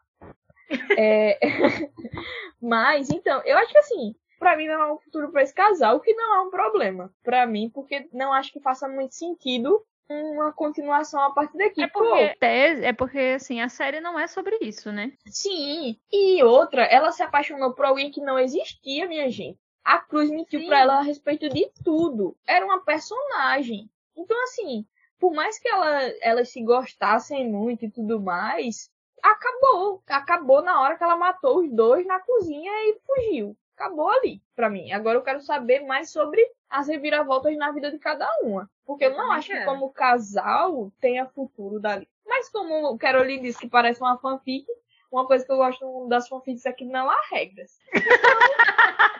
é... 0.97 1.37
Mas, 2.59 3.11
então, 3.11 3.39
eu 3.45 3.55
acho 3.55 3.71
que 3.71 3.77
assim, 3.77 4.15
para 4.39 4.57
mim 4.57 4.65
não 4.65 4.81
é 4.81 4.93
um 4.93 4.97
futuro 4.97 5.31
para 5.31 5.43
esse 5.43 5.53
casal, 5.53 5.97
o 5.97 5.99
que 5.99 6.13
não 6.15 6.37
é 6.37 6.41
um 6.41 6.49
problema 6.49 7.13
para 7.21 7.45
mim, 7.45 7.69
porque 7.69 8.09
não 8.11 8.33
acho 8.33 8.51
que 8.51 8.59
faça 8.59 8.87
muito 8.87 9.13
sentido 9.13 9.85
uma 10.11 10.51
continuação 10.51 11.21
a 11.21 11.31
partir 11.31 11.57
daqui. 11.57 11.83
É 11.83 11.87
porque, 11.87 12.37
é 12.41 12.93
porque, 12.93 13.19
assim, 13.35 13.61
a 13.61 13.69
série 13.69 13.99
não 13.99 14.19
é 14.19 14.27
sobre 14.27 14.57
isso, 14.61 14.91
né? 14.91 15.13
Sim. 15.27 15.97
E 16.11 16.43
outra, 16.43 16.83
ela 16.83 17.11
se 17.11 17.23
apaixonou 17.23 17.73
por 17.73 17.85
alguém 17.85 18.11
que 18.11 18.21
não 18.21 18.37
existia, 18.39 19.07
minha 19.07 19.29
gente. 19.29 19.59
A 19.83 19.97
Cruz 19.97 20.29
mentiu 20.29 20.59
Sim. 20.59 20.67
pra 20.67 20.79
ela 20.79 20.99
a 20.99 21.01
respeito 21.01 21.49
de 21.49 21.71
tudo. 21.83 22.37
Era 22.47 22.65
uma 22.65 22.83
personagem. 22.83 23.89
Então, 24.15 24.41
assim, 24.43 24.85
por 25.19 25.33
mais 25.33 25.57
que 25.59 25.67
ela, 25.67 26.01
elas 26.21 26.49
se 26.49 26.61
gostassem 26.63 27.49
muito 27.49 27.85
e 27.85 27.91
tudo 27.91 28.19
mais, 28.19 28.89
acabou. 29.21 30.01
Acabou 30.07 30.61
na 30.61 30.81
hora 30.81 30.97
que 30.97 31.03
ela 31.03 31.15
matou 31.15 31.59
os 31.59 31.71
dois 31.71 32.05
na 32.05 32.19
cozinha 32.19 32.71
e 32.71 32.99
fugiu. 33.05 33.57
Acabou 33.75 34.09
ali, 34.09 34.41
pra 34.55 34.69
mim. 34.69 34.91
Agora 34.91 35.17
eu 35.17 35.23
quero 35.23 35.41
saber 35.41 35.79
mais 35.81 36.11
sobre 36.11 36.41
as 36.71 36.87
reviravoltas 36.87 37.55
na 37.57 37.71
vida 37.71 37.91
de 37.91 37.99
cada 37.99 38.27
uma. 38.41 38.69
Porque 38.85 39.05
eu 39.05 39.11
não 39.11 39.31
acho 39.31 39.49
que 39.49 39.65
como 39.65 39.91
casal 39.91 40.91
tenha 41.01 41.27
futuro 41.27 41.79
dali. 41.79 42.07
Mas 42.25 42.49
como 42.49 42.91
o 42.91 42.97
Caroline 42.97 43.43
disse 43.43 43.59
que 43.59 43.69
parece 43.69 44.01
uma 44.01 44.17
fanfic, 44.17 44.65
uma 45.11 45.27
coisa 45.27 45.45
que 45.45 45.51
eu 45.51 45.57
gosto 45.57 46.07
das 46.07 46.29
fanfics 46.29 46.65
é 46.65 46.71
que 46.71 46.85
não 46.85 47.09
há 47.09 47.21
regras. 47.29 47.77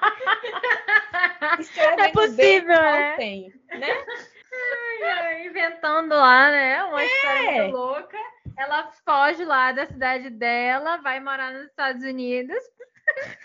Então, 1.59 2.05
é 2.05 2.11
possível, 2.11 2.75
né? 2.75 3.15
Tem, 3.17 3.53
né? 3.67 5.45
inventando 5.45 6.11
lá, 6.11 6.49
né? 6.49 6.83
Uma 6.85 7.01
é. 7.01 7.05
história 7.05 7.51
muito 7.51 7.75
louca. 7.75 8.17
Ela 8.57 8.91
foge 9.03 9.43
lá 9.43 9.71
da 9.71 9.85
cidade 9.85 10.29
dela, 10.29 10.97
vai 10.97 11.19
morar 11.19 11.51
nos 11.51 11.65
Estados 11.65 12.03
Unidos 12.03 12.57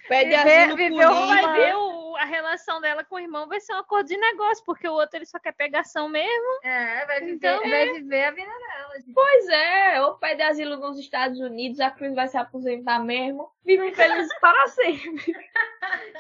Pede 0.09 0.35
asilo 0.35 0.77
viveu, 0.77 1.13
vai 1.13 1.53
ver 1.55 1.75
o, 1.75 2.17
a 2.17 2.25
relação 2.25 2.81
dela 2.81 3.05
com 3.05 3.17
o 3.17 3.21
irmão 3.21 3.49
vai 3.49 3.61
ser 3.61 3.75
um 3.75 3.79
acordo 3.79 4.09
de 4.09 4.17
negócio, 4.17 4.65
porque 4.65 4.89
o 4.89 4.93
outro 4.93 5.17
ele 5.17 5.27
só 5.27 5.39
quer 5.39 5.53
pegação 5.53 6.09
mesmo. 6.09 6.61
É, 6.63 7.05
vai 7.07 7.21
viver, 7.21 7.33
então, 7.33 7.61
vai 7.61 7.89
é. 7.89 7.93
viver 7.93 8.25
a 8.25 8.31
vida 8.31 8.47
dela. 8.47 8.95
Gente. 8.97 9.13
Pois 9.13 9.49
é, 9.49 10.03
ou 10.03 10.15
pede 10.15 10.43
asilo 10.43 10.77
nos 10.77 10.99
Estados 10.99 11.41
Unidos, 11.41 11.81
a 11.81 11.91
Cruz 11.91 12.15
vai 12.15 12.29
se 12.29 12.37
aposentar 12.37 12.99
mesmo, 13.01 13.51
vivem 13.65 13.93
felizes 13.93 14.33
para 14.41 14.67
sempre. 14.69 15.35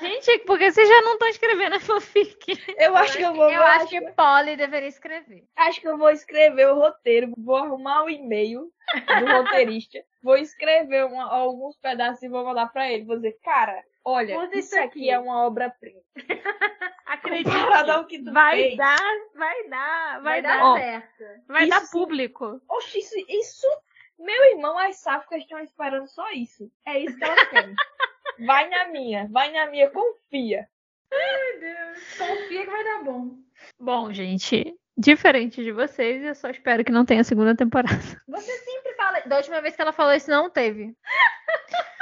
Gente, 0.00 0.38
porque 0.40 0.70
vocês 0.70 0.88
já 0.88 1.02
não 1.02 1.14
estão 1.14 1.28
escrevendo 1.28 1.76
a 1.76 1.80
fanfic? 1.80 2.62
Eu 2.76 2.96
acho 2.96 3.16
que 3.16 3.24
eu 3.24 3.34
vou. 3.34 3.50
Eu 3.50 3.62
acho 3.62 3.88
que 3.88 4.00
Polly 4.12 4.56
deveria 4.56 4.88
escrever. 4.88 5.44
Acho 5.56 5.80
que 5.80 5.88
eu 5.88 5.96
vou 5.96 6.10
escrever 6.10 6.68
o 6.68 6.76
roteiro, 6.76 7.32
vou 7.36 7.56
arrumar 7.56 8.04
o 8.04 8.10
e-mail 8.10 8.70
do 9.20 9.32
roteirista, 9.32 9.98
vou 10.26 10.36
escrever 10.36 11.06
uma, 11.06 11.22
alguns 11.30 11.78
pedaços 11.78 12.20
e 12.20 12.28
vou 12.28 12.44
mandar 12.44 12.66
para 12.72 12.90
ele. 12.90 13.04
Vou 13.04 13.14
dizer, 13.14 13.38
cara, 13.44 13.80
olha, 14.04 14.36
Usa 14.40 14.58
isso 14.58 14.76
aqui. 14.76 14.84
aqui 14.84 15.10
é 15.10 15.18
uma 15.20 15.46
obra-prima. 15.46 16.00
Acredita. 17.06 18.04
que 18.08 18.22
tu 18.24 18.32
vai 18.32 18.56
fez. 18.56 18.76
dar, 18.76 18.98
vai 19.36 19.68
dar, 19.68 20.12
vai, 20.14 20.22
vai 20.22 20.42
dar, 20.42 20.58
dar 20.58 20.80
certo. 20.80 21.24
Vai 21.46 21.62
isso, 21.62 21.70
dar 21.70 21.90
público. 21.92 22.60
Oxi, 22.68 22.98
isso, 22.98 23.14
isso, 23.28 23.66
meu 24.18 24.44
irmão, 24.46 24.76
as 24.76 24.96
sáficas 24.96 25.42
estão 25.42 25.60
esperando 25.60 26.08
só 26.08 26.28
isso. 26.32 26.68
É 26.84 26.98
isso 26.98 27.16
que 27.16 27.24
elas 27.24 27.48
querem. 27.48 27.74
vai 28.44 28.68
na 28.68 28.88
minha, 28.88 29.28
vai 29.30 29.52
na 29.52 29.70
minha, 29.70 29.88
confia. 29.90 30.68
Ai, 31.12 31.60
Deus. 31.60 32.18
Confia 32.18 32.64
que 32.64 32.70
vai 32.70 32.84
dar 32.84 33.04
bom. 33.04 33.30
Bom, 33.78 34.12
gente, 34.12 34.74
diferente 34.98 35.62
de 35.62 35.70
vocês, 35.70 36.24
eu 36.24 36.34
só 36.34 36.50
espero 36.50 36.84
que 36.84 36.90
não 36.90 37.04
tenha 37.04 37.22
segunda 37.22 37.54
temporada. 37.54 37.96
Você 38.26 38.52
sempre 38.58 38.85
fala. 38.85 38.85
Da 39.26 39.36
última 39.36 39.60
vez 39.60 39.74
que 39.74 39.82
ela 39.82 39.92
falou 39.92 40.14
isso, 40.14 40.30
não 40.30 40.50
teve. 40.50 40.94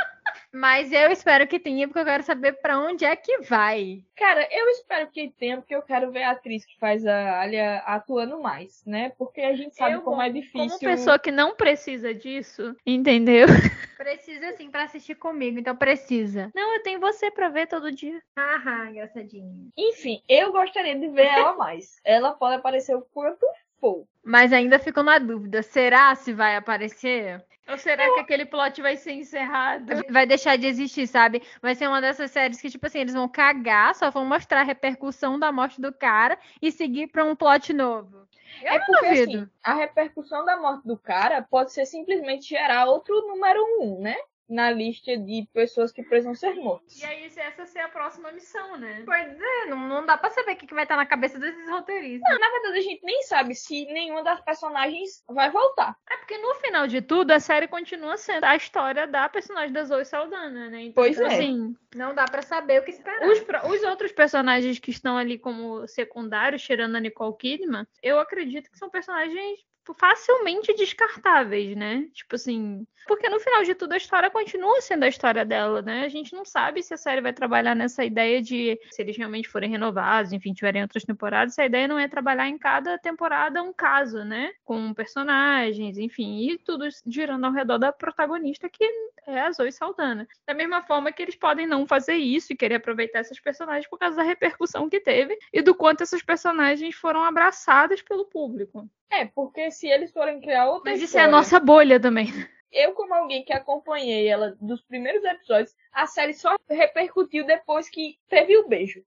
Mas 0.55 0.93
eu 0.93 1.11
espero 1.11 1.49
que 1.49 1.59
tenha, 1.59 1.89
porque 1.89 1.99
eu 1.99 2.05
quero 2.05 2.23
saber 2.23 2.53
para 2.53 2.79
onde 2.79 3.05
é 3.05 3.17
que 3.17 3.39
vai. 3.39 4.05
Cara, 4.15 4.47
eu 4.53 4.69
espero 4.69 5.11
que 5.11 5.29
tenha, 5.37 5.57
porque 5.57 5.75
eu 5.75 5.83
quero 5.83 6.13
ver 6.13 6.23
a 6.23 6.31
atriz 6.31 6.65
que 6.65 6.79
faz 6.79 7.05
a 7.05 7.41
Alia 7.41 7.79
atuando 7.79 8.41
mais, 8.41 8.85
né? 8.87 9.11
Porque 9.19 9.41
a 9.41 9.57
gente 9.57 9.75
sabe 9.75 9.97
eu, 9.97 10.03
como 10.03 10.23
é 10.23 10.31
difícil. 10.31 10.69
Como 10.69 10.79
pessoa 10.79 11.19
que 11.19 11.33
não 11.33 11.57
precisa 11.57 12.15
disso, 12.15 12.77
entendeu? 12.87 13.49
Precisa 13.99 14.53
sim 14.57 14.71
para 14.71 14.83
assistir 14.85 15.15
comigo, 15.15 15.59
então 15.59 15.75
precisa. 15.75 16.51
Não, 16.55 16.75
eu 16.75 16.83
tenho 16.83 17.01
você 17.01 17.31
para 17.31 17.49
ver 17.49 17.67
todo 17.67 17.93
dia. 17.93 18.21
Haha, 18.37 18.91
engraçadinha. 18.91 19.51
Enfim, 19.77 20.21
eu 20.29 20.53
gostaria 20.53 20.99
de 20.99 21.09
ver 21.09 21.25
ela 21.33 21.55
mais. 21.55 22.01
ela 22.05 22.33
pode 22.33 22.57
aparecer 22.57 22.95
o 22.95 23.03
quanto 23.15 23.47
for. 23.81 24.05
Mas 24.25 24.53
ainda 24.53 24.79
fico 24.79 25.03
na 25.03 25.19
dúvida, 25.19 25.63
será 25.63 26.15
se 26.15 26.33
vai 26.33 26.57
aparecer? 26.57 27.45
Ou 27.69 27.79
será 27.79 28.13
que 28.15 28.21
aquele 28.21 28.45
plot 28.45 28.81
vai 28.83 28.97
ser 28.97 29.13
encerrado? 29.13 30.03
Vai 30.11 30.27
deixar 30.27 30.57
de 30.57 30.67
existir, 30.67 31.07
sabe? 31.07 31.43
Vai 31.63 31.75
ser 31.75 31.89
uma 31.89 32.01
dessas 32.01 32.31
séries 32.31 32.61
que, 32.61 32.71
tipo 32.71 32.87
assim, 32.87 33.01
eles 33.01 33.15
vão 33.15 33.29
cagar, 33.29 33.95
só 33.95 34.11
vão 34.11 34.25
mostrar 34.25 34.61
a 34.61 34.65
repercussão 34.65 35.39
da 35.39 35.51
morte 35.51 35.81
do 35.81 35.93
cara 35.93 36.39
e 36.61 36.71
seguir 36.71 37.07
pra 37.07 37.25
um 37.25 37.35
plot 37.35 37.73
novo. 37.73 38.29
Eu 38.63 38.73
é 38.73 38.79
porque 38.81 39.07
assim, 39.07 39.49
a 39.63 39.75
repercussão 39.75 40.45
da 40.45 40.57
morte 40.57 40.87
do 40.87 40.97
cara 40.97 41.43
pode 41.43 41.73
ser 41.73 41.87
simplesmente 41.87 42.49
gerar 42.49 42.87
outro 42.87 43.27
número 43.27 43.61
um, 43.81 44.01
né? 44.01 44.17
Na 44.49 44.71
lista 44.71 45.17
de 45.17 45.49
pessoas 45.55 45.91
que 45.91 46.03
precisam 46.03 46.35
ser 46.35 46.55
mortas. 46.55 47.01
E 47.01 47.05
aí, 47.05 47.31
se 47.31 47.41
essa 47.41 47.65
ser 47.65 47.79
a 47.79 47.89
próxima 47.89 48.31
missão, 48.31 48.77
né? 48.77 49.03
Pois 49.07 49.41
é, 49.41 49.67
não, 49.67 49.79
não 49.89 50.05
dá 50.05 50.19
pra 50.19 50.29
saber 50.31 50.53
o 50.53 50.57
que, 50.57 50.67
que 50.67 50.75
vai 50.75 50.83
estar 50.85 50.97
na 50.97 51.07
cabeça 51.07 51.39
desses 51.39 51.69
roteiristas. 51.69 52.39
Na 52.39 52.51
verdade, 52.51 52.79
a 52.79 52.83
gente 52.83 53.03
nem 53.05 53.23
sabe 53.23 53.55
se 53.55 53.87
nenhuma 53.87 54.23
das 54.23 54.41
personagens 54.43 55.25
vai 55.29 55.51
voltar. 55.51 55.97
É 56.11 56.17
porque 56.19 56.37
no 56.39 56.55
final 56.57 56.87
de 56.87 57.01
tudo, 57.01 57.31
a 57.31 57.41
série 57.41 57.67
continua 57.67 58.17
sendo 58.19 58.45
a 58.45 58.55
história 58.55 59.07
da 59.07 59.29
personagem 59.29 59.73
da 59.73 59.85
Zoe 59.85 60.05
Saldana, 60.05 60.69
né? 60.69 60.83
Então, 60.83 61.03
Pois 61.03 61.19
é. 61.19 61.25
assim, 61.27 61.75
Não 61.95 62.15
dá 62.15 62.27
pra 62.27 62.43
saber 62.43 62.81
o 62.81 62.85
que 62.85 62.91
esperar. 62.91 63.27
os, 63.27 63.39
os 63.73 63.83
outros 63.85 64.13
personagens 64.13 64.79
que 64.79 64.91
estão 64.91 65.17
ali 65.17 65.39
como 65.39 65.87
secundários, 65.89 66.63
tirando 66.63 66.97
a 66.97 67.01
Nicole 67.01 67.37
Kidman, 67.37 67.87
eu 68.03 68.19
acredito 68.19 68.71
que 68.71 68.79
são 68.79 68.91
personagens 68.91 69.61
facilmente 69.93 70.73
descartáveis, 70.75 71.77
né? 71.77 72.09
Tipo 72.15 72.37
assim, 72.37 72.87
porque 73.07 73.29
no 73.29 73.39
final 73.39 73.63
de 73.63 73.75
tudo 73.75 73.93
a 73.93 73.97
história 73.97 74.31
continua 74.31 74.81
sendo 74.81 75.05
a 75.05 75.09
história 75.09 75.45
dela, 75.45 75.83
né? 75.83 76.05
A 76.05 76.09
gente 76.09 76.33
não 76.33 76.45
sabe 76.45 76.83
se 76.83 76.95
a 76.95 76.97
série 76.97 77.21
vai 77.21 77.33
trabalhar 77.33 77.75
nessa 77.75 78.05
ideia 78.05 78.41
de 78.41 78.79
se 78.91 79.03
eles 79.03 79.17
realmente 79.17 79.49
forem 79.49 79.71
renovados, 79.71 80.33
enfim, 80.33 80.53
tiverem 80.53 80.83
outras 80.83 81.05
temporadas, 81.05 81.55
se 81.55 81.61
a 81.61 81.67
ideia 81.67 81.89
não 81.89 81.99
é 81.99 82.09
trabalhar 82.09 82.49
em 82.49 82.57
cada 82.57 82.99
temporada 82.99 83.63
um 83.63 83.73
caso, 83.73 84.25
né? 84.25 84.53
Com 84.65 84.95
personagens, 84.95 85.99
enfim, 85.99 86.51
e 86.51 86.59
tudo 86.59 86.87
girando 87.07 87.45
ao 87.45 87.53
redor 87.53 87.79
da 87.79 87.93
protagonista 87.93 88.69
que 88.69 88.89
é 89.27 89.41
a 89.41 89.53
Zoe 89.53 89.73
Saldana. 89.73 90.27
Da 90.47 90.55
mesma 90.55 90.83
forma 90.83 91.13
que 91.13 91.23
eles 91.23 91.37
podem 91.37 91.67
não 91.67 91.87
fazer 91.87 92.15
isso 92.15 92.53
e 92.53 92.57
querer 92.57 92.77
aproveitar 92.77 93.21
essas 93.21 93.41
personagens 93.41 93.89
por 93.89 93.99
causa 93.99 94.17
da 94.17 94.23
repercussão 94.23 94.89
que 94.89 95.01
teve 95.01 95.39
e 95.53 95.63
do 95.63 95.75
quanto 95.75 96.03
essas 96.03 96.23
personagens 96.23 96.95
foram 96.95 97.23
abraçadas 97.25 98.01
pelo 98.03 98.25
público. 98.27 98.89
É, 99.11 99.27
porque 99.27 99.71
se 99.71 99.87
eles 99.87 100.13
forem 100.13 100.41
criar 100.41 100.69
outra 100.69 100.91
Mas 100.91 101.03
isso 101.03 101.17
é 101.17 101.23
a 101.23 101.29
nossa 101.29 101.61
bolha 101.61 102.01
também. 102.01 102.29
Eu, 102.73 102.93
como 102.93 103.15
alguém 103.15 103.45
que 103.45 103.53
acompanhei 103.53 104.27
ela 104.27 104.57
dos 104.61 104.83
primeiros 104.83 105.23
episódios, 105.23 105.73
a 105.93 106.07
série 106.07 106.35
só 106.35 106.57
repercutiu 106.69 107.47
depois 107.47 107.89
que 107.89 108.19
teve 108.29 108.57
o 108.57 108.67
beijo. 108.67 109.05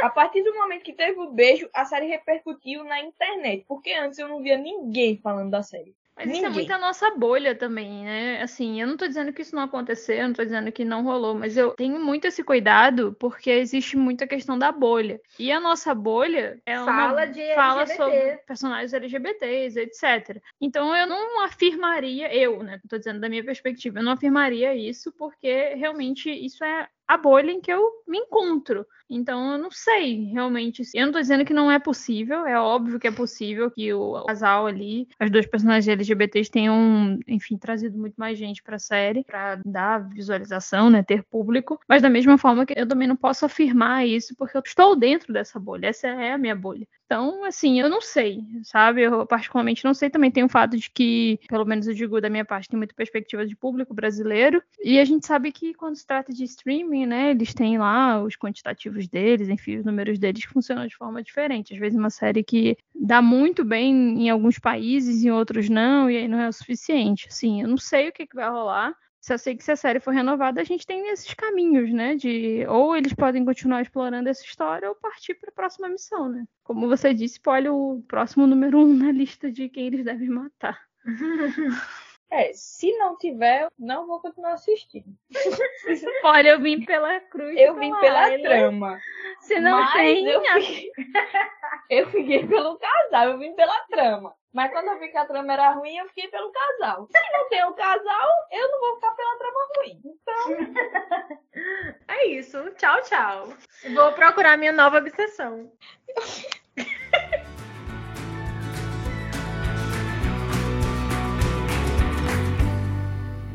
A 0.00 0.08
partir 0.08 0.42
do 0.42 0.54
momento 0.54 0.84
que 0.84 0.92
teve 0.92 1.18
o 1.18 1.32
beijo, 1.32 1.68
a 1.74 1.84
série 1.84 2.06
repercutiu 2.06 2.84
na 2.84 3.00
internet. 3.00 3.64
Porque 3.66 3.92
antes 3.92 4.18
eu 4.18 4.28
não 4.28 4.40
via 4.40 4.56
ninguém 4.56 5.18
falando 5.18 5.50
da 5.50 5.62
série. 5.62 5.94
Mas 6.20 6.28
isso 6.28 6.38
é 6.40 6.48
Ninguém. 6.48 6.52
muito 6.52 6.72
a 6.72 6.78
nossa 6.78 7.10
bolha 7.12 7.54
também, 7.54 8.04
né? 8.04 8.42
Assim, 8.42 8.80
eu 8.80 8.86
não 8.86 8.96
tô 8.96 9.06
dizendo 9.06 9.32
que 9.32 9.40
isso 9.40 9.56
não 9.56 9.62
aconteceu, 9.62 10.16
eu 10.16 10.28
não 10.28 10.34
tô 10.34 10.44
dizendo 10.44 10.70
que 10.70 10.84
não 10.84 11.02
rolou, 11.02 11.34
mas 11.34 11.56
eu 11.56 11.70
tenho 11.70 11.98
muito 11.98 12.26
esse 12.26 12.44
cuidado 12.44 13.16
porque 13.18 13.50
existe 13.50 13.96
muita 13.96 14.26
questão 14.26 14.58
da 14.58 14.70
bolha. 14.70 15.18
E 15.38 15.50
a 15.50 15.58
nossa 15.58 15.94
bolha 15.94 16.60
é 16.66 16.78
uma 16.78 16.86
Fala 16.92 17.24
de 17.24 17.54
fala 17.54 17.86
sobre 17.86 18.36
personagens 18.46 18.92
LGBTs, 18.92 19.80
etc. 19.80 20.42
Então 20.60 20.94
eu 20.94 21.06
não 21.06 21.42
afirmaria, 21.42 22.34
eu, 22.34 22.62
né? 22.62 22.78
Tô 22.86 22.98
dizendo 22.98 23.20
da 23.20 23.28
minha 23.28 23.44
perspectiva, 23.44 24.00
eu 24.00 24.02
não 24.02 24.12
afirmaria 24.12 24.74
isso 24.74 25.10
porque 25.12 25.74
realmente 25.74 26.30
isso 26.30 26.62
é 26.62 26.86
a 27.10 27.16
bolha 27.16 27.50
em 27.50 27.60
que 27.60 27.72
eu 27.72 27.90
me 28.06 28.18
encontro. 28.18 28.86
Então 29.10 29.54
eu 29.54 29.58
não 29.58 29.70
sei 29.72 30.26
realmente. 30.26 30.82
Eu 30.94 31.06
não 31.06 31.12
tô 31.12 31.20
dizendo 31.20 31.44
que 31.44 31.52
não 31.52 31.68
é 31.68 31.76
possível, 31.76 32.46
é 32.46 32.56
óbvio 32.56 33.00
que 33.00 33.08
é 33.08 33.10
possível 33.10 33.68
que 33.68 33.92
o 33.92 34.24
casal 34.26 34.64
ali, 34.64 35.08
as 35.18 35.28
duas 35.28 35.44
personagens 35.44 35.88
LGBTs 35.88 36.48
tenham, 36.48 37.18
enfim, 37.26 37.58
trazido 37.58 37.98
muito 37.98 38.14
mais 38.14 38.38
gente 38.38 38.62
pra 38.62 38.78
série, 38.78 39.24
pra 39.24 39.56
dar 39.66 40.08
visualização, 40.08 40.88
né, 40.88 41.02
ter 41.02 41.24
público, 41.24 41.80
mas 41.88 42.00
da 42.00 42.08
mesma 42.08 42.38
forma 42.38 42.64
que 42.64 42.74
eu 42.76 42.86
também 42.86 43.08
não 43.08 43.16
posso 43.16 43.44
afirmar 43.44 44.06
isso 44.06 44.32
porque 44.38 44.56
eu 44.56 44.62
estou 44.64 44.94
dentro 44.94 45.32
dessa 45.32 45.58
bolha, 45.58 45.88
essa 45.88 46.06
é 46.06 46.32
a 46.32 46.38
minha 46.38 46.54
bolha. 46.54 46.86
Então, 47.10 47.42
assim, 47.42 47.80
eu 47.80 47.88
não 47.88 48.00
sei, 48.00 48.44
sabe? 48.62 49.02
Eu 49.02 49.26
particularmente 49.26 49.84
não 49.84 49.92
sei. 49.92 50.08
Também 50.08 50.30
tem 50.30 50.44
o 50.44 50.48
fato 50.48 50.76
de 50.76 50.88
que, 50.88 51.40
pelo 51.48 51.64
menos 51.64 51.88
eu 51.88 51.92
digo 51.92 52.20
da 52.20 52.30
minha 52.30 52.44
parte, 52.44 52.68
tem 52.68 52.78
muita 52.78 52.94
perspectiva 52.94 53.44
de 53.44 53.56
público 53.56 53.92
brasileiro. 53.92 54.62
E 54.80 54.96
a 54.96 55.04
gente 55.04 55.26
sabe 55.26 55.50
que 55.50 55.74
quando 55.74 55.96
se 55.96 56.06
trata 56.06 56.32
de 56.32 56.44
streaming, 56.44 57.06
né, 57.06 57.32
eles 57.32 57.52
têm 57.52 57.78
lá 57.78 58.22
os 58.22 58.36
quantitativos 58.36 59.08
deles, 59.08 59.48
enfim, 59.48 59.78
os 59.78 59.84
números 59.84 60.20
deles 60.20 60.46
que 60.46 60.52
funcionam 60.52 60.86
de 60.86 60.94
forma 60.96 61.20
diferente. 61.20 61.74
Às 61.74 61.80
vezes 61.80 61.98
uma 61.98 62.10
série 62.10 62.44
que 62.44 62.76
dá 62.94 63.20
muito 63.20 63.64
bem 63.64 63.92
em 63.92 64.30
alguns 64.30 64.60
países, 64.60 65.24
em 65.24 65.32
outros 65.32 65.68
não, 65.68 66.08
e 66.08 66.16
aí 66.16 66.28
não 66.28 66.38
é 66.38 66.48
o 66.48 66.52
suficiente. 66.52 67.26
Assim, 67.28 67.60
eu 67.62 67.66
não 67.66 67.76
sei 67.76 68.10
o 68.10 68.12
que, 68.12 68.24
que 68.24 68.36
vai 68.36 68.48
rolar. 68.48 68.94
Só 69.20 69.36
sei 69.36 69.54
que 69.54 69.62
se 69.62 69.70
a 69.70 69.76
série 69.76 70.00
for 70.00 70.12
renovada, 70.12 70.60
a 70.60 70.64
gente 70.64 70.86
tem 70.86 71.08
esses 71.10 71.34
caminhos, 71.34 71.92
né? 71.92 72.16
De 72.16 72.64
ou 72.68 72.96
eles 72.96 73.12
podem 73.12 73.44
continuar 73.44 73.82
explorando 73.82 74.28
essa 74.28 74.44
história 74.44 74.88
ou 74.88 74.94
partir 74.94 75.34
para 75.34 75.50
a 75.50 75.54
próxima 75.54 75.88
missão, 75.88 76.28
né? 76.28 76.44
Como 76.64 76.88
você 76.88 77.12
disse, 77.12 77.38
olha 77.46 77.72
o 77.72 78.02
próximo 78.08 78.46
número 78.46 78.78
um 78.78 78.94
na 78.94 79.12
lista 79.12 79.52
de 79.52 79.68
quem 79.68 79.86
eles 79.86 80.04
devem 80.04 80.28
matar. 80.28 80.80
É, 82.30 82.52
se 82.52 82.96
não 82.96 83.16
tiver, 83.18 83.62
eu 83.62 83.72
não 83.78 84.06
vou 84.06 84.20
continuar 84.20 84.52
assistindo. 84.52 85.04
Olha, 86.22 86.50
eu 86.50 86.60
vim 86.60 86.84
pela 86.84 87.18
cruz. 87.20 87.58
Eu 87.58 87.74
vim 87.74 87.92
pela 87.96 88.38
trama. 88.38 89.00
Se 89.40 89.58
não 89.58 89.80
Mas 89.80 89.92
tem. 89.94 90.26
eu 90.28 90.40
fiquei... 90.40 90.92
eu 91.90 92.10
fiquei 92.10 92.46
pelo 92.46 92.78
casal, 92.78 93.30
eu 93.30 93.38
vim 93.38 93.52
pela 93.54 93.78
trama. 93.86 94.34
Mas 94.52 94.72
quando 94.72 94.88
eu 94.88 94.98
vi 94.98 95.08
que 95.08 95.16
a 95.16 95.24
trama 95.24 95.52
era 95.52 95.72
ruim, 95.72 95.96
eu 95.96 96.08
fiquei 96.08 96.28
pelo 96.28 96.52
casal. 96.52 97.08
Se 97.10 97.32
não 97.32 97.48
tem 97.48 97.64
o 97.64 97.74
casal, 97.74 98.28
eu 98.52 98.70
não 98.70 98.80
vou 98.80 98.94
ficar 98.96 99.12
pela 99.12 99.38
trama 99.38 99.60
ruim. 99.76 100.00
Então, 100.04 101.40
É 102.08 102.26
isso. 102.26 102.70
Tchau, 102.72 103.00
tchau. 103.02 103.48
Vou 103.94 104.12
procurar 104.12 104.56
minha 104.56 104.72
nova 104.72 104.98
obsessão. 104.98 105.72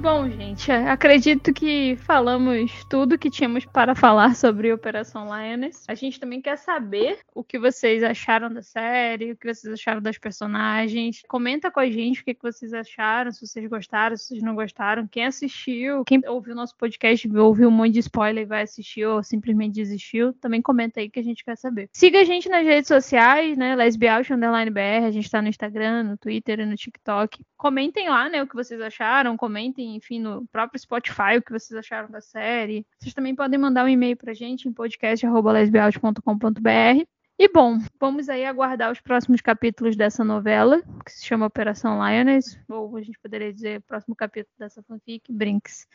Bom, 0.06 0.30
gente, 0.30 0.72
acredito 0.72 1.52
que 1.52 1.96
falamos 1.96 2.72
tudo 2.88 3.18
que 3.18 3.28
tínhamos 3.28 3.66
para 3.66 3.96
falar 3.96 4.36
sobre 4.36 4.72
Operação 4.72 5.26
Lioness. 5.26 5.84
A 5.88 5.96
gente 5.96 6.20
também 6.20 6.40
quer 6.40 6.60
saber 6.60 7.18
o 7.34 7.44
que 7.44 7.58
vocês 7.58 8.04
acharam 8.04 8.54
da 8.54 8.62
série, 8.62 9.32
o 9.32 9.36
que 9.36 9.52
vocês 9.52 9.74
acharam 9.74 10.00
das 10.00 10.20
personagens. 10.20 11.24
Comenta 11.28 11.72
com 11.72 11.80
a 11.80 11.90
gente 11.90 12.22
o 12.22 12.24
que 12.24 12.38
vocês 12.40 12.72
acharam, 12.72 13.32
se 13.32 13.48
vocês 13.48 13.68
gostaram, 13.68 14.16
se 14.16 14.28
vocês 14.28 14.44
não 14.44 14.54
gostaram. 14.54 15.08
Quem 15.08 15.26
assistiu, 15.26 16.04
quem 16.06 16.22
ouviu 16.28 16.54
nosso 16.54 16.78
podcast, 16.78 17.28
ouviu 17.36 17.70
um 17.70 17.72
monte 17.72 17.94
de 17.94 18.02
spoiler 18.02 18.44
e 18.44 18.48
vai 18.48 18.62
assistir 18.62 19.08
ou 19.08 19.24
simplesmente 19.24 19.74
desistiu, 19.74 20.34
também 20.34 20.62
comenta 20.62 21.00
aí 21.00 21.10
que 21.10 21.20
a 21.20 21.24
gente 21.24 21.44
quer 21.44 21.58
saber. 21.58 21.90
Siga 21.92 22.20
a 22.22 22.24
gente 22.24 22.48
nas 22.48 22.64
redes 22.64 22.90
sociais, 22.90 23.58
né? 23.58 23.76
Lesbiauch 23.76 24.32
Underline 24.32 24.70
BR, 24.70 25.08
a 25.08 25.12
gente 25.12 25.32
tá 25.32 25.42
no 25.42 25.48
Instagram, 25.48 26.04
no 26.04 26.16
Twitter 26.16 26.60
e 26.60 26.66
no 26.68 26.76
TikTok. 26.76 27.44
Comentem 27.58 28.08
lá, 28.08 28.30
né, 28.30 28.44
o 28.44 28.48
que 28.48 28.54
vocês 28.54 28.80
acharam, 28.80 29.36
comentem, 29.36 29.95
enfim, 29.96 30.20
no 30.20 30.46
próprio 30.48 30.80
Spotify 30.80 31.38
o 31.38 31.42
que 31.42 31.52
vocês 31.52 31.78
acharam 31.78 32.10
da 32.10 32.22
série. 32.22 32.86
Vocês 33.00 33.14
também 33.14 33.36
podem 33.36 33.60
mandar 33.60 33.86
um 33.86 33.90
e-mail 33.90 34.18
pra 34.18 34.34
gente 34.34 34.68
em 34.68 34.74
podcast@lesbiauch.com.br. 34.74 37.06
E 37.38 37.50
bom, 37.50 37.80
vamos 38.00 38.30
aí 38.30 38.46
aguardar 38.46 38.90
os 38.90 39.02
próximos 39.02 39.42
capítulos 39.42 39.98
dessa 39.98 40.24
novela, 40.24 40.82
que 41.04 41.12
se 41.12 41.26
chama 41.26 41.46
Operação 41.46 42.00
Lioness, 42.02 42.58
ou 42.70 42.96
a 42.96 43.02
gente 43.02 43.20
poderia 43.20 43.52
dizer 43.52 43.82
próximo 43.82 44.16
capítulo 44.16 44.54
dessa 44.58 44.82
fanfic, 44.84 45.34
Brinks. 45.34 45.86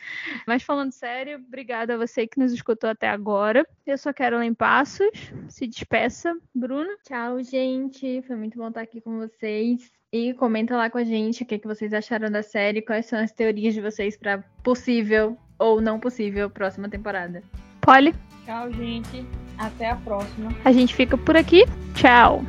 Mas 0.46 0.62
falando 0.62 0.92
sério, 0.92 1.38
obrigada 1.38 1.94
a 1.94 1.96
você 1.96 2.26
que 2.26 2.38
nos 2.38 2.52
escutou 2.52 2.90
até 2.90 3.08
agora. 3.08 3.66
Eu 3.86 3.96
sou 3.96 4.12
Carolyn 4.12 4.52
Passos, 4.52 5.32
se 5.48 5.66
despeça, 5.66 6.36
Bruna. 6.54 6.94
Tchau, 7.04 7.42
gente. 7.42 8.20
Foi 8.26 8.36
muito 8.36 8.58
bom 8.58 8.68
estar 8.68 8.82
aqui 8.82 9.00
com 9.00 9.16
vocês. 9.16 9.99
E 10.12 10.34
comenta 10.34 10.76
lá 10.76 10.90
com 10.90 10.98
a 10.98 11.04
gente 11.04 11.44
o 11.44 11.46
que, 11.46 11.56
que 11.56 11.68
vocês 11.68 11.94
acharam 11.94 12.28
da 12.28 12.42
série, 12.42 12.82
quais 12.82 13.06
são 13.06 13.16
as 13.20 13.30
teorias 13.30 13.74
de 13.74 13.80
vocês 13.80 14.16
para 14.16 14.38
possível 14.60 15.38
ou 15.56 15.80
não 15.80 16.00
possível 16.00 16.50
próxima 16.50 16.88
temporada. 16.88 17.44
Polly, 17.80 18.12
tchau, 18.44 18.72
gente. 18.72 19.24
Até 19.56 19.90
a 19.90 19.94
próxima. 19.94 20.50
a 20.64 20.72
gente 20.72 20.96
fica 20.96 21.16
por 21.16 21.36
aqui. 21.36 21.64
Tchau! 21.94 22.44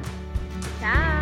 Tchau! 0.80 1.22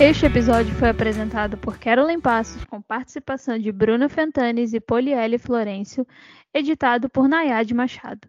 Este 0.00 0.26
episódio 0.26 0.74
foi 0.74 0.88
apresentado 0.88 1.56
por 1.56 1.78
Carolyn 1.78 2.20
Passos, 2.20 2.64
com 2.64 2.82
participação 2.82 3.56
de 3.56 3.70
Bruna 3.70 4.08
Fentanes 4.08 4.72
e 4.72 4.80
Poliele 4.80 5.38
Florencio, 5.38 6.04
editado 6.52 7.08
por 7.08 7.28
Nayade 7.28 7.72
Machado. 7.72 8.28